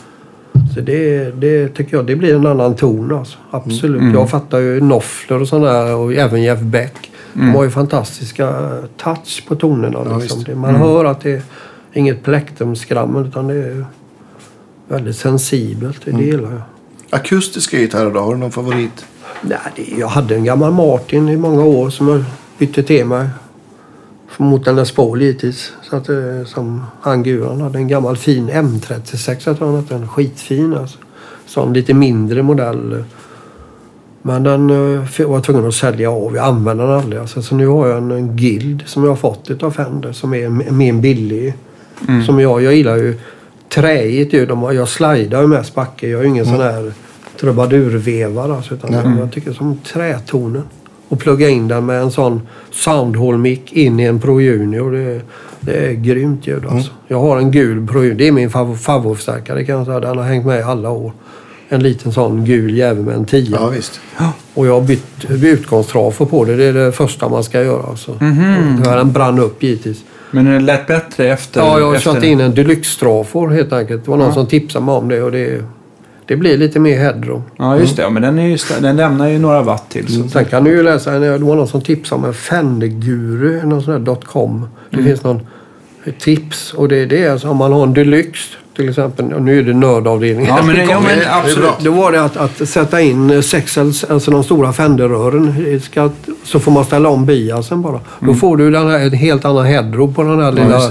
Så 0.76 0.82
det, 0.82 1.32
det 1.42 1.68
tycker 1.68 1.98
jag, 1.98 2.06
det 2.06 2.16
blir 2.16 2.36
en 2.36 2.46
annan 2.48 2.76
ton 2.76 3.16
alltså. 3.16 3.38
Absolut. 3.52 4.02
Mm. 4.02 4.14
Jag 4.14 4.30
fattar 4.30 4.60
ju 4.60 4.80
Knopfler 4.80 5.42
och 5.42 5.48
sådär 5.48 5.96
och 5.96 6.14
även 6.14 6.44
Jeff 6.44 6.60
Beck. 6.60 7.12
De 7.34 7.42
har 7.56 7.64
ju 7.64 7.70
fantastiska 7.70 8.70
touch 8.98 9.44
på 9.48 9.56
tonerna. 9.56 10.00
Ja, 10.10 10.18
Liksom. 10.18 10.44
man 10.56 10.76
hör 10.76 11.06
att 11.06 11.22
det 11.22 11.32
är 11.32 11.42
inget 11.94 12.24
plektrumskrammel 12.24 13.26
utan 13.28 13.48
det 13.48 13.54
är 13.54 13.86
väldigt 14.88 15.16
sensibelt. 15.16 16.02
Det 16.06 16.12
gillar 16.24 16.52
jag. 16.52 16.62
Akustiska 17.14 17.78
gitarrer 17.78 18.12
då? 18.12 18.20
Har 18.20 18.34
du 18.34 18.40
någon 18.40 18.52
favorit? 18.52 19.06
Nej, 19.42 19.60
det, 19.76 20.00
jag 20.00 20.08
hade 20.08 20.36
en 20.36 20.44
gammal 20.44 20.74
Martin 20.74 21.30
i 21.30 21.38
många 21.38 21.64
år 21.64 21.90
som 21.90 22.08
jag 22.08 22.24
bytte 22.58 23.06
mig. 23.06 23.28
Mot 24.38 24.68
en 24.68 24.76
Les 24.76 24.92
Paul 24.92 25.22
givetvis. 25.22 25.74
Så 25.90 25.96
att, 25.96 26.10
eh, 26.10 26.46
som 26.46 26.84
han 27.02 27.24
Guran 27.24 27.62
hade 27.62 27.78
en 27.78 27.88
gammal 27.88 28.18
fin 28.18 28.50
M36. 28.50 29.42
Jag 29.46 29.58
tror 29.58 29.68
han 29.68 29.76
hade 29.76 29.96
en 29.96 30.08
skitfin. 30.08 30.74
Alltså. 30.74 30.98
Sån 31.46 31.74
lite 31.74 31.94
mindre 31.94 32.44
modell. 32.44 33.04
Men 34.22 34.44
den 34.44 34.70
eh, 34.70 35.28
var 35.28 35.36
jag 35.36 35.44
tvungen 35.44 35.68
att 35.68 35.74
sälja 35.74 36.12
av. 36.12 36.36
Jag 36.36 36.46
använder 36.46 36.88
den 36.88 37.00
aldrig. 37.00 37.22
Alltså, 37.22 37.42
så 37.42 37.56
nu 37.56 37.68
har 37.68 37.88
jag 37.88 37.98
en, 37.98 38.12
en 38.12 38.38
Guild 38.38 38.84
som 38.86 39.04
jag 39.04 39.12
har 39.12 39.16
fått 39.16 39.50
utav 39.50 39.72
Fender 39.72 40.12
som 40.12 40.34
är 40.34 40.50
mer 40.72 40.94
billig. 40.94 41.54
Som 42.26 42.40
jag, 42.40 42.62
jag 42.62 42.76
gillar 42.76 42.96
ju 42.96 43.20
träigt 43.74 44.34
ljud. 44.34 44.48
De 44.48 44.62
har- 44.62 44.72
Jag 44.72 44.88
slidar 44.90 45.42
ju 45.42 45.48
mest 45.48 45.76
backe. 45.76 46.08
Jag 46.08 46.20
är 46.20 46.24
ju 46.24 46.30
ingen 46.30 46.46
sån 46.46 46.62
här 46.62 46.92
trubadurvevar. 47.40 48.50
Alltså, 48.56 48.74
utan 48.74 48.92
Nej. 48.92 49.20
Jag 49.20 49.32
tycker 49.32 49.54
som 49.54 49.78
trätonen. 49.94 50.64
Och 51.10 51.20
plugga 51.20 51.50
in 51.50 51.68
den 51.68 51.86
med 51.86 52.02
en 52.02 52.12
sån 52.12 52.42
soundhole-mic 52.72 53.60
in 53.72 54.00
i 54.00 54.04
en 54.04 54.20
Pro 54.20 54.42
Junior. 54.42 54.92
Det, 54.92 55.22
det 55.60 55.74
är 55.88 55.92
grymt 55.94 56.48
ljud 56.48 56.66
alltså. 56.70 56.92
Jag 57.08 57.20
har 57.20 57.38
en 57.38 57.52
gul 57.52 57.88
Pro 57.88 58.00
Junior. 58.04 58.18
Det 58.18 58.28
är 58.28 58.32
min 58.32 58.50
fav- 58.50 58.76
favoritförstärkare 58.76 59.66
kan 59.66 59.76
jag 59.78 59.86
säga. 59.86 60.00
Den 60.00 60.18
har 60.18 60.26
hängt 60.26 60.46
med 60.46 60.60
i 60.60 60.64
alla 60.64 60.90
år. 60.90 61.12
En 61.70 61.84
liten 61.84 62.12
sån 62.12 62.46
gul 62.46 62.78
jävel 62.78 63.04
med 63.06 63.16
en 63.16 63.26
tia. 63.26 63.58
Ja, 63.62 63.68
visst. 63.68 64.00
Och 64.54 64.68
jag 64.68 64.74
har 64.74 64.82
bytt 64.82 65.26
utgångstrafo 65.30 66.26
på 66.26 66.46
det. 66.46 66.56
Det 66.56 66.64
är 66.66 66.74
det 66.74 66.92
första 66.92 67.30
man 67.30 67.44
ska 67.44 67.62
göra. 67.64 67.84
Alltså. 67.90 68.12
Mhm. 68.20 68.82
Den 68.84 69.12
brann 69.12 69.40
upp 69.40 69.64
givetvis. 69.64 70.04
Men 70.32 70.46
det 70.46 70.60
lät 70.60 70.88
bättre 70.88 71.28
efter? 71.28 71.62
Ja, 71.62 71.80
jag 71.80 71.86
har 71.88 71.96
efter... 71.96 72.14
satt 72.14 72.24
in 72.24 72.40
en 72.42 72.54
deluxe-strafor 72.56 73.50
helt 73.50 73.74
enkelt. 73.74 74.06
Det 74.06 74.12
var 74.12 74.18
någon 74.18 74.28
Ja. 74.28 74.34
som 74.34 74.48
tipsade 74.48 74.86
mig 74.86 74.96
om 74.96 75.08
det 75.10 75.22
och 75.24 75.32
det, 75.32 75.64
det 76.26 76.36
blir 76.36 76.58
lite 76.58 76.80
mer 76.80 76.98
headroom. 76.98 77.44
Ja, 77.58 77.78
just 77.78 77.96
det. 77.96 78.02
Ja, 78.02 78.10
men 78.10 78.22
den, 78.22 78.40
är 78.40 78.48
ju, 78.48 78.56
sta- 78.56 78.82
den 78.82 78.96
lämnar 78.96 79.28
ju 79.28 79.40
några 79.40 79.62
watt 79.62 79.90
till. 79.90 80.08
Så. 80.24 80.30
Sen 80.30 80.46
kan 80.46 80.64
du 80.64 80.72
ju 80.72 80.84
läsa, 80.84 81.20
det 81.20 81.32
var 81.38 81.56
någon 81.56 81.68
som 81.68 81.82
tipsade 81.82 82.20
om 82.22 82.26
en 82.28 82.34
Fender-guru, 82.34 83.66
någon 83.66 83.82
sån 83.84 84.04
där 84.06 84.16
.com. 84.16 84.68
Det 84.90 84.96
Mm. 84.98 85.08
finns 85.10 85.24
någon 85.24 85.40
tips 86.20 86.74
och 86.74 86.88
det, 86.88 87.06
det 87.06 87.24
är 87.24 87.32
alltså 87.32 87.50
om 87.50 87.58
man 87.58 87.74
har 87.74 87.84
en 87.84 87.94
deluxe 87.94 88.58
till 88.76 88.90
exempel. 88.90 89.26
Nu 89.42 89.60
är 89.60 89.64
det 89.64 89.74
nördavdelningen. 89.74 90.56
Ja, 90.56 90.64
men, 90.64 90.76
ja, 90.76 90.86
Det 90.88 91.16
men 91.16 91.20
absolut. 91.32 91.80
Då 91.80 91.92
var 91.92 92.12
det 92.12 92.24
att, 92.24 92.38
att 92.38 92.70
sätta 92.70 93.02
in 93.02 93.44
sexels, 93.44 94.04
alltså 94.04 94.32
de 94.32 94.44
stora 94.44 94.74
Fender-rören. 94.74 95.80
Ska, 95.82 96.10
så 96.44 96.60
får 96.60 96.72
man 96.72 96.86
ställa 96.86 97.10
om 97.10 97.26
biasen 97.26 97.82
bara. 97.82 98.00
Då 98.20 98.34
får 98.34 98.58
du 98.58 98.72
den 98.72 98.88
här, 98.88 99.00
en 99.00 99.14
helt 99.14 99.46
annan 99.46 99.66
headroom 99.66 100.14
på 100.14 100.24
den 100.24 100.40
här 100.40 100.52
Mm. 100.52 100.72
Ja, 100.72 100.90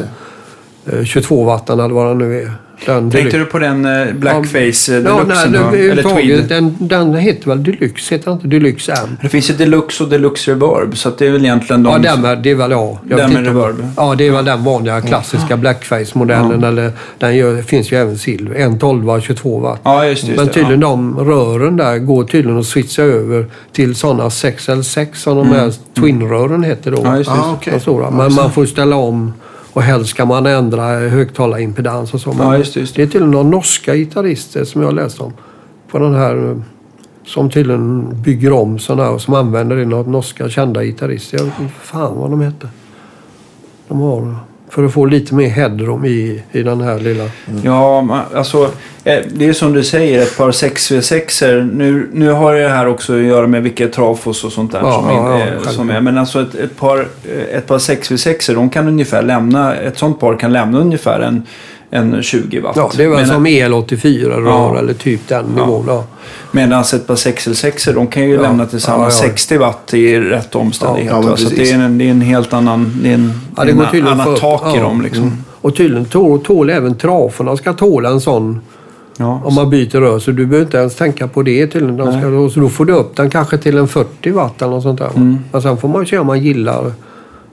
lilla 0.86 0.98
eh, 0.98 1.04
22 1.04 1.44
watten 1.44 1.80
eller 1.80 1.94
vad 1.94 2.06
den 2.06 2.18
nu 2.18 2.42
är. 2.42 2.52
Den 2.86 3.10
Tänkte 3.10 3.38
du 3.38 3.44
på 3.44 3.58
den 3.58 3.84
eh, 3.84 4.12
Blackface 4.14 4.96
eh, 4.96 5.02
Ja, 5.04 5.24
nej, 5.28 5.36
Deluxen? 5.36 5.52
va? 5.52 5.76
Eller 5.76 6.02
Tweed? 6.02 6.48
den, 6.48 6.76
den 6.78 7.14
heter 7.14 7.48
väl 7.48 7.62
Deluxe, 7.62 8.14
heter 8.14 8.24
den 8.24 8.34
inte 8.34 8.48
Deluxe 8.48 8.92
M? 8.92 9.16
Det 9.22 9.28
finns 9.28 9.50
ju 9.50 9.54
Deluxe 9.54 10.04
och 10.04 10.10
Deluxe 10.10 10.50
Reverb. 10.50 10.96
Så 10.96 11.08
att 11.08 11.18
det 11.18 11.26
är 11.26 11.30
väl 11.30 11.44
egentligen 11.44 11.82
de... 11.82 11.92
Ja, 11.92 11.98
den 12.16 12.42
det 12.42 12.50
är 12.50 12.54
väl 12.54 12.70
ja. 12.70 12.98
Jag 13.08 13.18
Den 13.18 13.32
med 13.32 13.44
reverb. 13.44 13.76
Ja, 13.96 14.14
det 14.14 14.26
är 14.26 14.30
väl 14.30 14.44
den 14.44 14.64
vanliga 14.64 15.00
klassiska 15.00 15.56
Blackface-modellen. 15.56 16.64
Eller, 16.64 16.92
den 17.18 17.36
gör, 17.36 17.62
finns 17.62 17.92
ju 17.92 17.96
även 17.96 18.18
silver. 18.18 18.56
En 18.56 18.78
12 18.78 19.20
22 19.20 19.58
watt. 19.58 19.80
Ja, 19.82 20.06
just 20.06 20.22
det. 20.22 20.28
Just 20.28 20.38
Men 20.38 20.46
det, 20.46 20.52
tydligen 20.52 20.80
de 20.80 21.18
rören 21.18 21.76
där 21.76 21.98
går 21.98 22.24
tydligen 22.24 22.58
att 22.58 22.66
switcha 22.66 23.02
över 23.02 23.46
till 23.72 23.94
sådana 23.94 24.28
6L6 24.28 25.14
som 25.14 25.36
de 25.36 25.46
här 25.48 25.72
Twin-rören 25.94 26.64
heter 26.64 26.90
då. 26.90 26.98
Mm. 26.98 27.10
Ja, 27.10 27.18
just 27.18 27.30
det. 27.64 27.76
Ah, 27.76 27.80
stora. 27.80 28.10
Men 28.10 28.34
man 28.34 28.52
får 28.52 28.66
ställa 28.66 28.96
om 28.96 29.32
och 29.72 29.82
helst 29.82 30.10
ska 30.10 30.24
man 30.24 30.46
ändra 30.46 30.82
högtalarimpedans 30.98 32.14
och 32.14 32.20
så. 32.20 32.32
Men 32.32 32.46
Ja, 32.46 32.58
just 32.58 32.74
det, 32.74 32.80
just 32.80 32.94
det. 32.94 33.02
är 33.02 33.06
tydligen 33.06 33.30
några 33.30 33.48
norska 33.48 33.94
gitarrister 33.94 34.64
som 34.64 34.80
jag 34.80 34.88
har 34.88 34.94
läst 34.94 35.20
om. 35.20 35.32
På 35.90 35.98
den 35.98 36.14
här 36.14 36.62
som 37.26 37.50
tydligen 37.50 38.08
bygger 38.22 38.52
om 38.52 38.78
sådana 38.78 39.02
här 39.02 39.12
och 39.12 39.20
som 39.20 39.34
använder 39.34 39.76
det. 39.76 39.84
Några 39.84 40.10
norska 40.10 40.48
kända 40.48 40.84
gitarrister. 40.84 41.38
Jag 41.38 41.44
vet 41.44 41.60
inte 41.60 41.74
fan 41.74 42.16
vad 42.18 42.30
de 42.30 42.40
heter. 42.40 42.68
De 43.88 44.00
har 44.00 44.36
för 44.70 44.84
att 44.84 44.92
få 44.92 45.04
lite 45.04 45.34
mer 45.34 45.48
headroom 45.48 46.04
i, 46.04 46.42
i 46.52 46.62
den 46.62 46.80
här 46.80 46.98
lilla... 46.98 47.24
Ja, 47.62 48.00
ma- 48.00 48.36
alltså 48.36 48.62
eh, 49.04 49.18
det 49.34 49.48
är 49.48 49.52
som 49.52 49.72
du 49.72 49.84
säger, 49.84 50.22
ett 50.22 50.36
par 50.36 50.50
6V6er. 50.50 51.70
Nu, 51.74 52.08
nu 52.12 52.30
har 52.30 52.54
det 52.54 52.68
här 52.68 52.86
också 52.88 53.12
att 53.16 53.22
göra 53.22 53.46
med 53.46 53.62
vilka 53.62 53.88
trafos 53.88 54.44
och 54.44 54.52
sånt 54.52 54.72
där 54.72 54.80
Ja, 54.82 54.92
som, 54.92 55.08
ja, 55.08 55.38
är, 55.38 55.58
ja, 55.64 55.70
som 55.70 55.90
är. 55.90 56.00
Men 56.00 56.18
alltså 56.18 56.42
ett, 56.42 56.54
ett 56.54 56.76
par, 56.76 56.98
eh, 56.98 57.56
ett 57.56 57.66
par 57.66 57.78
6V6er, 57.78 58.54
de 58.54 58.70
kan 58.70 58.88
ungefär 58.88 59.22
lämna, 59.22 59.74
ett 59.76 59.98
sånt 59.98 60.20
par 60.20 60.36
kan 60.36 60.52
lämna 60.52 60.78
ungefär 60.78 61.20
en, 61.20 61.42
en 61.90 62.22
20 62.22 62.60
watt. 62.60 62.76
Ja, 62.76 62.90
det 62.96 63.04
är 63.04 63.08
väl 63.08 63.18
Men- 63.18 63.26
som 63.28 63.46
El84-rör 63.46 64.42
Ja. 64.46 64.78
eller 64.78 64.92
typ 64.94 65.28
den 65.28 65.44
nivån. 65.44 65.84
Ja. 65.88 66.04
Medan 66.52 66.80
ett 66.80 67.06
par 67.06 67.14
6L6er, 67.14 67.94
de 67.94 68.06
kan 68.06 68.22
ju 68.28 68.34
Ja. 68.34 68.42
lämna 68.42 68.66
tillsammans 68.66 69.18
Ja, 69.20 69.26
ja. 69.26 69.30
60 69.32 69.58
watt 69.58 69.94
i 69.94 70.18
rätt 70.20 70.54
omständighet. 70.54 71.12
Ja, 71.12 71.36
så 71.36 71.48
det 71.48 71.70
är, 71.70 71.74
en, 71.78 71.98
det 71.98 72.04
är 72.04 72.10
en 72.10 72.20
helt 72.20 72.52
annan, 72.52 72.92
det 73.02 73.10
är 73.10 73.14
en, 73.14 73.32
Ja, 73.56 73.64
det 73.64 73.72
går 73.72 73.84
en 73.84 73.90
tydligen 73.90 74.20
annat 74.20 74.26
för- 74.40 74.58
tak 74.58 74.76
i 74.76 74.78
dem 74.78 75.02
liksom. 75.02 75.22
Mm. 75.24 75.36
Och 75.60 75.76
tydligen 75.76 76.04
tål, 76.04 76.40
tål 76.44 76.70
även 76.70 76.94
traforna 76.94 77.56
ska 77.56 77.72
tåla 77.72 78.08
en 78.08 78.20
sån 78.20 78.60
om 79.44 79.54
man 79.54 79.70
byter 79.70 80.00
rör. 80.00 80.18
Så 80.18 80.30
du 80.30 80.46
behöver 80.46 80.66
inte 80.66 80.76
ens 80.78 80.94
tänka 80.96 81.28
på 81.28 81.42
det 81.42 81.66
tydligen. 81.66 81.96
De 81.96 82.12
ska, 82.12 82.50
så 82.54 82.60
då 82.60 82.68
får 82.68 82.84
du 82.84 82.92
upp 82.92 83.16
den 83.16 83.30
kanske 83.30 83.58
till 83.58 83.78
en 83.78 83.88
40 83.88 84.30
watt 84.30 84.62
eller 84.62 84.70
något 84.72 84.82
sånt 84.82 84.98
där. 84.98 85.10
Mm. 85.16 85.38
Men 85.52 85.62
sen 85.62 85.76
får 85.76 85.88
man 85.88 86.00
ju 86.02 86.06
se 86.06 86.18
om 86.18 86.26
man 86.26 86.40
gillar 86.40 86.92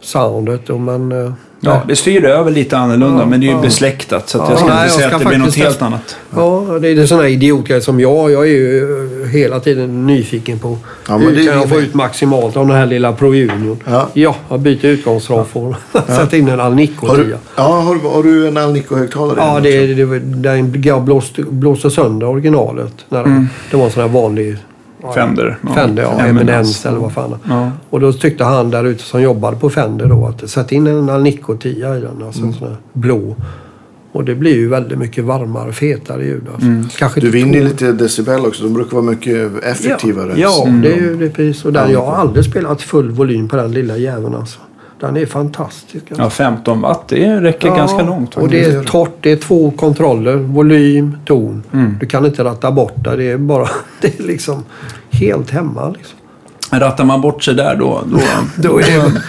soundet. 0.01 0.69
Och 0.69 0.79
man, 0.79 1.11
eh, 1.25 1.31
Ja, 1.59 1.81
det 1.87 1.95
styr 1.95 2.25
över 2.25 2.51
lite 2.51 2.77
annorlunda, 2.77 3.19
Ja, 3.23 3.25
men 3.25 3.39
det 3.39 3.45
är 3.45 3.49
ju 3.49 3.55
ja. 3.55 3.61
besläktat. 3.61 4.29
Så 4.29 4.41
att 4.41 4.49
Ja, 4.49 4.51
jag 4.51 4.59
ska 4.59 4.67
nej, 4.67 4.83
inte 4.83 4.93
säga 4.95 5.07
ska 5.07 5.15
att 5.15 5.21
det 5.23 5.27
blir 5.27 5.37
något 5.37 5.55
helt 5.55 5.81
annat. 5.81 6.15
Ja, 6.35 6.65
det 6.81 6.87
är 6.89 7.05
sådana 7.05 7.27
idiotgrejer 7.29 7.81
som 7.81 7.99
jag. 7.99 8.31
Jag 8.31 8.43
är 8.47 8.51
ju 8.51 9.27
hela 9.33 9.59
tiden 9.59 10.07
nyfiken 10.07 10.59
på 10.59 10.77
Ja, 11.07 11.17
men 11.17 11.27
hur 11.27 11.35
det 11.35 11.45
kan 11.45 11.55
jag 11.55 11.69
få 11.69 11.79
ut 11.79 11.93
maximalt 11.93 12.57
av 12.57 12.67
den 12.67 12.75
här 12.75 12.85
lilla 12.85 13.13
Pro 13.13 13.33
Junior. 13.33 13.77
Ja. 13.85 14.09
Ja, 14.13 14.35
jag 14.49 14.59
byter 14.59 14.85
utgångsraffor. 14.85 15.75
Sätt 16.07 16.33
in 16.33 16.47
en 16.47 16.59
Alnico 16.59 17.07
Har 17.07 17.15
10. 17.15 17.23
du, 17.25 17.35
ja, 17.55 17.63
har, 17.63 17.95
du- 17.95 18.07
har 18.09 18.23
du 18.23 18.47
en 18.47 18.57
Alnico-högtalare? 18.57 19.37
Ja, 19.37 19.59
det, 19.59 19.87
det, 19.87 20.05
det, 20.05 20.19
den 20.19 20.81
jag 20.85 21.01
blåste, 21.01 21.41
blåste 21.41 21.91
sönder 21.91 22.27
originalet. 22.27 22.93
När 23.09 23.23
det, 23.23 23.45
det 23.71 23.77
var 23.77 23.85
en 23.85 23.91
sån 23.91 24.01
här 24.01 24.09
vanlig 24.09 24.51
ja, 24.51 24.57
Fender. 25.15 25.57
Ja. 25.67 25.73
Fender, 25.73 26.03
ja. 26.03 26.09
Eminence. 26.11 26.29
Eminence 26.29 26.89
eller 26.89 26.99
vad 26.99 27.11
fan. 27.13 27.35
Ja. 27.49 27.71
Och 27.89 27.99
då 27.99 28.13
tyckte 28.13 28.43
han 28.43 28.69
där 28.69 28.83
ute 28.83 29.03
som 29.03 29.21
jobbade 29.21 29.57
på 29.57 29.69
Fender 29.69 30.05
då 30.05 30.25
att 30.27 30.49
sätta 30.49 30.75
in 30.75 30.87
en 30.87 31.09
Alnico 31.09 31.57
10 31.57 31.95
i 31.97 32.01
den. 32.01 32.23
Alltså 32.25 32.41
en 32.43 32.53
sån 32.53 32.67
här 32.67 32.77
blå. 32.93 33.35
Och 34.11 34.23
det 34.25 34.35
blir 34.35 34.55
ju 34.55 34.67
väldigt 34.69 34.97
mycket 34.99 35.23
varmare, 35.23 35.71
fetare 35.71 36.25
ljud. 36.25 36.43
Alltså. 36.53 36.97
Kanske 36.99 37.19
Du 37.19 37.29
vinner 37.29 37.61
lite 37.63 37.91
decibel 37.91 38.45
också. 38.45 38.63
De 38.63 38.73
brukar 38.73 38.91
vara 38.97 39.01
mycket 39.05 39.63
effektivare. 39.63 40.33
Ja, 40.35 40.63
Mm. 40.67 40.81
det 40.81 40.93
är 40.93 40.97
ju 40.97 41.15
det 41.17 41.25
är 41.25 41.29
precis. 41.29 41.65
Och 41.65 41.73
där, 41.73 41.87
jag 41.89 42.05
har 42.05 42.15
aldrig 42.15 42.45
spelat 42.45 42.81
full 42.81 43.11
volym 43.11 43.47
på 43.47 43.55
den 43.55 43.71
lilla 43.71 43.97
jäveln 43.97 44.35
alltså. 44.35 44.59
Den 44.99 45.17
är 45.17 45.25
fantastisk. 45.25 46.05
Alltså. 46.09 46.23
Ja, 46.23 46.29
15 46.29 46.81
watt, 46.81 47.07
det 47.07 47.41
räcker 47.41 47.75
ganska 47.75 48.01
långt. 48.01 48.37
Och 48.37 48.49
det 48.49 48.65
är 48.65 48.83
torrt. 48.83 49.17
Det 49.21 49.31
är 49.31 49.37
två 49.37 49.71
kontroller. 49.71 50.35
Volym, 50.35 51.17
ton. 51.25 51.63
Mm. 51.73 51.97
Du 51.99 52.05
kan 52.05 52.25
inte 52.25 52.43
ratta 52.43 52.71
bort 52.71 53.03
det. 53.03 53.15
Det 53.15 53.31
är 53.31 53.37
bara... 53.37 53.69
Det 54.01 54.19
är 54.19 54.23
liksom 54.23 54.65
helt 55.11 55.51
hemma. 55.51 55.89
Liksom. 55.89 56.17
Rattar 56.71 57.05
man 57.05 57.21
bort 57.21 57.43
sig 57.43 57.53
där 57.53 57.75
då, 57.75 58.03
då, 58.05 58.19
Då 58.69 58.79
är 58.79 58.83
det... 58.83 59.21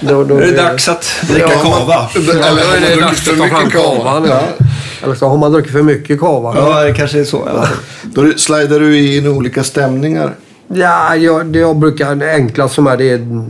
Då, 0.00 0.24
då 0.24 0.36
är 0.36 0.46
det 0.46 0.56
dags 0.56 0.88
att 0.88 1.04
dricka 1.28 1.50
Ja, 1.50 1.62
kava. 1.62 2.08
Eller 2.14 2.42
har 2.42 2.50
är 2.50 2.70
man 2.70 2.80
det 2.80 2.94
druckit 2.94 3.00
dags 3.00 3.20
för 3.20 3.36
mycket 3.36 3.72
kava? 3.72 4.28
Ja. 4.28 4.42
Eller 5.02 5.14
så 5.14 5.28
har 5.28 5.38
man 5.38 5.52
druckit 5.52 5.72
för 5.72 5.82
mycket 5.82 6.20
kava. 6.20 6.54
Ja, 6.56 6.82
det 6.84 6.92
kanske 6.92 7.20
är 7.20 7.24
så. 7.24 7.48
Ja. 7.54 7.66
Då 8.02 8.32
slidar 8.36 8.80
du 8.80 9.16
in 9.16 9.24
i 9.24 9.28
olika 9.28 9.64
stämningar. 9.64 10.34
Ja, 10.68 11.16
jag, 11.16 11.46
det 11.46 11.58
jag 11.58 11.76
brukar... 11.76 12.14
Det 12.14 12.34
enklaste 12.34 12.74
som 12.74 12.86
är 12.86 12.96
det 12.96 13.10
är... 13.10 13.44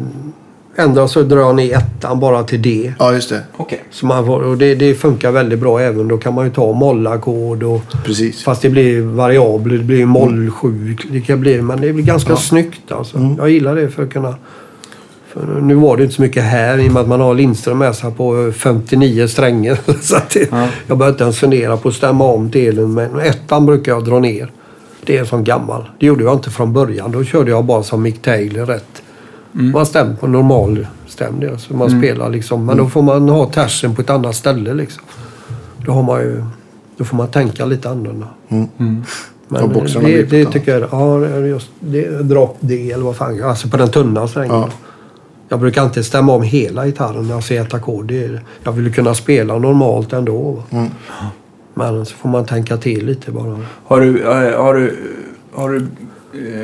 Ändra 0.77 1.09
så 1.09 1.23
drar 1.23 1.53
ner 1.53 1.77
ettan 1.77 2.21
bara 2.21 2.43
till 2.43 2.63
D. 2.63 2.93
Ja, 2.99 3.13
just 3.13 3.29
det. 3.29 3.43
Okej. 3.57 3.85
Så 3.91 4.07
man 4.07 4.27
får, 4.27 4.43
och 4.43 4.59
det, 4.59 4.75
det 4.75 4.95
funkar 4.95 5.31
väldigt 5.31 5.59
bra 5.59 5.81
även. 5.81 6.09
Då 6.09 6.19
kan 6.19 6.35
man 6.35 6.45
ju 6.45 6.51
ta 6.51 6.73
mollackord 6.73 7.63
och... 7.63 7.81
Precis. 8.05 8.43
Fast 8.43 8.63
det 8.63 8.71
blir 8.71 9.01
variabler. 9.01 9.79
Det 9.79 9.85
blir 9.85 10.07
moll 10.07 10.51
7. 10.51 10.97
Det 11.11 11.21
kan 11.21 11.41
bli, 11.41 11.63
men 11.63 11.81
det 11.81 11.93
blir 11.93 12.05
ganska 12.05 12.37
snyggt 12.37 12.93
alltså. 12.93 13.35
Jag 13.39 13.51
gillar 13.51 13.75
det 13.75 13.91
för 13.91 14.03
att 14.03 14.13
kunna... 14.13 14.35
För 15.33 15.61
nu 15.61 15.75
var 15.75 15.97
det 15.97 16.03
inte 16.03 16.15
så 16.15 16.23
mycket 16.23 16.43
här 16.43 16.79
i 16.79 16.89
och 16.89 16.93
med 16.93 17.03
att 17.03 17.09
man 17.09 17.21
har 17.21 17.35
Lindström 17.35 17.79
med 17.79 17.95
sig 17.95 18.13
på 18.13 18.53
59 18.57 19.27
strängar. 19.27 19.79
så 20.03 20.17
att 20.17 20.31
det, 20.31 20.49
Ja. 20.51 20.69
Jag 20.87 20.99
behöver 20.99 21.15
inte 21.15 21.25
ens 21.25 21.39
fundera 21.39 21.77
på 21.77 21.89
att 21.89 21.95
stämma 21.95 22.25
om 22.25 22.51
delen. 22.51 22.95
Men 22.95 23.21
ettan 23.21 23.67
brukar 23.67 23.93
jag 23.93 24.05
dra 24.05 24.19
ner. 24.19 24.51
Det 25.05 25.19
är 25.19 25.25
som 25.25 25.45
gammal. 25.45 25.85
Det 25.99 26.07
gjorde 26.07 26.25
jag 26.25 26.35
inte 26.35 26.51
från 26.51 26.73
början. 26.73 27.13
Då 27.13 27.25
körde 27.25 27.51
jag 27.51 27.65
bara 27.65 27.83
som 27.83 28.03
Mick 28.03 28.23
Taylor 28.23 28.67
rätt. 28.67 29.03
Man 29.53 29.87
stämmer 29.87 30.15
på 30.15 30.27
normal 30.27 30.87
stämning. 31.07 31.51
Alltså 31.51 31.77
man 31.77 31.91
spelar 31.91 32.31
liksom. 32.31 32.67
Men 32.67 32.77
då 32.77 32.89
får 32.89 33.03
man 33.03 33.29
ha 33.29 33.51
tersen 33.51 33.95
på 33.95 34.03
ett 34.03 34.11
annat 34.11 34.37
ställe 34.37 34.75
liksom. 34.75 35.03
Då 35.87 35.93
har 35.93 36.03
man 36.03 36.21
ju... 36.21 36.45
Då 36.97 37.05
får 37.05 37.17
man 37.17 37.29
tänka 37.29 37.65
lite 37.65 37.91
annorlunda. 37.91 38.27
Mm. 38.49 38.69
Mm. 38.79 39.05
Men 39.49 39.73
boxarna 39.73 40.09
det, 40.09 40.23
det 40.23 40.41
ett 40.41 40.53
tycker 40.53 40.79
jag... 40.79 40.89
Ja, 40.93 41.17
det 41.17 41.29
är 41.29 41.45
just 41.45 41.71
det. 41.81 42.23
Drop 42.23 42.57
D 42.61 42.93
eller 42.93 43.05
vad 43.05 43.17
fan. 43.17 43.43
Alltså 43.43 43.69
på 43.69 43.77
den 43.77 43.89
tunna 43.89 44.29
strängen. 44.29 44.55
Ja. 44.55 44.69
Jag 45.49 45.61
brukar 45.61 45.85
inte 45.85 46.03
stämma 46.05 46.33
om 46.33 46.43
hela 46.43 46.87
gitarren 46.87 47.27
när 47.27 47.35
jag 47.35 47.45
ser 47.45 47.63
ett 47.63 47.75
ackord. 47.75 48.07
Det 48.07 48.41
Jag 48.63 48.73
vill 48.73 48.95
kunna 48.95 49.15
spela 49.15 49.59
normalt 49.59 50.13
ändå. 50.13 50.63
Mm. 50.71 50.89
Men 51.75 52.07
så 52.07 52.15
får 52.15 52.29
man 52.29 52.45
tänka 52.45 52.77
till 52.77 53.07
lite 53.07 53.31
bara. 53.31 53.59
Har 53.85 54.01
du, 54.01 54.23
eh, 54.23 54.63
har 54.63 54.75
du, 54.75 54.97
har 55.55 55.71
du, 55.71 55.87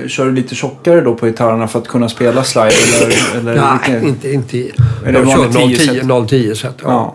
kör 0.09 0.25
du 0.25 0.33
lite 0.33 0.55
tjockare 0.55 1.01
då 1.01 1.15
på 1.15 1.27
gitarrerna 1.27 1.69
för 1.69 1.79
att 1.79 1.89
kunna 1.89 2.09
spela 2.09 2.45
slide? 2.45 2.73
Eller, 3.03 3.39
eller 3.41 3.55
Nej, 3.61 3.79
vilken- 3.91 4.09
inte... 4.09 4.33
inte 4.33 4.57
det 4.57 4.73
jag 5.13 5.29
kör 5.29 5.37
vanligt 5.49 5.79
10 5.81 6.03
010 6.03 6.27
010 6.29 6.55
set. 6.55 6.75
Ja. 6.83 6.89
Ja. 6.91 7.15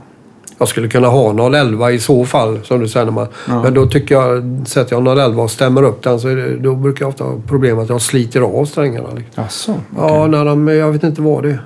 Jag 0.58 0.68
skulle 0.68 0.88
kunna 0.88 1.08
ha 1.08 1.50
011 1.56 1.92
i 1.92 2.00
så 2.00 2.26
fall, 2.26 2.60
som 2.64 2.80
du 2.80 2.88
säger. 2.88 3.12
Man, 3.12 3.28
Ja. 3.48 3.64
Men 3.64 3.74
då 3.74 3.86
tycker 3.86 4.16
jag, 4.16 4.44
sätter 4.68 4.96
jag 4.96 5.18
011 5.18 5.44
och 5.44 5.52
stämmer 5.52 5.84
upp 5.84 6.04
den 6.04 6.20
så 6.20 6.28
det, 6.28 6.58
då 6.58 6.76
brukar 6.76 7.06
jag 7.06 7.10
ofta 7.10 7.24
ha 7.24 7.36
problem 7.48 7.80
att 7.80 7.90
jag 7.90 8.02
sliter 8.02 8.42
av 8.42 8.66
strängarna. 8.66 9.08
Liksom. 9.16 9.44
Jaså? 9.44 9.76
Ja, 9.98 10.28
när 10.28 10.46
de, 10.46 10.68
jag 10.68 10.92
vet 10.92 11.04
inte 11.04 11.22
vad 11.22 11.44
det 11.44 11.50
är. 11.50 11.64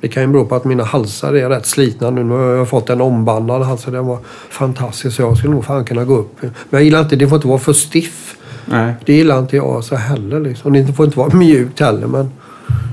Det 0.00 0.08
kan 0.08 0.22
ju 0.22 0.26
bero 0.28 0.44
på 0.46 0.54
att 0.54 0.64
mina 0.64 0.84
halsar 0.84 1.32
är 1.34 1.48
rätt 1.48 1.66
slitna 1.66 2.10
nu. 2.10 2.24
Nu 2.24 2.34
har 2.34 2.42
jag 2.50 2.68
fått 2.68 2.90
en 2.90 3.00
ombandad 3.00 3.62
hals 3.62 3.86
och 3.86 3.92
den 3.92 4.06
var 4.06 4.18
fantastisk. 4.50 5.16
Så 5.16 5.22
jag 5.22 5.36
skulle 5.38 5.52
nog 5.54 5.64
fan 5.64 5.84
kunna 5.84 6.04
gå 6.04 6.16
upp. 6.16 6.36
Men 6.40 6.50
jag 6.70 6.82
gillar 6.82 7.00
inte, 7.00 7.16
det 7.16 7.28
får 7.28 7.36
inte 7.36 7.48
vara 7.48 7.58
för 7.58 7.72
stiff. 7.72 8.36
Nej. 8.70 8.94
Det 9.06 9.12
gillar 9.12 9.38
inte 9.38 9.56
jag 9.56 9.84
så 9.84 9.96
heller. 9.96 10.40
Liksom. 10.40 10.72
Det 10.72 10.92
får 10.92 11.06
inte 11.06 11.18
vara 11.18 11.34
mjukt 11.36 11.80
heller 11.80 12.06
men 12.06 12.30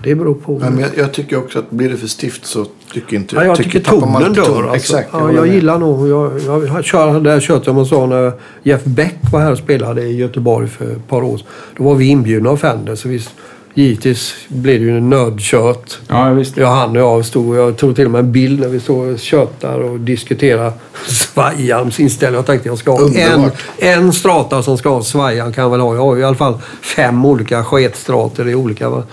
det 0.04 0.16
beror 0.16 0.34
på. 0.34 0.60
Nej, 0.60 0.72
men 0.72 0.80
jag, 0.80 0.90
jag 0.98 1.12
tycker 1.14 1.38
också 1.38 1.60
att 1.60 1.72
blir 1.72 1.90
det 1.90 1.98
för 1.98 2.08
stift 2.08 2.46
så 2.46 2.66
tycker 2.94 3.16
inte 3.18 3.36
Ja, 3.36 3.44
jag 3.44 3.58
tycker 3.58 3.92
man 3.92 4.12
tonen 4.14 4.34
dör. 4.34 4.46
ton. 4.46 4.56
Alltså. 4.70 4.76
Exakt. 4.76 5.10
ja, 5.14 5.32
jag 5.32 5.46
med. 5.46 5.54
gillar 5.56 5.78
nog... 5.78 6.08
Jag, 6.08 6.32
jag, 6.46 6.68
jag 6.68 6.84
kör 6.86 7.20
det 7.20 7.32
här 7.32 7.40
köttet 7.40 7.66
som 7.66 7.86
sa 7.86 8.06
när 8.06 8.32
Jeff 8.64 8.84
Beck 8.84 9.16
var 9.32 9.40
här 9.40 9.52
och 9.52 9.58
spelade 9.58 10.02
i 10.04 10.16
Göteborg 10.18 10.68
för 10.68 10.92
ett 10.92 11.08
par 11.08 11.24
år 11.24 11.38
sedan. 11.38 11.48
Då 11.78 11.84
var 11.84 11.96
vi 11.96 12.06
inbjudna 12.06 12.50
av 12.50 12.58
Fender. 12.58 12.96
Så 12.96 13.10
vi, 13.10 13.22
givetvis 13.78 14.36
blev 14.48 14.80
det 14.80 14.86
ju 14.86 14.98
en 14.98 15.10
nördkött. 15.10 16.00
Ja, 16.08 16.30
visst. 16.30 16.58
Ja, 16.58 16.68
han 16.68 16.90
och 16.90 17.02
jag 17.02 17.26
stod, 17.26 17.56
jag 17.56 17.78
tog 17.78 17.96
till 17.96 18.06
och 18.06 18.12
med 18.12 18.20
en 18.20 18.32
bild 18.32 18.60
när 18.60 18.68
vi 18.68 18.80
stod 18.80 19.14
och 19.14 19.20
tjötar 19.20 19.80
och 19.80 20.00
diskuterade 20.00 20.72
svajarms 21.08 22.00
inställning. 22.00 22.36
Jag 22.36 22.46
tänkte 22.46 22.70
jag 22.70 22.78
ska 22.78 22.92
ha 22.92 23.10
en, 23.16 23.52
en 23.78 24.14
strata 24.14 24.64
som 24.64 24.78
ska 24.78 24.90
ha 24.90 25.04
svajan 25.04 25.54
kan 25.54 25.64
jag 25.64 25.72
väl 25.72 25.80
ha. 25.80 25.96
Jag 25.96 26.02
har 26.02 26.16
ju 26.16 26.22
i 26.22 26.26
alla 26.26 26.36
fall 26.36 26.60
fem 26.82 27.26
olika 27.26 27.64
sketstrator 27.64 28.50
i 28.50 28.56
olika. 28.56 28.90
Va? 28.90 29.04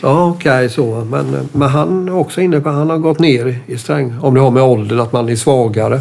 Så 0.00 0.06
ja, 0.06 0.26
okej 0.36 0.70
så. 0.70 1.06
Men, 1.10 1.48
men 1.52 1.68
han 1.68 2.08
är 2.08 2.14
också 2.14 2.40
inne 2.40 2.60
på 2.60 2.68
han 2.68 2.90
har 2.90 2.98
gått 2.98 3.18
ner 3.18 3.58
i 3.66 3.78
sträng. 3.78 4.14
Om 4.22 4.34
det 4.34 4.40
har 4.40 4.50
med 4.50 4.62
åldern, 4.62 5.00
att 5.00 5.12
man 5.12 5.28
är 5.28 5.36
svagare. 5.36 6.00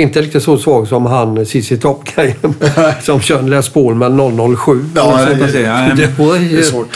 Inte 0.00 0.22
riktigt 0.22 0.42
så 0.42 0.58
svag 0.58 0.88
som 0.88 1.06
han 1.06 1.46
CC 1.46 1.76
Top-grejen 1.80 2.54
som 3.02 3.20
kör 3.20 3.42
Les 3.42 3.68
Paul 3.68 3.94
med 3.94 4.10
007. 4.56 4.84
Ja, 4.94 5.18
det- 5.26 5.64
en- 5.66 5.98
är 6.58 6.62
svårt. 6.62 6.88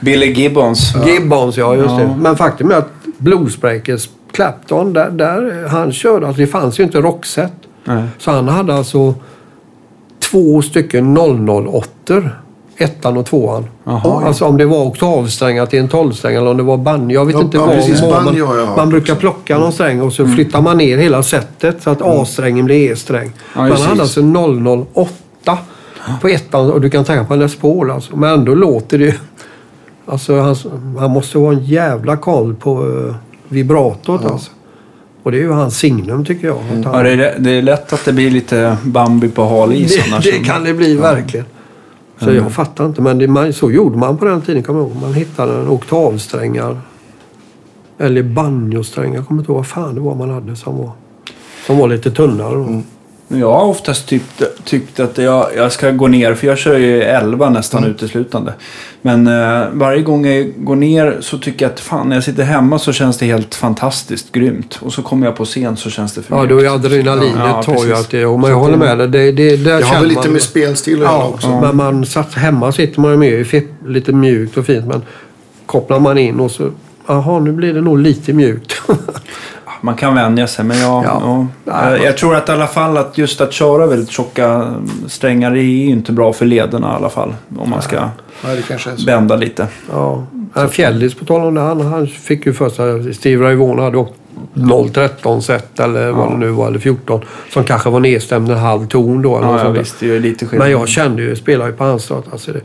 Billy 0.00 0.32
Gibbons. 0.32 0.92
Gibbons, 1.06 1.56
ja 1.56 1.74
just 1.76 1.88
Ja. 1.90 1.96
det. 1.98 2.16
Men 2.20 2.36
faktum 2.36 2.70
är 2.70 2.74
att 2.74 2.88
Bluesbreakers, 3.18 4.08
Clapton, 4.32 4.92
där, 4.92 5.10
där 5.10 5.68
han 5.68 5.92
körde, 5.92 6.26
alltså 6.26 6.40
det 6.40 6.46
fanns 6.46 6.80
ju 6.80 6.84
inte 6.84 6.98
rockset. 7.00 7.52
Nej. 7.84 8.02
Så 8.18 8.30
han 8.30 8.48
hade 8.48 8.74
alltså 8.74 9.14
två 10.30 10.62
stycken 10.62 11.14
008 11.16 11.84
ettan 12.80 13.16
och 13.16 13.26
tvåan. 13.26 13.64
Jaha. 13.84 14.26
Alltså 14.26 14.44
om 14.44 14.56
det 14.56 14.66
var 14.66 14.84
oktavsträngar 14.84 15.66
till 15.66 15.78
en 15.78 15.88
tolvsträng 15.88 16.34
eller 16.34 16.50
om 16.50 16.56
det 16.56 16.62
var 16.62 16.76
banjo. 16.76 17.14
Jag 17.14 17.24
vet 17.26 17.34
Ja, 17.34 17.40
inte 17.40 17.56
ja, 17.56 17.66
vad. 17.66 17.74
precis. 17.76 18.00
jag 18.02 18.24
man, 18.24 18.76
man 18.76 18.88
brukar 18.90 19.14
plocka 19.14 19.58
någon 19.58 19.72
sträng 19.72 20.00
och 20.00 20.12
så 20.12 20.26
flyttar 20.26 20.60
man 20.62 20.78
ner 20.78 20.98
hela 20.98 21.22
sättet 21.22 21.82
så 21.82 21.90
att 21.90 22.02
A-strängen 22.02 22.64
blir 22.64 22.92
E-sträng. 22.92 23.32
Ja, 23.54 23.60
man 23.68 23.72
hade 23.72 24.00
alltså 24.02 24.20
008 24.94 25.58
på 26.20 26.28
ettan 26.28 26.70
och 26.70 26.80
du 26.80 26.90
kan 26.90 27.04
tänka 27.04 27.24
på 27.24 27.34
Les 27.36 27.56
Paul 27.56 27.90
alltså. 27.90 28.16
Men 28.16 28.30
ändå 28.34 28.54
låter 28.54 28.98
det. 28.98 29.14
Alltså 30.06 30.40
han, 30.40 30.56
han 30.98 31.10
måste 31.10 31.38
ha 31.38 31.52
en 31.52 31.64
jävla 31.64 32.16
koll 32.16 32.54
på 32.54 32.82
uh, 32.86 33.14
vibratot 33.48 34.24
alltså. 34.24 34.50
Och 35.22 35.32
det 35.32 35.38
är 35.38 35.42
ju 35.42 35.50
hans 35.52 35.78
signum 35.78 36.24
tycker 36.24 36.46
jag. 36.46 36.56
att 36.56 36.84
han- 36.84 36.94
Ja, 36.96 37.02
det, 37.02 37.10
är, 37.24 37.34
det 37.38 37.50
är 37.50 37.62
lätt 37.62 37.92
att 37.92 38.04
det 38.04 38.12
blir 38.12 38.30
lite 38.30 38.76
Bambi 38.82 39.28
på 39.28 39.44
hal 39.44 39.72
is 39.72 39.96
det, 40.22 40.30
det 40.30 40.44
kan 40.44 40.64
det 40.64 40.74
bli 40.74 40.96
verkligen. 40.96 41.46
Så 42.20 42.32
jag 42.32 42.52
fattar 42.52 42.86
inte. 42.86 43.02
Men 43.02 43.18
det, 43.18 43.28
man, 43.28 43.52
så 43.52 43.70
gjorde 43.70 43.98
man 43.98 44.16
på 44.16 44.24
den 44.24 44.40
tiden. 44.42 44.62
Kommer 44.62 44.80
jag 44.80 44.88
ihåg. 44.88 45.02
Man 45.02 45.14
hittade 45.14 45.60
en 45.60 45.68
oktavsträngar. 45.68 46.80
Eller 47.98 48.22
banjosträngar. 48.22 49.16
Jag 49.16 49.26
kommer 49.26 49.40
inte 49.40 49.52
ihåg 49.52 49.56
vad 49.56 49.66
fan 49.66 49.94
det 49.94 50.00
var 50.00 50.14
man 50.14 50.30
hade 50.30 50.56
som 50.56 50.78
var, 50.78 50.90
som 51.66 51.78
var 51.78 51.88
lite 51.88 52.10
tunnare. 52.10 52.54
då. 52.54 52.82
Jag 53.32 53.52
har 53.52 53.64
oftast 53.64 54.08
tyckt, 54.08 54.42
tyckt 54.64 55.00
att 55.00 55.18
jag, 55.18 55.46
jag 55.56 55.72
ska 55.72 55.90
gå 55.90 56.08
ner, 56.08 56.34
för 56.34 56.46
jag 56.46 56.58
kör 56.58 56.78
ju 56.78 57.02
11 57.02 57.50
nästan 57.50 57.84
uteslutande. 57.84 58.52
Men 59.02 59.26
eh, 59.26 59.66
varje 59.72 60.02
gång 60.02 60.26
jag 60.26 60.52
går 60.56 60.76
ner 60.76 61.16
så 61.20 61.38
tycker 61.38 61.64
jag 61.64 61.72
att 61.72 61.80
fan, 61.80 62.08
när 62.08 62.16
jag 62.16 62.24
sitter 62.24 62.42
hemma 62.42 62.78
så 62.78 62.92
känns 62.92 63.18
det 63.18 63.26
helt 63.26 63.54
fantastiskt 63.54 64.32
grymt. 64.32 64.78
Och 64.82 64.92
så 64.92 65.02
kommer 65.02 65.26
jag 65.26 65.36
på 65.36 65.44
scen 65.44 65.76
så 65.76 65.90
känns 65.90 66.14
det 66.14 66.22
för 66.22 66.36
Ja, 66.36 66.46
då 66.46 66.58
är 66.58 66.74
adrenalinet 66.74 67.36
Ja, 67.38 67.62
tar 67.62 67.84
ju 67.84 67.94
det... 68.10 68.26
Och 68.26 68.40
Så 68.42 68.48
jag 68.50 68.56
håller 68.56 68.72
det- 68.72 68.78
med 68.96 68.98
dig. 68.98 69.08
Det, 69.08 69.32
det, 69.32 69.56
där 69.56 69.64
Det 69.64 69.72
har 69.72 69.80
känner 69.82 70.00
väl 70.00 70.08
lite 70.08 70.20
man- 70.20 70.32
med 70.32 70.42
spelstil 70.42 70.96
att 71.02 71.10
Ja, 71.12 71.26
också. 71.34 71.60
men 71.60 71.76
man 71.76 72.06
satt 72.06 72.34
hemma 72.34 72.72
sitter 72.72 73.00
man 73.00 73.10
ju 73.10 73.16
med 73.16 73.46
lite 73.86 74.12
mjukt 74.12 74.56
och 74.56 74.66
fint. 74.66 74.86
Men 74.86 75.02
kopplar 75.66 76.00
man 76.00 76.18
in 76.18 76.40
och 76.40 76.50
så... 76.50 76.70
Jaha, 77.06 77.38
nu 77.40 77.52
blir 77.52 77.74
det 77.74 77.80
nog 77.80 77.98
lite 77.98 78.32
mjukt. 78.32 78.74
Man 79.80 79.94
kan 79.94 80.14
vänja 80.14 80.46
sig, 80.46 80.64
men 80.64 80.78
jag, 80.78 81.04
Ja. 81.04 81.20
ja. 81.24 81.46
Nej, 81.64 81.92
jag, 81.92 82.04
jag 82.04 82.16
tror 82.18 82.36
att 82.36 82.48
i 82.48 82.52
alla 82.52 82.66
fall 82.66 82.96
att 82.98 83.18
just 83.18 83.40
att 83.40 83.52
köra 83.52 83.86
väldigt 83.86 84.10
tjocka 84.10 84.74
strängar 85.08 85.50
är 85.50 85.54
ju 85.56 85.86
inte 85.90 86.12
bra 86.12 86.32
för 86.32 86.46
lederna 86.46 86.92
i 86.92 86.96
alla 86.96 87.08
fall. 87.10 87.34
Om 87.58 87.70
man 87.70 87.82
ska 87.82 88.08
bända 89.06 89.36
lite. 89.36 89.66
Ja. 89.92 90.24
Fjällis 90.70 91.14
på 91.14 91.24
tal 91.24 91.40
om 91.40 91.54
det. 91.54 91.60
Han, 91.60 91.80
han 91.80 92.06
fick 92.06 92.46
ju 92.46 92.52
först 92.52 92.80
att 92.80 93.14
Steve 93.14 93.42
Vaughan 93.54 93.78
hade 93.78 93.96
åkt 93.96 94.14
013 94.94 95.42
set 95.42 95.80
eller 95.80 96.10
vad 96.12 96.26
Ja. 96.26 96.30
det 96.30 96.36
nu 96.38 96.48
var. 96.50 96.66
Eller 96.68 96.78
14. 96.78 97.20
Som 97.52 97.64
kanske 97.64 97.90
var 97.90 98.00
nedstämd 98.00 98.50
en 98.50 98.58
halv 98.58 98.86
ton 98.86 99.22
då. 99.22 99.38
Eller 99.38 99.48
Ja, 99.48 99.64
ja 99.64 99.70
visst, 99.70 99.96
det 100.00 100.16
är 100.16 100.20
lite 100.20 100.46
skillnad. 100.46 100.68
Men 100.68 100.78
jag 100.80 100.88
kände 100.88 101.22
ju, 101.22 101.36
spelade 101.36 101.70
ju 101.70 101.76
på 101.76 101.84
hans 101.84 102.02
start. 102.02 102.24
Alltså 102.32 102.52
det, 102.52 102.60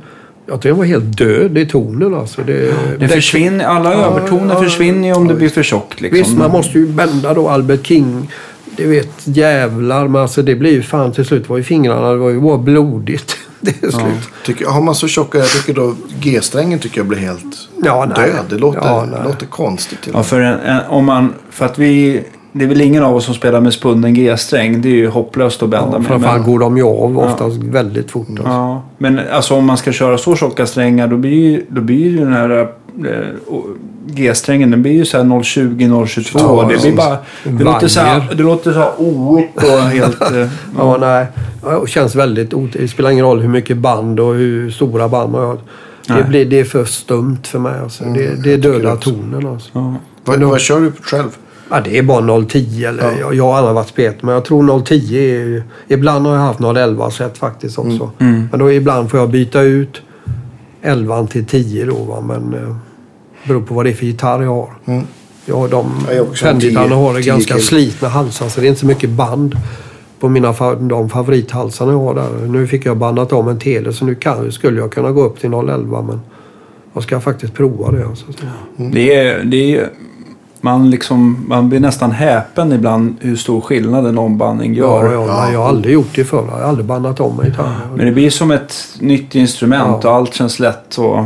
jag 0.46 0.56
tyckte 0.56 0.68
den 0.68 0.78
var 0.78 0.86
helt 0.86 1.18
död 1.18 1.58
i 1.58 1.66
tonen 1.66 2.14
alltså. 2.14 2.42
Det, 2.42 2.74
Det 3.00 3.08
försvinner, 3.08 3.66
alla 3.66 3.94
Ja, 3.94 4.00
övertoner 4.00 4.54
ja, 4.54 4.64
försvinner 4.64 5.08
ju 5.08 5.14
om 5.14 5.26
ja, 5.26 5.30
det 5.34 5.38
blir 5.38 5.50
för 5.50 5.64
tjockt. 5.64 6.02
Liksom. 6.02 6.18
Visst, 6.20 6.38
man 6.38 6.52
måste 6.52 6.80
ju 6.80 6.88
bända 6.88 7.34
då 7.34 7.50
Albert 7.50 7.88
King. 7.88 8.32
Det 8.78 8.86
vet 8.86 9.10
jävlar. 9.24 10.08
Men 10.08 10.22
alltså 10.22 10.42
det 10.42 10.56
blir 10.56 10.72
ju 10.72 10.82
fan 10.84 11.12
till 11.12 11.26
slut 11.26 11.50
var 11.50 11.58
ju 11.58 11.64
fingrarna. 11.64 12.12
Det 12.12 12.18
var 12.18 12.30
ju 12.30 12.42
bara 12.42 12.58
blodigt. 12.58 13.36
Det 13.62 13.84
är 13.84 13.90
slut. 13.92 14.30
Tycker, 14.46 14.66
har 14.66 14.82
man 14.82 14.96
så 14.96 15.08
tjocka, 15.08 15.38
jag 15.38 15.48
tycker 15.48 15.74
då 15.74 15.96
G-strängen 16.20 16.80
tycker 16.80 16.98
jag 16.98 17.08
blir 17.08 17.18
helt 17.18 17.70
död. 18.16 18.46
Det 18.50 18.58
låter, 18.58 19.24
låter 19.24 19.46
konstigt 19.46 20.02
till 20.02 20.12
Ja, 20.16 20.24
för, 20.24 20.42
en, 20.42 20.60
en, 20.60 20.82
om 20.88 21.06
man, 21.06 21.34
för 21.50 21.66
att 21.66 21.80
vi... 21.80 22.24
Det 22.57 22.64
är 22.65 22.68
väl 22.69 22.82
ingen 22.82 23.03
av 23.03 23.15
oss 23.15 23.26
som 23.26 23.34
spelar 23.34 23.61
med 23.61 23.73
spunnen 23.73 24.14
G-sträng. 24.14 24.82
Det 24.82 24.90
är 24.90 24.94
ju 24.94 25.07
hopplöst 25.07 25.64
att 25.64 25.69
bända 25.69 25.90
Ja, 25.91 25.98
med. 25.99 26.07
framförallt 26.07 26.41
Men, 26.41 26.52
går 26.52 26.60
de 26.60 26.77
ju 26.77 26.84
av 26.84 27.19
oftast 27.19 27.57
väldigt 27.57 28.11
fort. 28.11 28.27
Alltså. 28.30 28.44
ja, 28.45 28.84
men 28.98 29.19
alltså 29.32 29.56
om 29.56 29.65
man 29.65 29.77
ska 29.77 29.91
köra 29.91 30.18
så 30.18 30.36
tjocka 30.36 30.65
strängar 30.65 31.07
då 31.07 31.18
blir 31.18 31.32
ju, 31.52 31.65
då 31.69 31.82
blir 31.82 31.98
ju 32.10 32.18
den 32.18 32.34
här 32.34 32.60
eh, 32.60 32.68
G-strängen 34.07 34.72
den 34.72 34.82
blir 34.82 34.91
ju 34.91 35.06
så 35.06 35.18
här 35.18 35.44
020 35.44 36.06
022. 36.07 36.40
Ja, 36.40 36.69
det, 36.72 36.82
blir 36.82 36.95
bara, 36.95 37.18
det, 37.44 37.64
låter 37.64 37.88
så 37.88 37.99
här, 37.99 38.34
det 38.38 38.44
låter 38.44 38.73
så 38.73 38.80
här 38.80 38.91
oigt 38.98 39.56
och 39.56 39.80
helt... 39.80 40.22
eh, 40.22 40.38
Ja, 40.77 40.98
nej. 40.99 41.26
Ja, 41.64 41.80
Det 41.80 41.90
känns 41.90 42.15
väldigt 42.15 42.53
Det 42.73 42.88
spelar 42.88 43.10
ingen 43.11 43.26
roll 43.26 43.40
hur 43.41 43.49
mycket 43.49 43.77
band 43.77 44.19
och 44.19 44.34
hur 44.34 44.69
stora 44.72 45.10
band 45.10 45.32
man 45.32 45.41
har. 45.45 45.57
Det, 46.07 46.23
blir, 46.30 46.45
det 46.45 46.60
är 46.60 46.64
för 46.65 46.86
stumt 46.86 47.40
för 47.44 47.60
mig. 47.60 47.80
Alltså. 47.84 48.03
det, 48.03 48.11
det 48.14 48.23
är 48.23 48.27
jag 48.27 48.44
tycker 48.44 48.57
döda 48.57 48.94
också. 48.94 49.10
tonen. 49.10 49.48
Alltså. 49.48 49.69
ja. 49.73 49.95
Vad, 50.26 50.44
vad 50.44 50.60
kör 50.61 50.80
du 50.82 50.91
själv? 51.02 51.38
Ja, 51.70 51.82
det 51.82 51.98
är 51.98 52.04
bara 52.04 52.46
010 52.46 52.86
eller 52.86 53.04
Ja. 53.04 53.12
jag, 53.20 53.36
jag 53.36 53.44
har 53.44 53.58
aldrig 53.58 53.76
varit 53.76 53.88
spet 53.88 54.24
men 54.24 54.34
jag 54.34 54.46
tror 54.46 54.82
010 54.82 55.18
är... 55.18 55.64
Ibland 55.88 56.26
har 56.26 56.34
jag 56.34 56.42
haft 56.42 56.60
011 56.60 57.10
set 57.12 57.38
faktiskt 57.38 57.78
också. 57.78 58.12
Mm. 58.20 58.48
Men 58.52 58.60
då 58.60 58.72
ibland 58.72 59.12
får 59.12 59.20
jag 59.20 59.30
byta 59.30 59.62
ut 59.62 60.02
11 60.82 61.28
till 61.28 61.46
10 61.46 61.86
då 61.86 61.96
va. 61.96 62.22
Men 62.22 62.54
eh, 62.54 62.76
beror 63.48 63.62
på 63.62 63.74
vad 63.74 63.86
det 63.86 63.90
är 63.90 63.94
för 63.94 64.06
gitarr 64.06 64.42
jag 64.42 64.50
har. 64.50 64.74
Mm. 64.86 65.04
Jag 65.46 65.56
har 65.56 65.68
de 65.68 65.92
jag 66.10 66.16
har 66.16 66.22
också 66.22 66.46
en 66.46 66.52
Fender-gitarrerna 66.52 66.96
10 66.96 66.96
har 66.96 67.14
det 67.14 67.22
10 67.22 67.32
ganska 67.32 67.54
kilo. 67.54 67.64
slitna 67.64 68.08
halsar 68.08 68.50
så 68.50 68.62
det 68.62 68.68
är 68.68 68.70
inte 68.70 68.80
så 68.80 68.86
mycket 68.86 69.10
band 69.10 69.56
på 70.20 70.30
mina 70.30 70.54
de 70.80 71.10
favorithalsarna 71.10 71.92
jag 71.92 72.00
har 72.00 72.16
där. 72.16 72.48
Nu 72.48 72.68
fick 72.68 72.86
jag 72.86 72.98
bandat 72.98 73.34
om 73.34 73.48
en 73.48 73.60
tele 73.60 73.94
så 73.94 74.06
nu 74.06 74.16
kan, 74.16 74.52
skulle 74.52 74.80
jag 74.80 74.92
kunna 74.92 75.12
gå 75.12 75.24
upp 75.24 75.40
till 75.40 75.50
011 75.50 76.02
men 76.02 76.20
jag 76.94 77.04
ska 77.04 77.20
faktiskt 77.20 77.54
prova 77.54 77.92
det. 77.92 78.06
Alltså. 78.08 78.26
Det 78.78 79.16
är, 79.16 79.44
det 79.44 79.76
är, 79.76 79.90
man, 80.66 80.90
liksom, 80.90 81.46
man 81.48 81.70
blir 81.70 81.80
nästan 81.80 82.12
häpen 82.12 82.72
ibland 82.72 83.16
hur 83.20 83.36
stor 83.36 83.62
skillnad 83.62 84.06
en 84.08 84.18
ombandning 84.18 84.74
gör. 84.74 85.06
Ja, 85.14 85.26
ja, 85.28 85.52
jag 85.52 85.60
har 85.60 85.70
aldrig 85.70 85.94
gjort 85.94 86.16
det 86.16 86.24
förr. 86.24 86.46
Jag 86.52 86.58
har 86.58 86.62
aldrig 86.62 86.86
bandat 86.86 87.20
om 87.20 87.42
gitarr. 87.46 87.76
Men 87.96 88.06
det 88.06 88.12
blir 88.12 88.30
som 88.30 88.52
ett 88.52 88.74
nytt 89.00 89.36
instrument 89.36 90.00
Ja. 90.04 90.10
och 90.10 90.16
allt 90.16 90.34
känns 90.34 90.60
lätt. 90.60 90.98
Och, 90.98 91.18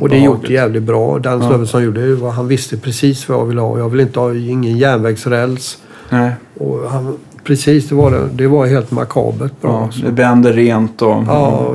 Och 0.00 0.08
det 0.08 0.16
är 0.16 0.20
gjort 0.24 0.50
jävligt 0.50 0.82
bra. 0.82 1.18
Den 1.18 1.40
snubben 1.40 1.66
som 1.66 1.82
gjorde 1.84 2.06
det, 2.08 2.14
var- 2.14 2.30
han 2.30 2.48
visste 2.48 2.76
precis 2.76 3.28
vad 3.28 3.38
jag 3.38 3.44
ville 3.44 3.60
ha. 3.60 3.78
Jag 3.78 3.88
vill 3.88 4.00
inte 4.00 4.20
ha 4.20 4.34
ingen 4.34 4.76
järnvägsräls. 4.78 5.78
Nej, 6.10 6.30
Och 6.60 6.90
han, 6.90 7.16
precis, 7.46 7.88
det 7.88 7.94
var, 7.94 8.10
det. 8.10 8.28
det 8.32 8.46
var 8.46 8.66
helt 8.66 8.90
makabert 8.90 9.60
bra. 9.60 9.70
ja, 9.70 9.84
alltså. 9.84 10.02
det 10.04 10.12
bänder 10.12 10.52
rent 10.52 11.02
och... 11.02 11.22
Ja, 11.26 11.74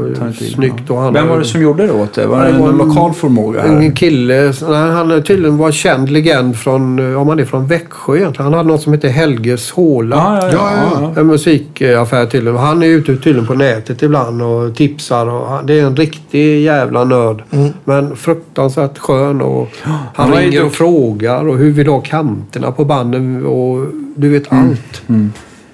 snyggt. 0.53 0.89
Och 0.89 0.97
han 0.97 1.13
Vem 1.13 1.27
var 1.27 1.39
det 1.39 1.45
som 1.45 1.61
gjorde 1.61 1.87
det 1.87 1.93
åt 1.93 2.13
dig? 2.13 2.27
Var 2.27 2.39
det 2.45 2.51
det 2.51 2.57
var 2.59 2.67
en 2.69 2.79
en- 2.79 2.87
lokal 2.87 3.13
förmåga 3.13 3.61
En 3.63 3.81
här? 3.81 3.91
kille, 3.95 4.53
nej, 4.69 4.91
han 4.91 5.11
är 5.11 5.21
tydligen 5.21 5.57
var 5.57 5.71
känd 5.71 6.09
legend 6.09 6.55
från, 6.57 7.15
om 7.15 7.27
han 7.29 7.39
är 7.39 7.45
från 7.45 7.67
Växjö 7.67 8.17
egentligen. 8.17 8.43
Han 8.45 8.53
hade 8.53 8.69
något 8.69 8.81
som 8.81 8.93
heter 8.93 9.09
Helges 9.09 9.71
Håla. 9.71 10.15
Ja, 10.15 10.39
ja, 10.41 10.49
ja. 10.51 10.57
Ja, 10.57 10.91
ja, 11.01 11.11
ja, 11.15 11.21
En 11.21 11.27
musikaffär 11.27 12.25
tydligen. 12.25 12.57
Han 12.59 12.83
är 12.83 12.87
ute 12.87 13.15
tydligen 13.17 13.47
på 13.47 13.53
nätet 13.53 14.01
ibland 14.03 14.41
och 14.41 14.75
tipsar. 14.75 15.27
Och 15.27 15.47
han, 15.47 15.65
det 15.65 15.79
är 15.79 15.83
en 15.85 15.95
riktig 15.95 16.61
jävla 16.61 17.03
nörd. 17.03 17.43
Men 17.83 18.15
fruktansvärt 18.15 18.97
skön. 18.97 19.41
Och 19.41 19.67
han 19.81 19.97
han 20.13 20.31
var 20.31 20.39
ju 20.39 20.45
ringer 20.49 20.65
och 20.65 20.71
frågar. 20.73 21.47
Och 21.47 21.57
hur 21.57 21.71
vill 21.71 21.85
du 21.85 21.91
ha 21.91 22.01
kanterna 22.01 22.71
på 22.71 22.85
banden? 22.85 23.45
Och 23.45 23.85
du 24.15 24.29
vet 24.29 24.43
allt. 24.53 25.01
Mm. 25.09 25.31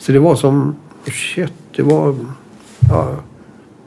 Så 0.07 0.13
det 0.13 0.19
var 0.19 0.35
som... 0.35 0.75
Shit, 1.07 1.53
det 1.75 1.83
var... 1.83 2.15
Ja, 2.89 3.09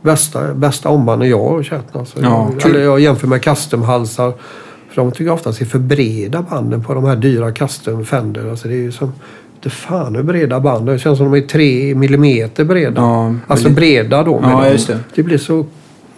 bästa, 0.02 0.54
bästa 0.54 0.88
ombanden 0.88 1.28
jag 1.28 1.48
har 1.48 1.62
sett. 1.62 1.96
Alltså. 1.96 2.18
Ja, 2.22 2.50
jag, 2.60 2.70
eller 2.70 2.80
jag 2.84 3.00
jämför 3.00 3.26
med 3.26 3.42
customhalsar. 3.42 4.32
För 4.88 5.02
de 5.02 5.10
tycker 5.12 5.24
jag 5.24 5.34
oftast 5.34 5.60
är 5.60 5.64
för 5.64 5.78
breda 5.78 6.42
banden 6.42 6.84
på 6.84 6.94
de 6.94 7.04
här 7.04 7.16
dyra 7.16 7.52
custom 7.52 8.04
Fender. 8.04 8.50
Alltså 8.50 8.68
det 8.68 8.74
är 8.74 8.78
ju 8.82 8.92
som... 8.92 9.12
Det 9.62 9.70
fan 9.70 10.14
hur 10.16 10.22
breda 10.22 10.60
band 10.60 10.86
Det 10.86 10.98
känns 10.98 11.18
som 11.18 11.32
de 11.32 11.42
är 11.42 11.46
tre 11.46 11.94
millimeter 11.94 12.64
breda. 12.64 13.00
Ja, 13.02 13.34
alltså 13.46 13.64
väldigt- 13.68 13.76
breda 13.76 14.22
då. 14.22 14.40
Ja, 14.42 14.68
just 14.68 14.86
det. 14.86 14.98
det 15.14 15.22
blir 15.22 15.38
så 15.38 15.66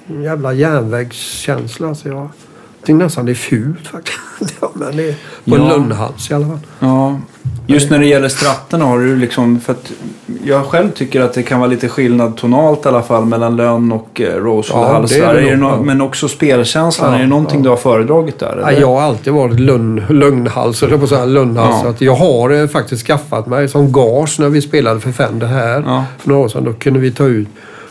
en 0.07 0.23
jävla 0.23 0.53
järnvägskänsla. 0.53 1.95
Så 1.95 2.09
jag 2.09 2.29
tycker 2.81 2.95
nästan 2.95 3.27
det 3.27 3.33
är 3.33 3.35
fult 3.35 3.87
faktiskt. 3.87 4.19
ja, 4.61 4.71
men 4.75 4.97
det 4.97 5.09
är 5.09 5.17
på 5.51 5.57
en 5.57 5.63
Ja. 5.67 5.77
lunnhals 5.77 6.31
i 6.31 6.35
alla 6.35 6.47
fall. 6.47 6.59
Ja. 6.79 7.21
Just 7.73 7.91
när 7.91 7.99
det 7.99 8.07
gäller 8.07 8.29
stratterna 8.29 8.85
har 8.85 8.99
du 8.99 9.17
liksom, 9.17 9.61
för 9.61 9.73
att 9.73 9.93
jag 10.45 10.65
själv 10.67 10.91
tycker 10.91 11.21
att 11.21 11.35
det 11.35 11.43
kan 11.43 11.61
vara 11.61 11.71
lite 11.71 11.89
skillnad 11.89 12.37
tonalt 12.37 12.87
i 12.87 12.89
alla 12.89 13.03
fall 13.03 13.25
mellan 13.25 13.57
lönn 13.57 13.93
och 13.93 14.21
eh, 14.21 14.37
Rosewood 14.37 14.85
Ja, 14.85 15.05
det 15.09 15.15
är 15.19 15.35
det 15.35 15.41
Är 15.41 15.57
det 15.57 15.63
ja. 15.63 15.81
Men 15.83 16.01
också 16.01 16.29
spelkänslan. 16.29 17.13
Ja, 17.13 17.19
är 17.19 17.23
det 17.23 17.29
någonting 17.29 17.59
ja. 17.59 17.63
du 17.63 17.69
har 17.69 17.77
föredragit 17.77 18.39
där? 18.39 18.59
Ja, 18.61 18.69
eller? 18.69 18.81
jag 18.81 18.87
har 18.89 19.01
alltid 19.01 19.33
varit 19.33 19.61
lugn, 19.61 20.03
lugnhals, 20.09 20.83
eller 20.83 20.99
på 20.99 21.07
så 21.07 21.17
här 21.17 21.27
lugnhals. 21.27 21.77
Ja. 21.85 21.91
Att 21.91 22.01
jag 22.01 22.15
har 22.15 22.51
eh, 22.51 22.67
faktiskt 22.67 23.07
skaffat 23.07 23.47
mig 23.47 23.69
som 23.69 23.93
gage 23.93 24.41
när 24.41 24.49
vi 24.49 24.63
spelade 24.63 25.01
för 25.01 25.13
Fender 25.13 25.47
här 25.47 25.83
Ja. 25.87 26.05
för 26.19 26.29
några 26.29 26.43
år 26.43 26.49
sedan. 26.49 26.65
Då 26.65 26.73
kunde 26.73 27.01
vi 27.01 27.11
ta 27.13 27.25
ut. 27.25 27.49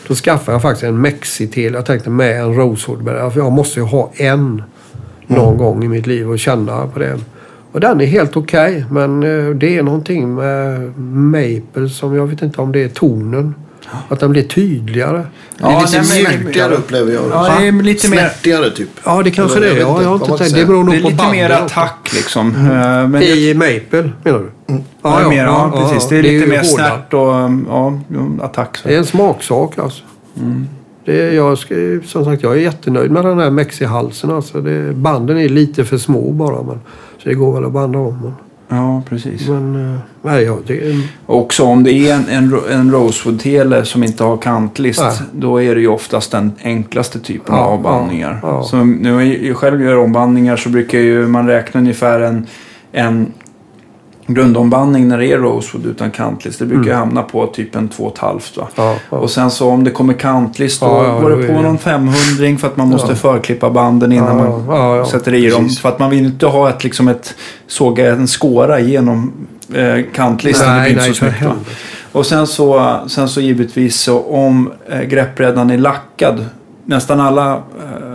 Då 0.08 0.14
skaffade 0.14 0.54
jag 0.54 0.62
faktiskt 0.62 0.84
en 0.84 1.00
Mexi-tel. 1.00 1.74
Jag 1.74 1.86
tänkte 1.86 2.10
med 2.10 2.40
en 2.40 2.54
Rosewood. 2.54 3.04
För 3.04 3.40
jag 3.40 3.52
måste 3.52 3.80
ju 3.80 3.86
ha 3.86 4.10
en 4.14 4.62
någon 5.26 5.56
gång 5.56 5.84
i 5.84 5.88
mitt 5.88 6.06
liv 6.06 6.30
och 6.30 6.38
känna 6.38 6.86
på 6.86 6.98
det. 6.98 7.18
Och 7.72 7.80
den 7.80 8.00
är 8.00 8.06
helt 8.06 8.36
okej. 8.36 8.84
men 8.90 9.22
eh, 9.22 9.54
det 9.54 9.78
är 9.78 9.82
någonting 9.82 10.34
med 10.34 10.98
Maple 10.98 11.88
som 11.88 12.16
jag 12.16 12.26
vet 12.26 12.42
inte 12.42 12.60
om 12.60 12.72
det 12.72 12.82
är 12.82 12.88
tonen. 12.88 13.54
Att 14.08 14.20
den 14.20 14.30
blir 14.30 14.42
tydligare. 14.42 15.22
Det 15.58 15.64
är 15.64 15.70
Ja, 15.70 15.80
lite 15.86 16.04
snärtigare 16.04 16.74
upplever 16.74 17.12
jag 17.12 17.22
det. 17.22 17.28
Ja, 17.30 17.56
det 17.60 17.66
är 17.68 17.72
lite 17.72 18.08
mer, 18.08 18.16
Snärtigare 18.16 18.70
typ. 18.70 18.88
Ja, 19.04 19.22
det 19.22 19.30
kanske 19.30 19.56
Eller 19.58 19.66
det 19.70 19.76
är. 19.76 19.80
Ja, 19.80 20.02
jag 20.02 20.08
har 20.08 20.14
inte 20.14 20.38
tänkt. 20.38 20.54
Det 20.54 20.66
beror 20.66 20.78
det 20.78 20.84
nog 20.84 20.94
är 20.94 21.02
på 21.02 21.08
lite 21.08 21.30
mer 21.30 21.48
bandet 21.48 21.62
också. 21.64 21.80
attack 21.80 22.10
liksom. 22.14 22.48
Eh, 22.56 23.08
Men 23.08 23.22
I 23.22 23.54
Maple 23.54 24.10
menar 24.24 24.38
du? 24.38 24.50
ja, 25.02 25.22
ja, 25.22 25.28
mer, 25.28 25.44
ja, 25.44 25.72
precis. 25.90 26.08
Det 26.08 26.16
är 26.18 26.22
lite 26.22 26.34
ju 26.34 26.46
mer 26.46 26.56
hårdare. 26.56 26.66
snärt 26.66 27.14
och 27.14 27.28
ja, 27.68 28.00
attack. 28.44 28.76
Så. 28.76 28.88
Det 28.88 28.94
är 28.94 28.98
en 28.98 29.06
smaksak 29.06 29.78
alltså. 29.78 30.02
Mm. 30.36 30.68
Det 31.04 31.22
är, 31.22 31.32
jag, 31.32 31.58
som 32.04 32.24
sagt, 32.24 32.42
jag 32.42 32.52
är 32.52 32.60
jättenöjd 32.60 33.10
med 33.10 33.24
den 33.24 33.38
här 33.38 33.50
Mexi-halsen. 33.50 34.30
Alltså 34.30 34.60
det, 34.60 34.92
banden 34.94 35.38
är 35.38 35.48
lite 35.48 35.84
för 35.84 35.98
små 35.98 36.30
bara. 36.32 36.62
Men, 36.62 36.80
så 37.22 37.28
det 37.28 37.34
går 37.34 37.52
väl 37.54 37.64
att 37.64 37.72
banda 37.72 37.98
om. 37.98 38.18
Men, 38.22 38.32
Ja, 38.68 39.02
precis. 39.08 39.48
men 39.48 39.94
eh, 39.94 39.98
nej, 40.22 40.44
ja, 40.44 40.56
det 40.66 40.90
är, 40.90 41.08
Också 41.26 41.64
om 41.64 41.82
det 41.84 41.92
är 41.92 42.14
en, 42.14 42.28
en, 42.28 42.54
en 42.70 42.90
Rosewood-tele 42.92 43.84
som 43.84 44.04
inte 44.04 44.24
har 44.24 44.36
kantlist. 44.36 45.00
Nej. 45.00 45.12
Då 45.32 45.62
är 45.62 45.74
det 45.74 45.80
ju 45.80 45.88
oftast 45.88 46.30
den 46.32 46.52
enklaste 46.62 47.20
typen 47.20 47.54
Ja, 47.54 47.60
av 47.60 47.72
avbandningar. 47.72 48.38
ja, 48.42 48.48
ja. 48.48 48.62
Så 48.62 48.76
nu 48.84 49.46
jag 49.46 49.56
själv 49.56 49.82
gör 49.82 49.96
ombandningar 49.96 50.56
så 50.56 50.68
brukar 50.68 50.98
ju 50.98 51.26
man 51.28 51.46
räkna 51.46 51.80
ungefär 51.80 52.20
en, 52.20 52.46
en 52.92 53.26
grundombandning 54.26 55.08
när 55.08 55.18
det 55.18 55.26
är 55.26 55.38
Rosewood 55.38 55.86
utan 55.86 56.10
kantlist. 56.10 56.58
Det 56.58 56.66
brukar 56.66 56.90
ju 56.90 56.96
hamna 56.96 57.22
på 57.22 57.46
typ 57.46 57.76
en 57.76 57.88
2,5 57.88 58.60
va. 58.60 58.68
ja, 58.74 58.96
ja. 59.10 59.16
Och 59.16 59.30
sen 59.30 59.50
så 59.50 59.68
om 59.68 59.84
det 59.84 59.90
kommer 59.90 60.14
kantlist 60.14 60.80
då 60.80 60.86
Ja, 60.86 61.20
går 61.20 61.30
det 61.30 61.46
på 61.46 61.60
någon 61.60 61.78
500 61.78 62.14
för 62.58 62.66
att 62.66 62.76
man 62.76 62.88
måste 62.88 63.16
förklippa 63.16 63.70
banden 63.70 64.12
innan 64.12 64.36
man 64.36 65.06
sätter 65.06 65.34
i 65.34 65.50
dem. 65.50 65.62
precis. 65.62 65.80
För 65.80 65.88
att 65.88 65.98
man 65.98 66.10
vill 66.10 66.24
inte 66.24 66.46
ha 66.46 66.68
ett, 66.68 66.84
liksom 66.84 67.08
ett 67.08 67.34
såga 67.66 68.12
en 68.12 68.26
skåra 68.26 68.80
genom 68.80 69.32
eh, 69.74 70.04
kantlisten. 70.14 70.68
det 70.68 70.72
blir 70.72 70.80
nej, 70.80 70.90
inte 70.90 71.02
nej, 71.02 71.14
så 71.14 71.24
för 71.24 71.32
snyggt. 71.32 71.68
Och 72.12 72.26
sen 72.26 72.46
så, 72.46 72.96
sen 73.06 73.28
så 73.28 73.40
givetvis 73.40 74.00
så 74.00 74.22
om 74.22 74.72
eh, 74.88 75.00
greppbrädan 75.02 75.70
är 75.70 75.78
lackad. 75.78 76.46
Nästan 76.84 77.20
alla 77.20 77.52
eh, 77.52 77.60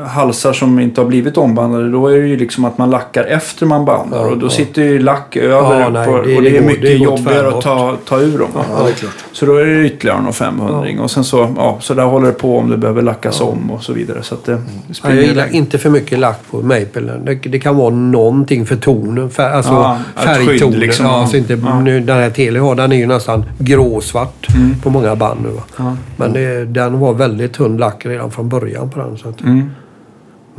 halsar 0.08 0.54
som 0.54 0.80
inte 0.80 1.02
har 1.02 1.08
blivit 1.08 1.38
ombandade 1.38 1.92
då 1.92 2.08
är 2.08 2.18
det 2.22 2.28
ju 2.28 2.38
liksom 2.38 2.66
att 2.66 2.78
man 2.78 2.90
lackar 2.90 3.24
efter 3.24 3.66
man 3.66 3.86
bandar. 3.86 4.18
Ja, 4.18 4.28
och 4.32 4.38
då 4.38 4.46
ja. 4.46 4.50
sitter 4.50 4.82
ju 4.82 5.00
lack 5.00 5.36
över 5.36 5.80
Ja, 5.82 5.90
nej, 5.90 6.08
på, 6.08 6.12
det- 6.22 6.36
och 6.36 6.42
det 6.44 6.58
är 6.58 6.62
mycket 6.62 6.82
det 6.82 6.98
går 6.98 7.06
jobbigare 7.06 7.48
att 7.48 7.62
ta, 7.62 7.96
ta 8.06 8.20
ur 8.20 8.38
dem. 8.40 8.48
är. 8.56 9.08
Så 9.32 9.46
då 9.46 9.56
är 9.56 9.66
det 9.66 9.86
ytterligare 9.86 10.22
någon 10.22 10.34
500 10.34 11.04
och 11.04 11.12
sen 11.12 11.24
så, 11.24 11.54
ja, 11.58 11.78
så 11.82 11.94
där 11.94 12.04
håller 12.04 12.28
det 12.28 12.34
på 12.34 12.58
om 12.58 12.70
det 12.70 12.78
behöver 12.78 13.02
lackas 13.02 13.42
om 13.42 13.72
och 13.72 13.84
så 13.84 13.94
vidare. 13.94 14.24
Så 14.24 14.36
det, 14.46 14.62
springer 14.94 15.18
jag 15.18 15.26
gillar 15.26 15.56
inte 15.56 15.78
för 15.78 15.90
mycket 15.90 16.20
lack 16.20 16.40
på 16.52 16.58
Maple. 16.62 17.14
Det, 17.26 17.36
det 17.36 17.60
kan 17.60 17.76
vara 17.76 17.90
någonting 17.90 18.66
för 18.66 18.76
tonen. 18.76 19.30
Fär, 19.30 19.50
alltså 19.52 19.98
färgtonen. 20.16 20.60
skydd 20.72 20.80
liksom. 20.80 21.06
Ja, 21.06 21.28
så 21.28 21.38
inte, 21.38 21.56
nu, 21.84 22.00
den 22.00 22.18
här 22.18 22.30
Tele 22.30 22.60
har, 22.60 22.76
den 22.76 22.92
är 22.92 22.96
ju 22.98 23.06
nästan 23.08 23.46
gråsvart 23.60 24.48
Mm. 24.56 24.76
på 24.84 24.90
många 24.90 25.16
band 25.16 25.40
nu. 25.44 25.50
Va? 25.50 25.96
Men 26.18 26.34
det, 26.34 26.66
den 26.66 27.00
var 27.00 27.14
väldigt 27.14 27.54
tunn 27.54 27.78
lack 27.78 28.06
redan 28.06 28.32
från 28.32 28.50
början 28.50 28.90
på 28.90 29.00
den. 29.00 29.18
Så 29.18 29.30
att, 29.30 29.42
Mm, 29.42 29.72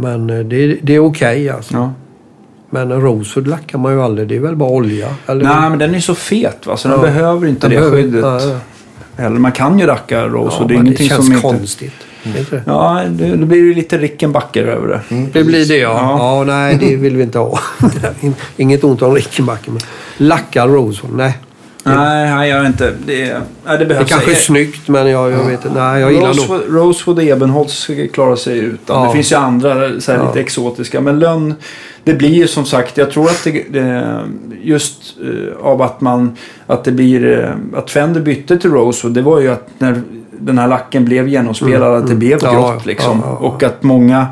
Men 0.01 0.31
eh, 0.31 0.39
det, 0.39 0.79
det 0.83 0.95
är 0.95 0.99
okej 0.99 1.49
alltså. 1.51 1.75
ja. 1.75 1.93
Men 2.71 2.91
en 2.93 3.01
Rosewood 3.01 3.49
lackar 3.49 3.79
man 3.79 3.93
ju 3.93 4.03
aldrig. 4.03 4.29
Det 4.29 4.37
är 4.37 4.41
väl 4.41 4.57
bara 4.57 4.71
olja. 4.71 5.09
Eller, 5.27 5.45
Nej, 5.45 5.71
men 5.71 5.79
den 5.79 5.95
är 5.95 6.01
så 6.01 6.15
fet 6.15 6.67
va, 6.67 6.77
så 6.77 6.89
den 6.89 6.97
Ja. 6.97 7.03
behöver 7.03 7.47
inte 7.49 7.61
Den 7.69 7.71
det 7.71 7.77
behöver- 7.77 7.97
skyddet. 8.03 8.23
ja. 8.25 8.59
Eller 9.25 9.39
man 9.39 9.53
kan 9.53 9.79
ju 9.79 9.87
racka 9.87 10.27
Rose 10.29 10.57
Ja, 10.61 10.67
det 10.69 10.75
är 10.75 10.77
ingenting 10.77 11.09
det 11.09 11.15
känns 11.15 11.27
som 11.27 11.41
konstigt. 11.41 11.93
Inte 12.25 12.57
det? 12.57 12.63
Ja, 12.67 13.03
det, 13.09 13.37
det 13.37 13.47
blir 13.47 13.59
ju 13.59 13.75
lite 13.75 13.99
Rickenbacker 13.99 14.65
över 14.65 14.89
det. 14.89 15.01
Det 15.33 15.45
blir 15.45 15.67
det 15.69 15.77
ja. 15.77 15.89
Ja. 15.93 16.39
ja. 16.39 16.45
nej, 16.45 16.77
det 16.81 16.97
vill 16.97 17.17
vi 17.17 17.23
inte 17.23 17.39
ha. 17.39 17.59
Inget 18.57 18.85
ont 18.85 19.03
om 19.03 19.15
Rickenbacken. 19.15 19.73
Men 19.75 19.83
lackar 20.29 20.69
Rosewood, 20.69 21.17
nej. 21.17 21.39
Nej, 21.97 22.35
nej, 22.35 22.51
jag 22.51 22.61
vet 22.61 22.67
inte. 22.67 22.93
Det, 23.07 23.33
nej, 23.33 23.39
det 23.65 23.77
Det 23.77 23.87
behövs. 23.87 24.09
kanske 24.09 24.31
är 24.31 24.35
snyggt 24.35 24.89
men 24.89 25.11
jag, 25.11 25.33
jag 25.33 25.45
vet 25.45 25.65
inte. 25.65 25.81
Nej, 25.81 26.01
jag 26.01 26.13
gillar 26.13 26.27
nog... 26.27 26.37
Rosewood, 26.37 26.63
Rosewood 26.69 27.19
och 27.19 27.25
Ebenholts 27.25 27.91
klarar 28.13 28.37
sig 28.37 28.59
utan. 28.59 29.01
Ja. 29.01 29.07
Det 29.07 29.13
finns 29.13 29.33
ju 29.33 29.37
andra 29.37 30.01
så 30.01 30.13
här, 30.13 30.19
Ja. 30.19 30.27
lite 30.27 30.41
exotiska. 30.41 31.01
Men 31.01 31.19
lönn, 31.19 31.55
det 32.05 32.15
blir 32.15 32.35
ju 32.35 32.47
som 32.47 32.65
sagt, 32.65 32.97
jag 32.99 33.11
tror 33.11 33.25
att 33.25 33.45
det, 33.45 33.65
det 33.69 34.21
just 34.63 35.17
eh, 35.23 35.67
av 35.67 35.83
att 35.83 36.01
man, 36.01 36.37
att 36.67 36.85
det 36.85 36.93
blir, 36.93 37.41
eh, 37.45 37.79
att 37.79 37.91
Fender 37.91 38.21
bytte 38.21 38.59
till 38.59 38.71
Rosewood, 38.71 39.15
det 39.15 39.23
var 39.23 39.41
ju 39.41 39.49
att 39.49 39.69
när 39.79 40.03
den 40.41 40.59
här 40.59 40.69
lacken 40.69 41.05
blev 41.05 41.29
genomspelad, 41.29 41.95
att 41.95 42.07
det 42.07 42.13
mm. 42.13 42.19
blev 42.19 42.39
Ja, 42.43 42.53
grått 42.53 42.87
liksom. 42.87 43.23
Och 43.23 43.63
att 43.63 43.83
många 43.83 44.27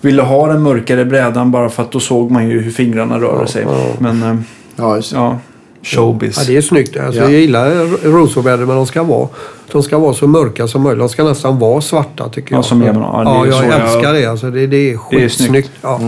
ville 0.00 0.22
ha 0.22 0.46
den 0.46 0.62
mörkare 0.62 1.04
brädan 1.04 1.50
bara 1.50 1.68
för 1.68 1.82
att 1.82 1.92
då 1.92 2.00
såg 2.00 2.30
man 2.30 2.48
ju 2.48 2.60
hur 2.60 2.70
fingrarna 2.70 3.18
rörde 3.18 3.48
sig. 3.48 3.66
Men 3.98 4.20
det. 4.20 5.02
ja, 5.12 5.38
showbiz. 5.86 6.36
Ja, 6.38 6.44
det 6.46 6.56
är 6.56 6.60
snyggt. 6.60 6.96
Alltså, 6.96 7.20
Ja. 7.22 7.30
Jag 7.30 7.40
gillar 7.40 7.70
Rosewood 8.10 8.58
men 8.58 8.76
de 8.76 8.86
ska, 8.86 9.02
vara, 9.02 9.28
de 9.72 9.82
ska 9.82 9.98
vara 9.98 10.14
så 10.14 10.26
mörka 10.26 10.66
som 10.68 10.82
möjligt. 10.82 10.98
De 11.00 11.08
ska 11.08 11.24
nästan 11.24 11.58
vara 11.58 11.80
svarta 11.80 12.28
tycker 12.28 12.52
Ja, 12.54 12.58
jag. 12.58 12.64
som 12.64 12.82
Ebenholt. 12.82 13.28
Ja, 13.28 13.46
Ja, 13.46 13.64
jag 13.70 13.80
älskar 13.80 14.12
det. 14.12 14.26
Alltså, 14.26 14.50
det, 14.50 14.66
det 14.66 14.76
är 14.76 14.80
Det 14.80 14.92
är 14.92 14.96
skitsnyggt. 14.98 15.70
Ja. 15.82 16.00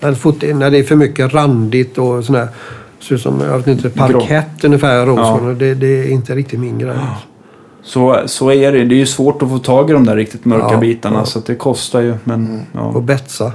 Men 0.00 0.16
fort, 0.16 0.42
när 0.54 0.70
det 0.70 0.78
är 0.78 0.82
för 0.82 0.96
mycket 0.96 1.34
randigt 1.34 1.98
och 1.98 2.24
sådär. 2.24 2.48
Ser 3.00 3.14
ut 3.14 3.20
som 3.22 3.40
jag 3.50 3.58
vet 3.58 3.66
inte, 3.66 3.90
parkett 3.90 4.64
ungefär. 4.64 5.06
Rosewood. 5.06 5.56
Det, 5.56 5.74
det 5.74 5.86
är 5.86 6.10
inte 6.10 6.34
riktigt 6.34 6.60
min 6.60 6.78
grej. 6.78 6.96
Så, 7.84 8.20
så 8.26 8.50
är 8.52 8.72
det. 8.72 8.84
Det 8.84 8.94
är 8.94 8.96
ju 8.98 9.06
svårt 9.06 9.42
att 9.42 9.48
få 9.48 9.58
tag 9.58 9.90
i 9.90 9.92
de 9.92 10.06
där 10.06 10.16
riktigt 10.16 10.44
mörka 10.44 10.66
Ja, 10.70 10.76
bitarna. 10.76 11.18
ja. 11.18 11.24
Så 11.24 11.40
det 11.46 11.54
kostar 11.54 12.00
ju. 12.00 12.14
Men, 12.24 12.60
ja. 12.72 12.80
Och 12.80 13.02
betsa. 13.02 13.52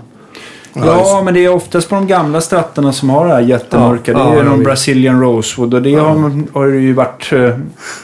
Ja, 0.86 1.22
men 1.26 1.34
det 1.34 1.46
är 1.46 1.54
oftast 1.54 1.90
på 1.90 1.96
de 1.96 2.08
gamla 2.08 2.42
stratterna 2.42 2.94
som 2.94 3.10
har 3.10 3.28
det 3.28 3.34
här 3.34 3.42
jättemörka. 3.42 4.12
Ja, 4.12 4.18
det 4.18 4.24
är 4.24 4.34
ja, 4.34 4.38
ju 4.38 4.44
någon. 4.50 4.64
Brazilian 4.64 5.22
Rosewood 5.22 5.74
och 5.74 5.82
det 5.82 5.96
har, 5.96 6.16
man- 6.18 6.48
har 6.54 6.66
ju 6.66 6.94
varit 6.94 7.34
eh, 7.34 7.58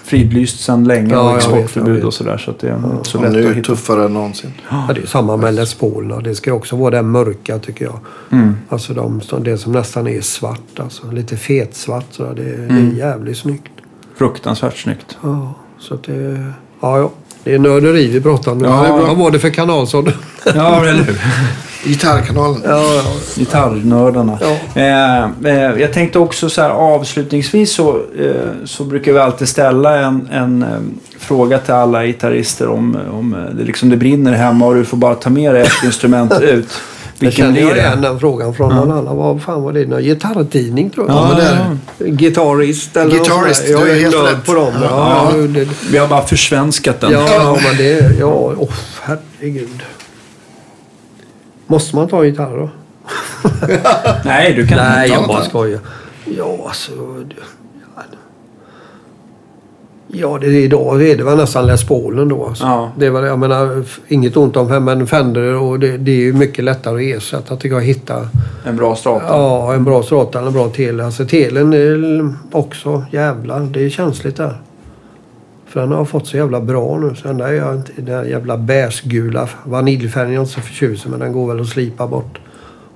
fridlyst 0.04 0.60
sedan 0.60 0.84
länge 0.84 1.14
Ja, 1.14 1.30
och 1.32 1.36
exportförbud 1.38 2.04
och 2.04 2.14
sådär. 2.14 2.38
Så 2.38 2.52
att 2.52 2.60
det 2.60 2.68
är 2.70 2.76
inte 2.76 3.10
så 3.10 3.18
Ja, 3.18 3.22
lätt 3.22 3.32
nu 3.32 3.48
är 3.48 3.54
det 3.56 3.62
tuffare 3.64 4.06
än 4.06 4.14
någonsin. 4.14 4.54
Ja, 4.70 4.90
det 4.95 5.02
är 5.02 5.06
samma 5.06 5.38
med 5.38 5.54
Les 5.54 5.74
Paul. 5.74 6.22
Det 6.24 6.36
ska 6.36 6.54
också 6.54 6.76
vara 6.76 6.91
det 6.91 7.02
mörka 7.02 7.60
tycker 7.60 7.86
jag. 7.86 8.00
Mm. 8.32 8.56
Alltså 8.70 8.94
de, 8.94 9.22
som- 9.22 9.44
det 9.44 9.58
som 9.58 9.72
nästan 9.72 10.08
är 10.08 10.22
svart. 10.22 10.80
Alltså, 10.80 11.12
lite 11.12 11.38
fetsvart. 11.38 12.06
Så 12.12 12.24
det, 12.24 12.44
det 12.44 12.54
Mm. 12.54 12.90
är 12.91 12.95
jävligt 12.98 13.38
snyggt. 13.38 13.68
Fruktansvärt 14.16 14.78
snyggt. 14.78 15.18
Ja, 15.24 15.54
så 15.80 15.94
att 15.94 16.04
det... 16.04 16.45
Ja, 16.82 16.98
ja. 17.00 17.10
Det 17.44 17.53
är 17.53 17.60
nörderi 17.60 18.07
vi 18.07 18.22
pratar 18.22 18.52
om 18.52 18.57
nu. 18.57 18.65
Ja. 18.65 18.98
Vad 19.07 19.18
var 19.18 19.32
det 19.32 19.40
för 19.40 19.49
kanal 19.49 19.88
sa 19.88 20.02
du? 20.02 20.11
Ja, 20.56 20.86
eller 20.88 21.03
hur? 21.03 21.22
Gitarrkanalen. 21.86 22.61
Ja, 22.65 22.94
ja. 22.94 23.03
Gitarrnördarna. 23.36 24.40
Ja. 24.41 24.82
Eh, 24.82 25.53
eh, 25.53 25.82
jag 25.82 25.94
tänkte 25.94 26.20
också 26.20 26.49
så 26.49 26.61
här 26.61 26.70
avslutningsvis 26.70 27.74
så, 27.74 27.95
eh, 28.20 28.65
så 28.65 28.84
brukar 28.84 29.14
vi 29.14 29.20
alltid 29.20 29.48
ställa 29.48 29.99
en, 29.99 30.28
en 30.32 30.64
eh, 30.64 30.80
fråga 31.20 31.60
till 31.60 31.74
alla 31.74 32.06
gitarrister 32.06 32.68
om, 32.68 32.98
om 33.11 33.34
eh, 33.34 33.56
det, 33.56 33.64
liksom 33.64 33.90
det 33.90 33.98
brinner 33.98 34.34
hemma 34.34 34.65
och 34.65 34.76
du 34.76 34.86
får 34.86 34.98
bara 34.98 35.15
ta 35.15 35.30
med 35.30 35.53
dig 35.53 35.61
ett 35.61 35.84
instrument 35.84 36.41
ut. 36.41 36.70
Jag 37.24 37.32
Vilken 37.32 37.45
känner 37.56 37.62
jag 37.70 37.78
igen 37.78 38.02
det? 38.02 38.08
den 38.08 38.20
frågan 38.20 38.54
från 38.54 38.76
någon 38.76 38.91
annan. 38.91 39.18
Vad 39.18 39.41
fan 39.41 39.64
var 39.64 39.74
det? 39.74 39.86
Någon 39.86 40.04
gitarrtidning 40.04 40.90
tror 40.90 41.08
jag. 41.08 41.16
Ja, 41.18 41.40
det. 41.98 42.10
Gitarrist 42.10 42.98
eller 42.98 43.12
där. 43.20 43.72
Jag 43.72 43.90
är 43.90 44.00
helt 44.00 44.16
rätt. 44.16 44.45
på 44.45 44.54
dem. 44.54 44.74
Ja, 44.82 45.32
Ja. 45.32 45.38
det, 45.38 45.68
Vi 45.91 45.98
har 45.98 46.08
bara 46.08 46.22
försvenskat 46.26 47.02
den. 47.02 47.12
ja, 47.12 47.58
men 47.64 47.78
det... 47.78 48.20
Ja, 48.20 48.26
oh, 48.26 48.70
herregud. 49.02 49.82
Måste 51.68 51.95
man 51.95 52.08
ta 52.08 52.26
gitarr 52.26 52.58
då? 52.58 52.70
Nej, 54.26 54.54
du 54.54 54.68
kan 54.68 54.78
Nej, 54.78 55.04
inte 55.08 55.14
jag 55.16 55.22
ta 55.22 55.28
bara 55.28 55.38
något. 55.40 55.48
skojar. 55.50 55.80
Ja, 56.26 56.58
alltså... 56.68 56.91
det- 57.26 57.36
ja, 57.95 58.02
Ja, 60.15 60.38
det 60.41 60.48
är 60.48 60.52
idag 60.52 61.02
är 61.07 61.18
det 61.18 61.23
väl 61.23 61.38
nästan 61.38 61.68
Les 61.68 61.88
Paulen 61.88 62.27
då. 62.30 62.45
Alltså. 62.45 62.64
Ja. 62.64 62.91
Det 62.98 63.06
är 63.06 63.11
väl, 63.11 63.23
jag 63.23 63.40
menar, 63.40 63.84
inget 64.07 64.38
ont 64.38 64.57
om 64.57 64.69
fem, 64.69 64.84
men 64.84 65.07
Fender 65.07 65.56
och 65.56 65.80
det, 65.80 65.98
det 65.98 66.11
är 66.11 66.15
ju 66.15 66.34
mycket 66.34 66.64
lättare 66.64 66.95
att 67.14 67.18
ersätta 67.18 67.56
tycker 67.56 67.76
jag. 67.76 67.84
Hitta 67.84 68.27
En 68.64 68.76
bra 68.76 68.95
strata. 68.95 69.26
ja, 69.27 69.73
en 69.73 69.84
bra 69.84 70.03
strata 70.03 70.38
eller 70.40 70.48
en 70.48 70.53
bra 70.53 70.69
tele. 70.69 71.06
Alltså 71.06 71.26
telen 71.26 71.73
är 71.73 72.34
också 72.52 73.06
jävlar, 73.11 73.60
det 73.60 73.85
är 73.85 73.90
känsligt 73.90 74.35
där. 74.38 74.61
För 75.68 75.80
den 75.80 75.91
har 75.91 76.06
fått 76.06 76.27
så 76.27 76.38
jävla 76.38 76.61
bra 76.61 76.98
nu. 76.98 77.15
Så 77.15 77.27
den 77.27 77.38
där 77.38 77.48
är 77.48 77.53
jag 77.53 77.76
inte, 77.76 77.91
den 77.95 78.06
där 78.06 78.23
jävla 78.23 78.57
bärsgula 78.57 79.49
vaniljfärgen 79.64 80.30
är 80.30 80.34
jag 80.35 80.41
inte 80.44 80.53
så 80.53 80.61
förtjust 80.61 81.06
men 81.07 81.19
den 81.19 81.34
går 81.34 81.48
väl 81.48 81.61
att 81.61 81.68
slipa 81.68 82.07
bort. 82.07 82.40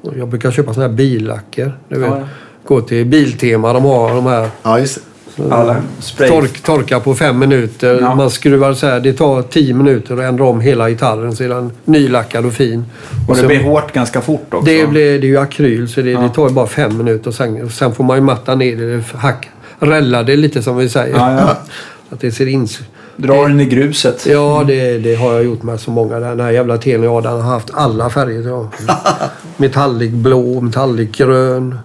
Och 0.01 0.17
jag 0.17 0.27
brukar 0.27 0.51
köpa 0.51 0.73
såna 0.73 0.87
här 0.87 0.93
billacker. 0.93 1.77
Du 1.89 1.99
vet. 1.99 2.09
Ja, 2.09 2.17
ja. 2.19 2.25
Gå 2.63 2.81
till 2.81 3.05
Biltema, 3.05 3.73
de 3.73 3.83
har 3.83 4.15
de 4.15 4.25
här 4.25 4.49
Ja, 4.63 4.79
just 4.79 4.95
det. 4.95 5.01
Alla 5.51 5.75
spray. 5.99 6.29
tork, 6.29 6.61
torka 6.63 6.99
på 6.99 7.15
fem 7.15 7.39
minuter. 7.39 7.99
Ja. 8.01 8.15
Man 8.15 8.29
skruvar 8.29 8.73
så 8.73 8.87
här, 8.87 8.99
det 8.99 9.13
tar 9.13 9.41
tio 9.41 9.73
minuter 9.73 10.13
att 10.17 10.23
ändra 10.23 10.45
om 10.45 10.61
hela 10.61 10.89
gitarren 10.89 11.35
så 11.35 11.43
är 11.43 11.49
den 11.49 11.71
nylackad 11.85 12.45
och 12.45 12.53
fin. 12.53 12.85
Och 13.27 13.35
det 13.35 13.41
så- 13.41 13.47
blir 13.47 13.63
hårt 13.63 13.93
ganska 13.93 14.21
fort 14.21 14.53
också. 14.53 14.65
det, 14.65 14.87
blir, 14.89 15.19
det 15.19 15.27
är 15.27 15.29
ju 15.29 15.37
akryl 15.37 15.89
så 15.89 16.01
det, 16.01 16.11
Ja. 16.11 16.19
det 16.21 16.29
tar 16.29 16.49
bara 16.49 16.67
fem 16.67 16.97
minuter. 16.97 17.27
Och 17.27 17.33
sen, 17.35 17.63
och 17.65 17.71
sen 17.71 17.93
får 17.95 18.03
man 18.03 18.17
ju 18.17 18.23
matta 18.23 18.55
ner 18.55 18.75
det, 18.75 19.17
hack, 19.17 19.49
rälla 19.79 20.23
det 20.23 20.35
lite 20.35 20.63
som 20.63 20.77
vi 20.77 20.89
säger. 20.89 21.15
Ja. 21.15 21.57
Att 22.09 22.19
det 22.19 22.31
ser 22.31 22.47
in... 22.47 22.67
Drar 23.15 23.47
den 23.47 23.59
i 23.59 23.65
gruset. 23.65 24.25
Ja, 24.25 24.63
det, 24.67 24.97
det 24.97 25.15
har 25.15 25.33
jag 25.33 25.43
gjort 25.43 25.63
med 25.63 25.79
så 25.79 25.91
många. 25.91 26.19
Den 26.19 26.39
här 26.39 26.51
jävla 26.51 26.77
den 26.77 27.23
har 27.23 27.41
haft 27.41 27.69
alla 27.73 28.09
färger. 28.09 28.47
Ja. 28.47 28.69
Metallic 29.57 30.11
blå, 30.11 30.61
metallic 30.61 31.17
grön. 31.17 31.79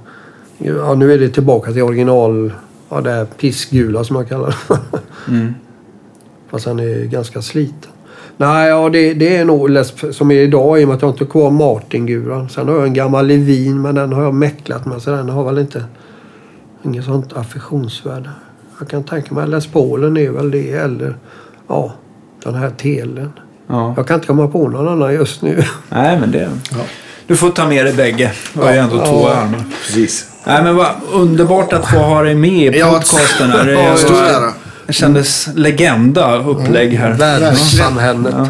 Ja, 0.58 0.94
nu 0.94 1.12
är 1.12 1.18
det 1.18 1.28
tillbaka 1.28 1.72
till 1.72 1.82
original, 1.82 2.52
ja, 2.93 3.01
det 3.01 3.10
här 3.10 3.24
pissgula 3.24 4.05
som 4.05 4.16
jag 4.16 4.28
kallar 4.28 4.56
det. 4.69 4.78
Mm. 5.32 5.55
Fast 6.51 6.66
han 6.66 6.81
är 6.81 7.05
ganska 7.05 7.43
sliten. 7.43 7.90
Nej, 8.36 8.69
ja, 8.69 8.89
det, 8.89 9.14
det 9.14 9.36
är 9.36 9.44
nog 9.44 9.86
som 10.14 10.31
är 10.31 10.35
idag 10.35 10.81
i 10.81 10.85
och 10.85 10.89
med 10.89 10.97
att 10.97 11.02
jag 11.02 11.10
inte 11.10 11.24
har 11.24 11.31
kvar 11.31 11.51
Martin-guran. 11.51 12.48
Sen 12.48 12.69
har 12.69 12.74
jag 12.74 12.86
en 12.86 12.94
gammal 12.94 13.27
Levin 13.27 13.82
men 13.82 13.94
den 13.94 14.12
har 14.12 14.23
jag 14.23 14.35
mäcklat 14.35 14.86
med 14.86 15.02
så 15.02 15.10
den 15.10 15.28
har 15.28 15.44
väl 15.44 15.59
inte 15.59 15.85
inget 16.82 17.05
sånt 17.05 17.32
affektionsvärde. 17.32 18.31
Jag 18.78 18.89
kan 18.89 19.05
tänka 19.05 19.35
mig 19.35 19.48
Les 19.48 19.66
Paulen 19.66 20.16
är 20.16 20.31
väl 20.31 20.51
det 20.51 20.73
eller 20.73 21.16
ja, 21.69 21.93
den 22.44 22.55
här 22.55 22.70
Telen. 22.70 23.32
Ja. 23.66 23.94
Jag 23.97 24.06
kan 24.06 24.14
inte 24.14 24.27
komma 24.27 24.48
på 24.48 24.69
någon 24.69 24.89
annan 24.89 25.14
just 25.14 25.43
nu. 25.43 25.62
Nej, 25.89 26.20
men 26.20 26.31
det... 26.31 26.51
Du 27.32 27.36
får 27.38 27.50
ta 27.50 27.66
med 27.66 27.84
dig 27.86 27.94
bägge. 27.94 28.30
Det 28.52 28.60
var 28.60 28.72
ju 28.72 28.78
ändå 28.78 28.96
Ja. 28.96 29.06
två 29.06 29.28
armar. 29.28 29.64
Precis. 29.86 30.26
Nej, 30.44 30.62
men 30.62 30.76
vad 30.76 30.86
underbart 31.12 31.72
att 31.72 31.90
få 31.90 31.98
ha 31.98 32.22
dig 32.22 32.34
med 32.34 32.74
i 32.74 32.78
Ja, 32.78 32.90
podcasten. 32.90 33.50
här. 33.50 33.64
Det, 33.66 33.72
ja, 33.82 33.96
Stor 33.96 34.14
var- 34.14 34.22
ära. 34.22 34.52
det 34.86 34.92
kändes 34.92 35.48
legenda 35.54 36.36
upplägg 36.38 36.92
här. 36.92 37.10
Världssamhället. 37.12 38.34
Ja. 38.38 38.48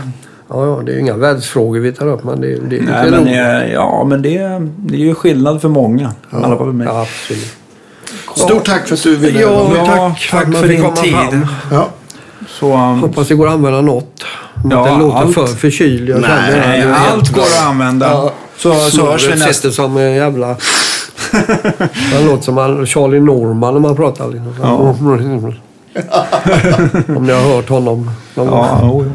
Ja. 0.49 0.67
Ja, 0.67 0.83
det 0.87 0.93
är 0.93 0.95
ju 0.95 1.01
inga 1.01 1.17
världsfrågor 1.17 1.81
vi 1.81 1.93
tar 1.93 2.07
upp 2.07 2.25
men 2.25 2.41
det, 2.41 2.47
det 2.47 2.55
är 2.55 2.81
lite 2.81 2.93
Nej, 2.93 3.11
men, 3.11 3.21
roligt. 3.21 3.37
eh, 3.37 3.73
ja, 3.73 4.05
men 4.09 4.23
det, 4.23 4.39
det 4.77 4.95
är 4.95 4.99
ju 5.01 5.15
skillnad 5.15 5.61
för 5.61 5.69
många. 5.69 6.09
I 6.33 6.37
alla 6.37 6.49
fall 6.49 6.59
för 6.59 6.65
mig. 6.65 6.87
Ja, 6.91 7.03
absolut. 7.03 7.53
Stort 8.37 8.65
tack 8.65 8.87
för 8.89 8.95
att 8.95 9.03
du 9.03 9.17
ville 9.17 9.41
Ja. 9.41 9.71
Ja, 9.77 9.87
tack 9.87 10.19
för 10.21 10.39
tack 10.39 10.55
för 10.57 10.69
fick 10.69 10.79
din 10.81 10.95
tid. 11.31 11.47
Ja. 11.71 11.89
Så, 12.49 12.73
um, 12.75 13.01
Hoppas 13.01 13.29
det 13.29 13.35
går 13.35 13.47
att 13.49 13.55
använda 13.55 13.81
något. 13.81 14.25
Ja, 14.71 14.89
inte 14.91 15.05
låter 15.05 15.19
allt. 15.19 15.35
för 15.35 15.47
förkyld. 15.47 16.09
Nej, 16.21 16.53
det. 16.53 16.87
Det 16.89 16.97
allt 16.97 17.33
går 17.33 17.43
att 17.43 17.67
använda. 17.67 18.07
Ja. 18.11 18.33
Så, 18.63 18.75
så 18.75 19.11
hörs 19.11 19.29
vi 19.29 19.37
nästa... 19.37 19.71
som 19.71 19.97
en 19.97 20.15
jävla... 20.15 20.57
Han 22.13 22.25
låter 22.27 22.43
som 22.43 22.87
Charlie 22.87 23.21
Norman 23.21 23.75
när 23.75 23.81
man 23.81 23.97
pratar. 23.97 24.29
Liksom. 24.29 24.55
Ja. 24.63 24.69
Om 27.17 27.27
ni 27.27 27.33
har 27.33 27.55
hört 27.55 27.69
honom 27.69 28.11
någon 28.35 28.47
gång. 28.47 28.59
Ja, 28.59 28.79
jo, 28.83 29.05
jo. 29.05 29.13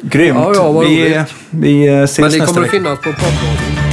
Grymt. 0.00 0.38
Ja, 0.38 0.52
ja, 0.54 0.80
vi, 0.80 1.22
vi 1.50 1.88
eh, 1.88 2.02
ses 2.02 2.18
Men 2.18 2.30
det 2.30 2.38
nästa 2.38 2.54
kommer 2.54 2.68
att 2.68 2.74
vecka. 2.74 2.84
finnas 2.84 2.98
på 2.98 3.12
poddradion. 3.12 3.89